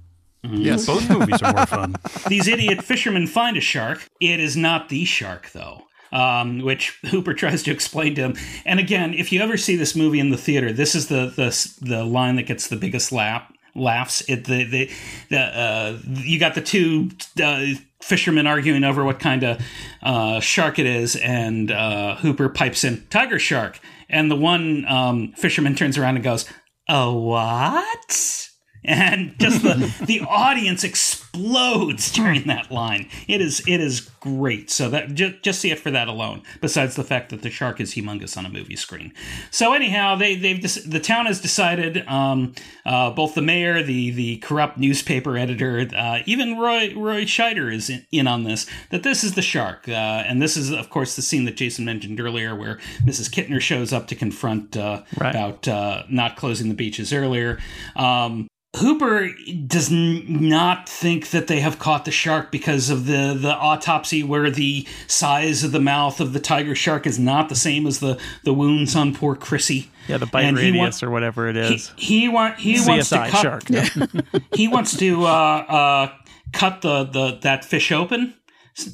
Yes. 0.44 0.86
Both 0.86 1.10
movies 1.10 1.42
are 1.42 1.54
more 1.54 1.66
fun. 1.66 1.96
These 2.28 2.48
idiot 2.48 2.84
fishermen 2.84 3.26
find 3.28 3.58
a 3.58 3.62
shark. 3.62 4.08
It 4.22 4.40
is 4.40 4.56
not 4.56 4.90
the 4.90 5.04
shark, 5.04 5.50
though. 5.52 5.82
Um, 6.12 6.60
which 6.60 6.98
Hooper 7.10 7.34
tries 7.34 7.64
to 7.64 7.72
explain 7.72 8.16
to 8.16 8.22
him. 8.22 8.36
And 8.66 8.80
again, 8.80 9.14
if 9.14 9.32
you 9.32 9.42
ever 9.42 9.58
see 9.58 9.76
this 9.76 9.96
movie 9.96 10.20
in 10.20 10.30
the 10.30 10.38
theater, 10.38 10.72
this 10.72 10.96
is 10.96 11.08
the 11.08 11.34
the, 11.36 11.86
the 11.86 12.04
line 12.04 12.36
that 12.38 12.44
gets 12.44 12.68
the 12.68 12.78
biggest 12.78 13.12
laugh. 13.12 13.52
Laughs. 13.78 14.22
It 14.30 14.46
the 14.46 14.64
the, 14.64 14.92
the 15.30 15.40
uh, 15.40 16.00
you 16.06 16.40
got 16.40 16.56
the 16.56 16.62
two 16.62 17.10
uh, 17.44 17.74
fishermen 18.02 18.48
arguing 18.48 18.84
over 18.84 19.04
what 19.04 19.20
kind 19.20 19.44
of 19.44 19.62
uh, 20.02 20.40
shark 20.40 20.80
it 20.80 20.86
is, 20.86 21.16
and 21.18 21.72
uh, 21.72 22.16
Hooper 22.16 22.48
pipes 22.48 22.84
in 22.86 23.06
tiger 23.10 23.40
shark, 23.40 23.80
and 24.08 24.32
the 24.32 24.36
one 24.36 24.86
um, 24.88 25.34
fisherman 25.34 25.76
turns 25.76 25.98
around 25.98 26.16
and 26.16 26.24
goes, 26.24 26.46
"A 26.88 27.12
what?" 27.12 28.50
and 28.88 29.36
just 29.40 29.64
the 29.64 29.94
the 30.06 30.22
audience 30.22 30.84
explodes 30.84 31.25
during 32.14 32.44
that 32.44 32.72
line. 32.72 33.10
It 33.28 33.42
is 33.42 33.62
it 33.68 33.80
is 33.82 34.02
great. 34.20 34.70
So 34.70 34.90
that 34.90 35.14
just 35.14 35.42
just 35.44 35.60
see 35.60 35.72
it 35.72 35.80
for 35.80 35.92
that 35.92 36.08
alone. 36.08 36.42
Besides 36.62 36.96
the 36.96 37.04
fact 37.04 37.30
that 37.30 37.42
the 37.42 37.50
shark 37.50 37.80
is 37.80 37.94
humongous 37.94 38.38
on 38.38 38.46
a 38.46 38.50
movie 38.50 38.76
screen. 38.76 39.14
So 39.52 39.74
anyhow, 39.74 40.16
they 40.16 40.36
they've 40.36 40.62
the 40.62 41.00
town 41.00 41.26
has 41.26 41.42
decided. 41.42 42.08
Um, 42.08 42.54
uh, 42.86 43.10
both 43.12 43.34
the 43.36 43.42
mayor, 43.42 43.82
the 43.84 44.12
the 44.12 44.38
corrupt 44.38 44.78
newspaper 44.78 45.38
editor, 45.38 45.88
uh, 45.96 46.20
even 46.26 46.58
Roy 46.58 46.94
Roy 46.96 47.24
Scheider 47.26 47.74
is 47.74 47.90
in, 47.90 48.06
in 48.12 48.28
on 48.28 48.44
this. 48.44 48.66
That 48.92 49.04
this 49.04 49.24
is 49.24 49.36
the 49.36 49.42
shark, 49.42 49.88
uh, 49.88 49.92
and 49.92 50.42
this 50.42 50.56
is 50.58 50.72
of 50.72 50.90
course 50.90 51.16
the 51.16 51.22
scene 51.22 51.46
that 51.46 51.58
Jason 51.58 51.86
mentioned 51.86 52.20
earlier, 52.20 52.56
where 52.56 52.78
Mrs. 53.04 53.30
Kintner 53.30 53.60
shows 53.60 53.92
up 53.94 54.08
to 54.08 54.16
confront 54.16 54.78
uh, 54.78 55.04
Right. 55.18 55.32
about 55.36 55.68
uh, 55.68 56.04
not 56.10 56.36
closing 56.38 56.70
the 56.70 56.76
beaches 56.76 57.12
earlier. 57.14 57.60
Um, 57.96 58.48
Hooper 58.78 59.30
does 59.68 59.92
n- 59.92 60.26
not 60.28 60.90
think 60.90 61.30
that 61.30 61.48
they 61.48 61.60
have 61.60 61.80
caught 61.80 62.06
the 62.06 62.12
shark 62.12 62.52
because 62.52 62.90
of 62.90 63.06
the, 63.06 63.38
the 63.40 63.54
autopsy 63.54 64.24
where 64.24 64.50
the 64.50 64.88
size 65.08 65.64
of 65.64 65.72
the 65.72 65.80
mouth 65.80 66.20
of 66.20 66.34
the 66.34 66.40
tiger 66.40 66.76
shark 66.76 67.08
is 67.08 67.18
not 67.18 67.50
the 67.50 67.56
same 67.56 67.88
as 67.88 68.00
the, 68.00 68.20
the 68.44 68.54
wounds 68.54 68.96
on 68.96 69.14
poor 69.14 69.36
Chrissy. 69.36 69.90
Yeah, 70.08 70.18
the 70.18 70.26
bite 70.26 70.44
And 70.44 70.58
radius 70.58 71.02
or 71.02 71.10
whatever 71.10 71.48
it 71.48 71.58
is. 71.58 71.92
He, 71.96 72.22
he, 72.22 72.30
want, 72.30 72.60
he 72.60 72.80
wants 72.86 73.10
to 73.10 73.28
cut, 73.30 73.42
shark. 73.42 73.70
No. 73.70 73.84
he 74.54 74.68
wants 74.68 74.96
to 74.98 75.26
uh, 75.26 75.28
uh, 75.28 76.14
cut 76.52 76.82
the, 76.82 77.04
the 77.06 77.40
that 77.42 77.66
fish 77.66 77.92
open 77.92 78.36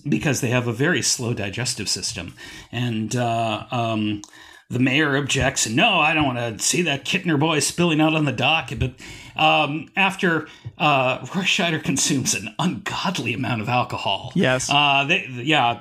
because 0.08 0.42
they 0.42 0.50
have 0.50 0.68
a 0.68 0.74
very 0.74 1.02
slow 1.02 1.34
digestive 1.34 1.90
system, 1.90 2.36
and 2.72 3.16
uh, 3.16 3.66
um, 3.72 4.22
the 4.70 4.80
mayor 4.80 5.18
objects. 5.18 5.68
No, 5.68 6.00
I 6.00 6.14
don't 6.14 6.26
want 6.26 6.60
to 6.60 6.64
see 6.64 6.82
that 6.84 7.04
Kintner 7.04 7.40
boy 7.40 7.60
spilling 7.60 8.00
out 8.00 8.14
on 8.14 8.26
the 8.26 8.32
dock. 8.32 8.72
But 8.78 8.94
um, 9.36 9.90
after 9.96 10.48
uh, 10.78 11.20
Roy 11.36 11.44
Scheider 11.44 11.84
consumes 11.84 12.34
an 12.34 12.54
ungodly 12.60 13.34
amount 13.34 13.62
of 13.62 13.70
alcohol, 13.70 14.32
Yes. 14.36 14.70
uh, 14.70 15.06
they, 15.08 15.26
yeah, 15.30 15.80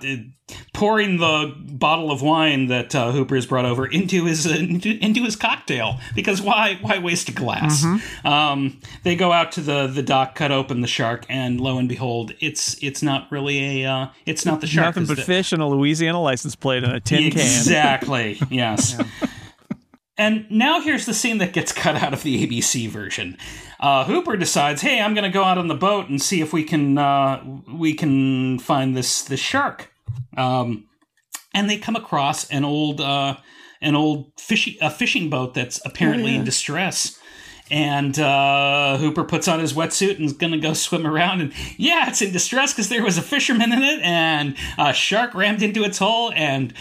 pouring 0.72 1.18
the 1.18 1.54
bottle 1.56 2.10
of 2.10 2.22
wine 2.22 2.66
that 2.66 2.92
uh, 2.94 3.12
Hooper 3.12 3.36
has 3.36 3.46
brought 3.46 3.64
over 3.64 3.86
into 3.86 4.24
his 4.24 4.46
into, 4.46 4.90
into 5.04 5.22
his 5.22 5.36
cocktail 5.36 5.98
because 6.14 6.42
why 6.42 6.76
why 6.80 6.98
waste 6.98 7.28
a 7.28 7.32
glass? 7.32 7.84
Um, 8.24 8.80
they 9.04 9.14
go 9.16 9.30
out 9.32 9.52
to 9.52 9.60
the 9.60 9.86
the 9.86 10.02
dock, 10.02 10.34
cut 10.34 10.50
open 10.50 10.80
the 10.80 10.88
shark, 10.88 11.24
and 11.28 11.60
lo 11.60 11.78
and 11.78 11.88
behold, 11.88 12.32
it's 12.40 12.82
it's 12.82 13.02
not 13.02 13.30
really 13.30 13.82
a 13.84 13.90
uh, 13.90 14.06
it's 14.26 14.44
not 14.44 14.60
the 14.60 14.66
shark. 14.66 14.96
Nothing 14.96 15.06
but 15.06 15.16
the- 15.18 15.22
fish 15.22 15.52
and 15.52 15.62
a 15.62 15.66
Louisiana 15.66 16.20
license 16.20 16.56
plate 16.56 16.82
and 16.82 16.92
a 16.92 17.00
tin 17.00 17.30
can. 17.30 17.40
Exactly. 17.40 18.40
Yes. 18.50 19.00
And 20.20 20.44
now 20.50 20.82
here's 20.82 21.06
the 21.06 21.14
scene 21.14 21.38
that 21.38 21.54
gets 21.54 21.72
cut 21.84 21.96
out 21.96 22.12
of 22.12 22.22
the 22.22 22.46
ABC 22.46 22.90
version. 22.90 23.38
Uh, 23.80 24.04
Hooper 24.04 24.36
decides, 24.36 24.82
"Hey, 24.82 25.00
I'm 25.00 25.14
going 25.14 25.24
to 25.24 25.30
go 25.30 25.42
out 25.42 25.56
on 25.56 25.68
the 25.68 25.74
boat 25.74 26.10
and 26.10 26.20
see 26.20 26.42
if 26.42 26.52
we 26.52 26.62
can 26.62 26.98
uh, 26.98 27.42
we 27.66 27.94
can 27.94 28.58
find 28.58 28.94
this 28.94 29.22
this 29.22 29.40
shark." 29.40 29.90
Um, 30.36 30.88
and 31.54 31.70
they 31.70 31.78
come 31.78 31.96
across 31.96 32.48
an 32.50 32.64
old 32.64 33.00
uh, 33.00 33.38
an 33.80 33.96
old 33.96 34.32
fishing 34.38 34.76
a 34.82 34.90
fishing 34.90 35.30
boat 35.30 35.54
that's 35.54 35.80
apparently 35.86 36.36
in 36.36 36.44
distress. 36.44 37.18
And 37.70 38.18
uh, 38.18 38.98
Hooper 38.98 39.24
puts 39.24 39.48
on 39.48 39.60
his 39.60 39.72
wetsuit 39.72 40.16
and 40.16 40.26
is 40.26 40.32
going 40.34 40.52
to 40.52 40.58
go 40.58 40.72
swim 40.74 41.06
around. 41.06 41.40
And 41.40 41.54
yeah, 41.78 42.10
it's 42.10 42.20
in 42.20 42.30
distress 42.30 42.74
because 42.74 42.90
there 42.90 43.02
was 43.02 43.16
a 43.16 43.22
fisherman 43.22 43.72
in 43.72 43.82
it, 43.82 44.02
and 44.02 44.54
a 44.76 44.92
shark 44.92 45.34
rammed 45.34 45.62
into 45.62 45.82
its 45.82 45.96
hull, 45.96 46.30
and 46.34 46.74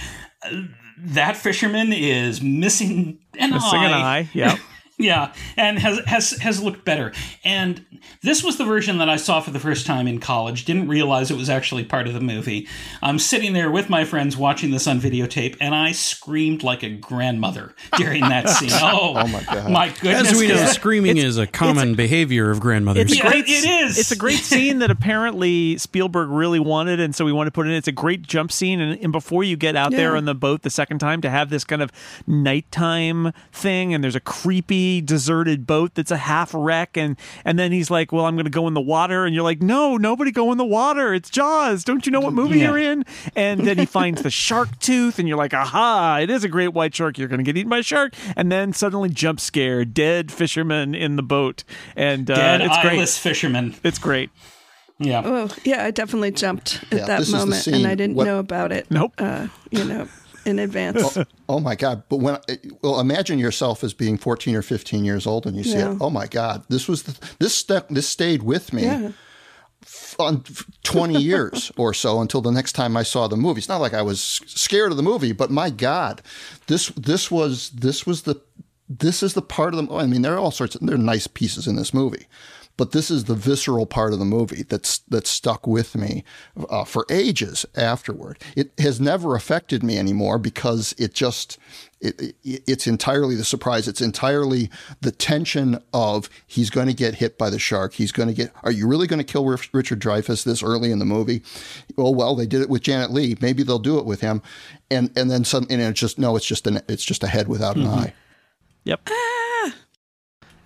uh, 0.44 0.64
that 1.00 1.38
fisherman 1.38 1.94
is 1.94 2.42
missing 2.42 3.20
an 3.38 3.54
eye. 3.54 3.56
Missing 3.56 3.84
an 3.84 3.94
eye. 3.94 4.30
Yeah. 4.34 4.58
Yeah, 5.00 5.34
and 5.58 5.80
has 5.80 6.00
has 6.06 6.32
has 6.42 6.62
looked 6.62 6.86
better. 6.86 7.14
And 7.44 7.84
this 8.22 8.44
was 8.44 8.58
the 8.58 8.66
version 8.66 8.98
that 9.00 9.10
I 9.10 9.16
saw 9.16 9.40
for 9.42 9.52
the 9.52 9.60
first 9.60 9.86
time 9.86 10.08
in 10.08 10.20
college. 10.20 10.66
Didn't 10.66 10.88
realize 10.88 11.32
it 11.32 11.38
was 11.38 11.50
actually 11.50 11.86
part 11.86 12.08
of 12.08 12.14
the 12.14 12.20
movie. 12.20 12.68
I'm 13.02 13.18
sitting 13.18 13.54
there 13.54 13.72
with 13.72 13.90
my 13.90 14.04
friends 14.06 14.36
watching 14.38 14.72
this 14.72 14.86
on 14.88 15.00
videotape, 15.00 15.56
and 15.62 15.74
I 15.74 15.94
screamed 15.94 16.62
like 16.64 16.84
a 16.84 16.90
grandmother 16.90 17.74
during 17.98 18.22
that 18.22 18.50
scene. 18.50 18.70
Oh, 18.74 19.14
Oh 19.16 19.28
my 19.28 19.44
God. 19.44 19.72
my 19.72 19.90
goodness! 20.02 20.34
As 20.34 20.38
we 20.40 20.48
know, 20.48 20.56
'cause- 20.56 20.74
screaming 20.74 21.18
is 21.18 21.38
a 21.38 21.48
common 21.48 21.96
behavior 21.96 22.52
of 22.52 22.60
grandmothers. 22.60 23.04
It's 23.04 23.14
a 23.14 23.16
Yeah, 23.18 23.30
great. 23.32 23.46
it 23.48 23.66
is. 23.66 23.98
It's 23.98 24.12
a 24.12 24.16
great 24.18 24.40
scene 24.40 24.80
that 24.80 24.92
apparently 24.92 25.78
Spielberg 25.78 26.30
really 26.30 26.60
wanted, 26.60 27.00
and 27.00 27.16
so 27.16 27.24
we 27.26 27.32
want 27.32 27.48
to 27.48 27.52
put 27.52 27.66
in. 27.68 27.74
It's 27.74 27.88
a 27.88 27.92
great 27.94 28.24
jump 28.24 28.52
scene, 28.52 28.80
and, 28.82 29.00
and 29.02 29.12
before 29.12 29.44
you 29.44 29.56
get 29.56 29.76
out 29.76 29.92
there 29.92 30.16
on 30.18 30.26
the 30.26 30.36
boat 30.36 30.62
the 30.64 30.70
second 30.70 31.00
time, 31.00 31.22
to 31.22 31.30
have 31.30 31.50
this 31.50 31.64
kind 31.64 31.82
of 31.82 31.92
nighttime 32.28 33.32
thing, 33.52 33.94
and 33.94 34.04
there's 34.04 34.16
a 34.16 34.20
creepy 34.20 34.89
deserted 35.02 35.66
boat 35.68 35.94
that's 35.96 36.12
a 36.12 36.18
half 36.18 36.52
wreck, 36.54 36.98
and 36.98 37.16
and 37.46 37.58
then 37.60 37.72
he's 37.72 37.90
like, 37.92 38.12
"Well, 38.12 38.26
I'm 38.26 38.36
going 38.36 38.46
to 38.46 38.50
go 38.52 38.68
in 38.68 38.74
the 38.74 38.82
water," 38.82 39.26
and 39.26 39.34
you're 39.36 39.44
like, 39.44 39.62
"No, 39.62 39.96
nobody 39.98 40.32
go 40.32 40.52
in 40.52 40.58
the 40.58 40.66
water. 40.66 41.14
It's 41.14 41.30
Jaws. 41.30 41.84
Don't 41.84 42.06
you 42.06 42.12
know 42.12 42.20
what 42.20 42.34
movie 42.34 42.60
Yeah. 42.60 42.70
you're 42.70 42.78
in?" 42.80 43.06
And 43.36 43.62
then 43.68 43.78
he 43.78 43.86
finds 43.86 44.22
the 44.24 44.30
shark 44.32 44.78
tooth, 44.80 45.20
and 45.20 45.28
you're 45.28 45.38
like, 45.38 45.54
"Aha! 45.54 46.20
It 46.22 46.30
is 46.30 46.44
a 46.44 46.50
great 46.50 46.70
white 46.74 46.94
shark. 46.96 47.18
You're 47.18 47.28
going 47.28 47.40
to 47.40 47.44
get 47.44 47.56
eaten 47.58 47.70
by 47.70 47.80
a 47.80 47.84
shark." 47.84 48.14
And 48.36 48.52
then 48.52 48.74
suddenly 48.74 49.10
jump 49.10 49.40
scare, 49.40 49.86
dead 49.86 50.32
fisherman 50.32 50.96
in 50.96 51.16
the 51.16 51.24
boat, 51.24 51.64
and 51.96 52.30
uh, 52.30 52.36
dead 52.36 52.62
it's 52.62 52.78
great. 52.82 52.94
eyeless 52.98 53.18
fisherman. 53.20 53.76
It's 53.84 54.00
great. 54.00 54.30
Yeah. 55.02 55.22
Oh, 55.24 55.50
yeah, 55.64 55.86
I 55.86 55.92
definitely 55.92 56.32
jumped 56.32 56.84
at 56.92 56.98
Yeah, 56.98 57.06
that 57.06 57.20
this 57.20 57.28
is 57.30 57.34
the 57.34 57.40
moment, 57.40 57.68
and 57.68 57.88
I 57.88 57.96
didn't 57.96 58.16
what- 58.18 58.26
know 58.26 58.38
about 58.40 58.74
it. 58.74 58.92
Nope. 58.92 59.14
Uh, 59.18 59.48
you 59.72 59.86
know, 59.86 60.10
in 60.46 60.60
advance. 60.60 61.18
Oh 61.48 61.60
my 61.60 61.76
God! 61.76 62.04
But 62.10 62.18
when 62.18 62.38
well, 62.82 63.00
imagine 63.00 63.40
yourself 63.40 63.84
as 63.84 63.94
being 63.94 64.18
fourteen 64.18 64.56
or 64.56 64.62
fifteen 64.62 65.04
years 65.06 65.26
old, 65.28 65.46
and 65.46 65.56
you 65.58 65.64
see 65.64 65.78
Yeah. 65.78 65.92
it. 65.94 65.98
Oh 66.02 66.10
my 66.10 66.28
God! 66.28 66.64
This 66.70 66.88
was 66.88 67.04
the, 67.04 67.18
this 67.40 67.54
step. 67.56 67.88
This 67.90 68.08
stayed 68.08 68.44
with 68.44 68.72
me 68.74 68.84
Yeah. 68.84 69.12
on 70.20 70.44
20 70.84 71.20
years 71.22 71.72
or 71.78 71.94
so 71.94 72.22
until 72.22 72.42
the 72.42 72.52
next 72.52 72.74
time 72.74 72.98
I 72.98 73.04
saw 73.04 73.28
the 73.28 73.38
movie. 73.38 73.60
It's 73.60 73.70
not 73.70 73.82
like 73.82 73.94
I 73.94 74.02
was 74.02 74.20
scared 74.22 74.92
of 74.92 74.98
the 74.98 75.04
movie, 75.04 75.32
but 75.32 75.50
my 75.52 75.70
God, 75.70 76.22
this 76.68 76.88
this 76.90 77.32
was 77.32 77.70
this 77.72 78.06
was 78.06 78.24
the 78.24 78.36
this 78.90 79.22
is 79.24 79.34
the 79.34 79.42
part 79.42 79.74
of 79.74 79.88
the. 79.88 79.94
I 79.96 80.06
mean, 80.08 80.22
there 80.24 80.34
are 80.34 80.40
all 80.40 80.52
sorts 80.52 80.76
of 80.76 80.82
there 80.82 80.96
are 80.96 80.98
nice 81.00 81.28
pieces 81.28 81.68
in 81.68 81.76
this 81.76 81.94
movie, 81.94 82.26
but 82.80 82.94
this 82.94 83.12
is 83.12 83.26
the 83.26 83.36
visceral 83.36 83.86
part 83.86 84.14
of 84.14 84.20
the 84.20 84.26
movie 84.26 84.64
that's 84.64 85.00
that's 85.10 85.30
stuck 85.30 85.68
with 85.68 85.96
me 85.96 86.24
uh, 86.70 86.86
for 86.86 87.06
ages 87.10 87.66
afterward. 87.76 88.40
It 88.56 88.72
has 88.80 89.02
never 89.02 89.36
affected 89.36 89.84
me 89.84 89.98
anymore 90.00 90.40
because 90.40 90.96
it 90.98 91.14
just 91.14 91.58
it, 92.00 92.22
it, 92.46 92.64
it's 92.66 92.88
entirely 92.88 93.36
the 93.36 93.44
surprise. 93.44 93.90
It's 93.90 94.00
entirely 94.00 94.70
the 95.02 95.12
tension 95.12 95.84
of 95.94 96.30
he's 96.48 96.70
going 96.70 96.88
to 96.88 96.94
get 96.94 97.16
hit 97.16 97.38
by 97.38 97.50
the 97.50 97.60
shark. 97.60 97.92
He's 97.96 98.14
going 98.14 98.30
to 98.30 98.34
get. 98.34 98.54
Are 98.64 98.72
you 98.72 98.88
really 98.88 99.06
going 99.08 99.20
to 99.20 99.26
kill 99.34 99.46
Richard 99.46 100.00
Dreyfuss 100.00 100.46
this 100.46 100.64
early 100.64 100.90
in 100.92 101.00
the 101.00 101.06
movie? 101.06 101.42
Oh 101.98 102.12
well, 102.12 102.34
they 102.34 102.46
did 102.48 102.62
it 102.62 102.70
with 102.70 102.82
Janet 102.84 103.12
Leigh. 103.12 103.36
Maybe 103.42 103.64
they'll 103.64 103.78
do 103.80 104.00
it 104.00 104.06
with 104.06 104.22
him, 104.22 104.42
and 104.90 105.12
and 105.18 105.30
then 105.30 105.44
some. 105.44 105.68
And 105.70 105.82
it's 105.82 106.00
just 106.00 106.18
no. 106.18 106.38
It's 106.38 106.46
just 106.46 106.66
an. 106.66 106.80
It's 106.88 107.04
just 107.04 107.24
a 107.24 107.28
head 107.28 107.50
without 107.50 107.76
an 107.76 107.84
Mm-hmm. 107.84 108.00
eye. 108.00 108.14
Yep. 108.86 109.10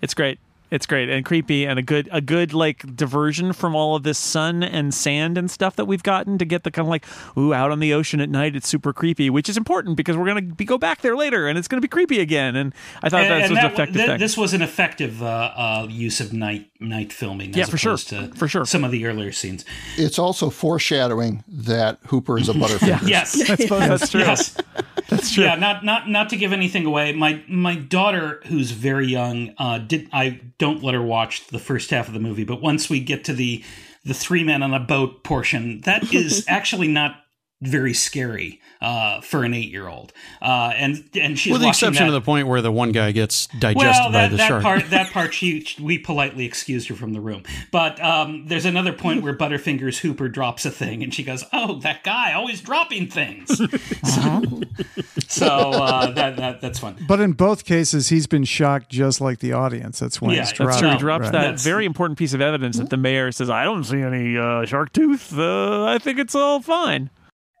It's 0.00 0.14
great. 0.14 0.38
It's 0.70 0.86
great 0.86 1.08
and 1.08 1.24
creepy 1.24 1.66
and 1.66 1.78
a 1.78 1.82
good 1.82 2.08
a 2.10 2.20
good 2.20 2.52
like 2.52 2.96
diversion 2.96 3.52
from 3.52 3.76
all 3.76 3.94
of 3.94 4.02
this 4.02 4.18
sun 4.18 4.62
and 4.64 4.92
sand 4.92 5.38
and 5.38 5.48
stuff 5.50 5.76
that 5.76 5.84
we've 5.84 6.02
gotten 6.02 6.36
to 6.38 6.44
get 6.44 6.64
the 6.64 6.70
kind 6.70 6.86
of 6.86 6.90
like 6.90 7.04
ooh 7.38 7.54
out 7.54 7.70
on 7.70 7.78
the 7.78 7.92
ocean 7.94 8.20
at 8.20 8.28
night 8.28 8.56
it's 8.56 8.66
super 8.66 8.92
creepy 8.92 9.30
which 9.30 9.48
is 9.48 9.56
important 9.56 9.96
because 9.96 10.16
we're 10.16 10.26
gonna 10.26 10.42
be, 10.42 10.64
go 10.64 10.76
back 10.76 11.00
there 11.02 11.14
later 11.16 11.46
and 11.46 11.58
it's 11.58 11.68
gonna 11.68 11.80
be 11.82 11.86
creepy 11.86 12.18
again 12.18 12.56
and 12.56 12.74
I 13.02 13.08
thought 13.08 13.22
And- 13.22 13.30
that 13.30 13.40
and 13.42 13.50
was 13.50 13.58
that 13.58 13.64
an 13.66 13.72
effective 13.72 13.94
th- 13.96 14.06
thing. 14.08 14.18
This 14.18 14.36
was 14.36 14.52
an 14.54 14.62
effective 14.62 15.22
uh, 15.22 15.26
uh, 15.54 15.86
use 15.88 16.20
of 16.20 16.32
night 16.32 16.70
night 16.80 17.12
filming. 17.12 17.54
Yeah, 17.54 17.62
as 17.62 17.68
for 17.70 17.78
sure. 17.78 17.96
To 17.96 18.28
For 18.34 18.48
sure. 18.48 18.66
Some 18.66 18.84
of 18.84 18.90
the 18.90 19.06
earlier 19.06 19.32
scenes. 19.32 19.64
It's 19.96 20.18
also 20.18 20.50
foreshadowing 20.50 21.44
that 21.48 21.98
Hooper 22.06 22.38
is 22.38 22.48
a 22.48 22.52
butterfinger. 22.52 23.06
Yes. 23.08 23.38
I 23.48 23.54
suppose 23.56 23.80
that's 23.88 24.10
true. 24.10 24.20
Yes. 24.20 24.56
That's 25.10 25.34
true. 25.34 25.44
Yeah, 25.44 25.56
not 25.56 25.84
not 25.84 26.08
not 26.08 26.30
to 26.30 26.36
give 26.36 26.50
anything 26.54 26.86
away. 26.86 27.12
My 27.12 27.42
my 27.46 27.74
daughter, 27.76 28.40
who's 28.46 28.70
very 28.70 29.06
young, 29.06 29.52
uh, 29.58 29.76
did 29.76 30.08
I 30.14 30.40
don't 30.56 30.63
let 30.72 30.94
her 30.94 31.02
watch 31.02 31.46
the 31.48 31.58
first 31.58 31.90
half 31.90 32.08
of 32.08 32.14
the 32.14 32.20
movie, 32.20 32.44
but 32.44 32.60
once 32.60 32.88
we 32.88 33.00
get 33.00 33.24
to 33.24 33.32
the 33.32 33.62
the 34.04 34.14
three 34.14 34.44
men 34.44 34.62
on 34.62 34.74
a 34.74 34.80
boat 34.80 35.24
portion, 35.24 35.80
that 35.82 36.12
is 36.12 36.44
actually 36.48 36.88
not 36.88 37.23
very 37.62 37.94
scary 37.94 38.60
uh, 38.82 39.20
for 39.22 39.42
an 39.44 39.54
eight 39.54 39.70
year 39.70 39.88
old. 39.88 40.12
Uh, 40.42 40.72
and 40.76 41.08
and 41.14 41.38
she's 41.38 41.52
With 41.52 41.62
the 41.62 41.68
exception 41.68 42.02
that, 42.06 42.08
of 42.08 42.12
the 42.12 42.20
point 42.20 42.46
where 42.48 42.60
the 42.60 42.72
one 42.72 42.92
guy 42.92 43.12
gets 43.12 43.46
digested 43.46 43.84
well, 43.86 44.06
by 44.08 44.12
that, 44.12 44.30
the 44.32 44.36
that 44.36 44.48
shark. 44.48 44.62
part, 44.62 44.82
that 44.90 45.10
part, 45.12 45.32
she, 45.32 45.66
we 45.80 45.98
politely 45.98 46.44
excused 46.44 46.88
her 46.88 46.94
from 46.94 47.12
the 47.14 47.20
room. 47.20 47.42
But 47.70 48.02
um, 48.04 48.46
there's 48.48 48.66
another 48.66 48.92
point 48.92 49.22
where 49.22 49.34
Butterfingers 49.34 49.98
Hooper 49.98 50.28
drops 50.28 50.66
a 50.66 50.70
thing, 50.70 51.02
and 51.02 51.14
she 51.14 51.22
goes, 51.24 51.44
"Oh, 51.52 51.78
that 51.80 52.04
guy 52.04 52.32
always 52.34 52.60
dropping 52.60 53.06
things." 53.08 53.56
so 53.56 54.60
so 55.28 55.46
uh, 55.46 56.10
that, 56.12 56.36
that 56.36 56.60
that's 56.60 56.78
fun. 56.78 56.96
But 57.08 57.20
in 57.20 57.32
both 57.32 57.64
cases, 57.64 58.08
he's 58.10 58.26
been 58.26 58.44
shocked 58.44 58.90
just 58.90 59.20
like 59.20 59.38
the 59.38 59.52
audience. 59.52 59.98
That's 60.00 60.20
when 60.20 60.32
Yeah, 60.32 60.40
he's 60.40 60.48
that's 60.48 60.58
dropped. 60.58 60.78
So 60.80 60.86
he 60.88 60.92
No, 60.92 60.98
drops 60.98 61.22
Right. 61.24 61.32
that 61.32 61.40
That's- 61.42 61.64
very 61.64 61.86
important 61.86 62.18
piece 62.18 62.34
of 62.34 62.40
evidence 62.40 62.76
that 62.78 62.90
the 62.90 62.96
mayor 62.98 63.32
says, 63.32 63.48
"I 63.48 63.64
don't 63.64 63.84
see 63.84 64.00
any 64.02 64.36
uh, 64.36 64.66
shark 64.66 64.92
tooth. 64.92 65.32
Uh, 65.36 65.84
I 65.84 65.98
think 65.98 66.18
it's 66.18 66.34
all 66.34 66.60
fine." 66.60 67.08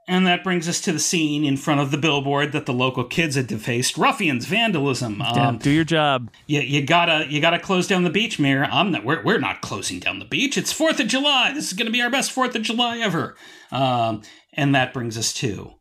And 0.06 0.26
that 0.26 0.44
brings 0.44 0.68
us 0.68 0.82
to 0.82 0.92
the 0.92 0.98
scene 0.98 1.44
in 1.44 1.56
front 1.56 1.80
of 1.80 1.90
the 1.90 1.96
billboard 1.96 2.52
that 2.52 2.66
the 2.66 2.74
local 2.74 3.04
kids 3.04 3.36
had 3.36 3.46
defaced: 3.46 3.96
ruffians, 3.96 4.44
vandalism. 4.44 5.22
Um, 5.22 5.56
do 5.58 5.70
your 5.70 5.84
job. 5.84 6.30
you, 6.46 6.60
you 6.60 6.84
gotta 6.84 7.26
you 7.28 7.40
gotta 7.40 7.58
close 7.58 7.86
down 7.86 8.04
the 8.04 8.10
beach, 8.10 8.38
Mayor. 8.38 8.64
I'm 8.70 8.90
not. 8.90 9.04
We're, 9.04 9.22
we're 9.22 9.38
not 9.38 9.62
closing 9.62 10.00
down 10.00 10.18
the 10.18 10.24
beach. 10.26 10.58
It's 10.58 10.72
Fourth 10.72 11.00
of 11.00 11.06
July. 11.08 11.52
This 11.54 11.68
is 11.68 11.72
gonna 11.72 11.90
be 11.90 12.02
our 12.02 12.10
best 12.10 12.32
Fourth 12.32 12.54
of 12.54 12.60
July 12.62 12.98
ever. 12.98 13.34
Um, 13.72 14.20
and 14.52 14.74
that 14.74 14.92
brings 14.92 15.16
us 15.16 15.32
to 15.34 15.72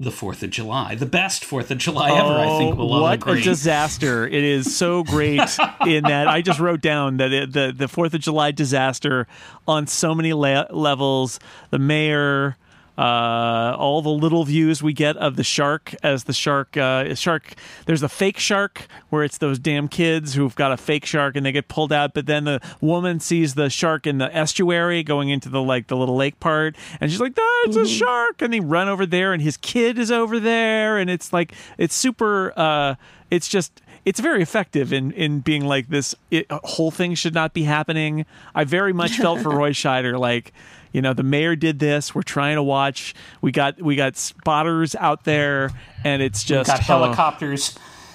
the 0.00 0.10
Fourth 0.10 0.42
of 0.42 0.50
July, 0.50 0.94
the 0.96 1.06
best 1.06 1.44
Fourth 1.44 1.70
of 1.70 1.78
July 1.78 2.10
ever. 2.10 2.34
I 2.34 2.58
think 2.58 2.76
we'll 2.76 2.92
all 2.92 2.98
Oh, 2.98 3.02
what 3.02 3.14
agree. 3.14 3.40
a 3.40 3.44
disaster! 3.44 4.26
It 4.26 4.42
is 4.44 4.76
so 4.76 5.04
great 5.04 5.40
in 5.86 6.02
that 6.04 6.26
I 6.26 6.42
just 6.42 6.58
wrote 6.58 6.80
down 6.80 7.18
that 7.18 7.32
it, 7.32 7.52
the 7.52 7.72
the 7.76 7.86
Fourth 7.86 8.12
of 8.14 8.20
July 8.20 8.50
disaster 8.50 9.28
on 9.68 9.86
so 9.86 10.16
many 10.16 10.32
la- 10.32 10.66
levels. 10.70 11.38
The 11.70 11.78
mayor. 11.78 12.56
Uh, 12.98 13.76
all 13.78 14.02
the 14.02 14.08
little 14.08 14.44
views 14.44 14.82
we 14.82 14.92
get 14.92 15.16
of 15.18 15.36
the 15.36 15.44
shark 15.44 15.94
as 16.02 16.24
the 16.24 16.32
shark 16.32 16.76
uh, 16.76 17.14
shark 17.14 17.54
there's 17.86 18.02
a 18.02 18.08
fake 18.08 18.40
shark 18.40 18.88
where 19.10 19.22
it's 19.22 19.38
those 19.38 19.56
damn 19.56 19.86
kids 19.86 20.34
who've 20.34 20.56
got 20.56 20.72
a 20.72 20.76
fake 20.76 21.06
shark 21.06 21.36
and 21.36 21.46
they 21.46 21.52
get 21.52 21.68
pulled 21.68 21.92
out 21.92 22.12
but 22.12 22.26
then 22.26 22.42
the 22.42 22.60
woman 22.80 23.20
sees 23.20 23.54
the 23.54 23.70
shark 23.70 24.04
in 24.04 24.18
the 24.18 24.34
estuary 24.34 25.04
going 25.04 25.28
into 25.28 25.48
the 25.48 25.62
like 25.62 25.86
the 25.86 25.96
little 25.96 26.16
lake 26.16 26.40
part 26.40 26.74
and 27.00 27.08
she's 27.08 27.20
like 27.20 27.34
oh, 27.38 27.64
it's 27.68 27.76
a 27.76 27.86
shark. 27.86 28.42
And 28.42 28.52
they 28.52 28.60
run 28.60 28.88
over 28.88 29.06
there 29.06 29.32
and 29.32 29.42
his 29.42 29.56
kid 29.56 29.98
is 29.98 30.10
over 30.10 30.40
there 30.40 30.98
and 30.98 31.08
it's 31.08 31.32
like 31.32 31.52
it's 31.76 31.94
super 31.94 32.52
uh 32.56 32.96
it's 33.30 33.48
just 33.48 33.80
it's 34.04 34.20
very 34.20 34.42
effective 34.42 34.92
in 34.92 35.12
in 35.12 35.40
being 35.40 35.64
like 35.66 35.88
this 35.88 36.14
it, 36.30 36.46
whole 36.50 36.90
thing 36.90 37.14
should 37.14 37.34
not 37.34 37.52
be 37.52 37.64
happening. 37.64 38.24
I 38.54 38.64
very 38.64 38.92
much 38.92 39.18
felt 39.18 39.40
for 39.40 39.50
roy 39.56 39.70
scheider 39.70 40.18
like 40.18 40.52
you 40.92 41.02
know 41.02 41.12
the 41.12 41.22
mayor 41.22 41.56
did 41.56 41.78
this 41.78 42.14
we're 42.14 42.22
trying 42.22 42.56
to 42.56 42.62
watch 42.62 43.14
we 43.40 43.52
got 43.52 43.80
we 43.80 43.96
got 43.96 44.16
spotters 44.16 44.94
out 44.94 45.24
there 45.24 45.70
and 46.04 46.22
it's 46.22 46.44
just 46.44 46.68
got 46.68 46.80
oh, 47.12 47.14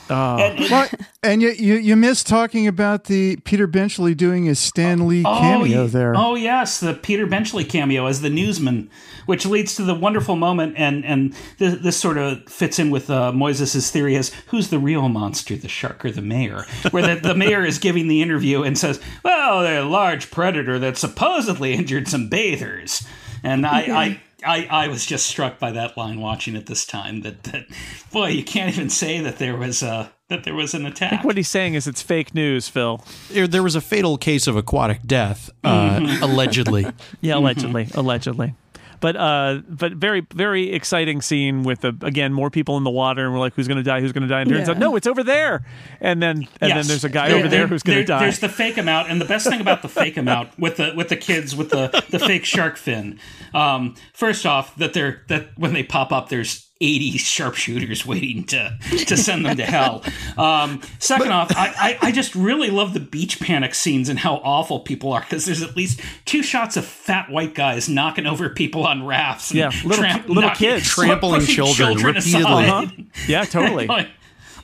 helicopters. 0.07 0.39
And 0.55 0.59
it- 0.65 0.71
Well, 0.71 0.89
and 1.23 1.41
you, 1.41 1.49
you 1.51 1.75
you 1.75 1.95
missed 1.95 2.27
talking 2.27 2.67
about 2.67 3.05
the 3.05 3.37
Peter 3.45 3.65
Benchley 3.67 4.13
doing 4.13 4.45
his 4.45 4.59
Stan 4.59 5.07
Lee 5.07 5.23
cameo 5.23 5.83
ye- 5.83 5.87
there. 5.87 6.13
Oh 6.17 6.35
yes, 6.35 6.79
the 6.79 6.93
Peter 6.93 7.25
Benchley 7.25 7.63
cameo 7.63 8.05
as 8.07 8.21
the 8.21 8.29
newsman, 8.29 8.89
which 9.25 9.45
leads 9.45 9.75
to 9.75 9.83
the 9.83 9.93
wonderful 9.95 10.35
moment, 10.35 10.75
and 10.77 11.05
and 11.05 11.33
this, 11.59 11.75
this 11.81 11.97
sort 11.97 12.17
of 12.17 12.43
fits 12.49 12.77
in 12.79 12.89
with 12.89 13.09
uh, 13.09 13.31
Moises' 13.31 13.89
theory 13.89 14.15
as 14.17 14.33
who's 14.47 14.69
the 14.69 14.79
real 14.79 15.07
monster, 15.09 15.55
the 15.55 15.69
shark 15.69 16.03
or 16.03 16.11
the 16.11 16.21
mayor? 16.21 16.65
Where 16.91 17.15
the, 17.15 17.21
the 17.21 17.35
mayor 17.35 17.63
is 17.65 17.79
giving 17.79 18.07
the 18.09 18.21
interview 18.21 18.63
and 18.63 18.77
says, 18.77 18.99
"Well, 19.23 19.61
they're 19.61 19.81
a 19.81 19.85
large 19.85 20.29
predator 20.31 20.77
that 20.79 20.97
supposedly 20.97 21.73
injured 21.73 22.07
some 22.09 22.27
bathers," 22.29 23.07
and 23.43 23.65
I. 23.65 23.79
I 23.81 24.21
I, 24.45 24.67
I 24.69 24.87
was 24.87 25.05
just 25.05 25.25
struck 25.27 25.59
by 25.59 25.71
that 25.71 25.95
line 25.97 26.19
watching 26.19 26.55
it 26.55 26.65
this 26.65 26.85
time. 26.85 27.21
That, 27.21 27.43
that 27.43 27.65
boy, 28.11 28.27
you 28.29 28.43
can't 28.43 28.73
even 28.73 28.89
say 28.89 29.19
that 29.21 29.37
there 29.37 29.55
was 29.57 29.81
a 29.83 30.11
that 30.29 30.43
there 30.45 30.55
was 30.55 30.73
an 30.73 30.85
attack. 30.85 31.23
what 31.23 31.37
he's 31.37 31.49
saying 31.49 31.73
is 31.75 31.85
it's 31.85 32.01
fake 32.01 32.33
news 32.33 32.67
phil 32.67 33.03
there, 33.29 33.45
there 33.47 33.61
was 33.61 33.75
a 33.75 33.81
fatal 33.81 34.17
case 34.17 34.47
of 34.47 34.55
aquatic 34.55 35.03
death, 35.05 35.49
uh, 35.63 35.99
Mm-hmm. 35.99 36.23
allegedly. 36.23 36.85
Yeah, 37.21 37.37
allegedly, 37.37 37.87
allegedly. 37.93 38.55
But 39.03 39.17
uh, 39.17 39.61
but 39.67 39.91
very 39.91 40.25
very 40.33 40.71
exciting 40.71 41.21
scene 41.21 41.63
with 41.63 41.81
the 41.81 41.93
again 42.03 42.31
more 42.31 42.49
people 42.49 42.77
in 42.77 42.85
the 42.85 42.89
water 42.89 43.25
and 43.25 43.33
we're 43.33 43.39
like 43.39 43.53
who's 43.53 43.67
gonna 43.67 43.83
die 43.83 43.99
who's 43.99 44.13
gonna 44.13 44.29
die 44.29 44.39
and 44.39 44.49
turns 44.49 44.69
Yeah. 44.69 44.75
out 44.75 44.77
no 44.79 44.95
it's 44.95 45.07
over 45.07 45.25
there 45.25 45.65
and 45.99 46.23
then 46.23 46.47
and 46.61 46.71
then 46.71 46.87
there's 46.87 47.03
a 47.03 47.09
guy 47.09 47.27
There- 47.27 47.39
over 47.39 47.49
there, 47.49 47.59
there- 47.59 47.67
who's 47.67 47.83
gonna 47.83 47.97
there- 47.97 48.05
die. 48.05 48.19
There's 48.21 48.39
the 48.39 48.47
fake 48.47 48.75
him 48.75 48.87
out, 48.87 49.09
and 49.09 49.19
the 49.19 49.25
best 49.25 49.45
thing 49.49 49.59
about 49.59 49.81
the 49.81 49.89
fake 49.89 50.15
him 50.15 50.29
out 50.29 50.57
with 50.57 50.77
the 50.77 50.93
with 50.95 51.09
the 51.09 51.17
kids 51.17 51.53
with 51.53 51.69
the 51.71 51.89
the 52.11 52.17
fake 52.19 52.45
shark 52.45 52.77
fin. 52.77 53.19
Um, 53.53 53.95
first 54.13 54.45
off, 54.45 54.73
that 54.77 54.93
they're 54.93 55.23
that 55.27 55.49
when 55.57 55.73
they 55.73 55.83
pop 55.83 56.13
up, 56.13 56.29
there's 56.29 56.62
80 56.81 57.17
sharpshooters 57.17 58.05
waiting 58.07 58.43
to 58.45 58.77
to 59.05 59.15
send 59.15 59.45
them 59.45 59.57
to 59.57 59.65
hell. 59.65 60.03
Um, 60.37 60.81
second 60.99 61.31
off, 61.31 61.51
I, 61.55 61.97
I 62.01 62.07
I 62.07 62.11
just 62.11 62.35
really 62.35 62.69
love 62.69 62.93
the 62.93 62.99
beach 62.99 63.39
panic 63.39 63.73
scenes 63.75 64.09
and 64.09 64.19
how 64.19 64.35
awful 64.43 64.79
people 64.81 65.13
are 65.13 65.21
because 65.21 65.45
there's 65.45 65.61
at 65.61 65.75
least 65.77 66.01
two 66.25 66.43
shots 66.43 66.75
of 66.75 66.85
fat 66.85 67.29
white 67.29 67.53
guys 67.55 67.87
knocking 67.87 68.25
over 68.25 68.49
people 68.49 68.85
on 68.85 69.05
rafts. 69.05 69.51
And 69.51 69.59
Yeah, 69.59 69.71
little- 69.85 70.03
little 70.27 70.35
knocking- 70.41 70.57
kids. 70.69 70.87
Trampling 70.87 71.41
pushing 71.41 71.55
children 71.55 71.97
repeatedly. 71.97 72.41
aside. 72.41 72.69
Uh-huh. 72.69 73.03
Yeah, 73.27 73.43
totally. 73.45 73.87
Like, 73.87 74.09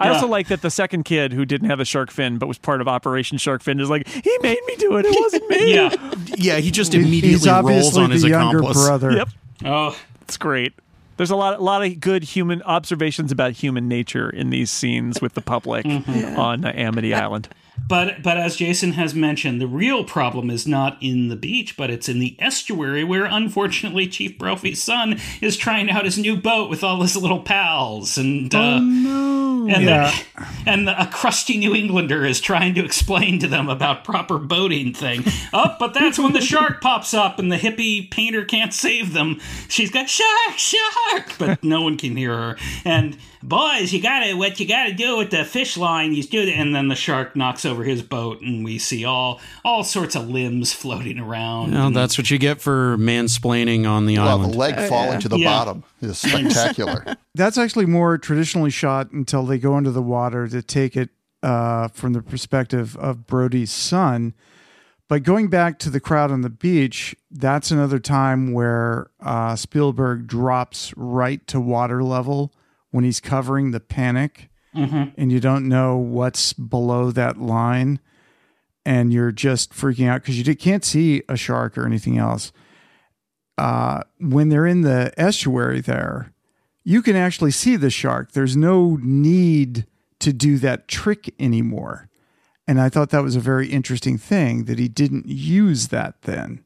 I 0.01 0.09
also 0.09 0.27
like 0.27 0.47
that 0.47 0.61
the 0.61 0.69
second 0.71 1.03
kid 1.03 1.33
who 1.33 1.43
didn't 1.45 1.69
have 1.69 1.79
a 1.81 1.85
shark 1.85 2.09
fin 2.09 2.37
but 2.37 2.47
was 2.47 2.57
part 2.57 2.79
of 2.79 2.87
Operation 2.87 3.37
Shark 3.37 3.61
Fin 3.61 3.79
is 3.81 3.89
like 3.89 4.07
he 4.07 4.37
made 4.41 4.59
me 4.65 4.75
do 4.77 4.95
it. 4.97 5.05
It 5.05 5.15
wasn't 5.19 5.49
me. 5.49 5.73
Yeah. 5.75 6.13
Yeah, 6.37 6.57
he 6.59 6.71
just 6.71 6.93
immediately 6.93 7.29
he's 7.31 7.45
rolls 7.47 7.97
on 7.97 8.09
his 8.11 8.23
younger 8.23 8.59
accomplice. 8.59 8.85
brother. 8.87 9.11
Yep. 9.11 9.29
Oh. 9.65 9.99
It's 10.21 10.37
great. 10.37 10.73
There's 11.19 11.31
a 11.31 11.35
lot, 11.35 11.59
a 11.59 11.61
lot 11.61 11.83
of 11.83 11.99
good 11.99 12.23
human 12.23 12.61
observations 12.61 13.29
about 13.29 13.51
human 13.51 13.89
nature 13.89 14.29
in 14.29 14.51
these 14.51 14.71
scenes 14.71 15.21
with 15.21 15.33
the 15.33 15.41
public 15.41 15.85
on 15.85 16.63
uh, 16.63 16.71
Amity 16.73 17.13
Island. 17.13 17.49
But 17.87 18.21
but 18.21 18.37
as 18.37 18.55
Jason 18.55 18.93
has 18.93 19.15
mentioned, 19.15 19.59
the 19.59 19.67
real 19.67 20.03
problem 20.03 20.49
is 20.49 20.67
not 20.67 20.97
in 21.01 21.29
the 21.29 21.35
beach, 21.35 21.75
but 21.75 21.89
it's 21.89 22.07
in 22.07 22.19
the 22.19 22.35
estuary 22.39 23.03
where 23.03 23.25
unfortunately 23.25 24.07
Chief 24.07 24.37
Brody's 24.37 24.81
son 24.83 25.19
is 25.41 25.57
trying 25.57 25.89
out 25.89 26.05
his 26.05 26.17
new 26.17 26.35
boat 26.35 26.69
with 26.69 26.83
all 26.83 27.01
his 27.01 27.15
little 27.15 27.41
pals 27.41 28.17
and 28.17 28.53
uh, 28.53 28.59
and 28.79 29.67
Yeah. 29.69 30.11
the, 30.35 30.47
and 30.69 30.87
the, 30.87 31.01
a 31.01 31.07
crusty 31.07 31.57
New 31.57 31.73
Englander 31.75 32.25
is 32.25 32.39
trying 32.39 32.75
to 32.75 32.85
explain 32.85 33.39
to 33.39 33.47
them 33.47 33.69
about 33.69 34.03
proper 34.03 34.37
boating 34.37 34.93
thing. 34.93 35.23
oh, 35.53 35.75
but 35.79 35.93
that's 35.93 36.19
when 36.19 36.33
the 36.33 36.41
shark 36.41 36.81
pops 36.81 37.13
up 37.13 37.39
and 37.39 37.51
the 37.51 37.57
hippie 37.57 38.09
painter 38.11 38.45
can't 38.45 38.73
save 38.73 39.13
them. 39.13 39.39
She's 39.67 39.89
got 39.91 40.09
shark, 40.09 40.57
shark, 40.57 41.33
but 41.39 41.63
no 41.63 41.81
one 41.81 41.97
can 41.97 42.15
hear 42.15 42.35
her. 42.35 42.57
And 42.85 43.17
boys, 43.43 43.91
you 43.93 44.01
gotta 44.01 44.33
what 44.35 44.59
you 44.59 44.67
gotta 44.67 44.93
do 44.93 45.17
with 45.17 45.31
the 45.31 45.43
fish 45.45 45.77
line. 45.77 46.13
You 46.13 46.23
do 46.23 46.41
it, 46.41 46.49
and 46.49 46.73
then 46.75 46.87
the 46.87 46.95
shark 46.95 47.35
knocks 47.35 47.65
over 47.65 47.83
his 47.83 48.01
boat, 48.01 48.41
and 48.41 48.63
we 48.63 48.77
see 48.77 49.05
all 49.05 49.39
all 49.63 49.83
sorts 49.83 50.15
of 50.15 50.29
limbs 50.29 50.73
floating 50.73 51.19
around. 51.19 51.73
Well, 51.73 51.91
that's 51.91 52.17
what 52.17 52.29
you 52.31 52.37
get 52.37 52.61
for 52.61 52.97
mansplaining 52.97 53.89
on 53.89 54.05
the 54.05 54.17
Well, 54.17 54.37
the 54.39 54.43
island. 54.45 54.55
leg 54.55 54.89
falling 54.89 55.19
to 55.21 55.29
the 55.29 55.39
Yeah. 55.39 55.49
bottom 55.49 55.83
is 56.01 56.17
spectacular. 56.19 57.15
That's 57.35 57.57
actually 57.57 57.85
more 57.85 58.17
traditionally 58.17 58.71
shot 58.71 59.11
until 59.11 59.45
they 59.45 59.57
go 59.57 59.77
into 59.77 59.91
the 59.91 60.01
water 60.01 60.47
to 60.47 60.61
take 60.61 60.95
it 60.97 61.09
uh, 61.41 61.87
from 61.89 62.13
the 62.13 62.21
perspective 62.21 62.97
of 62.97 63.25
Brody's 63.25 63.71
son. 63.71 64.33
But 65.07 65.23
going 65.23 65.47
back 65.47 65.79
to 65.79 65.89
the 65.89 65.99
crowd 65.99 66.29
on 66.31 66.41
the 66.41 66.49
beach, 66.51 67.15
that's 67.31 67.71
another 67.71 67.97
time 67.97 68.51
where 68.53 69.09
uh, 69.21 69.55
Spielberg 69.55 70.27
drops 70.27 70.93
right 70.95 71.45
to 71.47 71.59
water 71.59 72.03
level 72.03 72.53
when 72.91 73.03
he's 73.03 73.19
covering 73.19 73.71
the 73.71 73.79
panic, 73.79 74.49
and 75.17 75.31
you 75.31 75.39
don't 75.39 75.67
know 75.67 75.97
what's 75.97 76.53
below 76.53 77.11
that 77.11 77.37
line, 77.37 77.99
and 78.85 79.11
you're 79.11 79.31
just 79.31 79.71
freaking 79.73 80.07
out 80.07 80.21
because 80.21 80.37
you 80.37 80.55
can't 80.55 80.85
see 80.85 81.23
a 81.27 81.35
shark 81.35 81.77
or 81.77 81.85
anything 81.85 82.17
else. 82.17 82.51
Uh, 83.57 84.01
when 84.19 84.49
they're 84.49 84.65
in 84.67 84.81
the 84.81 85.11
estuary 85.17 85.81
there, 85.81 86.31
you 86.83 87.01
can 87.01 87.15
actually 87.15 87.51
see 87.51 87.75
the 87.75 87.89
shark. 87.89 88.31
There's 88.31 88.55
no 88.55 88.97
need 89.01 89.85
to 90.19 90.31
do 90.33 90.57
that 90.59 90.87
trick 90.87 91.33
anymore. 91.39 92.09
And 92.67 92.79
I 92.79 92.89
thought 92.89 93.09
that 93.09 93.23
was 93.23 93.35
a 93.35 93.41
very 93.41 93.67
interesting 93.67 94.17
thing 94.17 94.65
that 94.65 94.79
he 94.79 94.87
didn't 94.87 95.27
use 95.27 95.87
that 95.89 96.21
then 96.21 96.63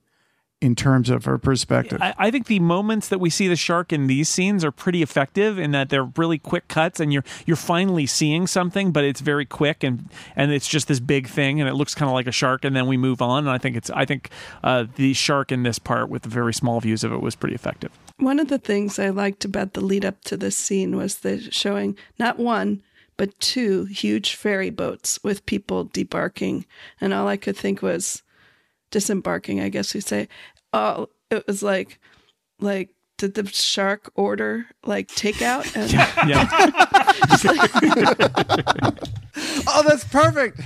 in 0.63 0.75
terms 0.75 1.09
of 1.09 1.25
her 1.25 1.37
perspective. 1.37 2.01
I, 2.01 2.15
I 2.17 2.31
think 2.31 2.47
the 2.47 2.59
moments 2.59 3.09
that 3.09 3.19
we 3.19 3.29
see 3.29 3.49
the 3.49 3.57
shark 3.57 3.91
in 3.91 4.07
these 4.07 4.29
scenes 4.29 4.63
are 4.63 4.71
pretty 4.71 5.03
effective 5.03 5.59
in 5.59 5.71
that 5.71 5.89
they're 5.89 6.09
really 6.15 6.37
quick 6.37 6.69
cuts 6.69 7.01
and 7.01 7.11
you're 7.11 7.25
you're 7.45 7.57
finally 7.57 8.05
seeing 8.05 8.47
something, 8.47 8.93
but 8.93 9.03
it's 9.03 9.19
very 9.19 9.45
quick 9.45 9.83
and 9.83 10.09
and 10.37 10.53
it's 10.53 10.67
just 10.67 10.87
this 10.87 11.01
big 11.01 11.27
thing 11.27 11.59
and 11.59 11.69
it 11.69 11.73
looks 11.73 11.93
kind 11.93 12.09
of 12.09 12.13
like 12.13 12.27
a 12.27 12.31
shark 12.31 12.63
and 12.63 12.73
then 12.73 12.87
we 12.87 12.95
move 12.95 13.21
on. 13.21 13.39
And 13.39 13.49
I 13.49 13.57
think 13.57 13.75
it's 13.75 13.89
I 13.89 14.05
think 14.05 14.29
uh, 14.63 14.85
the 14.95 15.13
shark 15.13 15.51
in 15.51 15.63
this 15.63 15.79
part 15.79 16.07
with 16.07 16.21
the 16.21 16.29
very 16.29 16.53
small 16.53 16.79
views 16.79 17.03
of 17.03 17.11
it 17.11 17.21
was 17.21 17.35
pretty 17.35 17.55
effective. 17.55 17.91
One 18.17 18.39
of 18.39 18.47
the 18.47 18.59
things 18.59 18.97
I 18.97 19.09
liked 19.09 19.43
about 19.43 19.73
the 19.73 19.81
lead 19.81 20.05
up 20.05 20.21
to 20.25 20.37
this 20.37 20.55
scene 20.55 20.95
was 20.95 21.17
the 21.17 21.51
showing 21.51 21.97
not 22.17 22.39
one, 22.39 22.81
but 23.17 23.37
two 23.41 23.83
huge 23.83 24.35
ferry 24.35 24.69
boats 24.69 25.21
with 25.23 25.45
people 25.45 25.87
debarking. 25.87 26.63
And 27.01 27.13
all 27.13 27.27
I 27.27 27.35
could 27.35 27.57
think 27.57 27.81
was 27.81 28.23
disembarking, 28.93 29.59
I 29.59 29.69
guess 29.69 29.93
we 29.93 29.99
say. 29.99 30.29
Oh, 30.73 31.07
it 31.29 31.47
was 31.47 31.63
like, 31.63 31.99
like, 32.59 32.89
did 33.17 33.35
the 33.35 33.45
shark 33.47 34.11
order 34.15 34.65
like 34.85 35.07
takeout? 35.07 35.73
And 35.75 35.91
Yeah. 36.27 36.49
oh, 39.67 39.83
that's 39.87 40.03
perfect. 40.05 40.59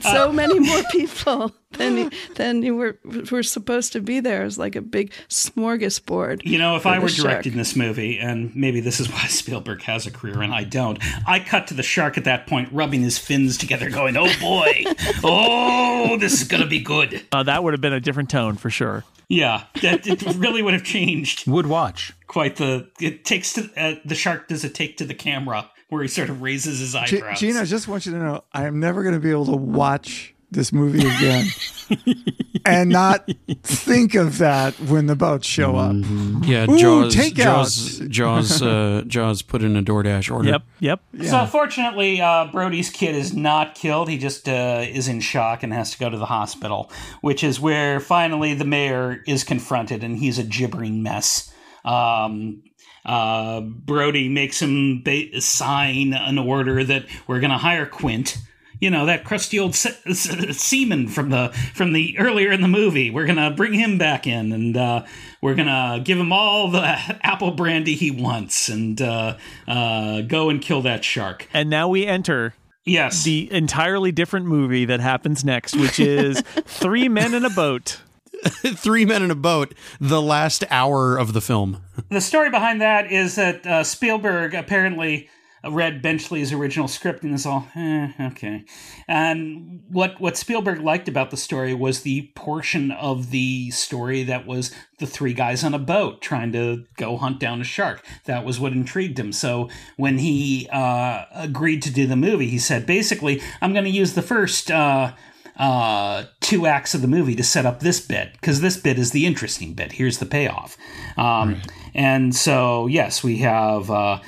so 0.12 0.32
many 0.32 0.58
more 0.70 0.82
people 0.90 1.52
than 1.72 2.10
than 2.36 2.62
you 2.62 2.76
were 2.76 2.98
were 3.30 3.42
supposed 3.42 3.92
to 3.92 4.00
be 4.00 4.20
there. 4.20 4.42
It 4.42 4.44
was 4.44 4.58
like 4.58 4.76
a 4.76 4.80
big 4.80 5.12
smorgasbord. 5.28 6.44
You 6.44 6.58
know, 6.58 6.76
if 6.76 6.86
I 6.86 6.96
the 6.96 7.02
were 7.02 7.08
shark. 7.08 7.28
directing 7.28 7.56
this 7.56 7.76
movie, 7.76 8.18
and 8.18 8.54
maybe 8.54 8.80
this 8.80 9.00
is 9.00 9.10
why 9.10 9.24
Spielberg 9.28 9.82
has 9.82 10.06
a 10.06 10.10
career 10.10 10.42
and 10.42 10.52
I 10.54 10.64
don't, 10.64 10.98
I 11.26 11.40
cut 11.40 11.66
to 11.68 11.74
the 11.74 11.82
shark 11.82 12.18
at 12.18 12.24
that 12.24 12.46
point, 12.46 12.68
rubbing 12.72 13.02
his 13.02 13.18
fins 13.18 13.56
together, 13.56 13.90
going, 13.90 14.16
"Oh 14.16 14.32
boy, 14.40 14.84
oh, 15.22 16.16
this 16.18 16.40
is 16.40 16.48
gonna 16.48 16.66
be 16.66 16.80
good." 16.80 17.22
Uh, 17.32 17.42
that 17.44 17.62
would 17.62 17.72
have 17.72 17.80
been 17.80 17.92
a 17.92 18.00
different 18.00 18.30
tone 18.30 18.56
for 18.56 18.70
sure. 18.70 19.04
Yeah, 19.28 19.64
that 19.82 20.08
it 20.08 20.22
really 20.36 20.60
would 20.60 20.74
have 20.74 20.82
changed 20.82 21.46
Would 21.46 21.66
watch. 21.66 22.12
quite 22.26 22.56
the. 22.56 22.88
It 23.00 23.24
takes 23.24 23.52
to 23.52 23.70
uh, 23.76 23.94
the 24.04 24.16
shark 24.16 24.48
does 24.48 24.64
it 24.64 24.74
take 24.74 24.96
to 24.96 25.04
the 25.04 25.14
camera 25.14 25.70
where 25.90 26.02
he 26.02 26.08
sort 26.08 26.30
of 26.30 26.40
raises 26.42 26.78
his 26.80 26.92
G- 27.08 27.18
eyebrows. 27.18 27.38
Gina, 27.38 27.60
I 27.60 27.64
just 27.64 27.86
want 27.88 28.06
you 28.06 28.12
to 28.12 28.18
know 28.18 28.44
I 28.52 28.66
am 28.66 28.80
never 28.80 29.02
going 29.02 29.14
to 29.14 29.20
be 29.20 29.30
able 29.30 29.46
to 29.46 29.56
watch 29.56 30.34
this 30.52 30.72
movie 30.72 31.06
again 31.06 31.46
and 32.66 32.90
not 32.90 33.28
think 33.62 34.16
of 34.16 34.38
that 34.38 34.74
when 34.80 35.06
the 35.06 35.14
boats 35.14 35.46
show 35.46 35.76
up. 35.76 35.94
yeah, 36.42 36.66
Ooh, 36.68 36.76
Jaws, 36.76 37.14
takeout. 37.14 37.34
Jaws, 37.36 37.98
Jaws, 38.08 38.62
uh, 38.62 39.02
Jaws 39.06 39.42
put 39.42 39.62
in 39.62 39.76
a 39.76 39.82
DoorDash 39.82 40.32
order. 40.34 40.48
Yep. 40.48 40.62
Yep. 40.80 41.00
So 41.26 41.46
fortunately, 41.46 42.20
uh, 42.20 42.46
Brody's 42.50 42.90
kid 42.90 43.14
is 43.14 43.32
not 43.32 43.76
killed. 43.76 44.08
He 44.08 44.18
just 44.18 44.48
uh, 44.48 44.84
is 44.88 45.06
in 45.06 45.20
shock 45.20 45.62
and 45.62 45.72
has 45.72 45.92
to 45.92 45.98
go 45.98 46.10
to 46.10 46.18
the 46.18 46.26
hospital, 46.26 46.90
which 47.20 47.44
is 47.44 47.60
where 47.60 48.00
finally 48.00 48.54
the 48.54 48.64
mayor 48.64 49.22
is 49.28 49.44
confronted, 49.44 50.02
and 50.02 50.18
he's 50.18 50.38
a 50.38 50.42
gibbering 50.44 51.02
mess. 51.04 51.52
Um, 51.84 52.62
uh, 53.04 53.60
Brody 53.60 54.28
makes 54.28 54.60
him 54.60 55.02
ba- 55.02 55.40
sign 55.40 56.12
an 56.14 56.38
order 56.38 56.84
that 56.84 57.06
we're 57.26 57.40
going 57.40 57.50
to 57.50 57.58
hire 57.58 57.86
Quint. 57.86 58.36
You 58.80 58.90
know 58.90 59.04
that 59.04 59.24
crusty 59.24 59.58
old 59.58 59.74
se- 59.74 59.98
se- 60.14 60.52
seaman 60.52 61.08
from 61.08 61.28
the 61.28 61.48
from 61.74 61.92
the 61.92 62.18
earlier 62.18 62.50
in 62.50 62.62
the 62.62 62.68
movie. 62.68 63.10
We're 63.10 63.26
gonna 63.26 63.50
bring 63.50 63.74
him 63.74 63.98
back 63.98 64.26
in, 64.26 64.52
and 64.52 64.74
uh, 64.74 65.04
we're 65.42 65.54
gonna 65.54 66.00
give 66.02 66.16
him 66.16 66.32
all 66.32 66.70
the 66.70 66.80
apple 67.22 67.50
brandy 67.50 67.94
he 67.94 68.10
wants, 68.10 68.70
and 68.70 68.98
uh, 69.02 69.36
uh, 69.68 70.22
go 70.22 70.48
and 70.48 70.62
kill 70.62 70.80
that 70.80 71.04
shark. 71.04 71.46
And 71.52 71.68
now 71.68 71.88
we 71.88 72.06
enter 72.06 72.54
Yes, 72.86 73.22
the 73.24 73.52
entirely 73.52 74.12
different 74.12 74.46
movie 74.46 74.86
that 74.86 75.00
happens 75.00 75.44
next, 75.44 75.76
which 75.76 76.00
is 76.00 76.40
Three 76.64 77.06
Men 77.10 77.34
in 77.34 77.44
a 77.44 77.50
Boat. 77.50 78.00
Three 78.76 79.04
men 79.04 79.22
in 79.22 79.30
a 79.30 79.34
boat. 79.36 79.74
The 80.00 80.22
last 80.22 80.64
hour 80.70 81.16
of 81.16 81.32
the 81.32 81.40
film. 81.40 81.82
the 82.08 82.20
story 82.20 82.50
behind 82.50 82.80
that 82.80 83.10
is 83.10 83.34
that 83.36 83.66
uh, 83.66 83.84
Spielberg 83.84 84.54
apparently 84.54 85.28
read 85.68 86.00
Benchley's 86.00 86.52
original 86.52 86.88
script 86.88 87.22
and 87.22 87.34
is 87.34 87.44
all, 87.44 87.68
eh, 87.74 88.12
okay. 88.18 88.64
And 89.06 89.82
what 89.88 90.20
what 90.20 90.36
Spielberg 90.36 90.80
liked 90.80 91.08
about 91.08 91.30
the 91.30 91.36
story 91.36 91.74
was 91.74 92.00
the 92.00 92.30
portion 92.34 92.90
of 92.90 93.30
the 93.30 93.70
story 93.70 94.22
that 94.22 94.46
was 94.46 94.72
the 94.98 95.06
three 95.06 95.34
guys 95.34 95.62
on 95.62 95.74
a 95.74 95.78
boat 95.78 96.22
trying 96.22 96.52
to 96.52 96.84
go 96.96 97.16
hunt 97.16 97.38
down 97.40 97.60
a 97.60 97.64
shark. 97.64 98.04
That 98.24 98.44
was 98.44 98.58
what 98.58 98.72
intrigued 98.72 99.18
him. 99.18 99.32
So 99.32 99.68
when 99.96 100.18
he 100.18 100.68
uh, 100.72 101.24
agreed 101.34 101.82
to 101.82 101.92
do 101.92 102.06
the 102.06 102.16
movie, 102.16 102.48
he 102.48 102.58
said, 102.58 102.86
basically, 102.86 103.42
I'm 103.60 103.72
going 103.72 103.84
to 103.84 103.90
use 103.90 104.14
the 104.14 104.22
first. 104.22 104.70
Uh, 104.70 105.12
uh, 105.60 106.24
two 106.40 106.66
acts 106.66 106.94
of 106.94 107.02
the 107.02 107.06
movie 107.08 107.36
to 107.36 107.44
set 107.44 107.66
up 107.66 107.80
this 107.80 108.00
bit 108.00 108.32
because 108.32 108.60
this 108.62 108.76
bit 108.76 108.98
is 108.98 109.10
the 109.12 109.26
interesting 109.26 109.74
bit. 109.74 109.92
Here's 109.92 110.18
the 110.18 110.26
payoff. 110.26 110.76
Um, 111.16 111.60
And 111.94 112.34
so, 112.34 112.86
yes, 112.86 113.22
we 113.24 113.38
have 113.38 113.90
uh, 113.90 114.20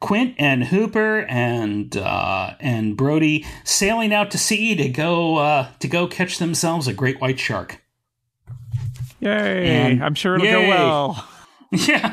Quint 0.00 0.34
and 0.38 0.64
Hooper 0.64 1.20
and 1.28 1.94
uh, 1.96 2.54
and 2.60 2.96
Brody 2.96 3.44
sailing 3.62 4.12
out 4.14 4.30
to 4.30 4.38
sea 4.38 4.74
to 4.76 4.88
go 4.88 5.36
uh, 5.36 5.68
to 5.80 5.86
go 5.88 6.06
catch 6.06 6.38
themselves 6.38 6.88
a 6.88 6.92
great 6.94 7.20
white 7.20 7.38
shark. 7.38 7.82
Yay. 9.20 9.66
And- 9.68 10.02
I'm 10.04 10.14
sure 10.14 10.36
it'll 10.36 10.46
go 10.46 10.68
well. 10.68 11.28
Yeah. 11.86 12.10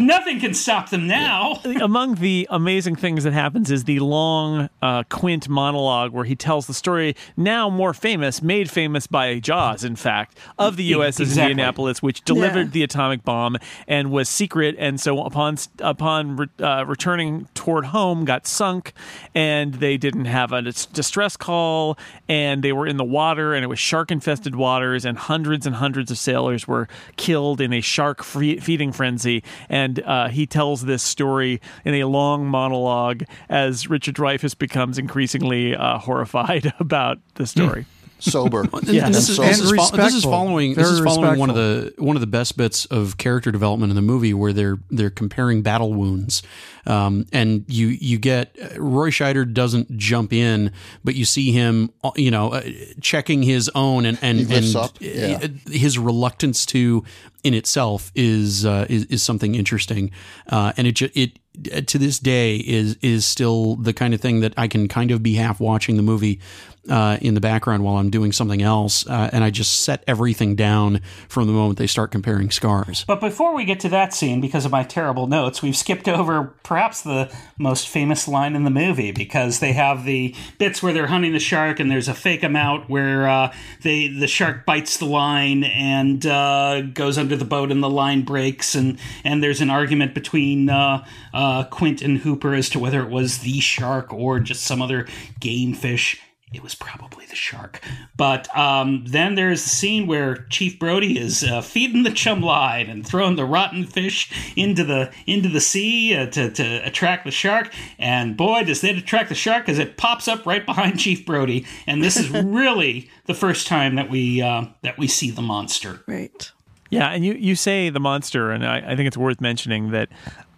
nothing 0.00 0.40
can 0.40 0.54
stop 0.54 0.88
them 0.88 1.06
now. 1.06 1.60
among 1.82 2.14
the 2.14 2.46
amazing 2.50 2.96
things 2.96 3.24
that 3.24 3.34
happens 3.34 3.70
is 3.70 3.84
the 3.84 3.98
long 3.98 4.70
uh, 4.80 5.02
Quint 5.10 5.50
monologue 5.50 6.12
where 6.12 6.24
he 6.24 6.34
tells 6.34 6.66
the 6.66 6.72
story, 6.72 7.14
now 7.36 7.68
more 7.68 7.92
famous, 7.92 8.40
made 8.40 8.70
famous 8.70 9.06
by 9.06 9.38
Jaws, 9.38 9.84
in 9.84 9.96
fact, 9.96 10.38
of 10.58 10.76
the 10.76 10.92
USS 10.92 11.20
Exactly. 11.20 11.50
Indianapolis, 11.50 12.02
which 12.02 12.22
delivered 12.22 12.68
Yeah. 12.68 12.72
the 12.72 12.82
atomic 12.84 13.22
bomb 13.22 13.58
and 13.86 14.10
was 14.10 14.30
secret, 14.30 14.76
and 14.78 14.98
so 14.98 15.22
upon 15.24 15.58
upon 15.80 16.36
re- 16.36 16.46
uh, 16.60 16.86
returning 16.86 17.48
toward 17.52 17.86
home, 17.86 18.24
got 18.24 18.46
sunk, 18.46 18.94
and 19.34 19.74
they 19.74 19.98
didn't 19.98 20.24
have 20.24 20.52
a 20.52 20.62
dis- 20.62 20.86
distress 20.86 21.36
call, 21.36 21.98
and 22.30 22.62
they 22.62 22.72
were 22.72 22.86
in 22.86 22.96
the 22.96 23.04
water, 23.04 23.52
and 23.52 23.62
it 23.62 23.66
was 23.68 23.78
shark 23.78 24.10
infested 24.10 24.56
waters, 24.56 25.04
and 25.04 25.18
hundreds 25.18 25.66
and 25.66 25.76
hundreds 25.76 26.10
of 26.10 26.16
sailors 26.16 26.66
were 26.66 26.88
killed 27.16 27.60
in 27.60 27.74
a 27.74 27.82
shark 27.82 28.22
free- 28.24 28.58
feeding 28.58 28.85
frenzy. 28.92 29.42
And 29.68 30.02
uh, 30.02 30.28
he 30.28 30.46
tells 30.46 30.82
this 30.82 31.02
story 31.02 31.60
in 31.84 31.94
a 31.94 32.04
long 32.04 32.46
monologue 32.46 33.24
as 33.48 33.88
Richard 33.88 34.14
Dreyfuss 34.16 34.56
becomes 34.56 34.98
increasingly 34.98 35.74
uh, 35.74 35.98
horrified 35.98 36.72
about 36.80 37.18
the 37.34 37.46
story. 37.46 37.86
Sober. 38.30 38.64
Yeah. 38.86 39.08
This 39.08 39.28
is, 39.28 39.36
this, 39.38 39.60
is 39.60 39.70
And 39.70 39.98
this 39.98 40.14
is 40.14 40.22
respectful. 40.24 40.30
following 40.30 40.74
this 40.74 40.88
is 40.88 41.00
Very 41.00 41.10
following 41.10 41.38
one 41.38 41.50
of 41.50 41.56
the 41.56 41.92
one 41.98 42.16
of 42.16 42.20
the 42.20 42.26
best 42.26 42.56
bits 42.56 42.84
of 42.86 43.16
character 43.16 43.50
development 43.50 43.90
in 43.90 43.96
the 43.96 44.02
movie 44.02 44.32
where 44.32 44.52
they're 44.52 44.78
they're 44.90 45.10
comparing 45.10 45.62
battle 45.62 45.92
wounds, 45.92 46.42
um, 46.86 47.26
and 47.32 47.64
you 47.68 47.88
you 47.88 48.18
get 48.18 48.56
Roy 48.76 49.10
Scheider 49.10 49.52
doesn't 49.52 49.96
jump 49.96 50.32
in, 50.32 50.72
but 51.04 51.14
you 51.14 51.24
see 51.24 51.52
him 51.52 51.90
uh, 52.04 52.12
you 52.16 52.30
know 52.30 52.52
uh, 52.52 52.62
checking 53.00 53.42
his 53.42 53.70
own 53.74 54.06
and 54.06 54.18
and, 54.22 54.50
and 54.52 54.64
yeah. 55.00 55.38
uh, 55.42 55.48
his 55.70 55.98
reluctance 55.98 56.64
to 56.66 57.04
in 57.46 57.54
itself 57.54 58.10
is 58.14 58.66
uh, 58.66 58.86
is, 58.88 59.04
is 59.06 59.22
something 59.22 59.54
interesting, 59.54 60.10
uh, 60.48 60.72
and 60.76 60.86
it 60.86 61.00
it 61.16 61.38
uh, 61.72 61.80
to 61.82 61.96
this 61.96 62.18
day 62.18 62.56
is 62.56 62.96
is 63.02 63.24
still 63.24 63.76
the 63.76 63.92
kind 63.92 64.14
of 64.14 64.20
thing 64.20 64.40
that 64.40 64.52
I 64.56 64.68
can 64.68 64.88
kind 64.88 65.10
of 65.12 65.22
be 65.22 65.34
half 65.34 65.60
watching 65.60 65.96
the 65.96 66.02
movie 66.02 66.40
uh, 66.88 67.18
in 67.20 67.34
the 67.34 67.40
background 67.40 67.84
while 67.84 67.96
I'm 67.96 68.10
doing 68.10 68.32
something 68.32 68.62
else, 68.62 69.06
uh, 69.06 69.30
and 69.32 69.44
I 69.44 69.50
just 69.50 69.82
set 69.82 70.02
everything 70.06 70.56
down 70.56 71.00
from 71.28 71.46
the 71.46 71.52
moment 71.52 71.78
they 71.78 71.86
start 71.86 72.10
comparing 72.10 72.50
scars. 72.50 73.04
But 73.06 73.20
before 73.20 73.54
we 73.54 73.64
get 73.64 73.80
to 73.80 73.88
that 73.90 74.14
scene, 74.14 74.40
because 74.40 74.64
of 74.64 74.72
my 74.72 74.82
terrible 74.82 75.26
notes, 75.26 75.62
we've 75.62 75.76
skipped 75.76 76.08
over 76.08 76.54
perhaps 76.62 77.02
the 77.02 77.30
most 77.58 77.88
famous 77.88 78.26
line 78.26 78.56
in 78.56 78.64
the 78.64 78.70
movie 78.70 79.12
because 79.12 79.60
they 79.60 79.72
have 79.72 80.04
the 80.04 80.34
bits 80.58 80.82
where 80.82 80.92
they're 80.92 81.08
hunting 81.08 81.32
the 81.32 81.38
shark 81.38 81.80
and 81.80 81.90
there's 81.90 82.08
a 82.08 82.14
fake 82.14 82.44
out 82.54 82.88
where 82.88 83.28
uh, 83.28 83.52
they 83.82 84.08
the 84.08 84.28
shark 84.28 84.64
bites 84.66 84.98
the 84.98 85.06
line 85.06 85.64
and 85.64 86.26
uh, 86.26 86.82
goes 86.82 87.18
under 87.18 87.34
the 87.36 87.44
boat 87.44 87.72
and 87.72 87.82
the 87.82 87.90
line 87.90 88.22
breaks 88.22 88.74
and 88.74 88.98
and 89.24 89.42
there's 89.42 89.60
an 89.60 89.70
argument 89.70 90.14
between 90.14 90.68
uh, 90.68 91.04
uh, 91.32 91.64
Quint 91.64 92.02
and 92.02 92.18
Hooper 92.18 92.54
as 92.54 92.68
to 92.70 92.78
whether 92.78 93.00
it 93.00 93.10
was 93.10 93.38
the 93.38 93.58
shark 93.60 94.12
or 94.12 94.38
just 94.38 94.64
some 94.64 94.82
other 94.82 95.06
game 95.40 95.72
fish 95.72 96.20
it 96.56 96.62
was 96.62 96.74
probably 96.74 97.26
the 97.26 97.36
shark. 97.36 97.80
But 98.16 98.54
um, 98.56 99.04
then 99.06 99.34
there's 99.34 99.62
the 99.62 99.68
scene 99.68 100.06
where 100.06 100.36
Chief 100.48 100.78
Brody 100.78 101.18
is 101.18 101.44
uh, 101.44 101.60
feeding 101.60 102.02
the 102.02 102.10
chum 102.10 102.40
line 102.40 102.88
and 102.88 103.06
throwing 103.06 103.36
the 103.36 103.44
rotten 103.44 103.84
fish 103.84 104.32
into 104.56 104.82
the 104.82 105.12
into 105.26 105.48
the 105.48 105.60
sea 105.60 106.16
uh, 106.16 106.26
to, 106.30 106.50
to 106.50 106.86
attract 106.86 107.24
the 107.24 107.30
shark. 107.30 107.72
And 107.98 108.36
boy, 108.36 108.64
does 108.64 108.82
it 108.82 108.96
attract 108.96 109.28
the 109.28 109.34
shark 109.34 109.66
because 109.66 109.78
it 109.78 109.96
pops 109.96 110.26
up 110.28 110.46
right 110.46 110.64
behind 110.64 110.98
Chief 110.98 111.26
Brody. 111.26 111.66
And 111.86 112.02
this 112.02 112.16
is 112.16 112.30
really 112.44 113.10
the 113.26 113.34
first 113.34 113.66
time 113.66 113.96
that 113.96 114.08
we 114.10 114.40
uh, 114.40 114.66
that 114.82 114.96
we 114.96 115.06
see 115.06 115.30
the 115.30 115.42
monster. 115.42 116.00
Right. 116.06 116.50
Yeah, 116.88 117.10
and 117.10 117.24
you, 117.24 117.34
you 117.34 117.56
say 117.56 117.90
the 117.90 118.00
monster, 118.00 118.52
and 118.52 118.64
I, 118.64 118.78
I 118.78 118.96
think 118.96 119.08
it's 119.08 119.16
worth 119.16 119.40
mentioning 119.40 119.90
that 119.90 120.08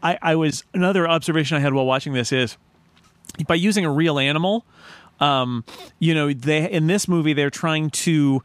I, 0.02 0.18
I 0.20 0.34
was 0.36 0.62
another 0.74 1.08
observation 1.08 1.56
I 1.56 1.60
had 1.60 1.72
while 1.72 1.86
watching 1.86 2.12
this 2.12 2.32
is 2.32 2.58
by 3.46 3.54
using 3.54 3.84
a 3.84 3.90
real 3.90 4.18
animal, 4.18 4.64
um, 5.20 5.64
you 5.98 6.14
know, 6.14 6.32
they 6.32 6.70
in 6.70 6.86
this 6.86 7.08
movie 7.08 7.32
they're 7.32 7.50
trying 7.50 7.90
to 7.90 8.42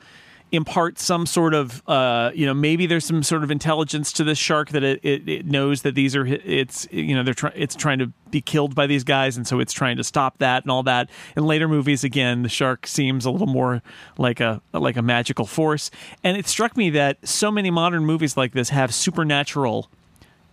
impart 0.54 1.00
some 1.00 1.26
sort 1.26 1.56
of 1.56 1.82
uh, 1.90 2.32
you 2.34 2.46
know 2.46 2.54
maybe 2.54 2.86
there's 2.86 3.04
some 3.04 3.24
sort 3.24 3.44
of 3.44 3.50
intelligence 3.50 4.14
to 4.14 4.24
this 4.24 4.38
shark 4.38 4.70
that 4.70 4.84
it, 4.84 5.00
it, 5.04 5.28
it 5.28 5.46
knows 5.48 5.82
that 5.82 5.96
these 5.96 6.16
are 6.16 6.26
it's 6.28 6.88
you 6.92 7.16
know 7.16 7.24
they're 7.24 7.34
trying 7.34 7.54
it's 7.56 7.76
trying 7.76 7.98
to 7.98 8.08
be 8.30 8.40
killed 8.40 8.76
by 8.76 8.86
these 8.86 9.04
guys 9.04 9.36
and 9.36 9.48
so 9.48 9.60
it's 9.60 9.74
trying 9.74 9.98
to 9.98 10.04
stop 10.04 10.38
that 10.38 10.64
and 10.64 10.72
all 10.72 10.84
that. 10.84 11.10
In 11.36 11.46
later 11.46 11.68
movies 11.68 12.04
again 12.04 12.44
the 12.44 12.50
shark 12.50 12.86
seems 12.86 13.26
a 13.26 13.32
little 13.32 13.48
more 13.48 13.82
like 14.20 14.40
a 14.40 14.62
like 14.74 14.96
a 14.96 15.02
magical 15.02 15.48
force. 15.48 15.90
And 16.24 16.38
it 16.38 16.48
struck 16.48 16.78
me 16.78 16.92
that 16.92 17.28
so 17.28 17.52
many 17.52 17.72
modern 17.72 18.06
movies 18.06 18.38
like 18.38 18.54
this 18.54 18.70
have 18.70 18.94
supernatural 18.94 19.90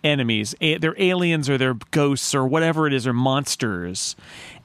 enemies. 0.03 0.55
A- 0.61 0.77
They're 0.77 0.95
aliens 1.01 1.49
or 1.49 1.57
they're 1.57 1.77
ghosts 1.91 2.33
or 2.35 2.45
whatever 2.45 2.87
it 2.87 2.93
is, 2.93 3.05
or 3.07 3.13
monsters. 3.13 4.15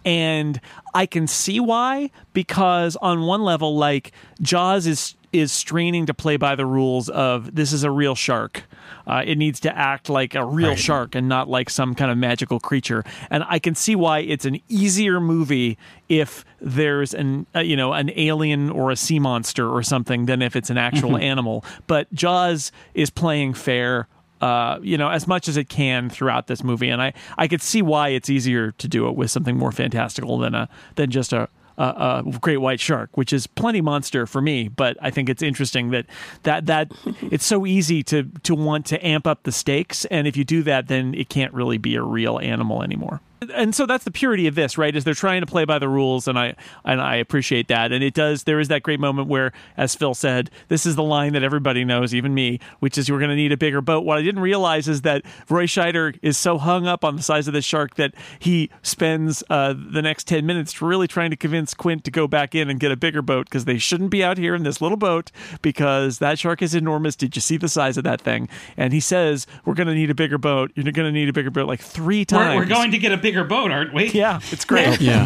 And 0.05 0.61
I 0.95 1.07
can 1.07 1.27
see 1.27 1.59
why, 1.61 2.11
because 2.33 2.97
on 2.97 3.23
one 3.23 3.43
level, 3.43 3.77
like 3.77 4.13
Jaws 4.41 4.87
is 4.87 5.15
is 5.33 5.53
straining 5.53 6.07
to 6.07 6.15
play 6.15 6.37
by 6.39 6.55
the 6.55 6.65
rules 6.65 7.11
of 7.11 7.55
this 7.55 7.71
is 7.73 7.83
a 7.83 7.91
real 7.91 8.15
shark. 8.15 8.63
Uh, 9.07 9.23
it 9.27 9.37
needs 9.37 9.61
to 9.61 9.77
act 9.77 10.09
like 10.09 10.35
a 10.35 10.43
real 10.45 10.75
shark 10.77 11.15
and 11.15 11.29
not 11.29 11.47
like 11.49 11.69
some 11.69 11.95
kind 11.95 12.11
of 12.11 12.17
magical 12.17 12.59
creature. 12.59 13.05
And 13.29 13.45
I 13.47 13.59
can 13.59 13.75
see 13.75 13.95
why 13.97 14.21
it's 14.21 14.47
an 14.47 14.61
easier 14.69 15.21
movie 15.21 15.77
if 16.09 16.45
there's 16.61 17.13
an 17.13 17.47
uh, 17.55 17.59
you 17.61 17.77
know 17.77 17.93
an 17.93 18.13
alien 18.17 18.71
or 18.71 18.91
a 18.93 18.97
sea 18.97 19.19
monster 19.19 19.69
or 19.69 19.83
something 19.83 20.27
than 20.27 20.41
if 20.41 20.55
it's 20.57 20.71
an 20.71 20.79
actual 20.79 21.17
animal. 21.19 21.65
But 21.89 22.11
Jaws 22.15 22.71
is 22.95 23.11
playing 23.11 23.55
fair 23.55 24.07
uh, 24.41 24.79
you 24.83 24.99
know, 24.99 25.09
as 25.09 25.27
much 25.27 25.49
as 25.49 25.57
it 25.57 25.69
can 25.69 26.11
throughout 26.11 26.47
this 26.47 26.63
movie, 26.63 26.89
and 26.89 27.01
I, 27.01 27.13
I 27.39 27.49
could 27.49 27.63
see 27.63 27.83
why 27.83 28.09
it's 28.09 28.29
easier 28.29 28.73
to 28.73 28.89
do 28.89 29.09
it 29.09 29.17
with 29.17 29.31
something 29.31 29.57
more 29.57 29.73
fantastical 29.73 30.39
than 30.39 30.55
a 30.55 30.69
than 30.97 31.11
just 31.11 31.33
a, 31.33 31.49
a, 31.79 32.23
a 32.27 32.39
great 32.41 32.59
white 32.59 32.81
shark, 32.81 33.11
which 33.15 33.33
is 33.33 33.47
plenty 33.47 33.81
monster 33.81 34.27
for 34.27 34.41
me. 34.41 34.69
But 34.69 34.97
I 35.01 35.11
think 35.11 35.29
it's 35.29 35.43
interesting 35.43 35.91
that 35.91 36.07
that 36.43 36.67
that 36.67 36.93
it's 37.23 37.47
so 37.47 37.67
easy 37.67 38.03
to 38.05 38.25
to 38.43 38.55
want 38.55 38.87
to 38.87 39.07
amp 39.07 39.27
up 39.27 39.45
the 39.45 39.53
stakes, 39.53 40.05
and 40.07 40.27
if 40.27 40.37
you 40.37 40.45
do 40.45 40.63
that, 40.65 40.89
then 40.89 41.15
it 41.15 41.29
can't 41.29 41.53
really 41.55 41.79
be 41.79 41.95
a 41.95 42.03
real 42.03 42.39
animal 42.39 42.83
anymore. 42.83 43.21
And 43.55 43.75
so 43.75 43.85
that's 43.85 44.05
the 44.05 44.11
purity 44.11 44.47
of 44.47 44.55
this, 44.55 44.79
right? 44.79 44.95
Is 44.95 45.05
they're 45.05 45.15
trying 45.15 45.43
to 45.43 45.47
play 45.47 45.65
by 45.65 45.79
the 45.79 45.89
rules, 45.89 46.27
and 46.27 46.39
I 46.39 46.55
and 46.85 47.01
I 47.01 47.17
appreciate 47.17 47.69
that. 47.69 47.93
And 47.93 48.03
it 48.03 48.15
does. 48.15 48.45
There 48.45 48.59
is 48.61 48.69
that 48.69 48.83
great 48.83 48.99
moment 48.99 49.29
where, 49.29 49.53
as 49.77 49.95
Phil 49.95 50.15
said, 50.15 50.51
this 50.69 50.87
is 50.87 50.97
the 50.97 51.03
line 51.03 51.35
that 51.35 51.43
everybody 51.43 51.85
knows, 51.85 52.15
even 52.15 52.33
me, 52.35 52.61
which 52.81 52.97
is 52.97 53.09
you're 53.09 53.19
going 53.19 53.31
to 53.31 53.37
need 53.37 53.53
a 53.53 53.57
bigger 53.57 53.81
boat. 53.81 54.05
What 54.05 54.17
I 54.17 54.23
didn't 54.23 54.41
realize 54.41 54.89
is 54.89 55.03
that 55.03 55.23
Roy 55.51 55.67
Scheider 55.67 56.19
is 56.23 56.39
so 56.39 56.57
hung 56.57 56.87
up 56.87 57.05
on 57.05 57.17
the 57.17 57.23
size 57.23 57.47
of 57.47 57.53
this 57.53 57.65
shark 57.65 57.97
that 57.97 58.15
he 58.39 58.71
spends 58.83 59.45
uh, 59.51 59.75
the 59.77 60.03
next 60.03 60.27
ten 60.27 60.47
minutes 60.47 60.81
really 60.81 61.07
trying 61.07 61.31
to 61.31 61.37
convince 61.37 61.75
Quint 61.75 62.05
to 62.05 62.11
go 62.11 62.27
back 62.27 62.55
in 62.55 62.71
and 62.71 62.81
get 62.81 62.91
a 62.91 62.97
bigger 62.97 63.23
boat 63.23 63.47
because 63.47 63.67
they 63.67 63.79
shouldn't 63.79 64.11
be 64.11 64.25
out 64.25 64.39
here 64.39 64.55
in 64.55 64.63
this 64.63 64.81
little 64.81 64.97
boat 64.97 65.31
because 65.61 66.21
that 66.21 66.39
shark 66.39 66.63
is 66.63 66.75
enormous. 66.75 67.15
Did 67.17 67.37
you 67.37 67.43
see 67.43 67.59
the 67.59 67.69
size 67.69 67.99
of 67.99 68.05
that 68.05 68.21
thing? 68.21 68.49
And 68.79 68.93
he 68.95 69.01
says 69.01 69.47
we're 69.65 69.75
going 69.75 69.89
to 69.89 69.95
need 69.95 70.11
a 70.11 70.15
bigger 70.15 70.39
boat. 70.39 70.73
You're 70.75 70.85
going 70.85 71.07
to 71.07 71.13
need 71.13 71.29
a 71.29 71.33
bigger 71.35 71.51
boat 71.51 71.69
like 71.69 71.81
three 71.81 72.21
We're, 72.21 72.25
times. 72.25 72.57
we're 72.57 72.75
going 72.75 72.93
to 72.93 72.99
get 72.99 73.13
a 73.13 73.26
bigger 73.27 73.43
boat, 73.43 73.73
aren't 73.73 73.93
we? 73.93 74.07
Yeah, 74.11 74.39
it's 74.53 74.65
great. 74.65 75.01
Yeah. 75.07 75.25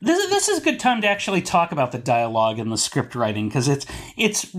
this 0.00 0.18
is, 0.18 0.30
this 0.30 0.48
is 0.48 0.58
a 0.60 0.62
good 0.62 0.80
time 0.80 1.02
to 1.02 1.06
actually 1.08 1.42
talk 1.42 1.72
about 1.72 1.92
the 1.92 1.98
dialogue 1.98 2.58
and 2.58 2.72
the 2.72 2.78
script 2.78 3.14
writing 3.14 3.48
because 3.48 3.68
it's 3.68 3.84
it's 4.16 4.54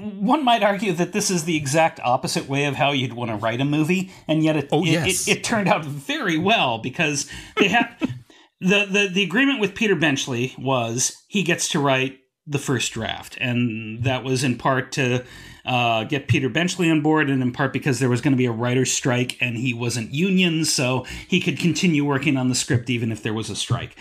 one 0.00 0.42
might 0.42 0.62
argue 0.62 0.92
that 0.94 1.12
this 1.12 1.30
is 1.30 1.44
the 1.44 1.54
exact 1.56 2.00
opposite 2.02 2.48
way 2.48 2.64
of 2.64 2.76
how 2.76 2.92
you'd 2.92 3.12
want 3.12 3.30
to 3.30 3.36
write 3.36 3.60
a 3.60 3.64
movie, 3.66 4.10
and 4.26 4.42
yet 4.42 4.56
it 4.56 4.68
Oh, 4.72 4.84
it, 4.84 4.90
yes. 4.90 5.28
it, 5.28 5.38
it 5.38 5.44
turned 5.44 5.68
out 5.68 5.84
very 5.84 6.38
well 6.38 6.78
because 6.78 7.28
they 7.58 7.68
have 7.68 7.94
the, 8.60 8.86
the 8.86 9.10
the 9.12 9.22
agreement 9.22 9.60
with 9.60 9.74
Peter 9.74 9.94
Benchley 9.94 10.54
was 10.58 11.22
he 11.28 11.42
gets 11.42 11.68
to 11.68 11.78
write 11.78 12.20
the 12.46 12.58
first 12.58 12.92
draft, 12.92 13.36
and 13.38 14.02
that 14.04 14.24
was 14.24 14.42
in 14.42 14.56
part 14.56 14.92
to 14.92 15.24
uh, 15.64 16.04
get 16.04 16.28
Peter 16.28 16.48
Benchley 16.48 16.90
on 16.90 17.00
board, 17.00 17.30
and 17.30 17.42
in 17.42 17.52
part 17.52 17.72
because 17.72 17.98
there 17.98 18.08
was 18.08 18.20
going 18.20 18.32
to 18.32 18.38
be 18.38 18.46
a 18.46 18.52
writer's 18.52 18.92
strike, 18.92 19.36
and 19.40 19.56
he 19.56 19.72
wasn't 19.72 20.12
union, 20.12 20.64
so 20.64 21.04
he 21.28 21.40
could 21.40 21.58
continue 21.58 22.04
working 22.04 22.36
on 22.36 22.48
the 22.48 22.54
script 22.54 22.90
even 22.90 23.12
if 23.12 23.22
there 23.22 23.34
was 23.34 23.50
a 23.50 23.56
strike. 23.56 23.96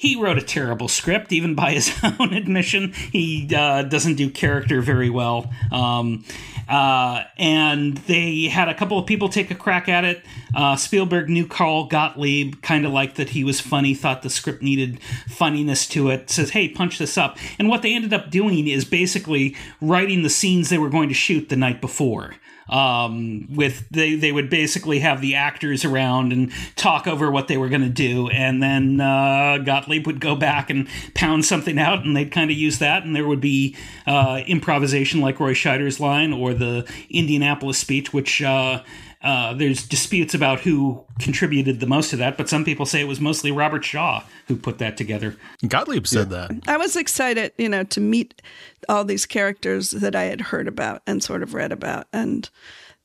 He 0.00 0.16
wrote 0.16 0.38
a 0.38 0.42
terrible 0.42 0.88
script, 0.88 1.30
even 1.30 1.54
by 1.54 1.72
his 1.72 1.92
own 2.18 2.32
admission. 2.32 2.92
He 3.12 3.54
uh, 3.54 3.82
doesn't 3.82 4.14
do 4.14 4.30
character 4.30 4.80
very 4.80 5.10
well. 5.10 5.52
Um, 5.70 6.24
uh, 6.70 7.24
and 7.36 7.96
they 7.98 8.44
had 8.44 8.68
a 8.68 8.74
couple 8.74 8.96
of 8.96 9.06
people 9.06 9.28
take 9.28 9.50
a 9.50 9.54
crack 9.56 9.88
at 9.88 10.04
it. 10.04 10.24
Uh, 10.54 10.76
Spielberg 10.76 11.28
knew 11.28 11.46
Carl 11.46 11.86
Gottlieb, 11.86 12.62
kind 12.62 12.86
of 12.86 12.92
liked 12.92 13.16
that 13.16 13.30
he 13.30 13.42
was 13.42 13.60
funny, 13.60 13.92
thought 13.92 14.22
the 14.22 14.30
script 14.30 14.62
needed 14.62 15.02
funniness 15.28 15.86
to 15.88 16.10
it, 16.10 16.30
says, 16.30 16.50
hey, 16.50 16.68
punch 16.68 16.98
this 16.98 17.18
up. 17.18 17.36
And 17.58 17.68
what 17.68 17.82
they 17.82 17.94
ended 17.94 18.14
up 18.14 18.30
doing 18.30 18.68
is 18.68 18.84
basically 18.84 19.56
writing 19.80 20.22
the 20.22 20.30
scenes 20.30 20.70
they 20.70 20.78
were 20.78 20.88
going 20.88 21.08
to 21.08 21.14
shoot 21.14 21.48
the 21.48 21.56
night 21.56 21.80
before 21.80 22.36
um, 22.70 23.48
with 23.54 23.86
they 23.90 24.14
they 24.14 24.32
would 24.32 24.48
basically 24.48 25.00
have 25.00 25.20
the 25.20 25.34
actors 25.34 25.84
around 25.84 26.32
and 26.32 26.52
talk 26.76 27.06
over 27.06 27.30
what 27.30 27.48
they 27.48 27.58
were 27.58 27.68
going 27.68 27.82
to 27.82 27.88
do, 27.88 28.28
and 28.28 28.62
then 28.62 29.00
uh, 29.00 29.58
Gottlieb 29.58 30.06
would 30.06 30.20
go 30.20 30.36
back 30.36 30.70
and 30.70 30.88
pound 31.14 31.44
something 31.44 31.78
out, 31.78 32.04
and 32.04 32.16
they'd 32.16 32.32
kind 32.32 32.50
of 32.50 32.56
use 32.56 32.78
that, 32.78 33.04
and 33.04 33.14
there 33.14 33.26
would 33.26 33.40
be 33.40 33.76
uh, 34.06 34.40
improvisation 34.46 35.20
like 35.20 35.40
Roy 35.40 35.52
Scheider's 35.52 36.00
line 36.00 36.32
or 36.32 36.54
the 36.54 36.90
Indianapolis 37.10 37.78
speech, 37.78 38.12
which. 38.12 38.40
Uh, 38.42 38.82
uh, 39.22 39.52
there's 39.52 39.86
disputes 39.86 40.34
about 40.34 40.60
who 40.60 41.04
contributed 41.18 41.80
the 41.80 41.86
most 41.86 42.10
to 42.10 42.16
that, 42.16 42.38
but 42.38 42.48
some 42.48 42.64
people 42.64 42.86
say 42.86 43.00
it 43.00 43.08
was 43.08 43.20
mostly 43.20 43.52
Robert 43.52 43.84
Shaw 43.84 44.22
who 44.48 44.56
put 44.56 44.78
that 44.78 44.96
together. 44.96 45.36
Gottlieb 45.66 46.06
said 46.06 46.30
that. 46.30 46.50
I 46.66 46.78
was 46.78 46.96
excited, 46.96 47.52
you 47.58 47.68
know, 47.68 47.84
to 47.84 48.00
meet 48.00 48.40
all 48.88 49.04
these 49.04 49.26
characters 49.26 49.90
that 49.90 50.16
I 50.16 50.24
had 50.24 50.40
heard 50.40 50.66
about 50.66 51.02
and 51.06 51.22
sort 51.22 51.42
of 51.42 51.52
read 51.52 51.70
about, 51.72 52.06
and 52.12 52.48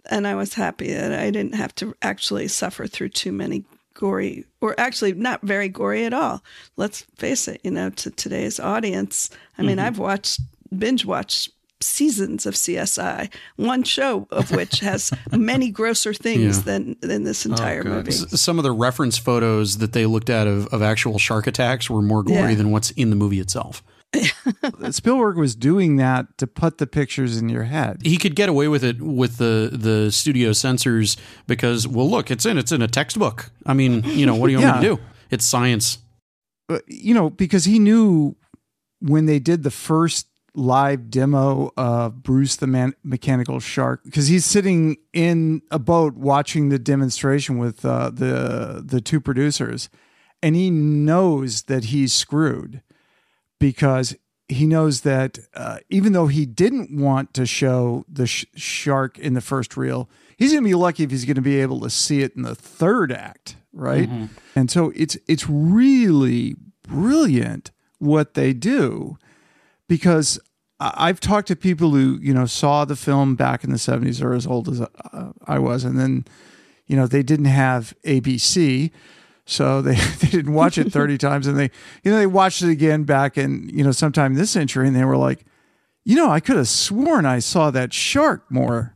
and 0.10 0.26
I 0.26 0.36
was 0.36 0.54
happy 0.54 0.94
that 0.94 1.12
I 1.12 1.32
didn't 1.32 1.56
have 1.56 1.76
to 1.76 1.96
actually 2.02 2.48
suffer 2.48 2.88
through 2.88 3.10
too 3.10 3.32
many 3.32 3.66
gory, 3.94 4.46
or 4.62 4.80
actually 4.80 5.14
not 5.14 5.42
very 5.42 5.68
gory 5.68 6.06
at 6.06 6.14
all. 6.14 6.44
Let's 6.78 7.02
face 7.18 7.48
it, 7.48 7.60
you 7.64 7.72
know, 7.72 7.90
to 7.90 8.12
today's 8.12 8.60
audience. 8.60 9.30
I 9.58 9.64
mean, 9.64 9.80
I've 9.80 10.00
watched 10.00 10.40
binge 10.78 11.06
watched 11.06 11.52
seasons 11.86 12.46
of 12.46 12.56
CSI, 12.56 13.32
one 13.56 13.84
show 13.84 14.28
of 14.32 14.52
which 14.52 14.80
has 14.80 15.12
many 15.32 15.70
grosser 15.72 16.14
things 16.14 16.58
Yeah. 16.58 16.64
than 16.64 16.96
than 17.02 17.24
this 17.24 17.46
oh, 17.46 17.52
entire 17.52 17.84
movie. 17.84 18.10
S- 18.12 18.40
Some 18.42 18.58
of 18.60 18.64
the 18.64 18.72
reference 18.72 19.18
photos 19.18 19.78
that 19.78 19.94
they 19.94 20.06
looked 20.06 20.30
at 20.30 20.48
of, 20.48 20.68
of 20.68 20.82
actual 20.82 21.18
shark 21.20 21.48
attacks 21.48 21.90
were 21.90 22.02
more 22.02 22.24
gory 22.24 22.50
Yeah. 22.52 22.56
than 22.56 22.72
what's 22.72 22.92
in 22.92 23.10
the 23.10 23.16
movie 23.16 23.40
itself. 23.40 23.84
Spielberg 24.92 25.36
was 25.38 25.56
doing 25.56 25.98
that 25.98 26.38
to 26.38 26.48
put 26.48 26.78
the 26.78 26.88
pictures 26.88 27.38
in 27.38 27.50
your 27.50 27.64
head. 27.64 27.98
He 28.04 28.18
could 28.18 28.36
get 28.36 28.50
away 28.50 28.68
with 28.68 28.84
it 28.84 29.02
with 29.02 29.38
the 29.38 29.70
the 29.74 30.12
studio 30.12 30.54
censors 30.54 31.18
because, 31.48 31.88
well, 31.88 32.10
look, 32.10 32.32
it's 32.32 32.46
in 32.46 32.58
it's 32.58 32.72
in 32.72 32.82
a 32.82 32.88
textbook. 32.88 33.52
I 33.66 33.74
mean, 33.74 34.04
you 34.06 34.26
know, 34.26 34.36
what 34.36 34.48
do 34.48 34.54
you 34.54 34.62
want 34.62 34.82
me 34.82 34.88
to 34.90 34.96
do? 34.96 35.02
It's 35.32 35.46
science. 35.46 35.98
But, 36.68 36.84
you 36.88 37.14
know, 37.14 37.30
because 37.30 37.66
he 37.66 37.78
knew 37.78 38.36
when 39.00 39.26
they 39.26 39.40
did 39.40 39.64
the 39.64 39.72
first 39.72 40.28
live 40.56 41.10
demo 41.10 41.72
of 41.78 42.24
Bruce 42.24 42.56
the 42.56 42.68
Man- 42.68 42.96
Mechanical 43.04 43.60
Shark 43.60 44.04
because 44.04 44.28
he's 44.28 44.46
sitting 44.46 44.98
in 45.14 45.62
a 45.70 45.80
boat 45.80 46.16
watching 46.16 46.70
the 46.70 46.80
demonstration 46.80 47.58
with 47.58 47.86
uh, 47.86 48.10
the 48.10 48.82
the 48.86 49.02
two 49.02 49.20
producers, 49.20 49.90
and 50.42 50.56
he 50.56 50.70
knows 50.70 51.64
that 51.64 51.86
he's 51.86 52.14
screwed 52.14 52.82
because 53.60 54.16
he 54.48 54.66
knows 54.68 55.02
that 55.02 55.40
uh, 55.56 55.80
even 55.90 56.14
though 56.14 56.28
he 56.28 56.46
didn't 56.46 56.96
want 56.96 57.34
to 57.34 57.46
show 57.46 58.06
the 58.08 58.28
sh- 58.28 58.46
shark 58.56 59.18
in 59.18 59.34
the 59.34 59.42
first 59.42 59.76
reel, 59.76 60.08
he's 60.38 60.52
going 60.52 60.64
to 60.64 60.70
be 60.70 60.76
lucky 60.76 61.04
if 61.04 61.10
he's 61.12 61.26
going 61.26 61.36
to 61.36 61.42
be 61.42 61.60
able 61.60 61.80
to 61.82 61.90
see 61.90 62.22
it 62.22 62.36
in 62.36 62.44
the 62.44 62.54
third 62.56 63.12
act, 63.12 63.56
right? 63.74 64.10
And 64.56 64.70
so 64.70 64.92
it's 64.96 65.18
it's 65.28 65.50
really 65.50 66.56
brilliant 66.88 67.72
what 67.98 68.36
they 68.36 68.54
do 68.54 69.18
because 69.88 70.40
I've 70.80 71.20
talked 71.20 71.48
to 71.48 71.56
people 71.56 71.92
who 71.92 72.20
you 72.22 72.34
know 72.34 72.46
saw 72.46 72.86
the 72.86 72.96
film 72.96 73.36
back 73.36 73.64
in 73.64 73.70
the 73.70 73.78
70s 73.78 74.22
or 74.22 74.34
as 74.34 74.46
old 74.46 74.68
as 74.68 74.82
uh, 74.82 75.32
I 75.46 75.60
was 75.60 75.84
and 75.84 76.00
then 76.00 76.26
you 76.86 76.96
know 76.96 77.08
they 77.08 77.24
didn't 77.24 77.46
have 77.46 77.94
ABC 78.04 78.92
so 79.46 79.82
they, 79.82 79.96
they 80.20 80.28
didn't 80.28 80.54
watch 80.54 80.78
it 80.78 80.92
30 80.92 81.18
times 81.20 81.48
and 81.48 81.58
they 81.58 81.72
you 82.04 82.12
know 82.12 82.18
they 82.18 82.28
watched 82.28 82.62
it 82.62 82.70
again 82.70 83.04
back 83.04 83.38
in 83.38 83.70
you 83.70 83.84
know 83.84 83.92
sometime 83.92 84.34
this 84.34 84.52
century 84.52 84.88
and 84.88 84.96
they 84.96 85.06
were 85.06 85.18
like 85.18 85.46
you 86.04 86.16
know 86.16 86.30
I 86.30 86.40
could 86.40 86.58
have 86.58 86.68
sworn 86.68 87.26
I 87.26 87.40
saw 87.40 87.72
that 87.72 87.94
shark 87.94 88.44
more 88.50 88.95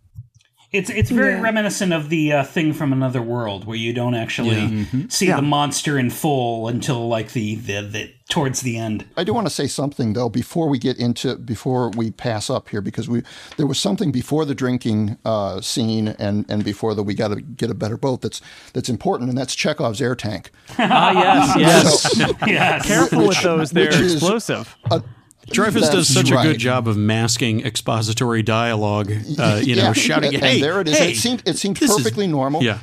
It's 0.71 0.89
it's 0.91 1.09
very 1.09 1.33
Yeah. 1.33 1.41
reminiscent 1.41 1.93
of 1.93 2.09
the 2.09 2.31
uh, 2.33 2.43
thing 2.43 2.73
from 2.73 2.93
another 2.93 3.23
world 3.23 3.65
where 3.65 3.75
you 3.77 3.91
don't 3.91 4.13
actually 4.13 4.85
see 5.09 5.27
Yeah. 5.27 5.37
the 5.37 5.41
monster 5.41 5.97
in 5.97 6.11
full 6.11 6.67
until 6.67 7.07
like 7.07 7.33
the, 7.33 7.55
the, 7.55 7.81
the 7.81 8.13
towards 8.29 8.61
the 8.61 8.77
end. 8.77 9.05
I 9.17 9.23
do 9.23 9.33
want 9.33 9.47
to 9.47 9.53
say 9.53 9.65
something 9.65 10.13
though 10.13 10.29
before 10.29 10.69
we 10.69 10.77
get 10.77 10.97
into 10.99 11.37
before 11.37 11.89
we 11.97 12.11
pass 12.11 12.51
up 12.51 12.69
here 12.69 12.81
because 12.81 13.09
we 13.09 13.23
there 13.57 13.65
was 13.65 13.79
something 13.79 14.11
before 14.11 14.45
the 14.45 14.53
drinking 14.53 15.17
uh, 15.25 15.59
scene 15.61 16.09
and 16.19 16.45
and 16.47 16.63
before 16.63 16.93
that 16.93 17.01
we 17.03 17.15
got 17.15 17.29
to 17.29 17.41
get 17.41 17.71
a 17.71 17.75
better 17.75 17.97
boat 17.97 18.21
that's 18.21 18.39
that's 18.73 18.89
important 18.89 19.29
and 19.29 19.37
that's 19.39 19.55
Chekhov's 19.55 19.99
air 20.03 20.13
tank. 20.15 20.51
Ah, 20.77 21.57
yes, 21.57 22.15
yes. 22.15 22.33
Yes. 22.47 22.85
Careful 22.85 23.27
with 23.27 23.41
those; 23.41 23.71
they're 23.71 23.87
which 23.87 23.95
is- 23.99 24.21
explosive. 25.49 25.73
Dreyfuss 25.81 25.91
does 25.91 26.07
That's 26.13 26.29
such 26.29 26.31
a 26.31 26.41
good 26.43 26.57
job 26.59 26.87
of 26.87 26.97
masking 26.97 27.65
expository 27.65 28.41
dialogue, 28.43 29.11
uh, 29.37 29.61
you 29.63 29.75
know, 29.75 29.83
Yeah. 29.83 29.93
shouting, 29.93 30.33
and, 30.35 30.43
"Hey, 30.43 30.53
and 30.55 30.63
there 30.63 30.81
it 30.81 30.87
is. 30.87 30.97
hey, 30.97 31.11
it 31.11 31.17
seemed 31.17 31.43
it 31.45 31.57
seemed 31.57 31.77
this 31.77 31.89
is- 31.91 31.97
perfectly 31.97 32.27
normal. 32.27 32.63
Yeah, 32.63 32.79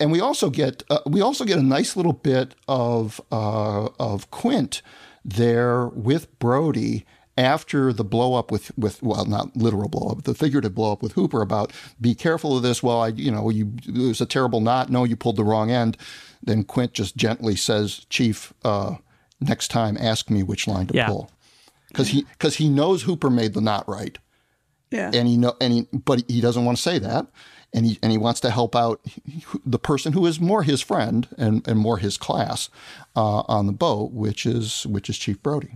and 0.00 0.10
we 0.12 0.20
also 0.20 0.50
get 0.50 0.82
uh, 0.90 0.98
we 1.06 1.20
also 1.20 1.44
get 1.44 1.58
a 1.58 1.62
nice 1.62 1.96
little 1.96 2.12
bit 2.12 2.54
of 2.68 3.20
uh, 3.32 3.86
of 3.98 4.30
Quint 4.30 4.82
there 5.24 5.86
with 5.88 6.38
Brody 6.38 7.04
after 7.38 7.92
the 7.92 8.04
blow 8.04 8.34
up 8.34 8.50
with 8.50 8.70
with 8.78 9.02
well 9.02 9.26
not 9.26 9.54
literal 9.56 9.88
blow 9.90 10.08
up 10.10 10.22
the 10.24 10.34
figurative 10.34 10.74
blow 10.74 10.92
up 10.92 11.02
with 11.02 11.12
Hooper 11.12 11.42
about 11.42 11.70
be 12.00 12.14
careful 12.14 12.56
of 12.56 12.62
this 12.62 12.82
well 12.82 13.02
I 13.02 13.08
you 13.08 13.30
know 13.30 13.50
you 13.50 13.72
it 13.86 13.98
was 13.98 14.22
a 14.22 14.26
terrible 14.26 14.60
knot 14.62 14.88
no 14.88 15.04
you 15.04 15.16
pulled 15.16 15.36
the 15.36 15.44
wrong 15.44 15.70
end 15.70 15.98
then 16.42 16.64
Quint 16.64 16.94
just 16.94 17.14
gently 17.16 17.54
says 17.54 18.06
Chief 18.08 18.54
uh, 18.64 18.94
next 19.38 19.68
time 19.68 19.98
ask 20.00 20.30
me 20.30 20.42
which 20.42 20.66
line 20.66 20.86
to 20.86 20.94
Yeah. 20.94 21.08
pull 21.08 21.30
because 21.88 22.08
he 22.08 22.22
because 22.32 22.56
he 22.56 22.68
knows 22.68 23.02
Hooper 23.02 23.30
made 23.30 23.54
the 23.54 23.60
knot 23.60 23.88
right 23.88 24.18
Yeah. 24.90 25.10
and 25.14 25.26
he 25.28 25.36
know 25.36 25.54
and 25.60 25.72
he 25.72 25.86
but 25.92 26.24
he 26.28 26.40
doesn't 26.40 26.64
want 26.64 26.76
to 26.78 26.82
say 26.82 26.98
that 26.98 27.26
and 27.72 27.84
he 27.86 27.98
and 28.02 28.12
he 28.12 28.18
wants 28.18 28.40
to 28.40 28.50
help 28.50 28.74
out 28.76 29.00
the 29.64 29.78
person 29.78 30.12
who 30.12 30.24
is 30.26 30.40
more 30.40 30.62
his 30.62 30.80
friend 30.80 31.28
and, 31.36 31.66
and 31.66 31.78
more 31.78 31.98
his 31.98 32.16
class 32.16 32.68
uh, 33.16 33.40
on 33.48 33.66
the 33.66 33.72
boat 33.72 34.12
which 34.12 34.46
is 34.46 34.86
which 34.86 35.08
is 35.10 35.18
chief 35.18 35.42
brody 35.42 35.70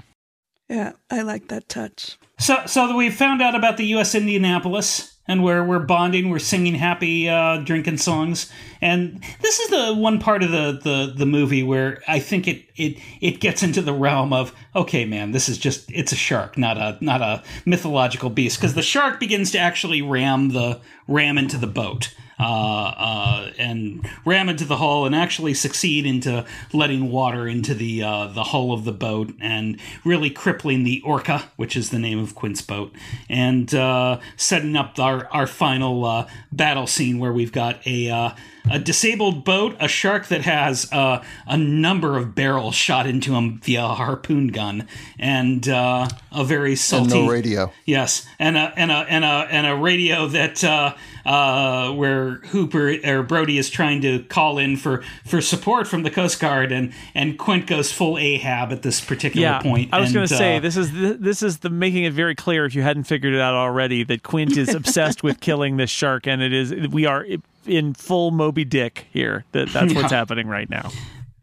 yeah. 0.69 0.93
I 1.11 1.23
like 1.23 1.49
that 1.49 1.69
touch. 1.69 2.17
So, 2.39 2.63
so 2.67 2.97
we 2.97 3.11
found 3.11 3.43
out 3.43 3.57
about 3.57 3.77
the 3.77 3.87
U.S. 3.87 4.15
Indianapolis, 4.15 5.17
and 5.27 5.43
we're 5.43 5.65
we're 5.65 5.81
bonding, 5.81 6.31
we're 6.31 6.39
singing 6.39 6.77
happy, 6.77 7.29
uh, 7.29 7.57
drinking 7.59 7.97
songs, 7.97 8.53
and 8.81 9.23
this 9.41 9.61
is 9.61 9.69
the 9.69 9.95
one 9.95 10.19
part 10.19 10.43
of 10.43 10.51
the, 10.51 10.81
the 10.83 11.15
the 11.17 11.27
movie 11.27 11.63
where 11.63 12.03
I 12.09 12.19
think 12.21 12.49
it 12.49 12.65
it 12.77 12.99
it 13.21 13.41
gets 13.41 13.63
into 13.63 13.83
the 13.83 13.93
realm 13.93 14.33
of 14.33 14.55
okay, 14.75 15.05
man, 15.05 15.33
this 15.33 15.49
is 15.49 15.59
just 15.59 15.91
it's 15.93 16.13
a 16.13 16.17
shark, 16.17 16.57
not 16.57 16.77
a 16.77 16.99
not 17.01 17.21
a 17.21 17.43
mythological 17.67 18.31
beast, 18.31 18.59
because 18.59 18.75
the 18.75 18.83
shark 18.83 19.21
begins 19.21 19.51
to 19.53 19.59
actually 19.59 20.03
ram 20.03 20.51
the 20.51 20.81
ram 21.07 21.39
into 21.39 21.59
the 21.59 21.67
boat. 21.67 22.15
Uh, 22.43 22.95
uh, 22.97 23.51
and 23.59 24.09
ram 24.25 24.49
into 24.49 24.65
the 24.65 24.79
hull 24.79 25.05
and 25.05 25.15
actually 25.15 25.53
succeed 25.53 26.07
into 26.07 26.43
letting 26.73 27.11
water 27.11 27.47
into 27.47 27.75
the 27.75 28.03
uh, 28.03 28.29
the 28.29 28.45
hull 28.45 28.73
of 28.73 28.87
the 28.87 28.93
boat 28.93 29.31
and 29.43 29.79
really 30.07 30.31
crippling 30.31 30.83
the 30.83 31.03
Orca, 31.05 31.51
which 31.57 31.77
is 31.77 31.91
the 31.91 31.99
name 31.99 32.19
of 32.19 32.35
Quint's 32.35 32.63
boat, 32.63 32.95
and 33.29 33.75
uh, 33.75 34.19
setting 34.39 34.75
up 34.75 34.99
our 34.99 35.27
our 35.27 35.47
final 35.47 36.07
uh, 36.07 36.27
battle 36.51 36.87
scene 36.87 37.19
where 37.19 37.33
we've 37.33 37.53
got 37.53 37.87
a 37.87 38.09
uh, 38.09 38.31
a 38.71 38.79
disabled 38.79 39.45
boat, 39.45 39.77
a 39.81 39.89
shark 39.89 40.29
that 40.29 40.43
has 40.43 40.91
uh, 40.93 41.23
a 41.47 41.57
number 41.57 42.17
of 42.17 42.35
barrels 42.35 42.75
shot 42.75 43.07
into 43.07 43.35
him 43.35 43.59
via 43.61 43.85
a 43.85 43.95
harpoon 43.95 44.49
gun, 44.49 44.87
and 45.19 45.69
uh, 45.69 46.09
a 46.33 46.45
very 46.45 46.77
salty 46.77 47.19
and 47.19 47.27
no 47.27 47.31
radio 47.31 47.73
Yes, 47.85 48.27
and 48.39 48.57
a 48.57 48.73
and 48.77 48.91
a 48.91 48.95
and 49.09 49.25
a 49.25 49.47
and 49.51 49.67
a 49.67 49.77
radio 49.77 50.29
that 50.29 50.63
uh, 50.63 50.95
uh, 51.25 51.93
where 51.93 52.37
Hooper 52.47 52.97
or 53.05 53.23
Brody 53.23 53.59
is 53.59 53.69
trying 53.71 54.01
to 54.03 54.23
call 54.25 54.59
in 54.59 54.77
for 54.77 55.03
for 55.27 55.41
support 55.41 55.87
from 55.87 56.03
the 56.03 56.11
Coast 56.11 56.41
Guard, 56.41 56.73
and 56.73 56.93
and 57.15 57.39
Quint 57.39 57.67
goes 57.67 57.93
full 57.93 58.19
Ahab 58.19 58.73
at 58.73 58.83
this 58.83 59.01
particular 59.01 59.47
Yeah, 59.47 59.61
point. 59.61 59.93
I 59.93 60.01
was 60.01 60.13
going 60.13 60.27
to 60.27 60.35
say 60.35 60.57
uh, 60.57 60.61
this 60.61 60.77
is 60.77 60.93
the, 60.93 61.15
this 61.15 61.43
is 61.43 61.59
the 61.59 61.71
making 61.71 62.05
it 62.05 62.13
very 62.13 62.35
clear 62.35 62.65
if 62.65 62.75
you 62.75 62.83
hadn't 62.83 63.05
figured 63.05 63.35
it 63.35 63.41
out 63.41 63.55
already 63.55 64.05
that 64.05 64.23
Quint 64.23 64.57
is 64.57 64.75
obsessed 64.75 65.23
with 65.23 65.41
killing 65.41 65.77
this 65.77 65.91
shark, 65.91 66.27
and 66.27 66.43
it 66.43 66.53
is 66.53 66.73
we 66.89 67.07
are 67.07 67.27
in 67.67 67.95
full 67.95 68.31
Moby 68.31 68.65
Dick 68.65 69.07
here. 69.13 69.45
That 69.53 69.69
that's 69.71 69.95
what's 69.95 70.13
happening 70.21 70.47
right 70.49 70.69
now. 70.71 70.91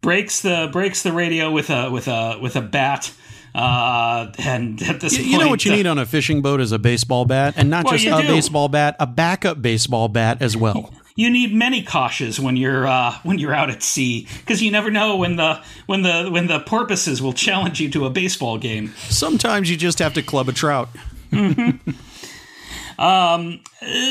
breaks 0.01 0.41
the 0.41 0.69
breaks 0.71 1.03
the 1.03 1.11
radio 1.11 1.51
with 1.51 1.69
a 1.69 1.89
with 1.91 2.07
a 2.07 2.37
with 2.41 2.55
a 2.55 2.61
bat. 2.61 3.13
Uh, 3.55 4.31
and 4.37 4.79
at 4.83 4.99
this 4.99 5.13
You, 5.13 5.19
point, 5.19 5.31
you 5.31 5.37
know 5.39 5.47
what 5.49 5.65
you 5.65 5.71
uh, 5.71 5.75
need 5.75 5.87
on 5.87 5.97
a 5.97 6.05
fishing 6.05 6.43
boat 6.43 6.61
is 6.61 6.71
a 6.71 6.77
baseball 6.77 7.25
bat, 7.25 7.55
and 7.57 7.71
not 7.71 7.85
Well, 7.85 7.97
just 7.97 8.05
a 8.05 8.21
do. 8.21 8.27
baseball 8.27 8.67
bat, 8.69 8.95
a 8.99 9.07
backup 9.07 9.63
baseball 9.63 10.09
bat 10.09 10.43
as 10.43 10.55
well. 10.55 10.93
you 11.15 11.27
need 11.31 11.55
many 11.55 11.81
cautious 11.81 12.39
when 12.39 12.55
you're 12.55 12.85
uh, 12.85 13.15
when 13.23 13.39
you're 13.39 13.55
out 13.55 13.71
at 13.71 13.81
sea 13.81 14.27
because 14.39 14.61
you 14.61 14.69
never 14.69 14.91
know 14.91 15.15
when 15.15 15.37
the 15.37 15.59
when 15.87 16.03
the 16.03 16.29
when 16.29 16.45
the 16.45 16.59
porpoises 16.59 17.19
will 17.19 17.33
challenge 17.33 17.79
you 17.79 17.89
to 17.89 18.05
a 18.05 18.11
baseball 18.11 18.59
game. 18.59 18.93
Sometimes 19.09 19.71
you 19.71 19.77
just 19.77 19.97
have 19.97 20.13
to 20.13 20.21
club 20.21 20.49
a 20.49 20.53
trout. 20.53 20.89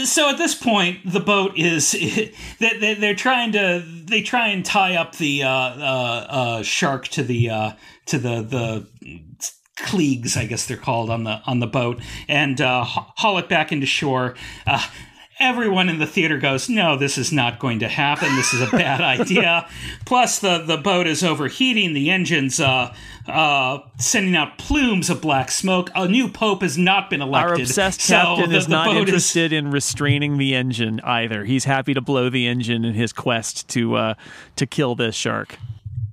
So 0.05 0.31
at 0.31 0.39
this 0.39 0.55
point, 0.55 1.01
the 1.05 1.21
boat 1.21 1.57
is 1.57 1.93
they, 2.61 2.79
they, 2.79 2.95
they're 2.95 3.15
trying 3.15 3.53
to 3.53 3.83
they 3.85 4.23
try 4.23 4.49
and 4.49 4.65
tie 4.65 4.97
up 4.97 5.17
the 5.17 5.43
uh, 5.43 5.49
uh, 5.49 6.27
uh, 6.29 6.63
shark 6.63 7.09
to 7.09 7.23
the 7.23 7.51
uh, 7.51 7.73
to 8.07 8.19
the 8.19 8.43
the 8.43 8.87
cleats, 9.77 10.37
I 10.37 10.47
guess 10.47 10.67
they're 10.67 10.77
called 10.77 11.11
on 11.11 11.25
the 11.25 11.41
on 11.47 11.61
the 11.61 11.67
boat, 11.67 12.01
and 12.29 12.61
uh, 12.61 12.85
haul 12.85 13.39
it 13.39 13.49
back 13.49 13.73
into 13.73 13.87
shore. 13.87 14.35
Everyone 15.39 15.89
in 15.91 15.99
the 15.99 16.07
theater 16.07 16.39
goes, 16.39 16.69
No, 16.69 16.97
this 16.97 17.19
is 17.19 17.31
not 17.31 17.59
going 17.59 17.81
to 17.81 17.89
happen. 17.89 18.35
This 18.37 18.55
is 18.55 18.63
a 18.63 18.71
bad 18.71 19.01
idea. 19.21 19.69
Plus, 20.07 20.39
the, 20.39 20.59
the 20.59 20.79
boat 20.79 21.07
is 21.07 21.23
overheating. 21.23 21.93
The 21.93 22.11
engine's 22.11 22.59
uh, 22.59 22.95
uh, 23.27 23.79
sending 23.99 24.35
out 24.35 24.57
plumes 24.57 25.11
of 25.11 25.21
black 25.21 25.51
smoke. 25.51 25.91
A 25.95 26.09
new 26.09 26.29
pope 26.29 26.63
has 26.63 26.79
not 26.79 27.11
been 27.11 27.21
elected. 27.21 27.51
Our 27.51 27.61
obsessed 27.61 28.01
so 28.01 28.15
captain 28.15 28.51
the- 28.51 28.57
is 28.57 28.67
the 28.67 28.71
not 28.73 28.87
boat 28.87 28.97
interested 28.97 29.53
in 29.53 29.71
restraining 29.71 30.39
the 30.39 30.55
engine 30.55 31.01
either. 31.05 31.45
He's 31.45 31.65
happy 31.65 31.93
to 31.93 32.01
blow 32.01 32.31
the 32.31 32.47
engine 32.47 32.85
in 32.85 32.95
his 32.95 33.13
quest 33.13 33.69
to 33.69 33.95
uh, 33.97 34.15
to 34.57 34.67
kill 34.67 34.95
this 34.95 35.15
shark. 35.15 35.59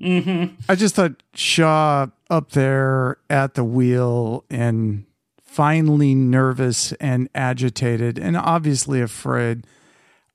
I 0.05 0.75
just 0.75 0.95
thought 0.95 1.23
Shaw 1.33 2.07
up 2.29 2.49
there 2.51 3.19
at 3.29 3.53
the 3.53 3.63
wheel 3.63 4.43
and 4.49 5.05
finally 5.53 6.15
nervous 6.15 6.91
and 6.93 7.29
agitated 7.35 8.17
and 8.17 8.35
obviously 8.35 9.01
afraid. 9.01 9.65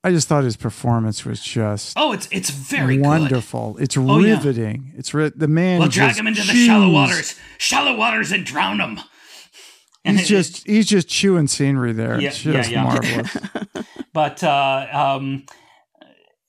I 0.01 0.11
just 0.11 0.29
thought 0.29 0.45
his 0.45 0.55
performance 0.55 1.25
was 1.25 1.41
just 1.41 1.93
Oh, 1.97 2.13
it's 2.13 2.29
it's 2.31 2.49
very 2.49 2.95
good. 2.95 3.05
wonderful. 3.05 3.75
It's 3.79 3.97
yeah. 3.97 4.03
riveting. 4.15 4.93
It's 4.97 5.13
ri- 5.13 5.33
the 5.35 5.49
man. 5.49 5.79
We'll 5.79 5.89
drag 5.89 6.15
him 6.15 6.25
into 6.25 6.41
the 6.41 6.53
shallow 6.53 6.89
waters, 6.89 7.35
shallow 7.57 7.97
waters, 7.97 8.31
and 8.31 8.45
drown 8.45 8.79
him. 8.79 8.99
And 10.05 10.17
He's 10.17 10.27
it- 10.27 10.29
just 10.29 10.65
he's 10.67 10.85
just 10.87 11.09
chewing 11.09 11.47
scenery 11.47 11.91
there. 11.91 12.19
Yeah, 12.21 12.29
it's 12.29 12.41
just 12.41 12.71
yeah, 12.71 12.77
yeah. 12.77 12.83
marvelous. 12.83 13.37
but 14.13 14.41
uh, 14.41 14.87
um, 14.89 15.45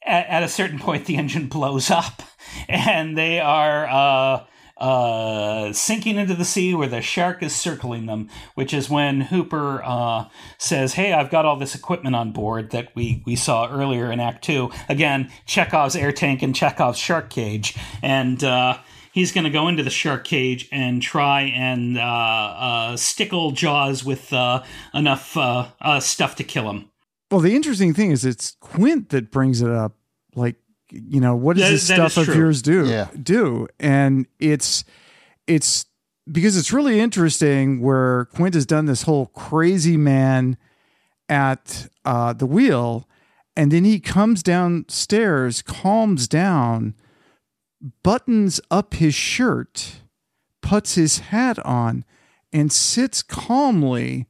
at, 0.07 0.27
at 0.29 0.43
a 0.45 0.49
certain 0.49 0.79
point, 0.79 1.07
the 1.07 1.17
engine 1.17 1.49
blows 1.49 1.91
up, 1.91 2.23
and 2.69 3.19
they 3.19 3.41
are 3.41 3.87
uh, 3.89 4.45
uh, 4.81 5.73
sinking 5.73 6.17
into 6.17 6.35
the 6.35 6.45
sea 6.45 6.75
where 6.75 6.89
the 6.89 7.01
shark 7.01 7.43
is 7.43 7.55
circling 7.55 8.07
them. 8.07 8.29
Which 8.55 8.73
is 8.73 8.91
when 8.91 9.21
Hooper 9.21 9.83
uh, 9.85 10.27
says, 10.59 10.95
"Hey, 10.95 11.13
I've 11.13 11.31
got 11.31 11.45
all 11.45 11.57
this 11.57 11.75
equipment 11.75 12.17
on 12.17 12.33
board 12.33 12.71
that 12.71 12.95
we 12.95 13.23
we 13.27 13.37
saw 13.37 13.69
earlier 13.71 14.11
in 14.11 14.21
Act 14.21 14.45
Two. 14.45 14.71
Again, 14.89 15.31
Chekhov's 15.47 15.97
air 15.97 16.13
tank 16.13 16.43
and 16.43 16.55
Chekhov's 16.55 16.99
shark 16.99 17.31
cage, 17.31 17.77
and." 18.03 18.43
Uh, 18.43 18.79
he's 19.13 19.33
going 19.33 19.45
to 19.45 19.51
go 19.51 19.69
into 19.69 19.83
the 19.83 19.91
shark 19.91 20.25
cage 20.25 20.69
and 20.71 21.03
try 21.03 21.43
and 21.43 21.99
uh, 21.99 22.03
uh, 22.03 22.97
stick 22.97 23.33
old 23.33 23.57
Jaws 23.57 24.05
with 24.05 24.33
uh, 24.33 24.63
enough 24.95 25.37
uh, 25.37 25.69
uh, 25.81 26.01
stuff 26.01 26.37
to 26.37 26.45
kill 26.45 26.71
him. 26.71 26.91
Well, 27.31 27.41
the 27.41 27.55
interesting 27.55 27.95
thing 27.95 28.11
is 28.11 28.25
it's 28.25 28.57
Quint 28.61 29.11
that 29.11 29.31
brings 29.31 29.63
it 29.63 29.71
up. 29.71 29.97
Like, 30.35 30.57
you 30.93 31.21
know, 31.21 31.35
what 31.37 31.57
does 31.57 31.65
That- 31.67 31.71
this 31.73 31.85
stuff 31.85 32.17
of 32.17 32.25
true. 32.27 32.35
yours 32.43 32.63
do? 32.63 32.87
Yeah. 32.89 33.09
Do 33.23 33.69
and 33.79 34.27
it's 34.39 34.85
it's 35.47 35.87
because 36.31 36.57
it's 36.57 36.73
really 36.73 37.01
interesting 37.01 37.81
where 37.81 38.27
Quint 38.27 38.55
has 38.55 38.67
done 38.67 38.87
this 38.87 39.03
whole 39.03 39.27
crazy 39.27 39.97
man 39.97 40.57
at 41.29 41.89
uh, 42.05 42.33
the 42.33 42.47
wheel, 42.47 43.09
and 43.57 43.71
then 43.73 43.85
he 43.85 43.99
comes 44.01 44.43
downstairs, 44.43 45.63
calms 45.63 46.29
down, 46.29 46.95
buttons 48.03 48.61
up 48.71 48.95
his 48.95 49.15
shirt, 49.15 50.01
puts 50.63 50.95
his 50.95 51.19
hat 51.19 51.59
on, 51.61 52.05
and 52.53 52.71
sits 52.73 53.23
calmly 53.23 54.27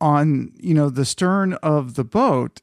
on 0.00 0.52
you 0.58 0.74
know 0.74 0.90
the 0.90 1.04
stern 1.04 1.54
of 1.54 1.94
the 1.94 2.04
boat 2.04 2.60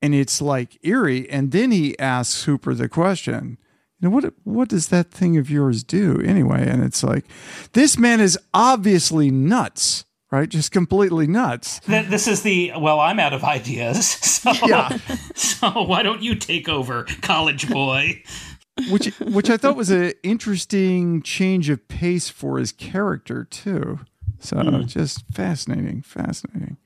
and 0.00 0.14
it's 0.14 0.40
like 0.40 0.78
eerie. 0.82 1.28
And 1.30 1.52
then 1.52 1.70
he 1.70 1.98
asks 1.98 2.44
hooper 2.44 2.74
the 2.74 2.88
question 2.88 3.58
you 4.00 4.08
know 4.08 4.14
what 4.14 4.32
what 4.44 4.68
does 4.68 4.88
that 4.88 5.10
thing 5.10 5.36
of 5.36 5.50
yours 5.50 5.82
do 5.82 6.20
anyway? 6.20 6.68
And 6.68 6.84
it's 6.84 7.02
like 7.02 7.24
this 7.72 7.98
man 7.98 8.20
is 8.20 8.38
obviously 8.54 9.30
nuts 9.30 10.04
right? 10.30 10.48
Just 10.48 10.72
completely 10.72 11.26
nuts. 11.26 11.80
This 11.86 12.28
is 12.28 12.42
the 12.42 12.72
well, 12.76 13.00
I'm 13.00 13.18
out 13.18 13.32
of 13.32 13.44
ideas, 13.44 14.06
so 14.06 14.52
Yeah. 14.66 14.88
so 15.34 15.70
why 15.82 16.02
don't 16.02 16.22
you 16.22 16.34
take 16.34 16.68
over, 16.68 17.04
college 17.22 17.68
boy? 17.68 18.22
which 18.90 19.06
which 19.18 19.50
i 19.50 19.56
thought 19.56 19.74
was 19.74 19.90
an 19.90 20.12
interesting 20.22 21.20
change 21.22 21.68
of 21.68 21.88
pace 21.88 22.28
for 22.28 22.58
his 22.58 22.72
character 22.72 23.44
too. 23.44 23.98
So 24.38 24.60
hmm. 24.60 24.82
just 24.82 25.24
fascinating 25.32 26.02
fascinating. 26.02 26.76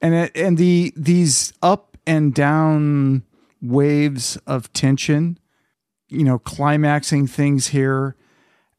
And 0.00 0.14
it, 0.14 0.36
and 0.36 0.58
the 0.58 0.92
these 0.96 1.52
up 1.62 1.93
and 2.06 2.34
down 2.34 3.22
waves 3.62 4.36
of 4.46 4.72
tension 4.72 5.38
you 6.14 6.24
know 6.24 6.38
climaxing 6.38 7.26
things 7.26 7.68
here. 7.68 8.16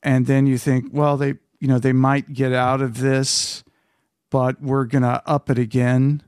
And 0.01 0.27
then 0.27 0.45
you 0.47 0.57
think 0.57 0.87
well 0.91 1.17
they 1.17 1.35
you 1.59 1.67
know 1.67 1.79
they 1.79 1.93
might 1.93 2.33
get 2.33 2.53
out 2.53 2.81
of 2.81 2.99
this 2.99 3.63
but 4.29 4.61
we're 4.61 4.85
gonna 4.85 5.21
up 5.25 5.49
it 5.49 5.57
again 5.57 6.21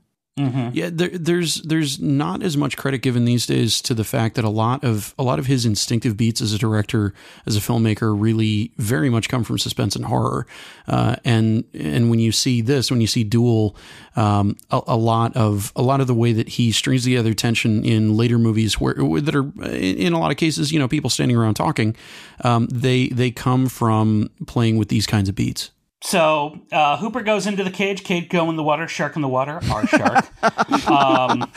Yeah, 0.72 0.90
there, 0.92 1.08
there's 1.08 1.56
there's 1.62 2.00
not 2.00 2.42
as 2.42 2.56
much 2.56 2.76
credit 2.76 2.98
given 2.98 3.24
these 3.24 3.46
days 3.46 3.82
to 3.82 3.94
the 3.94 4.04
fact 4.04 4.36
that 4.36 4.44
a 4.44 4.50
lot 4.50 4.84
of 4.84 5.14
a 5.18 5.22
lot 5.22 5.38
of 5.38 5.46
his 5.46 5.66
instinctive 5.66 6.16
beats 6.16 6.40
as 6.40 6.52
a 6.52 6.58
director, 6.58 7.12
as 7.46 7.56
a 7.56 7.60
filmmaker, 7.60 8.14
really 8.18 8.72
very 8.76 9.10
much 9.10 9.28
come 9.28 9.44
from 9.44 9.58
suspense 9.58 9.96
and 9.96 10.04
horror. 10.04 10.46
Uh, 10.86 11.16
and 11.24 11.64
and 11.74 12.10
when 12.10 12.18
you 12.18 12.32
see 12.32 12.60
this, 12.60 12.90
when 12.90 13.00
you 13.00 13.06
see 13.06 13.24
Duel, 13.24 13.76
um, 14.16 14.56
a, 14.70 14.80
a 14.88 14.96
lot 14.96 15.36
of 15.36 15.72
a 15.74 15.82
lot 15.82 16.00
of 16.00 16.06
the 16.06 16.14
way 16.14 16.32
that 16.32 16.50
he 16.50 16.72
strings 16.72 17.04
together 17.04 17.34
tension 17.34 17.84
in 17.84 18.16
later 18.16 18.38
movies, 18.38 18.80
where 18.80 18.94
that 18.94 19.34
are 19.34 19.50
in 19.66 20.12
a 20.12 20.18
lot 20.18 20.30
of 20.30 20.36
cases, 20.36 20.72
you 20.72 20.78
know, 20.78 20.88
people 20.88 21.10
standing 21.10 21.36
around 21.36 21.54
talking, 21.54 21.96
um, 22.44 22.66
they 22.66 23.08
they 23.08 23.30
come 23.30 23.68
from 23.68 24.30
playing 24.46 24.76
with 24.76 24.88
these 24.88 25.06
kinds 25.06 25.28
of 25.28 25.34
beats. 25.34 25.70
So 26.00 26.60
uh, 26.70 26.96
Hooper 26.98 27.22
goes 27.22 27.46
into 27.46 27.64
the 27.64 27.70
cage. 27.70 28.04
Cage 28.04 28.28
go 28.28 28.48
in 28.50 28.56
the 28.56 28.62
water. 28.62 28.86
Shark 28.88 29.16
in 29.16 29.22
the 29.22 29.28
water. 29.28 29.60
Our 29.70 29.86
shark. 29.86 30.88
um, 30.88 31.50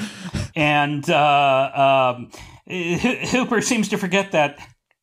and 0.56 1.08
uh, 1.10 2.16
um, 2.16 2.32
Hooper 2.68 3.62
seems 3.62 3.89
to 3.89 3.98
forget 3.98 4.32
that 4.32 4.60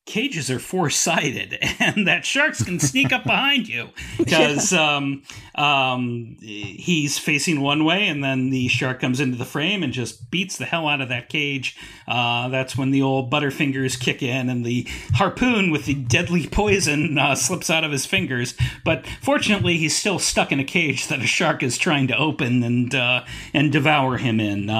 cages 0.08 0.50
are 0.50 0.58
four 0.58 0.88
sided 0.88 1.58
and 1.78 2.08
that 2.08 2.24
sharks 2.24 2.64
can 2.64 2.80
sneak 2.80 3.12
up 3.12 3.24
behind 3.24 3.68
you 3.68 3.90
because 4.18 4.72
um, 4.72 5.22
um, 5.54 6.36
he's 6.40 7.18
facing 7.18 7.60
one 7.60 7.84
way 7.84 8.08
and 8.08 8.24
then 8.24 8.48
the 8.48 8.68
shark 8.68 9.00
comes 9.00 9.20
into 9.20 9.36
the 9.36 9.44
frame 9.44 9.82
and 9.82 9.92
just 9.92 10.30
beats 10.30 10.56
the 10.56 10.64
hell 10.64 10.88
out 10.88 11.02
of 11.02 11.10
that 11.10 11.28
cage. 11.28 11.76
Uh, 12.06 12.48
that's 12.48 12.76
when 12.76 12.90
the 12.90 13.02
old 13.02 13.30
butterfingers 13.30 14.00
kick 14.00 14.22
in 14.22 14.48
and 14.48 14.64
the 14.64 14.86
harpoon 15.14 15.70
with 15.70 15.84
the 15.84 15.94
deadly 15.94 16.46
poison 16.46 17.18
uh, 17.18 17.34
slips 17.34 17.68
out 17.68 17.84
of 17.84 17.92
his 17.92 18.06
fingers. 18.06 18.54
But 18.84 19.06
fortunately, 19.20 19.76
he's 19.76 19.96
still 19.96 20.18
stuck 20.18 20.50
in 20.52 20.58
a 20.58 20.64
cage 20.64 21.08
that 21.08 21.20
a 21.20 21.26
shark 21.26 21.62
is 21.62 21.76
trying 21.76 22.08
to 22.08 22.16
open 22.16 22.62
and 22.62 22.94
uh, 22.94 23.24
and 23.52 23.70
devour 23.70 24.16
him 24.16 24.40
in. 24.40 24.70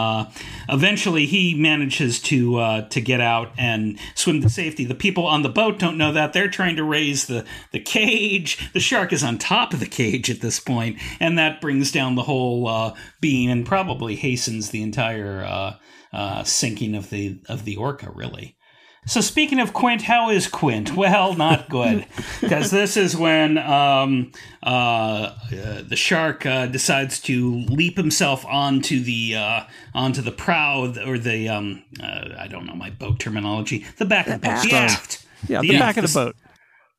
Eventually, 0.68 1.26
he 1.26 1.54
manages 1.54 2.20
to 2.22 2.56
uh, 2.56 2.88
to 2.88 3.00
get 3.00 3.20
out 3.20 3.52
and 3.56 3.98
swim 4.14 4.42
to 4.42 4.50
safety. 4.50 4.84
The 4.84 4.94
people 4.94 5.26
on 5.26 5.42
the 5.42 5.48
boat 5.48 5.78
don't 5.78 5.98
know 5.98 6.12
that 6.12 6.32
they're 6.32 6.50
trying 6.50 6.76
to 6.76 6.84
raise 6.84 7.26
the 7.26 7.44
the 7.72 7.80
cage. 7.80 8.70
The 8.72 8.80
shark 8.80 9.12
is 9.12 9.24
on 9.24 9.38
top 9.38 9.72
of 9.72 9.80
the 9.80 9.86
cage 9.86 10.30
at 10.30 10.40
this 10.40 10.60
point, 10.60 10.98
and 11.20 11.38
that 11.38 11.60
brings 11.60 11.90
down 11.90 12.14
the 12.14 12.22
whole 12.22 12.68
uh, 12.68 12.94
beam 13.20 13.50
and 13.50 13.64
probably 13.64 14.16
hastens 14.16 14.70
the 14.70 14.82
entire 14.82 15.42
uh, 15.42 15.76
uh, 16.12 16.44
sinking 16.44 16.94
of 16.94 17.10
the 17.10 17.40
of 17.48 17.64
the 17.64 17.76
orca. 17.76 18.10
Really. 18.10 18.57
So 19.08 19.22
speaking 19.22 19.58
of 19.58 19.72
Quint, 19.72 20.02
how 20.02 20.28
is 20.28 20.46
Quint? 20.46 20.94
Well, 20.94 21.32
not 21.32 21.70
good, 21.70 22.04
because 22.42 22.70
this 22.70 22.94
is 22.94 23.16
when 23.16 23.56
um, 23.56 24.32
uh, 24.62 24.66
uh, 24.66 25.34
the 25.82 25.96
shark 25.96 26.44
uh, 26.44 26.66
decides 26.66 27.18
to 27.20 27.54
leap 27.70 27.96
himself 27.96 28.44
onto 28.44 29.00
the 29.00 29.34
uh, 29.34 29.62
onto 29.94 30.20
the 30.20 30.30
prow 30.30 30.92
or 31.06 31.16
the 31.16 31.48
um, 31.48 31.84
uh, 32.02 32.34
I 32.38 32.48
don't 32.48 32.66
know 32.66 32.74
my 32.74 32.90
boat 32.90 33.18
terminology, 33.18 33.86
the 33.96 34.04
back 34.04 34.26
of 34.26 34.42
the 34.42 34.46
boat, 34.46 34.62
the 34.62 34.74
aft. 34.74 35.24
Yeah, 35.48 35.62
the 35.62 35.78
back 35.78 35.96
of 35.96 36.06
the 36.06 36.12
boat. 36.12 36.36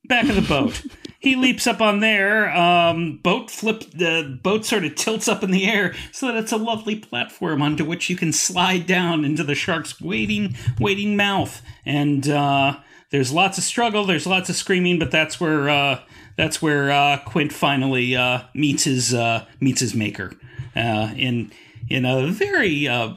Back 0.05 0.29
of 0.29 0.35
the 0.35 0.41
boat. 0.41 0.81
He 1.19 1.35
leaps 1.35 1.67
up 1.67 1.81
on 1.81 1.99
there. 1.99 2.49
Um, 2.55 3.19
boat 3.21 3.51
flip. 3.51 3.83
The 3.91 4.39
boat 4.41 4.65
sort 4.65 4.85
of 4.85 4.95
tilts 4.95 5.27
up 5.27 5.43
in 5.43 5.51
the 5.51 5.67
air 5.67 5.93
so 6.11 6.27
that 6.27 6.37
it's 6.37 6.53
a 6.53 6.57
lovely 6.57 6.95
platform 6.95 7.61
onto 7.61 7.83
which 7.85 8.09
you 8.09 8.15
can 8.15 8.31
slide 8.31 8.87
down 8.87 9.25
into 9.25 9.43
the 9.43 9.55
shark's 9.55 9.99
waiting, 9.99 10.55
waiting 10.79 11.17
mouth. 11.17 11.61
And 11.85 12.27
uh, 12.29 12.77
there's 13.11 13.33
lots 13.33 13.57
of 13.57 13.65
struggle. 13.65 14.05
There's 14.05 14.25
lots 14.25 14.49
of 14.49 14.55
screaming, 14.55 14.97
but 14.97 15.11
that's 15.11 15.41
where 15.41 15.69
uh, 15.69 15.99
that's 16.37 16.61
where 16.61 16.89
uh, 16.89 17.19
Quint 17.25 17.51
finally 17.51 18.15
uh, 18.15 18.43
meets 18.53 18.85
his 18.85 19.13
uh, 19.13 19.45
meets 19.59 19.81
his 19.81 19.93
maker 19.93 20.31
uh, 20.73 21.11
in 21.17 21.51
in 21.89 22.05
a 22.05 22.27
very 22.27 22.87
uh, 22.87 23.13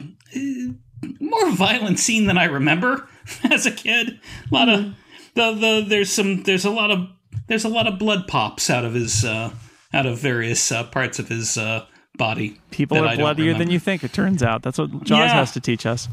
more 1.21 1.51
violent 1.51 1.99
scene 1.99 2.25
than 2.25 2.37
I 2.37 2.45
remember 2.45 3.07
as 3.49 3.65
a 3.65 3.71
kid. 3.71 4.19
A 4.51 4.53
lot 4.53 4.67
of 4.67 4.95
the 5.35 5.53
the 5.53 5.85
there's 5.87 6.11
some 6.11 6.43
there's 6.43 6.65
a 6.65 6.69
lot 6.69 6.91
of 6.91 7.07
there's 7.47 7.63
a 7.65 7.69
lot 7.69 7.87
of 7.87 7.99
blood 7.99 8.27
pops 8.27 8.69
out 8.69 8.85
of 8.85 8.93
his 8.93 9.23
uh, 9.25 9.51
out 9.93 10.05
of 10.05 10.17
various 10.19 10.71
uh, 10.71 10.83
parts 10.85 11.19
of 11.19 11.27
his 11.29 11.57
uh, 11.57 11.85
body. 12.17 12.59
People 12.71 12.97
that 12.97 13.03
are 13.03 13.07
I 13.09 13.15
bloodier 13.15 13.53
than 13.53 13.69
you 13.69 13.79
think. 13.79 14.03
It 14.03 14.13
turns 14.13 14.41
out 14.43 14.61
that's 14.63 14.77
what 14.77 14.89
Jaws 15.03 15.19
Yeah. 15.19 15.33
has 15.33 15.51
to 15.53 15.59
teach 15.59 15.85
us. 15.85 16.07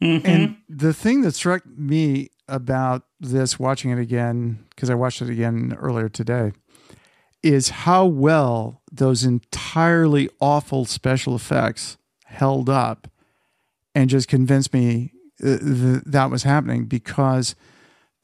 And 0.00 0.56
the 0.68 0.92
thing 0.92 1.22
that 1.22 1.34
struck 1.34 1.64
me 1.66 2.28
about 2.48 3.04
this, 3.18 3.58
watching 3.58 3.90
it 3.90 3.98
again, 3.98 4.58
because 4.70 4.90
I 4.90 4.94
watched 4.94 5.22
it 5.22 5.30
again 5.30 5.74
earlier 5.80 6.08
today, 6.10 6.52
is 7.42 7.70
how 7.70 8.04
well 8.04 8.82
those 8.92 9.24
entirely 9.24 10.28
awful 10.40 10.84
special 10.84 11.34
effects 11.34 11.96
held 12.26 12.68
up 12.68 13.08
and 13.94 14.10
just 14.10 14.28
convinced 14.28 14.74
me 14.74 15.12
uh, 15.42 15.58
th- 15.58 16.02
that 16.04 16.30
was 16.30 16.42
happening 16.42 16.84
because 16.84 17.54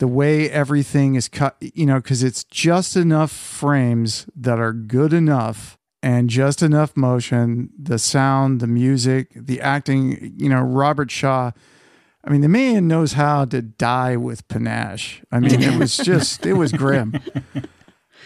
the 0.03 0.09
way 0.09 0.51
everything 0.51 1.15
is 1.15 1.29
cut, 1.29 1.55
you 1.61 1.87
know, 1.87 2.01
because 2.01 2.25
it's 2.25 2.43
just 2.43 2.97
enough 2.97 3.31
frames 3.31 4.27
that 4.35 4.59
are 4.59 4.73
good 4.73 5.13
enough 5.13 5.79
and 6.03 6.29
just 6.29 6.61
enough 6.61 6.97
motion, 6.97 7.71
the 7.81 8.01
sound, 8.01 8.59
the 8.59 8.67
music, 8.67 9.29
the 9.33 9.61
acting, 9.61 10.35
you 10.37 10.49
know, 10.49 10.61
Robert 10.61 11.13
Shaw. 11.13 11.53
I 12.25 12.31
mean, 12.31 12.41
the 12.41 12.49
man 12.49 12.89
knows 12.89 13.13
how 13.13 13.45
to 13.45 13.63
die 13.63 14.17
with 14.17 14.49
panache. 14.49 15.23
I 15.31 15.39
mean, 15.39 15.63
it 15.63 15.79
was 15.79 15.97
just, 16.05 16.45
it 16.47 16.55
was 16.55 16.73
grim. 16.73 17.15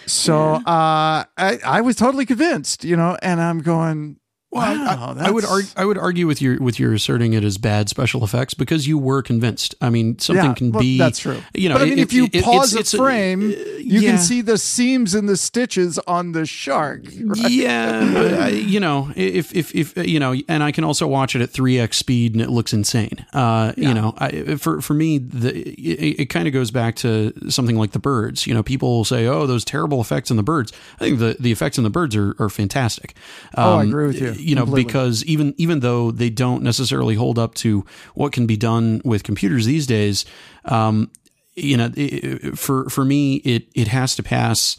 So 0.07 0.55
uh, 0.55 1.25
I, 1.37 1.59
I 1.63 1.83
was 1.83 1.97
totally 1.97 2.25
convinced, 2.25 2.85
you 2.85 2.97
know, 2.97 3.19
and 3.21 3.39
I'm 3.39 3.59
going, 3.61 4.17
Well, 4.53 4.63
I- 4.63 4.95
wow, 4.95 5.15
I, 5.19 5.27
I 5.27 5.31
would 5.31 5.45
argue, 5.45 5.71
I 5.77 5.85
would 5.85 5.99
argue 5.99 6.27
with 6.27 6.41
your 6.41 6.57
with 6.59 6.79
your 6.79 6.95
asserting 6.95 7.33
it 7.33 7.43
as 7.45 7.59
bad 7.59 7.89
special 7.89 8.23
effects 8.25 8.55
because 8.55 8.87
you 8.87 8.97
were 8.97 9.21
convinced. 9.21 9.75
I 9.83 9.91
mean, 9.91 10.19
something 10.19 10.45
Yeah, 10.47 10.55
can 10.55 10.71
well, 10.73 10.81
be 10.81 10.97
that's 10.99 11.19
true. 11.19 11.43
You 11.53 11.69
know, 11.69 11.75
but 11.75 11.83
I 11.83 11.85
mean, 11.87 11.99
it- 11.99 12.03
if 12.03 12.13
you 12.13 12.29
it- 12.33 12.45
pause 12.45 12.73
it's- 12.73 12.75
a 12.75 12.79
it's 12.81 12.95
frame, 12.95 13.51
you 13.51 14.01
yeah. 14.01 14.11
can 14.13 14.19
see 14.19 14.41
the 14.43 14.57
seams 14.57 15.15
and 15.15 15.29
the 15.29 15.37
stitches 15.37 15.99
on 16.07 16.31
the 16.33 16.47
shark. 16.47 17.03
right? 17.25 17.51
Yeah, 17.51 18.13
but 18.13 18.55
you 18.55 18.79
know, 18.81 19.11
if 19.17 19.55
if 19.55 19.75
if 19.75 19.97
you 19.97 20.21
know, 20.21 20.35
and 20.49 20.63
I 20.63 20.71
can 20.71 20.85
also 20.85 21.07
watch 21.09 21.35
it 21.35 21.43
at 21.43 21.51
three 21.51 21.79
x 21.81 21.97
speed 21.99 22.33
and 22.35 22.41
it 22.41 22.49
looks 22.51 22.73
insane. 22.73 23.27
Uh, 23.33 23.73
You 23.77 23.93
know, 23.95 24.15
I, 24.19 24.55
for 24.57 24.81
for 24.81 24.95
me, 24.95 25.19
the 25.19 25.55
it, 25.73 26.21
it 26.21 26.27
kind 26.27 26.47
of 26.47 26.55
goes 26.55 26.71
back 26.71 26.95
to 26.97 27.33
something 27.51 27.77
like 27.77 27.91
the 27.91 27.99
birds. 27.99 28.47
You 28.47 28.55
know, 28.55 28.63
people 28.63 28.89
will 28.97 29.05
say, 29.05 29.27
"Oh, 29.27 29.47
those 29.47 29.65
terrible 29.65 30.01
effects 30.01 30.31
in 30.31 30.37
the 30.37 30.43
birds." 30.45 30.73
I 31.01 31.05
think 31.05 31.19
the 31.19 31.37
the 31.39 31.51
effects 31.53 31.79
in 31.79 31.85
the 31.85 31.91
birds 31.91 32.15
are 32.17 32.35
are 32.39 32.49
fantastic. 32.49 33.15
Oh, 33.57 33.79
I 33.79 33.83
Um, 33.83 33.89
agree 33.89 34.07
with 34.07 34.21
you 34.21 34.36
You 34.39 34.55
know, 34.55 34.63
completely. 34.63 34.85
because 34.85 35.25
even 35.25 35.55
even 35.57 35.81
though 35.81 36.11
they 36.11 36.31
don't 36.31 36.63
necessarily 36.63 37.15
hold 37.15 37.39
up 37.39 37.55
to 37.57 37.85
what 38.15 38.33
can 38.33 38.47
be 38.47 38.57
done 38.57 39.01
with 39.05 39.23
computers 39.23 39.67
these 39.67 39.87
days. 39.87 40.25
Um, 40.65 41.11
you 41.55 41.77
know, 41.77 41.91
it, 41.97 42.59
for 42.59 42.89
for 42.91 43.05
me, 43.05 43.37
it 43.37 43.69
it 43.75 43.89
has 43.89 44.15
to 44.17 44.23
pass 44.23 44.77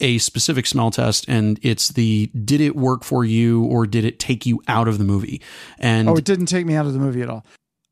a 0.00 0.18
specific 0.18 0.66
smell 0.66 0.90
test, 0.90 1.26
and 1.28 1.60
it's 1.62 1.88
the 1.88 2.26
did 2.28 2.60
it 2.60 2.74
work 2.74 3.04
for 3.04 3.24
you 3.24 3.64
or 3.64 3.86
did 3.86 4.04
it 4.04 4.18
take 4.18 4.46
you 4.46 4.62
out 4.66 4.88
of 4.88 4.98
the 4.98 5.04
movie? 5.04 5.40
And 5.78 6.08
Oh, 6.08 6.16
it 6.16 6.24
didn't 6.24 6.46
take 6.46 6.66
me 6.66 6.74
out 6.74 6.86
of 6.86 6.94
the 6.94 6.98
movie 6.98 7.22
at 7.22 7.28
all. 7.28 7.44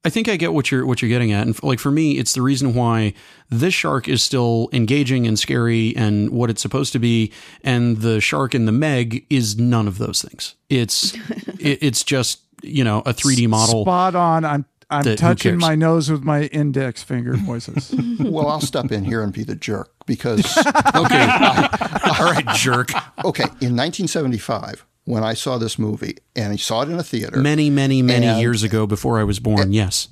I 0.05 0.11
think 0.11 0.28
I 0.28 0.36
get 0.36 0.53
what 0.55 0.70
you're 0.70 0.86
what 0.86 1.03
you're 1.03 1.09
getting 1.09 1.32
at, 1.32 1.46
and 1.46 1.55
f- 1.57 1.62
like 1.62 1.80
for 1.80 1.90
me, 1.90 2.18
it's 2.18 2.32
the 2.34 2.40
reason 2.42 2.72
why 2.74 3.14
this 3.51 3.74
shark 3.74 4.09
is 4.09 4.22
still 4.22 4.68
engaging 4.72 5.26
and 5.26 5.38
scary 5.38 5.94
and 5.96 6.30
what 6.30 6.51
it's 6.51 6.62
supposed 6.62 6.92
to 6.92 6.99
be, 7.01 7.32
and 7.64 7.99
the 7.99 8.20
shark 8.20 8.55
in 8.55 8.64
the 8.66 8.72
Meg 8.72 9.26
is 9.28 9.59
none 9.59 9.88
of 9.88 9.99
those 9.99 10.22
things. 10.22 10.55
It's 10.70 11.14
it, 11.59 11.78
it's 11.82 12.05
just 12.05 12.40
you 12.62 12.84
know 12.84 13.01
a 13.01 13.12
3D 13.12 13.49
model. 13.49 13.82
Spot 13.82 14.14
on. 14.14 14.44
I'm 14.44 14.64
I'm 14.88 15.03
That- 15.03 15.18
touching 15.18 15.59
my 15.59 15.74
nose 15.74 16.11
with 16.11 16.22
my 16.22 16.44
index 16.44 17.03
finger, 17.03 17.34
Moises. 17.34 17.92
Well, 18.30 18.49
I'll 18.49 18.61
step 18.61 18.90
in 18.92 19.05
here 19.05 19.22
and 19.22 19.32
be 19.32 19.42
the 19.44 19.55
jerk 19.57 19.90
because 20.07 20.57
Okay, 20.59 21.26
all 21.26 22.24
right, 22.24 22.44
jerk. 22.55 22.90
okay, 23.24 23.44
in 23.61 23.74
1975 23.76 24.84
when 25.09 25.25
I 25.25 25.35
saw 25.35 25.59
this 25.59 25.79
movie 25.79 26.17
and 26.37 26.53
I 26.53 26.57
saw 26.57 26.83
it 26.83 26.89
in 26.91 26.99
a 26.99 27.03
theater, 27.03 27.39
Many, 27.39 27.71
many, 27.71 28.03
many 28.03 28.27
And- 28.27 28.41
years 28.41 28.63
ago, 28.63 28.87
before 28.87 29.19
I 29.19 29.25
was 29.25 29.41
born. 29.41 29.73
Yes. 29.73 30.09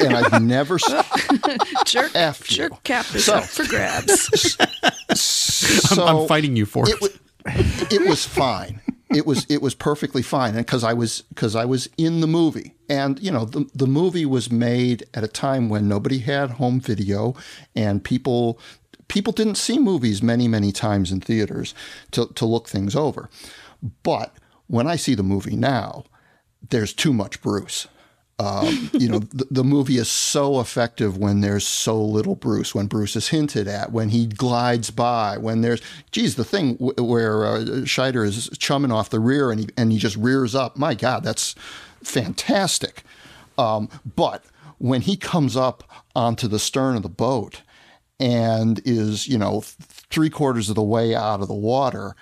and 0.00 0.14
I've 0.16 0.42
never 0.42 0.74
s- 0.74 1.04
Jerk, 1.86 2.10
F 2.14 2.50
you. 2.56 2.68
cap 2.84 3.06
is 3.14 3.24
So- 3.24 3.34
up 3.36 3.44
for 3.44 3.64
grabs. 3.66 4.28
so 5.18 6.04
I'm 6.04 6.26
fighting 6.28 6.56
you 6.56 6.66
for 6.66 6.84
it. 6.88 6.94
it, 6.94 7.00
wa- 7.00 7.08
it 7.90 8.08
was 8.08 8.26
fine. 8.26 8.80
It 9.10 9.26
was 9.26 9.46
it 9.48 9.62
was 9.62 9.74
perfectly 9.74 10.22
fine, 10.22 10.56
and 10.56 10.66
because 10.66 10.82
I 10.82 10.92
was 10.92 11.22
because 11.28 11.54
I 11.54 11.64
was 11.64 11.88
in 11.96 12.20
the 12.20 12.26
movie, 12.26 12.74
and 12.88 13.20
you 13.20 13.30
know 13.30 13.44
the 13.44 13.64
the 13.74 13.86
movie 13.86 14.26
was 14.26 14.50
made 14.50 15.04
at 15.14 15.22
a 15.22 15.28
time 15.28 15.68
when 15.68 15.86
nobody 15.88 16.18
had 16.18 16.50
home 16.52 16.80
video, 16.80 17.34
and 17.76 18.02
people 18.02 18.58
people 19.08 19.32
didn't 19.32 19.54
see 19.56 19.78
movies 19.78 20.20
many 20.22 20.48
many 20.48 20.72
times 20.72 21.12
in 21.12 21.20
theaters 21.20 21.74
to 22.10 22.26
to 22.34 22.44
look 22.44 22.68
things 22.68 22.96
over. 22.96 23.30
But 24.02 24.34
when 24.66 24.86
I 24.86 24.96
see 24.96 25.14
the 25.14 25.22
movie 25.22 25.56
now, 25.56 26.04
there's 26.70 26.92
too 26.92 27.12
much 27.12 27.42
Bruce. 27.42 27.86
Um, 28.38 28.90
you 28.98 29.08
know, 29.08 29.18
the, 29.18 29.46
the 29.50 29.64
movie 29.64 29.98
is 29.98 30.10
so 30.10 30.60
effective 30.60 31.16
when 31.16 31.40
there's 31.40 31.66
so 31.66 32.02
little 32.02 32.34
Bruce, 32.34 32.74
when 32.74 32.86
Bruce 32.86 33.14
is 33.14 33.28
hinted 33.28 33.68
at, 33.68 33.92
when 33.92 34.08
he 34.08 34.26
glides 34.26 34.90
by, 34.90 35.38
when 35.38 35.60
there's, 35.60 35.80
geez, 36.10 36.34
the 36.36 36.44
thing 36.44 36.74
w- 36.74 36.94
where 37.04 37.46
uh, 37.46 37.58
Scheider 37.84 38.24
is 38.24 38.48
chumming 38.58 38.90
off 38.90 39.10
the 39.10 39.20
rear 39.20 39.50
and 39.50 39.60
he, 39.60 39.68
and 39.76 39.92
he 39.92 39.98
just 39.98 40.16
rears 40.16 40.54
up. 40.54 40.76
My 40.76 40.94
God, 40.94 41.22
that's 41.22 41.54
fantastic. 42.02 43.02
Um, 43.56 43.88
but 44.16 44.44
when 44.78 45.02
he 45.02 45.16
comes 45.16 45.56
up 45.56 45.84
onto 46.16 46.48
the 46.48 46.58
stern 46.58 46.96
of 46.96 47.02
the 47.02 47.08
boat 47.08 47.62
and 48.18 48.80
is, 48.84 49.28
you 49.28 49.38
know, 49.38 49.60
th- 49.60 49.76
three 50.10 50.30
quarters 50.30 50.68
of 50.68 50.74
the 50.74 50.82
way 50.82 51.14
out 51.14 51.40
of 51.40 51.48
the 51.48 51.54
water, 51.54 52.16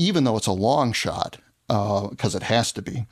even 0.00 0.24
though 0.24 0.38
it's 0.38 0.46
a 0.46 0.52
long 0.52 0.92
shot, 0.92 1.36
because 1.68 2.34
it 2.34 2.44
has 2.44 2.72
to 2.72 2.80
be, 2.80 3.06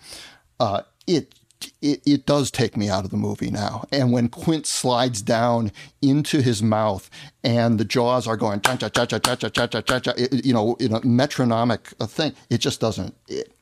uh, 0.59 0.83
it, 1.07 1.35
it 1.83 2.01
it 2.07 2.25
does 2.25 2.51
take 2.51 2.77
me 2.77 2.89
out 2.89 3.05
of 3.05 3.11
the 3.11 3.17
movie 3.17 3.51
now. 3.51 3.85
And 3.93 4.11
when 4.11 4.29
Quint 4.29 4.67
slides 4.67 5.21
down 5.21 5.71
into 6.01 6.41
his 6.41 6.63
mouth 6.63 7.11
and 7.45 7.79
the 7.79 7.85
jaws 7.85 8.27
are 8.27 8.39
going 8.39 8.61
cha 8.63 8.77
cha 8.77 8.89
cha 8.89 9.05
cha 9.07 9.19
cha 9.19 9.37
cha 9.37 9.67
cha 9.67 9.81
cha 9.83 9.99
cha, 9.99 10.13
you 10.33 10.55
know, 10.55 10.77
in 10.81 10.95
a 10.95 11.05
metronomic 11.05 11.93
uh, 12.01 12.07
thing, 12.07 12.33
it 12.49 12.59
just 12.59 12.81
doesn't. 12.81 13.15
It, 13.29 13.53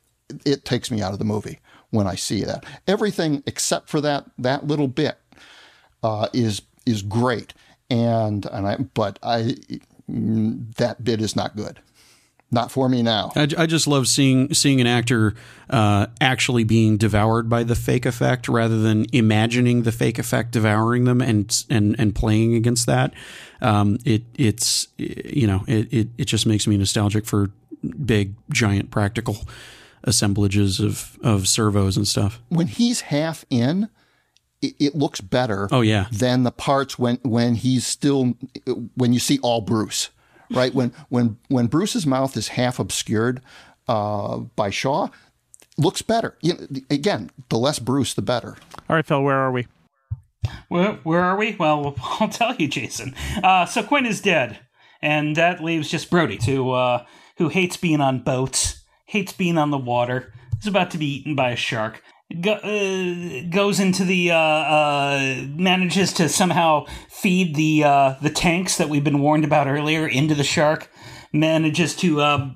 it 0.45 0.65
takes 0.65 0.91
me 0.91 1.03
out 1.03 1.13
of 1.13 1.19
the 1.19 1.25
movie 1.25 1.59
when 1.91 2.07
I 2.07 2.15
see 2.15 2.45
that. 2.45 2.65
Everything 2.87 3.43
except 3.47 3.89
for 3.89 4.01
that 4.03 4.27
that 4.39 4.67
little 4.67 4.89
bit 4.89 5.19
uh, 6.03 6.29
is 6.33 6.63
is 6.85 7.03
great, 7.03 7.55
and 7.91 8.47
and 8.47 8.69
I 8.69 8.77
but 8.95 9.19
I 9.23 9.57
that 10.09 11.03
bit 11.03 11.21
is 11.21 11.35
not 11.35 11.57
good, 11.57 11.81
not 12.51 12.71
for 12.71 12.89
me 12.89 13.03
now. 13.03 13.33
I, 13.35 13.49
I 13.59 13.67
just 13.67 13.87
love 13.87 14.07
seeing 14.07 14.55
seeing 14.55 14.81
an 14.81 14.87
actor 14.87 15.35
uh, 15.69 16.07
actually 16.21 16.65
being 16.65 16.97
devoured 16.97 17.49
by 17.49 17.65
the 17.65 17.75
fake 17.75 18.07
effect 18.07 18.49
rather 18.49 18.79
than 18.79 19.07
imagining 19.13 19.83
the 19.83 19.93
fake 19.93 20.19
effect 20.19 20.53
devouring 20.53 21.05
them 21.05 21.21
and 21.21 21.65
and 21.69 21.97
and 21.99 22.15
playing 22.15 22.55
against 22.55 22.87
that. 22.87 23.13
Um, 23.61 23.99
it 24.05 24.23
it's 24.35 24.89
you 24.97 25.47
know 25.47 25.65
it, 25.67 25.93
it 25.93 26.09
it 26.19 26.25
just 26.27 26.47
makes 26.47 26.67
me 26.67 26.77
nostalgic 26.77 27.27
for 27.27 27.51
big 28.05 28.35
giant 28.51 28.91
practical 28.91 29.39
assemblages 30.05 30.81
of 30.81 31.19
of 31.23 31.49
servos 31.49 31.97
and 31.97 32.07
stuff. 32.07 32.41
When 32.49 32.69
he's 32.69 33.03
half 33.03 33.45
in, 33.51 33.89
it, 34.63 34.75
it 34.79 34.95
looks 34.95 35.21
better. 35.21 35.69
Oh, 35.71 35.81
yeah. 35.81 36.07
than 36.13 36.45
the 36.45 36.53
parts 36.53 36.99
when 36.99 37.19
when 37.23 37.57
he's 37.57 37.87
still 37.87 38.35
when 38.95 39.13
you 39.13 39.19
see 39.19 39.39
all 39.43 39.61
Bruce, 39.61 40.11
right? 40.51 40.75
when 40.75 40.93
when 41.09 41.39
when 41.49 41.67
Bruce's 41.67 42.07
mouth 42.07 42.37
is 42.37 42.49
half 42.49 42.79
obscured 42.79 43.41
uh, 43.89 44.39
by 44.39 44.71
Shaw, 44.71 45.09
looks 45.79 46.03
better. 46.03 46.37
You 46.41 46.55
know, 46.55 46.67
again, 46.91 47.31
the 47.49 47.59
less 47.59 47.79
Bruce, 47.79 48.15
the 48.15 48.23
better. 48.23 48.57
All 48.89 48.97
right, 48.97 49.07
Phil, 49.07 49.23
where 49.23 49.37
are 49.37 49.53
we? 49.53 49.67
Where, 50.69 50.95
where 51.03 51.23
are 51.23 51.37
we? 51.37 51.57
Well, 51.59 51.97
I'll 52.21 52.29
tell 52.29 52.55
you, 52.57 52.69
Jason. 52.69 53.15
Uh, 53.43 53.67
so 53.67 53.83
Quint 53.83 54.07
is 54.07 54.21
dead, 54.21 54.59
and 55.03 55.37
that 55.37 55.63
leaves 55.63 55.89
just 55.89 56.11
Brody, 56.11 56.39
who 56.45 56.71
uh, 56.73 57.05
who 57.39 57.49
hates 57.49 57.77
being 57.77 58.01
on 58.01 58.21
boats, 58.21 58.85
hates 59.07 59.33
being 59.33 59.59
on 59.59 59.71
the 59.71 59.79
water, 59.79 60.33
is 60.61 60.67
about 60.67 60.91
to 60.93 60.99
be 60.99 61.17
eaten 61.17 61.35
by 61.35 61.51
a 61.51 61.57
shark. 61.57 62.03
Go, 62.41 62.55
uh, 62.55 63.49
goes 63.51 63.79
into 63.79 64.05
the 64.05 64.33
uh, 64.33 64.37
uh, 64.37 65.45
manages 65.49 66.13
to 66.15 66.29
somehow 66.29 66.87
feed 67.09 67.55
the 67.55 67.85
uh, 67.85 68.15
the 68.21 68.31
tanks 68.31 68.79
that 68.79 68.89
we've 68.89 69.05
been 69.05 69.21
warned 69.21 69.45
about 69.45 69.69
earlier 69.69 70.09
into 70.09 70.35
the 70.35 70.43
shark. 70.43 70.91
Manages 71.33 71.95
to 71.97 72.21
uh, 72.21 72.51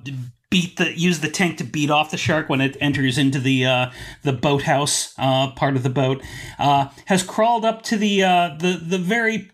beat 0.51 0.75
the 0.75 0.95
use 0.99 1.21
the 1.21 1.29
tank 1.29 1.57
to 1.57 1.63
beat 1.63 1.89
off 1.89 2.11
the 2.11 2.17
shark 2.17 2.49
when 2.49 2.61
it 2.61 2.77
enters 2.79 3.17
into 3.17 3.39
the 3.39 3.65
uh, 3.65 3.91
the 4.21 4.33
boathouse 4.33 5.15
uh, 5.17 5.51
part 5.51 5.75
of 5.75 5.83
the 5.83 5.89
boat. 5.89 6.21
Uh, 6.59 6.89
has 7.05 7.23
crawled 7.23 7.65
up 7.65 7.81
to 7.81 7.97
the 7.97 8.23
uh, 8.23 8.55
the 8.59 8.73
the 8.73 8.99
very 8.99 9.49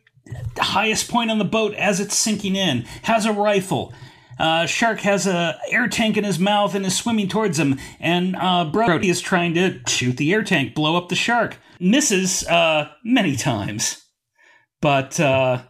highest 0.57 1.09
point 1.09 1.31
on 1.31 1.37
the 1.37 1.45
boat 1.45 1.73
as 1.75 1.99
it's 2.01 2.17
sinking 2.17 2.55
in. 2.55 2.81
Has 3.03 3.25
a 3.25 3.31
rifle. 3.31 3.93
Uh, 4.39 4.65
shark 4.65 4.99
has 5.01 5.25
a 5.27 5.59
air 5.71 5.87
tank 5.87 6.17
in 6.17 6.23
his 6.23 6.37
mouth 6.39 6.75
and 6.75 6.85
is 6.85 6.95
swimming 6.95 7.27
towards 7.27 7.57
him, 7.59 7.79
and 7.99 8.35
uh, 8.35 8.65
Brody 8.65 9.09
is 9.09 9.19
trying 9.21 9.53
to 9.55 9.79
shoot 9.87 10.17
the 10.17 10.33
air 10.33 10.43
tank, 10.43 10.75
blow 10.75 10.95
up 10.95 11.09
the 11.09 11.15
shark. 11.15 11.57
Misses 11.79 12.45
uh, 12.47 12.89
many 13.03 13.35
times, 13.35 14.03
but 14.81 15.19
uh, 15.19 15.61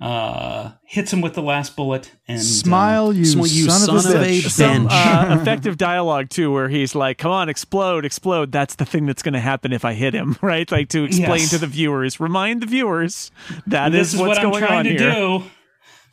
uh, 0.00 0.72
hits 0.86 1.12
him 1.12 1.20
with 1.20 1.34
the 1.34 1.42
last 1.42 1.74
bullet. 1.74 2.12
And 2.28 2.38
uh, 2.38 2.42
Smile, 2.42 3.12
you, 3.12 3.24
Smile, 3.24 3.46
you 3.46 3.70
son, 3.70 3.94
of 3.94 4.02
son 4.02 4.12
a 4.12 4.16
of 4.16 4.22
a 4.22 4.26
bitch. 4.26 4.40
bitch. 4.44 4.50
Some 4.50 4.88
uh, 4.90 5.38
effective 5.40 5.76
dialogue 5.76 6.28
too, 6.30 6.52
where 6.52 6.68
he's 6.68 6.94
like, 6.94 7.18
"Come 7.18 7.32
on, 7.32 7.48
explode, 7.48 8.04
explode." 8.04 8.52
That's 8.52 8.74
the 8.76 8.84
thing 8.84 9.06
that's 9.06 9.22
going 9.22 9.34
to 9.34 9.40
happen 9.40 9.72
if 9.72 9.84
I 9.84 9.94
hit 9.94 10.14
him, 10.14 10.36
right? 10.42 10.70
Like 10.70 10.88
to 10.90 11.04
explain 11.04 11.40
Yes. 11.40 11.50
to 11.50 11.58
the 11.58 11.66
viewers, 11.66 12.20
remind 12.20 12.62
the 12.62 12.66
viewers 12.66 13.30
that 13.66 13.90
this 13.92 14.08
is 14.08 14.14
is 14.14 14.20
what's 14.20 14.38
what 14.38 14.38
I'm 14.44 14.50
going 14.50 14.62
trying 14.64 14.78
on 14.78 14.84
to 14.84 14.90
here. 14.90 14.98
do. 15.12 15.42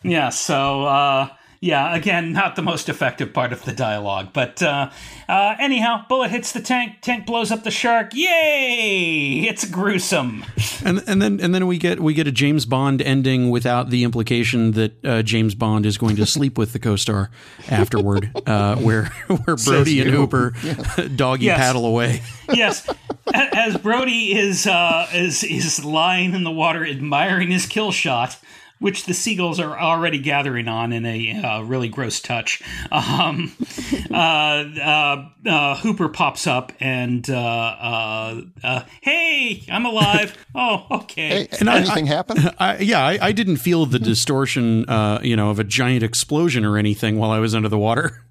Yeah, 0.03 0.29
so 0.29 0.83
uh, 0.85 1.29
yeah, 1.63 1.95
again, 1.95 2.33
not 2.33 2.57
the 2.57 2.61
most 2.61 2.89
effective 2.89 3.33
part 3.33 3.53
of 3.53 3.63
the 3.63 3.71
dialogue, 3.71 4.31
but 4.33 4.61
uh, 4.61 4.89
uh, 5.29 5.55
anyhow, 5.59 6.05
bullet 6.09 6.29
hits 6.29 6.51
the 6.51 6.59
tank, 6.59 6.97
tank 7.01 7.25
blows 7.25 7.51
up 7.51 7.63
the 7.63 7.71
shark. 7.71 8.13
Yay! 8.13 9.45
It's 9.47 9.63
gruesome. 9.65 10.43
And 10.83 11.01
and 11.07 11.21
then 11.21 11.39
and 11.39 11.55
then 11.55 11.65
we 11.65 11.77
get 11.77 12.01
we 12.01 12.13
get 12.13 12.27
a 12.27 12.31
James 12.33 12.65
Bond 12.65 13.01
ending 13.01 13.49
without 13.49 13.89
the 13.91 14.03
implication 14.03 14.71
that 14.71 15.05
uh, 15.05 15.21
James 15.21 15.55
Bond 15.55 15.85
is 15.85 15.97
going 15.97 16.17
to 16.17 16.25
sleep 16.25 16.57
with 16.57 16.73
the 16.73 16.79
co-star 16.79 17.29
afterward, 17.69 18.29
uh, 18.45 18.75
where 18.77 19.05
where 19.45 19.55
Brody 19.55 20.01
and 20.01 20.11
you. 20.11 20.17
Hooper 20.17 20.53
doggy 21.15 21.45
Yes. 21.45 21.57
paddle 21.57 21.85
away. 21.85 22.21
yes, 22.51 22.89
as 23.33 23.77
Brody 23.77 24.37
is 24.37 24.67
uh, 24.67 25.07
is 25.13 25.43
is 25.45 25.83
lying 25.85 26.33
in 26.33 26.43
the 26.43 26.51
water 26.51 26.85
admiring 26.85 27.51
his 27.51 27.65
kill 27.65 27.91
shot, 27.93 28.37
which 28.83 29.05
the 29.05 29.13
seagulls 29.13 29.61
are 29.61 29.79
already 29.79 30.19
gathering 30.19 30.67
on 30.67 30.91
in 30.91 31.05
a 31.05 31.41
uh, 31.41 31.61
really 31.61 31.87
gross 31.87 32.19
touch. 32.19 32.61
Um, 32.91 33.53
uh, 34.11 34.13
uh, 34.13 35.29
uh, 35.45 35.77
Hooper 35.77 36.09
pops 36.09 36.47
up 36.47 36.73
and 36.81 37.27
uh, 37.29 37.33
uh, 37.37 38.41
uh, 38.61 38.83
hey, 38.99 39.63
I'm 39.71 39.85
alive. 39.85 40.37
oh, 40.55 40.85
okay. 40.91 41.47
Hey, 41.49 41.65
I- 41.65 41.77
anything 41.77 42.07
happen? 42.07 42.37
I, 42.59 42.79
yeah, 42.79 43.05
I, 43.05 43.27
I 43.27 43.31
didn't 43.31 43.57
feel 43.57 43.85
the 43.85 43.99
distortion, 43.99 44.83
uh, 44.89 45.21
you 45.23 45.37
know, 45.37 45.49
of 45.49 45.59
a 45.59 45.63
giant 45.63 46.03
explosion 46.03 46.65
or 46.65 46.77
anything 46.77 47.17
while 47.17 47.31
I 47.31 47.39
was 47.39 47.55
under 47.55 47.69
the 47.69 47.79
water. 47.79 48.21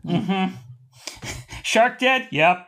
Shark 1.62 1.98
dead? 1.98 2.28
Yep. 2.30 2.66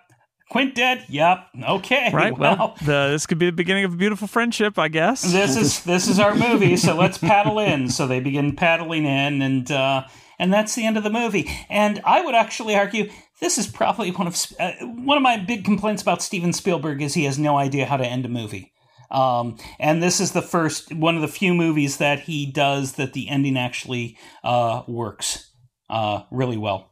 Quint 0.50 0.74
dead? 0.74 1.04
Yep. 1.08 1.38
Okay. 1.70 2.10
Right. 2.12 2.36
Well, 2.36 2.76
the, 2.84 3.08
this 3.10 3.26
could 3.26 3.38
be 3.38 3.46
the 3.46 3.52
beginning 3.52 3.84
of 3.84 3.94
a 3.94 3.96
beautiful 3.96 4.28
friendship, 4.28 4.78
I 4.78 4.88
guess. 4.88 5.22
this 5.22 5.56
is 5.56 5.82
this 5.84 6.06
is 6.06 6.18
our 6.18 6.34
movie, 6.34 6.76
so 6.76 6.94
let's 6.94 7.18
paddle 7.18 7.58
in. 7.58 7.88
So 7.88 8.06
they 8.06 8.20
begin 8.20 8.54
paddling 8.54 9.04
in, 9.04 9.42
and 9.42 9.70
uh, 9.70 10.04
and 10.38 10.52
that's 10.52 10.74
the 10.74 10.86
end 10.86 10.96
of 10.96 11.04
the 11.04 11.10
movie. 11.10 11.50
And 11.70 12.00
I 12.04 12.22
would 12.22 12.34
actually 12.34 12.76
argue 12.76 13.10
this 13.40 13.58
is 13.58 13.66
probably 13.66 14.10
one 14.10 14.26
of 14.26 14.36
uh, 14.60 14.72
one 14.82 15.16
of 15.16 15.22
my 15.22 15.38
big 15.38 15.64
complaints 15.64 16.02
about 16.02 16.22
Steven 16.22 16.52
Spielberg 16.52 17.00
is 17.02 17.14
he 17.14 17.24
has 17.24 17.38
no 17.38 17.56
idea 17.56 17.86
how 17.86 17.96
to 17.96 18.06
end 18.06 18.26
a 18.26 18.28
movie. 18.28 18.72
Um, 19.10 19.58
and 19.78 20.02
this 20.02 20.20
is 20.20 20.32
the 20.32 20.42
first 20.42 20.92
one 20.92 21.14
of 21.14 21.22
the 21.22 21.28
few 21.28 21.54
movies 21.54 21.98
that 21.98 22.20
he 22.20 22.50
does 22.50 22.92
that 22.94 23.12
the 23.12 23.28
ending 23.28 23.56
actually 23.56 24.18
uh, 24.42 24.82
works 24.88 25.52
uh, 25.88 26.22
really 26.30 26.56
well. 26.56 26.90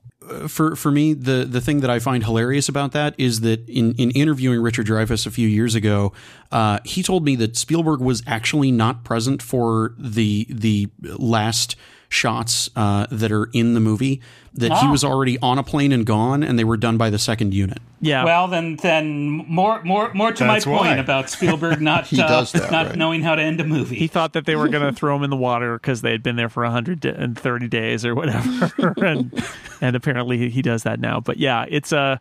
For 0.49 0.77
for 0.77 0.91
me, 0.91 1.15
the 1.15 1.45
the 1.45 1.61
thing 1.61 1.81
that 1.81 1.91
I 1.91 1.99
find 1.99 2.25
hilarious 2.25 2.69
about 2.69 2.93
that 2.93 3.15
is 3.19 3.41
that 3.41 3.69
in 3.69 3.95
in 3.95 4.11
interviewing 4.13 4.61
Richard 4.61 4.87
Dreyfuss 4.87 5.27
a 5.27 5.31
few 5.31 5.49
years 5.49 5.75
ago, 5.75 6.13
uh, 6.53 6.79
he 6.85 7.03
told 7.03 7.25
me 7.25 7.35
that 7.37 7.57
Spielberg 7.57 8.01
was 8.01 8.23
actually 8.27 8.71
not 8.71 9.03
present 9.05 9.43
for 9.43 9.95
the 9.99 10.47
the 10.51 10.89
last 11.03 11.77
shots 12.09 12.69
uh, 12.77 13.07
that 13.11 13.33
are 13.33 13.49
in 13.55 13.73
the 13.75 13.81
movie. 13.81 14.21
That 14.55 14.71
he 14.71 14.87
Oh. 14.87 14.91
was 14.91 15.03
already 15.03 15.39
on 15.39 15.57
a 15.59 15.63
plane 15.63 15.93
and 15.93 16.05
gone, 16.05 16.43
and 16.43 16.59
they 16.59 16.65
were 16.65 16.77
done 16.77 16.99
by 16.99 17.09
the 17.09 17.19
second 17.19 17.55
unit. 17.55 17.79
Yeah. 18.03 18.23
Well, 18.25 18.49
then, 18.49 18.77
then 18.77 19.31
more, 19.49 19.83
more, 19.83 20.13
more 20.13 20.31
to 20.31 20.45
That's 20.45 20.67
my 20.67 20.73
point 20.79 20.89
why. 20.91 20.97
about 20.97 21.31
Spielberg 21.31 21.81
not 21.81 22.07
He 22.09 22.21
uh, 22.21 22.29
does 22.29 22.53
that, 22.53 22.71
not 22.71 22.89
right. 22.89 22.97
knowing 22.97 23.23
how 23.23 23.35
to 23.35 23.41
end 23.41 23.63
a 23.63 23.65
movie. 23.65 23.97
he 23.97 24.09
thought 24.09 24.35
that 24.35 24.45
they 24.45 24.55
were 24.57 24.69
going 24.69 24.83
to 24.85 24.93
throw 24.93 25.17
him 25.17 25.23
in 25.23 25.31
the 25.31 25.37
water 25.39 25.79
because 25.79 26.03
they 26.03 26.11
had 26.13 26.23
been 26.23 26.37
there 26.37 26.51
for 26.51 26.65
130 26.65 27.69
days 27.69 28.05
or 28.05 28.15
whatever, 28.15 28.93
and 29.03 29.43
and 29.81 29.97
apparently 29.97 30.37
he- 30.37 30.51
he 30.51 30.61
does 30.61 30.83
that 30.83 31.01
now. 31.01 31.19
But 31.19 31.39
yeah, 31.39 31.65
it's 31.67 31.93
a. 31.93 32.21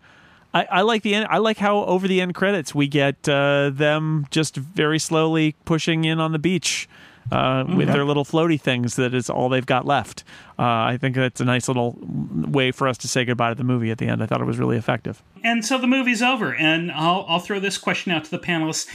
I, 0.54 0.68
I 0.70 0.82
like 0.82 1.04
the 1.04 1.16
end. 1.16 1.28
I 1.30 1.38
like 1.38 1.58
how 1.58 1.84
over 1.86 2.08
the 2.08 2.22
end 2.22 2.36
credits 2.36 2.76
we 2.76 2.88
get 2.88 3.28
uh, 3.28 3.70
them 3.74 4.28
just 4.32 4.56
very 4.56 5.00
slowly 5.00 5.56
pushing 5.66 6.04
in 6.06 6.20
on 6.20 6.32
the 6.32 6.40
beach 6.40 6.90
uh, 7.32 7.64
with 7.68 7.88
their 7.88 8.04
little 8.04 8.26
floaty 8.26 8.60
things. 8.60 8.96
That 8.98 9.14
is 9.14 9.30
all 9.30 9.48
they've 9.48 9.66
got 9.66 9.86
left. 9.86 10.24
Uh, 10.60 10.64
I 10.64 10.98
think 11.00 11.16
that's 11.16 11.40
a 11.40 11.46
nice 11.46 11.68
little 11.68 11.98
way 12.02 12.72
for 12.72 12.88
us 12.88 12.98
to 13.00 13.08
say 13.08 13.24
goodbye 13.24 13.50
to 13.50 13.56
the 13.56 13.64
movie 13.64 13.92
at 13.92 13.98
the 13.98 14.08
end. 14.08 14.22
I 14.22 14.26
thought 14.26 14.42
it 14.42 14.46
was 14.46 14.60
really 14.60 14.78
effective. 14.78 15.24
and 15.44 15.64
so 15.66 15.78
the 15.78 15.88
movie's 15.88 16.22
over, 16.22 16.54
and 16.54 16.92
I'll 16.92 17.26
I'll 17.28 17.40
throw 17.40 17.60
this 17.60 17.78
question 17.78 18.12
out 18.12 18.26
to 18.26 18.32
the 18.32 18.40
panelists 18.40 18.88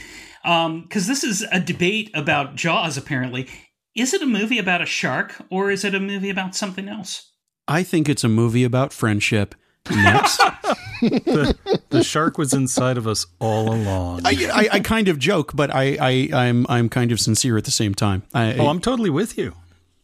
because 0.43 1.07
this 1.07 1.23
is 1.23 1.45
a 1.51 1.59
debate 1.59 2.11
about 2.13 2.55
Jaws. 2.55 2.97
Apparently, 2.97 3.47
is 3.95 4.13
it 4.13 4.21
a 4.21 4.27
movie 4.27 4.59
about 4.59 4.81
a 4.81 4.85
shark 4.85 5.41
or 5.49 5.71
is 5.71 5.83
it 5.83 5.95
a 5.95 5.99
movie 5.99 6.29
about 6.29 6.55
something 6.55 6.87
else? 6.87 7.31
I 7.67 7.83
think 7.83 8.07
it's 8.07 8.23
a 8.23 8.29
movie 8.29 8.63
about 8.63 8.93
friendship. 8.93 9.55
Next, 9.91 10.41
The 11.01 12.03
shark 12.03 12.37
was 12.37 12.53
inside 12.53 12.97
of 12.97 13.07
us 13.07 13.25
all 13.39 13.71
along. 13.73 14.21
I, 14.25 14.49
I, 14.53 14.69
I 14.73 14.79
kind 14.79 15.07
of 15.07 15.19
joke, 15.19 15.51
but 15.55 15.73
I, 15.73 15.97
I 15.99 16.29
I'm 16.47 16.65
I'm 16.69 16.89
kind 16.89 17.11
of 17.11 17.19
sincere 17.19 17.57
at 17.57 17.65
the 17.65 17.71
same 17.71 17.93
time. 17.93 18.23
I, 18.33 18.53
Oh, 18.53 18.67
I'm 18.67 18.79
totally 18.79 19.09
with 19.09 19.37
you. 19.37 19.53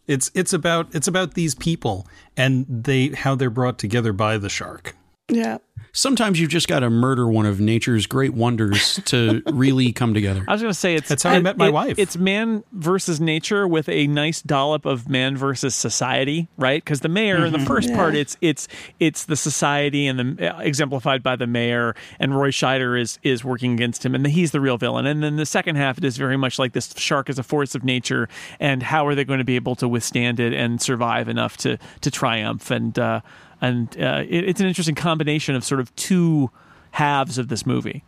It's 0.08 0.32
it's 0.34 0.54
about 0.54 0.94
it's 0.94 1.08
about 1.08 1.34
these 1.34 1.56
people 1.56 2.08
and 2.36 2.66
they 2.70 3.10
how 3.10 3.36
they're 3.36 3.50
brought 3.50 3.78
together 3.80 4.14
by 4.14 4.38
the 4.38 4.50
shark. 4.50 4.96
Yeah. 5.30 5.58
Sometimes 5.94 6.40
you've 6.40 6.50
just 6.50 6.68
got 6.68 6.80
to 6.80 6.90
murder 6.90 7.28
one 7.28 7.46
of 7.46 7.60
nature's 7.60 8.06
great 8.08 8.34
wonders 8.34 9.00
to 9.06 9.42
really 9.54 9.94
come 9.94 10.14
together. 10.14 10.44
I 10.48 10.52
was 10.54 10.62
going 10.62 10.74
to 10.74 10.78
say 10.80 10.96
it's 10.96 11.08
That's 11.08 11.24
how 11.24 11.30
I 11.32 11.38
it- 11.38 11.44
met 11.44 11.56
my 11.58 11.68
it- 11.68 11.74
wife. 11.74 12.00
It's 12.00 12.18
man 12.18 12.64
versus 12.74 13.22
nature 13.22 13.68
with 13.68 13.88
a 13.90 14.08
nice 14.08 14.42
dollop 14.42 14.86
of 14.86 15.08
man 15.08 15.38
versus 15.38 15.76
society, 15.76 16.48
right? 16.58 16.84
Because 16.84 17.00
the 17.02 17.10
mayor 17.10 17.46
in 17.46 17.54
the 17.54 17.60
first 17.60 17.90
Yeah. 17.90 17.96
part, 17.96 18.16
it's 18.16 18.36
it's 18.42 18.68
it's 19.00 19.26
the 19.26 19.36
society 19.36 20.08
and 20.08 20.38
the 20.38 20.56
uh, 20.56 20.60
exemplified 20.60 21.22
by 21.24 21.36
the 21.36 21.48
mayor, 21.48 21.96
and 22.20 22.36
Roy 22.36 22.50
Scheider 22.50 23.00
is 23.00 23.20
is 23.24 23.44
working 23.46 23.74
against 23.74 24.04
him, 24.06 24.16
and 24.16 24.26
he's 24.26 24.52
the 24.52 24.60
real 24.62 24.78
villain. 24.78 25.06
And 25.06 25.22
then 25.24 25.36
the 25.36 25.46
second 25.46 25.76
half, 25.76 25.98
it 25.98 26.04
is 26.04 26.18
very 26.18 26.38
much 26.38 26.58
like 26.60 26.74
this 26.74 26.92
shark 26.98 27.30
is 27.30 27.38
a 27.38 27.44
force 27.44 27.76
of 27.76 27.84
nature, 27.84 28.28
and 28.60 28.82
how 28.82 29.06
are 29.08 29.14
they 29.16 29.24
going 29.24 29.40
to 29.40 29.46
be 29.46 29.56
able 29.56 29.76
to 29.76 29.88
withstand 29.88 30.40
it 30.40 30.54
and 30.54 30.82
survive 30.82 31.30
enough 31.30 31.56
to 31.58 31.78
to 32.02 32.10
triumph? 32.12 32.72
And 32.72 32.98
uh, 32.98 33.22
and 33.64 33.98
uh, 34.00 34.24
it, 34.28 34.44
it's 34.50 34.60
an 34.60 34.68
interesting 34.68 34.94
combination 34.94 35.56
of 35.56 35.64
sort 35.64 35.80
of 35.80 35.96
two 35.96 36.52
halves 36.92 37.38
of 37.38 37.48
this 37.48 37.66
movie. 37.66 38.04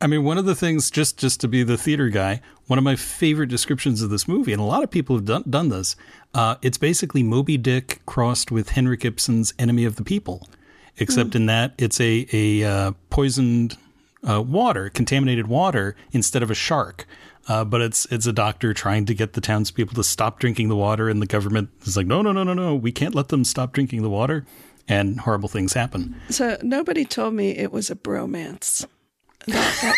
I 0.00 0.06
mean, 0.06 0.24
one 0.24 0.38
of 0.38 0.44
the 0.44 0.54
things, 0.54 0.90
just 0.90 1.18
just 1.18 1.40
to 1.40 1.48
be 1.48 1.62
the 1.62 1.76
theater 1.76 2.08
guy, 2.08 2.40
one 2.66 2.78
of 2.78 2.84
my 2.84 2.96
favorite 2.96 3.48
descriptions 3.48 4.00
of 4.02 4.10
this 4.10 4.28
movie, 4.28 4.52
and 4.52 4.60
a 4.60 4.64
lot 4.64 4.84
of 4.84 4.90
people 4.90 5.16
have 5.16 5.24
done, 5.24 5.44
done 5.48 5.70
this. 5.70 5.96
Uh, 6.34 6.56
it's 6.62 6.78
basically 6.78 7.22
Moby 7.22 7.56
Dick 7.56 8.00
crossed 8.06 8.50
with 8.50 8.70
Henrik 8.70 9.04
Ibsen's 9.04 9.54
Enemy 9.58 9.86
of 9.86 9.96
the 9.96 10.04
People, 10.04 10.48
except 10.98 11.34
in 11.34 11.46
that 11.46 11.74
it's 11.78 12.00
a 12.00 12.26
a 12.32 12.62
uh, 12.62 12.92
poisoned 13.10 13.78
uh, 14.22 14.42
water, 14.42 14.90
contaminated 14.90 15.46
water, 15.48 15.96
instead 16.12 16.42
of 16.42 16.50
a 16.50 16.54
shark. 16.54 17.06
Uh, 17.48 17.64
but 17.64 17.80
it's 17.80 18.06
it's 18.10 18.26
a 18.26 18.32
doctor 18.32 18.74
trying 18.74 19.06
to 19.06 19.14
get 19.14 19.32
the 19.32 19.40
townspeople 19.40 19.94
to 19.94 20.04
stop 20.04 20.38
drinking 20.38 20.68
the 20.68 20.76
water, 20.76 21.08
and 21.08 21.22
the 21.22 21.26
government 21.26 21.70
is 21.82 21.96
like, 21.96 22.06
no, 22.06 22.20
no, 22.20 22.32
no, 22.32 22.44
no, 22.44 22.54
no, 22.54 22.74
we 22.74 22.92
can't 22.92 23.14
let 23.14 23.28
them 23.28 23.44
stop 23.44 23.72
drinking 23.72 24.02
the 24.02 24.10
water, 24.10 24.44
and 24.88 25.20
horrible 25.20 25.48
things 25.48 25.72
happen. 25.72 26.14
So 26.30 26.56
nobody 26.62 27.04
told 27.04 27.34
me 27.34 27.50
it 27.50 27.72
was 27.72 27.90
a 27.90 27.96
bromance. 27.96 28.86
I, 29.48 29.94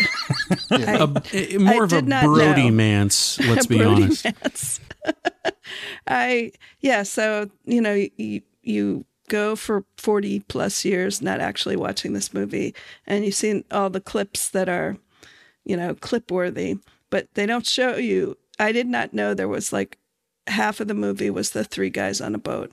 Eh, 1.32 1.56
More 1.58 1.72
I 1.82 1.84
of 1.84 1.92
a 1.92 1.96
did 1.96 2.08
not 2.08 2.24
know. 2.24 2.34
Brody 2.34 2.70
mance, 2.70 3.38
let's 3.46 3.66
be 3.66 3.78
Brody 3.78 4.02
honest. 4.04 4.24
Mance. 4.24 4.80
I 6.06 6.52
yeah, 6.80 7.02
so 7.02 7.50
you 7.64 7.80
know 7.80 7.94
you 8.16 8.42
you 8.62 9.04
go 9.28 9.54
for 9.56 9.84
40 9.98 10.40
plus 10.40 10.84
years 10.86 11.20
not 11.20 11.38
actually 11.40 11.76
watching 11.76 12.14
this 12.14 12.32
movie 12.32 12.74
and 13.06 13.24
you've 13.26 13.34
seen 13.34 13.62
all 13.70 13.90
the 13.90 14.00
clips 14.00 14.48
that 14.50 14.70
are 14.70 14.96
you 15.66 15.76
know 15.76 15.94
clip 15.94 16.30
worthy 16.30 16.78
but 17.10 17.28
they 17.34 17.44
don't 17.44 17.66
show 17.66 17.96
you 17.96 18.38
I 18.58 18.72
did 18.72 18.86
not 18.86 19.12
know 19.12 19.34
there 19.34 19.46
was 19.48 19.70
like 19.70 19.98
half 20.46 20.80
of 20.80 20.88
the 20.88 20.94
movie 20.94 21.28
was 21.28 21.50
the 21.50 21.62
three 21.62 21.90
guys 21.90 22.22
on 22.22 22.34
a 22.34 22.38
boat. 22.38 22.72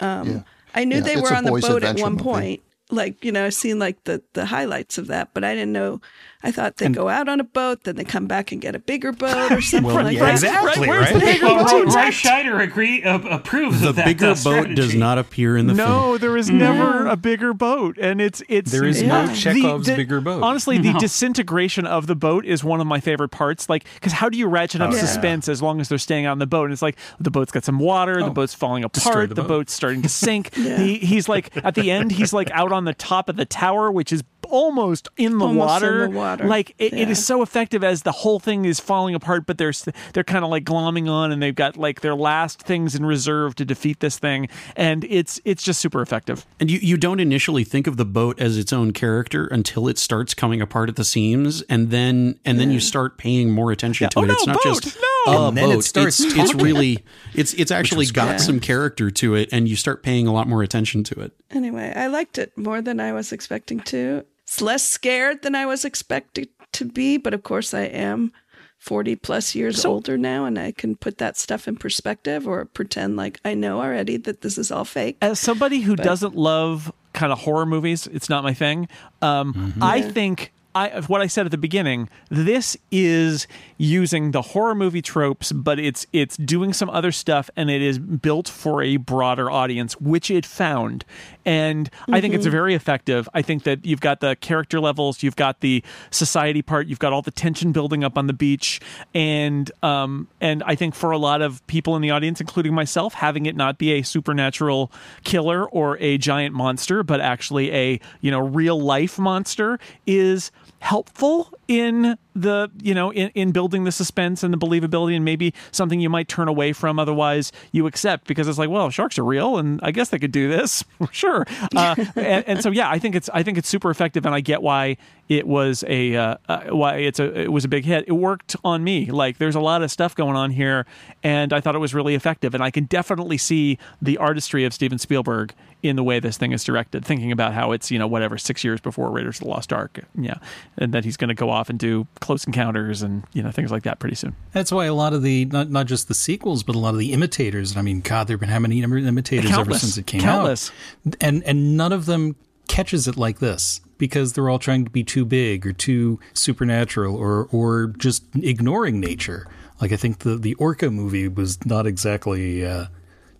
Um 0.00 0.28
Yeah. 0.28 0.42
I 0.74 0.84
knew 0.84 0.96
Yeah, 0.96 1.02
they 1.02 1.16
were 1.16 1.32
on 1.32 1.44
the 1.44 1.52
boat 1.52 1.82
at 1.84 1.98
one 1.98 2.18
point. 2.18 2.62
Like, 2.90 3.24
you 3.24 3.32
know, 3.32 3.46
I've 3.46 3.54
seen 3.54 3.78
like 3.80 4.04
the 4.04 4.22
the 4.34 4.46
highlights 4.46 4.96
of 4.98 5.08
that, 5.08 5.30
but 5.34 5.42
I 5.42 5.54
didn't 5.54 5.72
know 5.72 6.00
I 6.42 6.52
thought 6.52 6.76
they 6.76 6.88
go 6.88 7.08
out 7.08 7.28
on 7.28 7.40
a 7.40 7.44
boat, 7.44 7.82
then 7.82 7.96
they 7.96 8.04
come 8.04 8.26
back 8.28 8.52
and 8.52 8.60
get 8.60 8.76
a 8.76 8.78
bigger 8.78 9.10
boat 9.10 9.50
or 9.50 9.60
something 9.60 9.92
Well, 9.92 10.04
like 10.04 10.14
yeah, 10.16 10.26
that. 10.26 10.32
exactly, 10.34 10.86
where's 10.86 11.06
right? 11.10 11.14
the 11.14 11.18
bigger 11.20 11.46
Well, 11.46 11.56
Roy, 11.64 11.84
boat? 11.86 11.94
Roy 11.96 12.10
Scheider 12.10 12.62
agree 12.62 13.02
uh, 13.02 13.18
approves 13.18 13.80
The 13.80 13.88
of 13.88 13.96
that. 13.96 14.04
bigger 14.04 14.28
boat 14.28 14.36
strategy. 14.38 14.74
does 14.76 14.94
not 14.94 15.18
appear 15.18 15.56
in 15.56 15.66
the 15.66 15.74
film. 15.74 15.88
No, 15.90 16.18
there 16.18 16.36
is 16.36 16.48
never 16.48 17.06
a 17.08 17.16
bigger 17.16 17.52
boat, 17.52 17.98
and 17.98 18.20
it's 18.20 18.40
it's 18.48 18.70
There 18.70 18.84
is 18.84 19.02
Yeah. 19.02 19.26
no 19.26 19.34
Chekhov's 19.34 19.86
The- 19.86 19.92
the- 19.92 19.96
bigger 19.96 20.20
boat. 20.20 20.44
Honestly, 20.44 20.78
the 20.78 20.92
disintegration 20.92 21.86
of 21.86 22.06
the 22.06 22.14
boat 22.14 22.44
is 22.46 22.62
one 22.62 22.80
of 22.80 22.86
my 22.86 23.00
favorite 23.00 23.30
parts. 23.30 23.68
Like, 23.68 23.84
because 23.94 24.12
how 24.12 24.28
do 24.28 24.38
you 24.38 24.46
ratchet 24.46 24.80
up 24.80 24.90
Oh, 24.90 24.94
yeah. 24.94 25.00
suspense 25.00 25.48
as 25.48 25.60
long 25.60 25.80
as 25.80 25.88
they're 25.88 25.98
staying 25.98 26.26
on 26.26 26.38
the 26.38 26.46
boat? 26.46 26.64
And 26.64 26.72
it's 26.72 26.82
like 26.82 26.96
the 27.18 27.30
boat's 27.32 27.50
got 27.50 27.64
some 27.64 27.80
water, 27.80 28.16
the 28.18 28.26
Oh, 28.26 28.30
boat's 28.30 28.54
falling 28.54 28.84
apart, 28.84 29.30
the 29.30 29.34
the, 29.34 29.42
boat. 29.42 29.48
boat's 29.48 29.72
starting 29.72 30.02
to 30.02 30.08
sink. 30.24 30.54
he, 30.54 30.98
he's 30.98 31.28
like 31.28 31.50
at 31.64 31.74
the 31.74 31.90
end, 31.90 32.12
he's 32.12 32.32
like 32.32 32.50
out 32.52 32.70
on 32.70 32.75
the 32.84 32.94
top 32.94 33.28
of 33.28 33.36
the 33.36 33.44
tower, 33.46 33.90
which 33.90 34.12
is 34.12 34.22
almost 34.48 35.08
in 35.16 35.38
the, 35.38 35.44
Almost 35.44 35.82
in 35.82 35.88
water. 35.88 36.02
the 36.08 36.10
water. 36.16 36.44
Like 36.46 36.70
it, 36.78 36.92
it 36.92 36.98
Yeah. 36.98 37.08
is 37.08 37.24
so 37.26 37.42
effective 37.42 37.82
as 37.82 38.02
the 38.02 38.12
whole 38.12 38.38
thing 38.38 38.64
is 38.64 38.78
falling 38.78 39.16
apart, 39.16 39.44
but 39.44 39.58
they're 39.58 39.72
they're 40.12 40.22
kind 40.22 40.44
of 40.44 40.50
like 40.52 40.62
glomming 40.64 41.10
on, 41.10 41.32
and 41.32 41.42
they've 41.42 41.54
got 41.54 41.76
like 41.76 42.00
their 42.00 42.14
last 42.14 42.62
things 42.62 42.94
in 42.94 43.04
reserve 43.04 43.56
to 43.56 43.64
defeat 43.64 43.98
this 43.98 44.18
thing, 44.20 44.48
and 44.76 45.02
it's 45.04 45.40
it's 45.44 45.64
just 45.64 45.80
super 45.80 46.00
effective. 46.00 46.46
And 46.60 46.70
you, 46.70 46.78
you 46.80 46.96
don't 46.96 47.18
initially 47.18 47.64
think 47.64 47.88
of 47.88 47.96
the 47.96 48.04
boat 48.04 48.38
as 48.40 48.56
its 48.56 48.72
own 48.72 48.92
character 48.92 49.46
until 49.48 49.88
it 49.88 49.98
starts 49.98 50.32
coming 50.32 50.60
apart 50.60 50.88
at 50.88 50.94
the 50.96 51.04
seams, 51.04 51.62
and 51.62 51.90
then 51.90 52.38
and 52.44 52.60
then 52.60 52.70
you 52.70 52.78
start 52.78 53.18
paying 53.18 53.50
more 53.50 53.72
attention 53.72 54.08
to 54.10 54.18
Oh, 54.20 54.22
it. 54.22 54.26
no, 54.26 54.34
it's 54.34 54.46
not 54.46 54.62
boat! 54.62 54.80
just 54.82 54.96
No! 54.96 55.02
A 55.26 55.48
And 55.48 55.56
then 55.56 55.70
it 55.70 55.82
starts 55.82 56.20
it's, 56.20 56.34
it's 56.34 56.54
really 56.54 57.04
it's 57.34 57.54
it's 57.54 57.70
actually 57.70 58.04
was 58.04 58.12
got 58.12 58.28
great. 58.28 58.40
some 58.40 58.60
character 58.60 59.10
to 59.10 59.34
it, 59.34 59.48
and 59.52 59.68
you 59.68 59.76
start 59.76 60.02
paying 60.02 60.26
a 60.26 60.32
lot 60.32 60.48
more 60.48 60.62
attention 60.62 61.04
to 61.04 61.20
it. 61.20 61.32
Anyway, 61.50 61.92
I 61.94 62.06
liked 62.06 62.38
it 62.38 62.56
more 62.56 62.80
than 62.80 63.00
I 63.00 63.12
was 63.12 63.32
expecting 63.32 63.80
to. 63.80 64.24
It's 64.42 64.60
less 64.60 64.88
scared 64.88 65.42
than 65.42 65.54
I 65.54 65.66
was 65.66 65.84
expected 65.84 66.48
to 66.72 66.84
be, 66.84 67.16
but 67.16 67.34
of 67.34 67.42
course 67.42 67.74
I 67.74 67.82
am 67.82 68.32
40 68.78 69.16
plus 69.16 69.54
years 69.54 69.84
older 69.84 70.16
now 70.16 70.44
and 70.44 70.58
I 70.58 70.70
can 70.72 70.96
put 70.96 71.18
that 71.18 71.36
stuff 71.36 71.66
in 71.66 71.76
perspective 71.76 72.46
or 72.46 72.64
pretend 72.66 73.16
like 73.16 73.40
I 73.44 73.54
know 73.54 73.80
already 73.80 74.16
that 74.18 74.42
this 74.42 74.58
is 74.58 74.70
all 74.70 74.84
fake. 74.84 75.16
as 75.22 75.40
somebody 75.40 75.80
who 75.80 75.96
doesn't 75.96 76.36
love 76.36 76.92
kind 77.12 77.32
of 77.32 77.40
horror 77.40 77.66
movies, 77.66 78.06
it's 78.06 78.28
not 78.28 78.44
my 78.44 78.54
thing. 78.54 78.88
Um, 79.22 79.74
I 79.80 80.02
think 80.02 80.52
I 80.76 81.00
what 81.06 81.22
I 81.22 81.26
said 81.26 81.46
at 81.46 81.52
the 81.52 81.58
beginning. 81.58 82.10
This 82.28 82.76
is 82.90 83.48
using 83.78 84.32
the 84.32 84.42
horror 84.42 84.74
movie 84.74 85.00
tropes, 85.00 85.50
but 85.50 85.78
it's 85.78 86.06
it's 86.12 86.36
doing 86.36 86.74
some 86.74 86.90
other 86.90 87.12
stuff, 87.12 87.48
and 87.56 87.70
it 87.70 87.80
is 87.80 87.98
built 87.98 88.46
for 88.46 88.82
a 88.82 88.98
broader 88.98 89.50
audience, 89.50 89.98
which 89.98 90.30
it 90.30 90.44
found. 90.44 91.06
And 91.46 91.88
I 92.10 92.20
think 92.20 92.34
it's 92.34 92.44
very 92.44 92.74
effective. 92.74 93.28
I 93.32 93.40
think 93.40 93.62
that 93.62 93.86
you've 93.86 94.00
got 94.00 94.20
the 94.20 94.36
character 94.36 94.78
levels, 94.78 95.22
you've 95.22 95.36
got 95.36 95.60
the 95.60 95.82
society 96.10 96.60
part, 96.60 96.88
you've 96.88 96.98
got 96.98 97.12
all 97.12 97.22
the 97.22 97.30
tension 97.30 97.72
building 97.72 98.04
up 98.04 98.18
on 98.18 98.26
the 98.26 98.32
beach, 98.34 98.80
and 99.14 99.70
um, 99.82 100.28
and 100.42 100.62
I 100.64 100.74
think 100.74 100.94
for 100.94 101.10
a 101.10 101.18
lot 101.18 101.40
of 101.40 101.66
people 101.68 101.96
in 101.96 102.02
the 102.02 102.10
audience, 102.10 102.38
including 102.38 102.74
myself, 102.74 103.14
having 103.14 103.46
it 103.46 103.56
not 103.56 103.78
be 103.78 103.92
a 103.92 104.02
supernatural 104.02 104.92
killer 105.24 105.66
or 105.70 105.96
a 106.00 106.18
giant 106.18 106.54
monster, 106.54 107.02
but 107.02 107.22
actually 107.22 107.72
a 107.72 108.00
you 108.20 108.30
know 108.30 108.40
real 108.40 108.78
life 108.78 109.18
monster 109.18 109.78
is 110.06 110.50
helpful 110.80 111.50
in 111.68 112.16
the 112.34 112.70
you 112.80 112.94
know 112.94 113.10
in, 113.10 113.30
in 113.34 113.50
building 113.50 113.84
the 113.84 113.92
suspense 113.92 114.42
and 114.42 114.52
the 114.52 114.58
believability 114.58 115.16
and 115.16 115.24
maybe 115.24 115.54
something 115.72 116.00
you 116.00 116.10
might 116.10 116.28
turn 116.28 116.48
away 116.48 116.72
from 116.72 116.98
otherwise 116.98 117.50
you 117.72 117.86
accept 117.86 118.26
because 118.26 118.46
it's 118.46 118.58
like 118.58 118.68
well 118.68 118.90
sharks 118.90 119.18
are 119.18 119.24
real 119.24 119.56
and 119.56 119.80
i 119.82 119.90
guess 119.90 120.10
they 120.10 120.18
could 120.18 120.32
do 120.32 120.48
this. 120.48 120.84
Sure. 121.12 121.46
Uh, 121.74 121.94
and, 122.16 122.44
and, 122.46 122.62
so 122.62 122.70
yeah 122.70 122.90
i 122.90 122.98
think 122.98 123.14
it's 123.14 123.30
i 123.32 123.42
think 123.42 123.56
it's 123.56 123.68
super 123.68 123.90
effective 123.90 124.26
and 124.26 124.34
i 124.34 124.40
get 124.40 124.60
why 124.60 124.96
it 125.28 125.46
was 125.46 125.82
a 125.88 126.14
uh, 126.14 126.36
uh, 126.48 126.60
why 126.70 126.96
it's 126.96 127.18
a 127.18 127.40
it 127.40 127.52
was 127.52 127.64
a 127.64 127.68
big 127.68 127.84
hit. 127.84 128.04
It 128.06 128.12
worked 128.12 128.54
on 128.64 128.84
me. 128.84 129.06
Like 129.10 129.38
there's 129.38 129.54
a 129.54 129.60
lot 129.60 129.82
of 129.82 129.90
stuff 129.90 130.14
going 130.14 130.36
on 130.36 130.50
here 130.50 130.86
and 131.22 131.52
i 131.52 131.60
thought 131.60 131.74
it 131.74 131.78
was 131.78 131.94
really 131.94 132.14
effective 132.14 132.54
and 132.54 132.62
i 132.62 132.70
can 132.70 132.84
definitely 132.84 133.38
see 133.38 133.78
the 134.02 134.18
artistry 134.18 134.64
of 134.64 134.72
steven 134.72 134.98
spielberg 134.98 135.54
in 135.88 135.96
the 135.96 136.04
way 136.04 136.20
this 136.20 136.36
thing 136.36 136.52
is 136.52 136.64
directed 136.64 137.04
thinking 137.04 137.32
about 137.32 137.52
how 137.52 137.72
it's 137.72 137.90
you 137.90 137.98
know 137.98 138.06
whatever 138.06 138.36
six 138.38 138.64
years 138.64 138.80
before 138.80 139.10
raiders 139.10 139.36
of 139.38 139.44
the 139.44 139.50
lost 139.50 139.72
ark 139.72 140.00
yeah 140.18 140.38
and 140.78 140.92
that 140.92 141.04
he's 141.04 141.16
going 141.16 141.28
to 141.28 141.34
go 141.34 141.50
off 141.50 141.70
and 141.70 141.78
do 141.78 142.06
close 142.20 142.44
encounters 142.44 143.02
and 143.02 143.24
you 143.32 143.42
know 143.42 143.50
things 143.50 143.70
like 143.70 143.82
that 143.84 143.98
pretty 143.98 144.16
soon. 144.16 144.34
That's 144.52 144.72
why 144.72 144.86
a 144.86 144.94
lot 144.94 145.12
of 145.12 145.22
the 145.22 145.44
not 145.46 145.70
not 145.70 145.86
just 145.86 146.08
the 146.08 146.14
sequels, 146.14 146.62
but 146.62 146.74
a 146.74 146.78
lot 146.78 146.94
of 146.94 146.98
the 146.98 147.12
imitators. 147.12 147.76
I 147.76 147.82
mean, 147.82 148.00
God, 148.00 148.26
there've 148.26 148.40
been 148.40 148.48
how 148.48 148.58
many 148.58 148.82
imitators 148.82 149.50
Countless. 149.50 149.68
ever 149.68 149.78
since 149.78 149.98
it 149.98 150.06
came 150.06 150.20
Countless. 150.20 150.70
out, 151.06 151.16
and 151.20 151.42
and 151.44 151.76
none 151.76 151.92
of 151.92 152.06
them 152.06 152.36
catches 152.68 153.06
it 153.06 153.16
like 153.16 153.38
this 153.38 153.80
because 153.98 154.32
they're 154.32 154.48
all 154.48 154.58
trying 154.58 154.84
to 154.84 154.90
be 154.90 155.04
too 155.04 155.24
big 155.24 155.66
or 155.66 155.72
too 155.72 156.18
supernatural 156.34 157.16
or 157.16 157.48
or 157.50 157.88
just 157.98 158.24
ignoring 158.34 159.00
nature. 159.00 159.46
Like 159.80 159.92
I 159.92 159.96
think 159.96 160.20
the 160.20 160.36
the 160.36 160.54
Orca 160.54 160.90
movie 160.90 161.28
was 161.28 161.64
not 161.66 161.86
exactly 161.86 162.64
uh, 162.64 162.86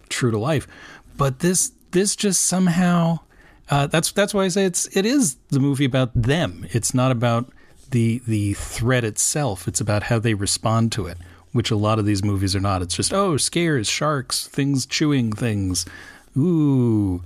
true 0.09 0.31
to 0.31 0.39
life, 0.39 0.67
but 1.17 1.41
this 1.41 1.73
this 1.97 2.15
just 2.15 2.43
somehow 2.43 3.19
uh, 3.71 3.87
that's 3.87 4.13
that's 4.13 4.35
why 4.35 4.45
I 4.45 4.49
say 4.49 4.65
it's 4.67 4.95
it 4.97 5.07
is 5.07 5.37
the 5.49 5.59
movie 5.59 5.87
about 5.87 6.11
them. 6.15 6.67
It's 6.71 6.93
not 6.93 7.11
about 7.11 7.51
the 7.91 8.21
the 8.27 8.53
threat 8.53 9.03
itself. 9.03 9.67
It's 9.67 9.81
about 9.81 10.05
how 10.05 10.19
they 10.19 10.35
respond 10.35 10.93
to 10.93 11.07
it, 11.07 11.17
which 11.53 11.71
a 11.71 11.77
lot 11.77 11.99
of 11.99 12.05
these 12.05 12.23
movies 12.23 12.55
are 12.55 12.61
not. 12.61 12.83
It's 12.83 12.95
just 12.95 13.15
oh 13.15 13.39
scares, 13.39 13.89
sharks, 13.89 14.47
things 14.47 14.85
chewing 14.85 15.33
things, 15.33 15.87
ooh, 16.37 17.25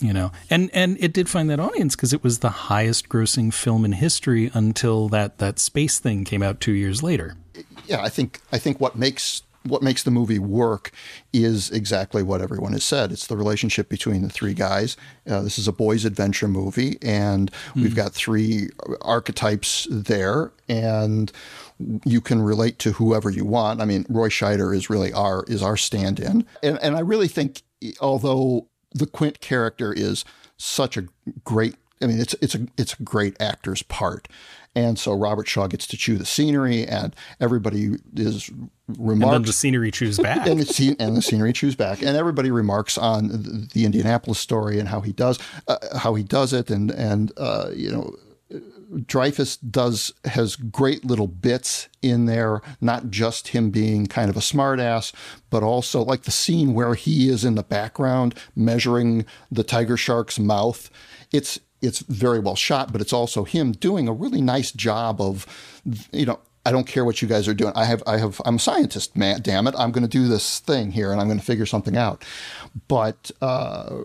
you 0.00 0.14
know. 0.14 0.32
And 0.48 0.70
and 0.72 0.96
it 0.98 1.12
did 1.12 1.28
find 1.28 1.50
that 1.50 1.60
audience 1.60 1.94
because 1.94 2.14
it 2.14 2.24
was 2.24 2.38
the 2.38 2.70
highest 2.70 3.10
grossing 3.10 3.52
film 3.52 3.84
in 3.84 3.92
history 3.92 4.50
until 4.54 5.08
that 5.10 5.38
that 5.38 5.58
space 5.58 5.98
thing 5.98 6.24
came 6.24 6.42
out 6.42 6.58
two 6.60 6.72
years 6.72 7.02
later. 7.02 7.36
Yeah, 7.86 8.02
I 8.02 8.08
think 8.08 8.40
I 8.50 8.58
think 8.58 8.80
what 8.80 8.96
makes 8.96 9.42
what 9.66 9.82
makes 9.82 10.02
the 10.02 10.10
movie 10.10 10.38
work 10.38 10.90
is 11.32 11.70
exactly 11.70 12.22
what 12.22 12.40
everyone 12.40 12.72
has 12.72 12.84
said. 12.84 13.12
It's 13.12 13.26
the 13.26 13.36
relationship 13.36 13.88
between 13.88 14.22
the 14.22 14.28
three 14.28 14.54
guys. 14.54 14.96
Uh, 15.28 15.42
this 15.42 15.58
is 15.58 15.68
a 15.68 15.72
boys' 15.72 16.04
adventure 16.04 16.48
movie, 16.48 16.98
and 17.02 17.50
mm. 17.50 17.82
we've 17.82 17.96
got 17.96 18.12
three 18.12 18.68
archetypes 19.02 19.86
there, 19.90 20.52
and 20.68 21.32
you 22.04 22.20
can 22.20 22.40
relate 22.40 22.78
to 22.80 22.92
whoever 22.92 23.30
you 23.30 23.44
want. 23.44 23.80
I 23.80 23.84
mean, 23.84 24.06
Roy 24.08 24.28
Scheider 24.28 24.74
is 24.74 24.88
really 24.88 25.12
our 25.12 25.44
is 25.44 25.62
our 25.62 25.76
stand-in, 25.76 26.46
and 26.62 26.78
and 26.82 26.96
I 26.96 27.00
really 27.00 27.28
think, 27.28 27.62
although 28.00 28.68
the 28.92 29.06
Quint 29.06 29.40
character 29.40 29.92
is 29.92 30.24
such 30.56 30.96
a 30.96 31.04
great 31.44 31.76
I 32.02 32.06
mean, 32.06 32.20
it's 32.20 32.34
it's 32.42 32.54
a 32.54 32.66
it's 32.76 32.94
a 32.94 33.02
great 33.02 33.40
actor's 33.40 33.82
part, 33.82 34.28
and 34.76 34.98
so 34.98 35.14
Robert 35.14 35.48
Shaw 35.48 35.66
gets 35.66 35.86
to 35.88 35.96
chew 35.96 36.18
the 36.18 36.26
scenery, 36.26 36.86
and 36.86 37.16
everybody 37.40 37.96
is 38.14 38.50
remarks. 38.86 39.36
And 39.36 39.44
the 39.46 39.52
scenery 39.52 39.90
chews 39.90 40.18
back, 40.18 40.46
and 40.46 40.60
the, 40.60 40.96
and 41.00 41.16
the 41.16 41.22
scenery 41.22 41.54
chews 41.54 41.74
back, 41.74 42.02
and 42.02 42.14
everybody 42.16 42.50
remarks 42.50 42.98
on 42.98 43.28
the, 43.28 43.68
the 43.72 43.84
Indianapolis 43.86 44.38
story 44.38 44.78
and 44.78 44.88
how 44.88 45.00
he 45.00 45.12
does 45.12 45.38
uh, 45.66 45.78
how 45.98 46.14
he 46.14 46.22
does 46.22 46.52
it, 46.52 46.70
and 46.70 46.92
and 46.92 47.32
uh, 47.36 47.70
you 47.74 47.90
know. 47.90 48.14
Dreyfuss 48.88 49.58
does 49.68 50.12
has 50.24 50.54
great 50.54 51.04
little 51.04 51.26
bits 51.26 51.88
in 52.02 52.26
there, 52.26 52.62
not 52.80 53.10
just 53.10 53.48
him 53.48 53.70
being 53.70 54.06
kind 54.06 54.30
of 54.30 54.36
a 54.36 54.40
smartass, 54.40 55.12
but 55.50 55.64
also 55.64 56.04
like 56.04 56.22
the 56.22 56.30
scene 56.30 56.72
where 56.72 56.94
he 56.94 57.28
is 57.28 57.44
in 57.44 57.56
the 57.56 57.64
background 57.64 58.36
measuring 58.54 59.26
the 59.50 59.64
tiger 59.64 59.96
shark's 59.96 60.38
mouth. 60.38 60.88
It's 61.32 61.58
it's 61.86 62.00
very 62.00 62.38
well 62.38 62.56
shot, 62.56 62.92
but 62.92 63.00
it's 63.00 63.12
also 63.12 63.44
him 63.44 63.72
doing 63.72 64.08
a 64.08 64.12
really 64.12 64.40
nice 64.40 64.72
job 64.72 65.20
of, 65.20 65.46
you 66.12 66.26
know, 66.26 66.40
I 66.64 66.72
don't 66.72 66.86
care 66.86 67.04
what 67.04 67.22
you 67.22 67.28
guys 67.28 67.46
are 67.46 67.54
doing. 67.54 67.72
I 67.76 67.84
have, 67.84 68.02
I 68.06 68.18
have, 68.18 68.40
I'm 68.44 68.56
a 68.56 68.58
scientist, 68.58 69.16
man. 69.16 69.40
Damn 69.40 69.68
it, 69.68 69.74
I'm 69.78 69.92
going 69.92 70.02
to 70.02 70.08
do 70.08 70.26
this 70.26 70.58
thing 70.58 70.90
here, 70.90 71.12
and 71.12 71.20
I'm 71.20 71.28
going 71.28 71.38
to 71.38 71.44
figure 71.44 71.66
something 71.66 71.96
out. 71.96 72.24
But 72.88 73.30
uh, 73.40 73.98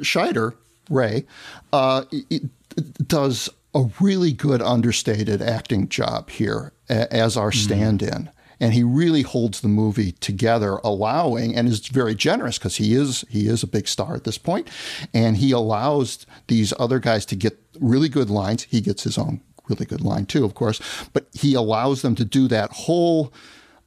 Scheider 0.00 0.54
Ray 0.88 1.24
uh, 1.72 2.04
it, 2.10 2.44
it 2.76 3.08
does 3.08 3.48
a 3.74 3.84
really 4.00 4.32
good 4.32 4.60
understated 4.60 5.40
acting 5.40 5.88
job 5.88 6.30
here 6.30 6.72
as 6.88 7.36
our 7.36 7.50
mm-hmm. 7.50 7.60
stand-in 7.60 8.30
and 8.60 8.74
he 8.74 8.82
really 8.82 9.22
holds 9.22 9.60
the 9.60 9.68
movie 9.68 10.12
together, 10.12 10.76
allowing 10.84 11.56
and 11.56 11.66
is 11.66 11.88
very 11.88 12.14
generous 12.14 12.58
because 12.58 12.76
he 12.76 12.94
is 12.94 13.24
he 13.28 13.48
is 13.48 13.62
a 13.62 13.66
big 13.66 13.88
star 13.88 14.14
at 14.14 14.24
this 14.24 14.38
point, 14.38 14.68
and 15.14 15.38
he 15.38 15.50
allows 15.50 16.26
these 16.46 16.72
other 16.78 16.98
guys 16.98 17.24
to 17.26 17.36
get 17.36 17.58
really 17.80 18.08
good 18.08 18.30
lines. 18.30 18.64
He 18.64 18.80
gets 18.80 19.04
his 19.04 19.16
own 19.18 19.40
really 19.68 19.86
good 19.86 20.02
line 20.02 20.26
too, 20.26 20.44
of 20.44 20.54
course, 20.54 20.80
but 21.12 21.28
he 21.32 21.54
allows 21.54 22.02
them 22.02 22.14
to 22.16 22.24
do 22.24 22.48
that 22.48 22.70
whole 22.72 23.32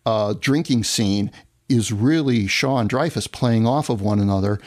uh, 0.06 0.34
drinking 0.40 0.84
scene 0.84 1.32
is 1.70 1.92
really 1.92 2.48
Shaw 2.48 2.80
and 2.80 2.90
Dreyfuss 2.90 3.32
playing 3.32 3.68
off 3.68 3.90
of 3.90 4.02
one 4.02 4.20
another, 4.20 4.60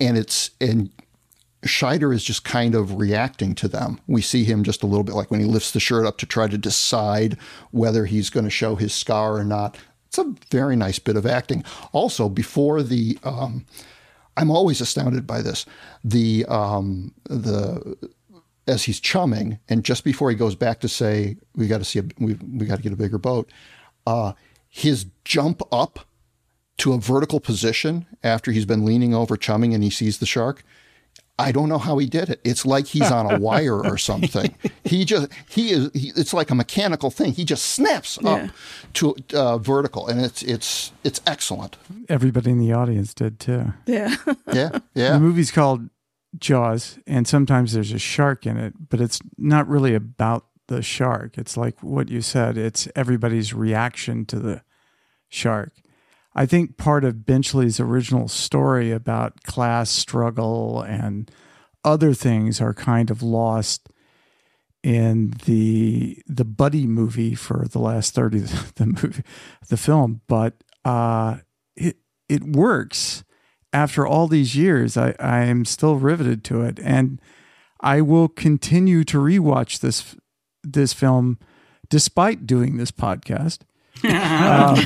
and 0.00 0.16
it's 0.16 0.50
and 0.60 0.90
Scheider 1.62 2.14
is 2.14 2.24
just 2.24 2.44
kind 2.44 2.74
of 2.74 2.98
reacting 2.98 3.54
to 3.56 3.68
them. 3.68 4.00
We 4.06 4.22
see 4.22 4.44
him 4.44 4.64
just 4.64 4.82
a 4.82 4.86
little 4.86 5.04
bit 5.04 5.14
like 5.14 5.30
when 5.30 5.40
he 5.40 5.46
lifts 5.46 5.72
the 5.72 5.80
shirt 5.80 6.06
up 6.06 6.16
to 6.18 6.26
try 6.26 6.48
to 6.48 6.56
decide 6.56 7.36
whether 7.70 8.06
he's 8.06 8.30
going 8.30 8.44
to 8.44 8.50
show 8.50 8.76
his 8.76 8.94
scar 8.94 9.36
or 9.36 9.44
not. 9.44 9.76
It's 10.06 10.18
a 10.18 10.34
very 10.50 10.74
nice 10.74 10.98
bit 10.98 11.16
of 11.16 11.26
acting. 11.26 11.62
Also, 11.92 12.28
before 12.28 12.82
the, 12.82 13.18
um, 13.24 13.66
I'm 14.36 14.50
always 14.50 14.80
astounded 14.80 15.26
by 15.26 15.42
this. 15.42 15.66
The 16.02 16.46
um, 16.48 17.14
the 17.24 17.96
as 18.66 18.84
he's 18.84 19.00
chumming, 19.00 19.58
and 19.68 19.84
just 19.84 20.02
before 20.02 20.30
he 20.30 20.36
goes 20.36 20.54
back 20.54 20.80
to 20.80 20.88
say, 20.88 21.36
"We 21.54 21.68
got 21.68 21.78
to 21.78 21.84
see, 21.84 21.98
a, 21.98 22.04
we 22.18 22.34
we 22.34 22.66
got 22.66 22.76
to 22.76 22.82
get 22.82 22.92
a 22.92 22.96
bigger 22.96 23.18
boat," 23.18 23.50
uh, 24.06 24.32
his 24.68 25.06
jump 25.24 25.62
up 25.70 26.00
to 26.78 26.94
a 26.94 26.98
vertical 26.98 27.38
position 27.38 28.06
after 28.24 28.50
he's 28.50 28.64
been 28.64 28.86
leaning 28.86 29.14
over 29.14 29.36
chumming 29.36 29.74
and 29.74 29.84
he 29.84 29.90
sees 29.90 30.18
the 30.18 30.26
shark 30.26 30.64
I 31.40 31.52
don't 31.52 31.68
know 31.68 31.78
how 31.78 31.98
he 31.98 32.06
did 32.06 32.28
it. 32.28 32.40
It's 32.44 32.66
like 32.66 32.86
he's 32.86 33.10
on 33.10 33.32
a 33.32 33.38
wire 33.38 33.84
or 33.84 33.98
something. 33.98 34.54
He 34.82 35.04
just 35.04 35.28
he 35.48 35.70
is. 35.70 35.90
He, 35.94 36.10
it's 36.16 36.34
like 36.34 36.50
a 36.50 36.54
mechanical 36.54 37.10
thing. 37.10 37.32
He 37.32 37.44
just 37.44 37.66
snaps 37.66 38.18
yeah. 38.20 38.30
up 38.30 38.50
to 38.94 39.14
uh, 39.34 39.58
vertical, 39.58 40.08
and 40.08 40.20
it's 40.20 40.42
it's 40.42 40.90
it's 41.04 41.20
excellent. 41.28 41.76
Everybody 42.08 42.50
in 42.50 42.58
the 42.58 42.72
audience 42.72 43.14
did 43.14 43.38
too. 43.38 43.72
Yeah, 43.86 44.16
yeah, 44.52 44.80
yeah. 44.94 45.12
The 45.12 45.20
movie's 45.20 45.52
called 45.52 45.88
Jaws, 46.36 46.98
and 47.06 47.28
sometimes 47.28 47.72
there's 47.72 47.92
a 47.92 48.00
shark 48.00 48.46
in 48.46 48.56
it, 48.56 48.88
but 48.88 49.00
it's 49.00 49.20
not 49.38 49.68
really 49.68 49.94
about 49.94 50.46
the 50.66 50.82
shark. 50.82 51.38
It's 51.38 51.56
like 51.56 51.80
what 51.82 52.08
you 52.08 52.20
said. 52.20 52.58
It's 52.58 52.88
everybody's 52.96 53.54
reaction 53.54 54.26
to 54.26 54.40
the 54.40 54.62
shark. 55.28 55.72
I 56.34 56.46
think 56.46 56.76
part 56.76 57.04
of 57.04 57.26
Benchley's 57.26 57.80
original 57.80 58.28
story 58.28 58.92
about 58.92 59.42
class 59.42 59.90
struggle 59.90 60.82
and 60.82 61.30
other 61.84 62.14
things 62.14 62.60
are 62.60 62.74
kind 62.74 63.10
of 63.10 63.22
lost 63.22 63.88
in 64.82 65.34
the 65.44 66.22
the 66.26 66.44
buddy 66.44 66.86
movie 66.86 67.34
for 67.34 67.66
the 67.70 67.78
last 67.78 68.14
30 68.14 68.38
the 68.76 68.86
movie 68.86 69.22
the 69.68 69.76
film. 69.76 70.20
But 70.26 70.54
uh 70.84 71.38
it 71.76 71.96
it 72.28 72.44
works. 72.44 73.24
After 73.72 74.06
all 74.06 74.26
these 74.26 74.56
years 74.56 74.96
i 74.96 75.14
i 75.18 75.40
am 75.40 75.64
still 75.64 75.96
riveted 75.96 76.44
to 76.44 76.62
it. 76.62 76.78
And 76.82 77.20
i 77.80 78.00
will 78.00 78.28
continue 78.28 79.04
to 79.04 79.18
rewatch 79.18 79.80
this 79.80 80.16
this 80.62 80.92
film 80.92 81.38
despite 81.88 82.46
doing 82.46 82.76
this 82.76 82.92
podcast. 82.92 83.60
Um, 84.02 84.76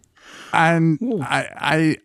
and 0.52 0.98
I, 1.22 1.48
I, 1.56 1.96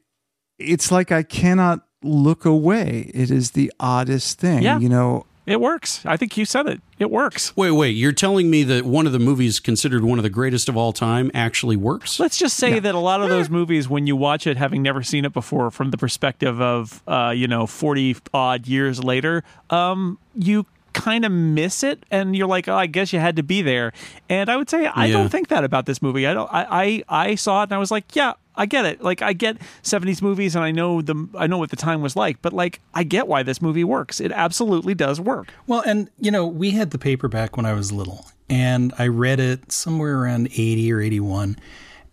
it's 0.60 0.92
like 0.92 1.12
I 1.12 1.24
cannot 1.24 1.82
look 2.04 2.46
away. 2.46 3.12
It 3.14 3.32
is 3.32 3.52
the 3.52 3.72
oddest 3.80 4.40
thing, 4.40 4.64
yeah. 4.64 4.80
you 4.80 4.90
know. 4.90 5.26
It 5.46 5.60
works. 5.60 6.06
I 6.06 6.16
think 6.16 6.38
you 6.38 6.46
said 6.46 6.68
it. 6.68 6.80
It 7.00 7.12
works. 7.12 7.56
Wait, 7.58 7.72
wait. 7.72 7.90
You're 7.90 8.14
telling 8.14 8.50
me 8.50 8.64
that 8.64 8.86
one 8.86 9.06
of 9.06 9.12
the 9.12 9.20
movies 9.20 9.60
considered 9.60 10.06
one 10.06 10.18
of 10.18 10.24
the 10.24 10.30
greatest 10.30 10.70
of 10.70 10.78
all 10.78 10.94
time 10.94 11.30
actually 11.34 11.76
works? 11.76 12.18
Let's 12.18 12.38
just 12.38 12.56
say 12.56 12.76
yeah. 12.76 12.80
that 12.80 12.96
a 12.96 13.00
lot 13.00 13.22
of 13.22 13.28
those 13.28 13.50
movies, 13.50 13.90
when 13.90 14.08
you 14.08 14.16
watch 14.16 14.48
it, 14.48 14.56
having 14.56 14.82
never 14.82 15.04
seen 15.04 15.26
it 15.26 15.34
before, 15.34 15.70
from 15.70 15.92
the 15.92 15.98
perspective 15.98 16.62
of, 16.62 17.04
uh, 17.08 17.34
you 17.36 17.48
know, 17.48 17.68
40 17.68 18.16
odd 18.34 18.68
years 18.68 19.04
later, 19.04 19.44
um, 19.70 20.18
you 20.34 20.66
kind 20.94 21.26
of 21.26 21.32
miss 21.32 21.84
it 21.84 22.04
and 22.12 22.36
you're 22.36 22.48
like 22.48 22.68
oh 22.68 22.76
i 22.76 22.86
guess 22.86 23.12
you 23.12 23.20
had 23.20 23.36
to 23.36 23.44
be 23.44 23.62
there 23.62 23.92
and 24.30 24.50
i 24.50 24.56
would 24.56 24.70
say 24.70 24.86
i 24.88 25.06
yeah. 25.06 25.14
don't 25.14 25.30
think 25.30 25.48
that 25.48 25.64
about 25.64 25.86
this 25.86 26.02
movie 26.02 26.26
i 26.28 26.34
don't 26.34 26.52
I, 26.52 27.04
I 27.10 27.28
i 27.28 27.36
saw 27.36 27.62
it 27.62 27.66
and 27.66 27.74
i 27.74 27.78
was 27.78 27.92
like 27.92 28.16
yeah 28.16 28.34
I 28.56 28.66
get 28.66 28.86
it. 28.86 29.02
Like 29.02 29.22
I 29.22 29.34
get 29.34 29.58
70s 29.82 30.22
movies 30.22 30.56
and 30.56 30.64
I 30.64 30.72
know 30.72 31.02
the 31.02 31.28
I 31.36 31.48
know 31.48 31.58
what 31.58 31.70
the 31.70 31.76
time 31.76 32.02
was 32.02 32.16
like, 32.16 32.42
but 32.42 32.54
like 32.54 32.82
I 32.94 33.04
get 33.04 33.28
why 33.28 33.44
this 33.44 33.62
movie 33.62 33.84
works. 33.84 34.20
It 34.20 34.32
absolutely 34.32 34.94
does 34.94 35.20
work. 35.20 35.48
Well, 35.68 35.82
and 35.86 36.10
you 36.20 36.32
know, 36.32 36.46
we 36.46 36.72
had 36.72 36.92
the 36.92 37.00
paperback 37.00 37.58
when 37.58 37.66
I 37.66 37.74
was 37.74 37.92
little, 37.92 38.26
and 38.50 38.94
I 38.98 39.08
read 39.08 39.40
it 39.40 39.72
somewhere 39.72 40.20
around 40.20 40.48
80 40.48 40.94
or 40.94 41.02
81. 41.02 41.58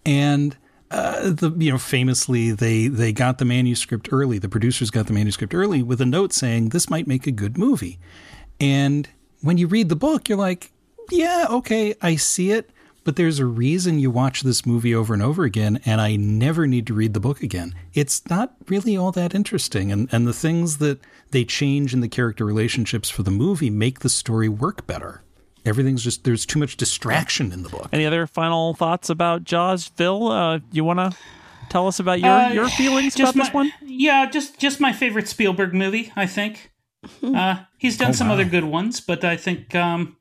And 0.07 0.57
uh, 0.91 1.31
the 1.31 1.55
you 1.59 1.71
know 1.71 1.79
famously 1.79 2.51
they 2.53 2.89
they 2.89 3.13
got 3.13 3.39
the 3.39 3.45
manuscript 3.45 4.09
early. 4.11 4.39
The 4.39 4.49
producers 4.49 4.91
got 4.91 5.07
the 5.07 5.13
manuscript 5.13 5.55
early 5.55 5.83
with 5.83 6.01
a 6.01 6.07
note 6.07 6.33
saying 6.33 6.71
this 6.71 6.91
might 6.91 7.07
make 7.07 7.27
a 7.27 7.33
good 7.33 7.59
movie. 7.59 7.99
And 8.61 9.09
when 9.41 9.59
you 9.59 9.67
read 9.67 9.89
the 9.89 9.97
book, 9.97 10.29
you're 10.29 10.39
like, 10.39 10.73
yeah, 11.11 11.47
okay, 11.51 11.95
I 12.03 12.17
see 12.17 12.51
it, 12.53 12.71
but 13.05 13.17
there's 13.17 13.39
a 13.39 13.47
reason 13.47 13.99
you 13.99 14.11
watch 14.11 14.43
this 14.43 14.67
movie 14.67 14.95
over 14.95 15.15
and 15.15 15.23
over 15.23 15.45
again, 15.45 15.81
and 15.87 16.01
I 16.01 16.17
never 16.17 16.67
need 16.67 16.87
to 16.89 16.95
read 16.95 17.15
the 17.15 17.21
book 17.21 17.43
again. 17.43 17.75
It's 17.95 18.29
not 18.29 18.55
really 18.69 18.97
all 18.97 19.11
that 19.13 19.35
interesting, 19.35 19.91
and 19.91 20.09
and 20.13 20.27
the 20.27 20.33
things 20.35 20.77
that 20.79 21.01
they 21.31 21.45
change 21.45 21.95
in 21.95 22.01
the 22.01 22.09
character 22.09 22.45
relationships 22.45 23.09
for 23.09 23.23
the 23.23 23.31
movie 23.31 23.71
make 23.71 24.01
the 24.01 24.09
story 24.09 24.49
work 24.49 24.87
better. 24.87 25.23
Everything's 25.65 26.05
just 26.05 26.25
there's 26.25 26.47
too 26.47 26.59
much 26.59 26.77
distraction 26.77 27.53
in 27.53 27.63
the 27.63 27.69
book. 27.71 27.89
Any 27.93 28.07
other 28.07 28.27
final 28.27 28.75
thoughts 28.75 29.11
about 29.11 29.45
Jaws, 29.45 29.89
Phil? 29.89 30.29
Uh, 30.29 30.61
you 30.71 30.85
want 30.85 30.99
to 30.99 31.17
tell 31.71 31.87
us 31.87 31.99
about 31.99 32.21
your 32.21 32.31
Uh, 32.31 32.53
your 32.53 32.69
feelings 32.69 33.15
just 33.15 33.35
about 33.35 33.45
this 33.47 33.55
one? 33.55 33.73
Yeah, 33.83 34.29
just 34.31 34.59
just 34.59 34.81
my 34.81 34.93
favorite 34.93 35.29
Spielberg 35.29 35.75
movie. 35.75 36.13
I 36.15 36.27
think 36.27 36.70
uh, 37.23 37.57
he's 37.79 37.97
done 37.97 38.13
some 38.15 38.31
other 38.31 38.45
good 38.45 38.65
ones, 38.65 39.01
but 39.01 39.25
I 39.25 39.37
think 39.37 39.75
um, 39.75 40.17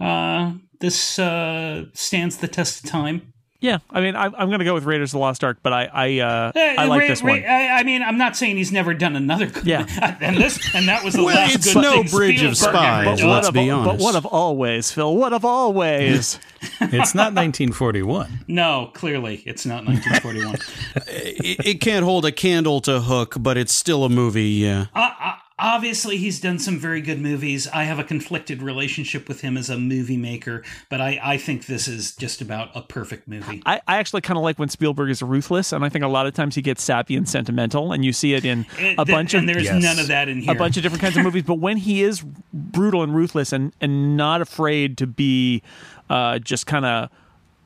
uh, 0.00 0.52
this 0.80 1.18
uh, 1.18 1.84
stands 1.92 2.38
the 2.38 2.48
test 2.48 2.84
of 2.84 2.90
time. 2.90 3.32
Yeah, 3.60 3.78
I 3.90 4.00
mean, 4.00 4.16
I, 4.16 4.24
I'm 4.24 4.48
going 4.48 4.58
to 4.58 4.64
go 4.64 4.74
with 4.74 4.82
Raiders 4.82 5.10
of 5.10 5.12
the 5.12 5.18
Lost 5.20 5.44
Ark, 5.44 5.58
but 5.62 5.72
I 5.72 5.84
I, 5.84 6.18
uh, 6.18 6.52
Uh, 6.52 6.58
I 6.58 6.84
like 6.86 7.02
Ra- 7.02 7.06
this 7.06 7.22
Ra- 7.22 7.30
one. 7.34 7.44
I, 7.44 7.68
I 7.78 7.82
mean, 7.84 8.02
I'm 8.02 8.18
not 8.18 8.36
saying 8.36 8.56
he's 8.56 8.72
never 8.72 8.92
done 8.92 9.14
another. 9.14 9.46
Good 9.46 9.64
Yeah. 9.64 9.86
and 10.20 10.36
this 10.36 10.74
and 10.74 10.88
that 10.88 11.04
was 11.04 11.14
the 11.14 11.22
Well, 11.24 11.36
last 11.36 11.54
it's 11.54 11.72
good 11.72 11.80
no 11.80 12.02
thing 12.02 12.10
Bridge 12.10 12.42
of 12.42 12.56
Spielberg 12.56 12.74
ever 12.80 13.04
Spies, 13.04 13.20
done. 13.20 13.28
let's 13.30 13.46
of, 13.48 13.54
be 13.54 13.70
honest. 13.70 13.84
But 13.84 13.90
honest. 13.92 14.04
what 14.04 14.14
of 14.16 14.26
always, 14.26 14.90
Phil? 14.90 15.14
What 15.16 15.32
of 15.32 15.44
always? 15.44 16.40
It's 16.80 17.14
not 17.14 17.34
1941. 17.34 18.40
No, 18.48 18.90
clearly 18.94 19.44
it's 19.46 19.64
not 19.64 19.84
1941. 19.86 20.56
it, 21.06 21.64
it 21.64 21.80
can't 21.80 22.04
hold 22.04 22.24
a 22.24 22.32
candle 22.32 22.80
to 22.80 23.00
Hook, 23.00 23.36
but 23.38 23.56
it's 23.56 23.72
still 23.72 24.02
a 24.02 24.08
movie. 24.08 24.42
Yeah. 24.50 24.86
uh, 24.92 25.34
obviously, 25.58 26.16
he's 26.16 26.40
done 26.40 26.58
some 26.58 26.78
very 26.78 27.00
good 27.00 27.20
movies. 27.20 27.68
I 27.68 27.84
have 27.84 27.98
a 27.98 28.04
conflicted 28.04 28.62
relationship 28.62 29.28
with 29.28 29.40
him 29.42 29.56
as 29.56 29.70
a 29.70 29.78
movie 29.78 30.16
maker, 30.16 30.62
but 30.90 31.00
I, 31.00 31.20
I 31.22 31.36
think 31.38 31.66
this 31.66 31.88
is 31.88 32.14
just 32.16 32.40
about 32.40 32.70
a 32.74 32.82
perfect 32.82 33.28
movie. 33.28 33.62
I, 33.66 33.80
I 33.86 33.96
actually 33.98 34.20
kind 34.22 34.36
of 34.38 34.42
like 34.44 34.58
when 34.58 34.68
Spielberg 34.68 35.10
is 35.10 35.22
ruthless, 35.22 35.72
and 35.72 35.84
I 35.84 35.88
think 35.88 36.04
a 36.04 36.08
lot 36.08 36.26
of 36.26 36.34
times 36.34 36.54
he 36.54 36.62
gets 36.62 36.82
sappy 36.82 37.16
and 37.16 37.28
sentimental, 37.28 37.92
and 37.92 38.04
you 38.04 38.12
see 38.12 38.34
it 38.34 38.44
in 38.44 38.66
It- 38.78 38.98
a 38.98 39.04
th- 39.04 39.08
bunch 39.08 39.34
of 39.34 39.40
and 39.40 39.48
there's 39.48 39.64
Yes. 39.64 39.82
none 39.82 39.98
of 39.98 40.08
that 40.08 40.28
in 40.28 40.40
here. 40.40 40.52
a 40.52 40.54
bunch 40.54 40.76
of 40.76 40.82
different 40.82 41.02
kinds 41.02 41.16
of 41.16 41.24
movies. 41.24 41.42
But 41.44 41.54
when 41.60 41.76
he 41.76 42.02
is 42.02 42.22
brutal 42.52 43.02
and 43.02 43.14
ruthless 43.14 43.52
and 43.52 43.72
and 43.80 44.16
not 44.16 44.40
afraid 44.40 44.96
to 44.98 45.06
be 45.06 45.62
uh, 46.10 46.38
just 46.38 46.66
kind 46.66 46.84
of 46.84 47.08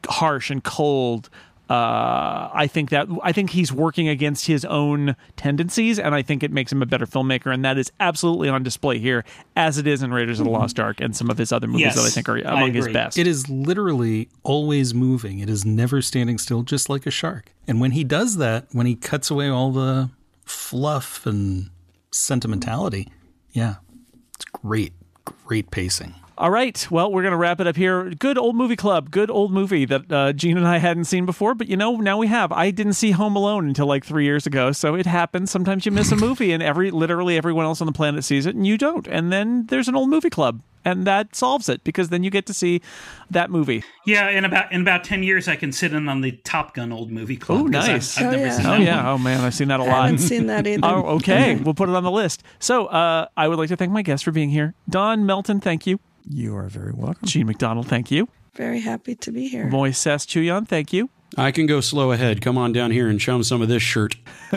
harsh 0.08 0.50
and 0.50 0.62
cold. 0.62 1.28
Uh, 1.68 2.48
I 2.54 2.68
think 2.68 2.90
that 2.90 3.08
I 3.24 3.32
think 3.32 3.50
he's 3.50 3.72
working 3.72 4.06
against 4.06 4.46
his 4.46 4.64
own 4.64 5.16
tendencies, 5.36 5.98
and 5.98 6.14
I 6.14 6.22
think 6.22 6.44
it 6.44 6.52
makes 6.52 6.70
him 6.70 6.80
a 6.80 6.86
better 6.86 7.06
filmmaker, 7.06 7.52
and 7.52 7.64
that 7.64 7.76
is 7.76 7.90
absolutely 7.98 8.48
on 8.48 8.62
display 8.62 9.00
here, 9.00 9.24
as 9.56 9.76
it 9.76 9.86
is 9.86 10.00
in 10.00 10.12
Raiders 10.12 10.38
of 10.38 10.44
the 10.44 10.52
Lost 10.52 10.78
Ark 10.78 11.00
and 11.00 11.16
some 11.16 11.28
of 11.28 11.38
his 11.38 11.50
other 11.50 11.66
movies 11.66 11.86
Yes, 11.86 11.96
that 11.96 12.04
I 12.04 12.10
think 12.10 12.28
are 12.28 12.38
among 12.38 12.72
his 12.72 12.86
best. 12.88 13.18
It 13.18 13.26
is 13.26 13.48
literally 13.48 14.28
always 14.44 14.94
moving. 14.94 15.40
It 15.40 15.50
is 15.50 15.64
never 15.64 16.00
standing 16.02 16.38
still, 16.38 16.62
just 16.62 16.88
like 16.88 17.04
a 17.04 17.10
shark. 17.10 17.52
And 17.66 17.80
when 17.80 17.90
he 17.90 18.04
does 18.04 18.36
that, 18.36 18.66
when 18.70 18.86
he 18.86 18.94
cuts 18.94 19.28
away 19.28 19.48
all 19.48 19.72
the 19.72 20.10
fluff 20.44 21.26
and 21.26 21.70
sentimentality, 22.12 23.08
yeah, 23.50 23.76
it's 24.36 24.44
great, 24.44 24.92
great 25.24 25.72
pacing. 25.72 26.14
All 26.38 26.50
right. 26.50 26.86
Well, 26.90 27.10
we're 27.10 27.22
going 27.22 27.32
to 27.32 27.38
wrap 27.38 27.60
it 27.60 27.66
up 27.66 27.76
here. 27.76 28.10
Good 28.10 28.36
old 28.36 28.56
movie 28.56 28.76
club. 28.76 29.10
Good 29.10 29.30
old 29.30 29.52
movie 29.52 29.86
that 29.86 30.12
uh, 30.12 30.32
Jean 30.34 30.58
and 30.58 30.66
I 30.68 30.76
hadn't 30.76 31.04
seen 31.06 31.24
before, 31.24 31.54
but 31.54 31.66
you 31.66 31.78
know, 31.78 31.96
now 31.96 32.18
we 32.18 32.26
have. 32.26 32.52
I 32.52 32.70
didn't 32.70 32.92
see 32.92 33.12
Home 33.12 33.36
Alone 33.36 33.66
until 33.68 33.86
like 33.86 34.04
three 34.04 34.24
years 34.24 34.46
ago, 34.46 34.70
so 34.72 34.94
it 34.94 35.06
happens. 35.06 35.50
Sometimes 35.50 35.86
you 35.86 35.92
miss 35.92 36.12
a 36.12 36.16
movie, 36.26 36.52
and 36.52 36.62
every 36.62 36.90
literally 36.90 37.38
everyone 37.38 37.64
else 37.64 37.80
on 37.80 37.86
the 37.86 37.92
planet 37.92 38.22
sees 38.22 38.44
it, 38.44 38.54
and 38.54 38.66
you 38.66 38.76
don't. 38.76 39.08
And 39.08 39.32
then 39.32 39.64
there's 39.68 39.88
an 39.88 39.96
old 39.96 40.10
movie 40.10 40.28
club, 40.28 40.60
and 40.84 41.06
that 41.06 41.34
solves 41.34 41.70
it 41.70 41.82
because 41.84 42.10
then 42.10 42.22
you 42.22 42.28
get 42.28 42.44
to 42.46 42.52
see 42.52 42.82
that 43.30 43.50
movie. 43.50 43.82
Yeah, 44.04 44.28
in 44.28 44.44
about 44.44 44.70
in 44.72 44.82
about 44.82 45.04
ten 45.04 45.22
years, 45.22 45.48
I 45.48 45.56
can 45.56 45.72
sit 45.72 45.94
in 45.94 46.06
on 46.06 46.20
the 46.20 46.32
Top 46.44 46.74
Gun 46.74 46.92
old 46.92 47.10
movie 47.10 47.36
club. 47.38 47.62
Ooh, 47.62 47.70
'cause 47.72 47.84
I've- 47.84 47.92
nice. 47.94 48.18
I've, 48.18 48.26
Oh, 48.26 48.30
never 48.32 48.44
yeah. 48.44 48.56
seen 48.58 48.66
Oh 48.66 48.70
that 48.72 48.80
yeah. 48.82 48.96
one. 48.96 49.06
Oh 49.06 49.18
man, 49.18 49.40
I've 49.40 49.54
seen 49.54 49.68
that 49.68 49.80
a 49.80 49.84
lot. 49.84 49.92
I 50.00 50.02
haven't 50.08 50.18
seen 50.18 50.48
that 50.48 50.66
either. 50.66 50.86
Oh, 50.86 51.14
okay. 51.16 51.54
we'll 51.64 51.72
put 51.72 51.88
it 51.88 51.94
on 51.94 52.02
the 52.04 52.10
list. 52.10 52.42
So, 52.58 52.86
uh, 52.88 53.26
I 53.38 53.48
would 53.48 53.56
like 53.58 53.70
to 53.70 53.76
thank 53.76 53.90
my 53.90 54.02
guests 54.02 54.22
for 54.22 54.32
being 54.32 54.50
here. 54.50 54.74
Don 54.86 55.24
Melton, 55.24 55.60
thank 55.60 55.86
you. 55.86 55.98
You 56.28 56.56
are 56.56 56.68
very 56.68 56.92
welcome. 56.92 57.26
Jean 57.26 57.46
MacDonald, 57.46 57.86
thank 57.86 58.10
you. 58.10 58.28
Very 58.54 58.80
happy 58.80 59.14
to 59.16 59.30
be 59.30 59.48
here. 59.48 59.66
Moises 59.66 60.26
Chiullan, 60.26 60.66
thank 60.66 60.92
you. 60.92 61.10
I 61.36 61.50
can 61.50 61.66
go 61.66 61.80
slow 61.80 62.12
ahead. 62.12 62.40
Come 62.40 62.56
on 62.56 62.72
down 62.72 62.90
here 62.90 63.08
and 63.08 63.20
show 63.20 63.34
'em 63.34 63.42
some 63.42 63.60
of 63.62 63.68
this 63.68 63.82
shirt. 63.82 64.16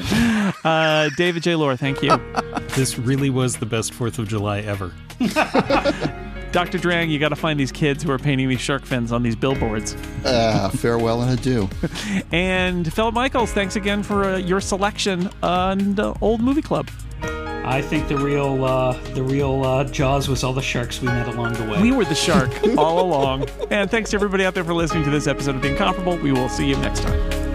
Uh, 0.65 1.09
David 1.15 1.43
J. 1.43 1.55
Loehr, 1.55 1.75
thank 1.77 2.01
you. 2.01 2.09
This 2.75 2.97
really 2.97 3.29
was 3.29 3.57
the 3.57 3.65
best 3.65 3.93
Fourth 3.93 4.19
of 4.19 4.27
July 4.27 4.59
ever. 4.61 4.93
Dr. 6.51 6.77
Drang, 6.79 7.09
you 7.09 7.19
got 7.19 7.29
to 7.29 7.35
find 7.35 7.59
these 7.59 7.71
kids 7.71 8.01
who 8.03 8.11
are 8.11 8.17
painting 8.17 8.47
these 8.49 8.61
shark 8.61 8.85
fins 8.85 9.11
on 9.11 9.21
these 9.21 9.35
billboards. 9.35 9.95
Ah, 10.25 10.69
farewell 10.73 11.21
and 11.21 11.37
adieu. 11.39 11.69
And 12.31 12.91
Philip 12.91 13.13
Michaels, 13.13 13.51
thanks 13.51 13.75
again 13.75 14.01
for 14.01 14.23
uh, 14.25 14.37
your 14.37 14.61
selection 14.61 15.29
on 15.43 15.99
uh, 15.99 16.13
Old 16.21 16.41
Movie 16.41 16.61
Club. 16.61 16.89
I 17.23 17.81
think 17.81 18.07
the 18.07 18.17
real 18.17 18.65
uh, 18.65 18.93
the 19.13 19.23
real 19.23 19.63
uh, 19.63 19.83
Jaws 19.83 20.27
was 20.27 20.43
all 20.43 20.53
the 20.53 20.61
sharks 20.61 21.01
we 21.01 21.07
met 21.07 21.27
along 21.27 21.53
the 21.53 21.63
way. 21.65 21.81
We 21.81 21.91
were 21.91 22.05
the 22.05 22.15
shark 22.15 22.49
all 22.77 22.99
along. 23.01 23.47
And 23.69 23.91
thanks 23.91 24.09
to 24.11 24.17
everybody 24.17 24.45
out 24.45 24.55
there 24.55 24.63
for 24.63 24.73
listening 24.73 25.03
to 25.03 25.11
this 25.11 25.27
episode 25.27 25.55
of 25.55 25.61
The 25.61 25.69
Incomparable. 25.69 26.17
We 26.17 26.31
will 26.31 26.49
see 26.49 26.67
you 26.67 26.77
next 26.77 27.01
time. 27.01 27.48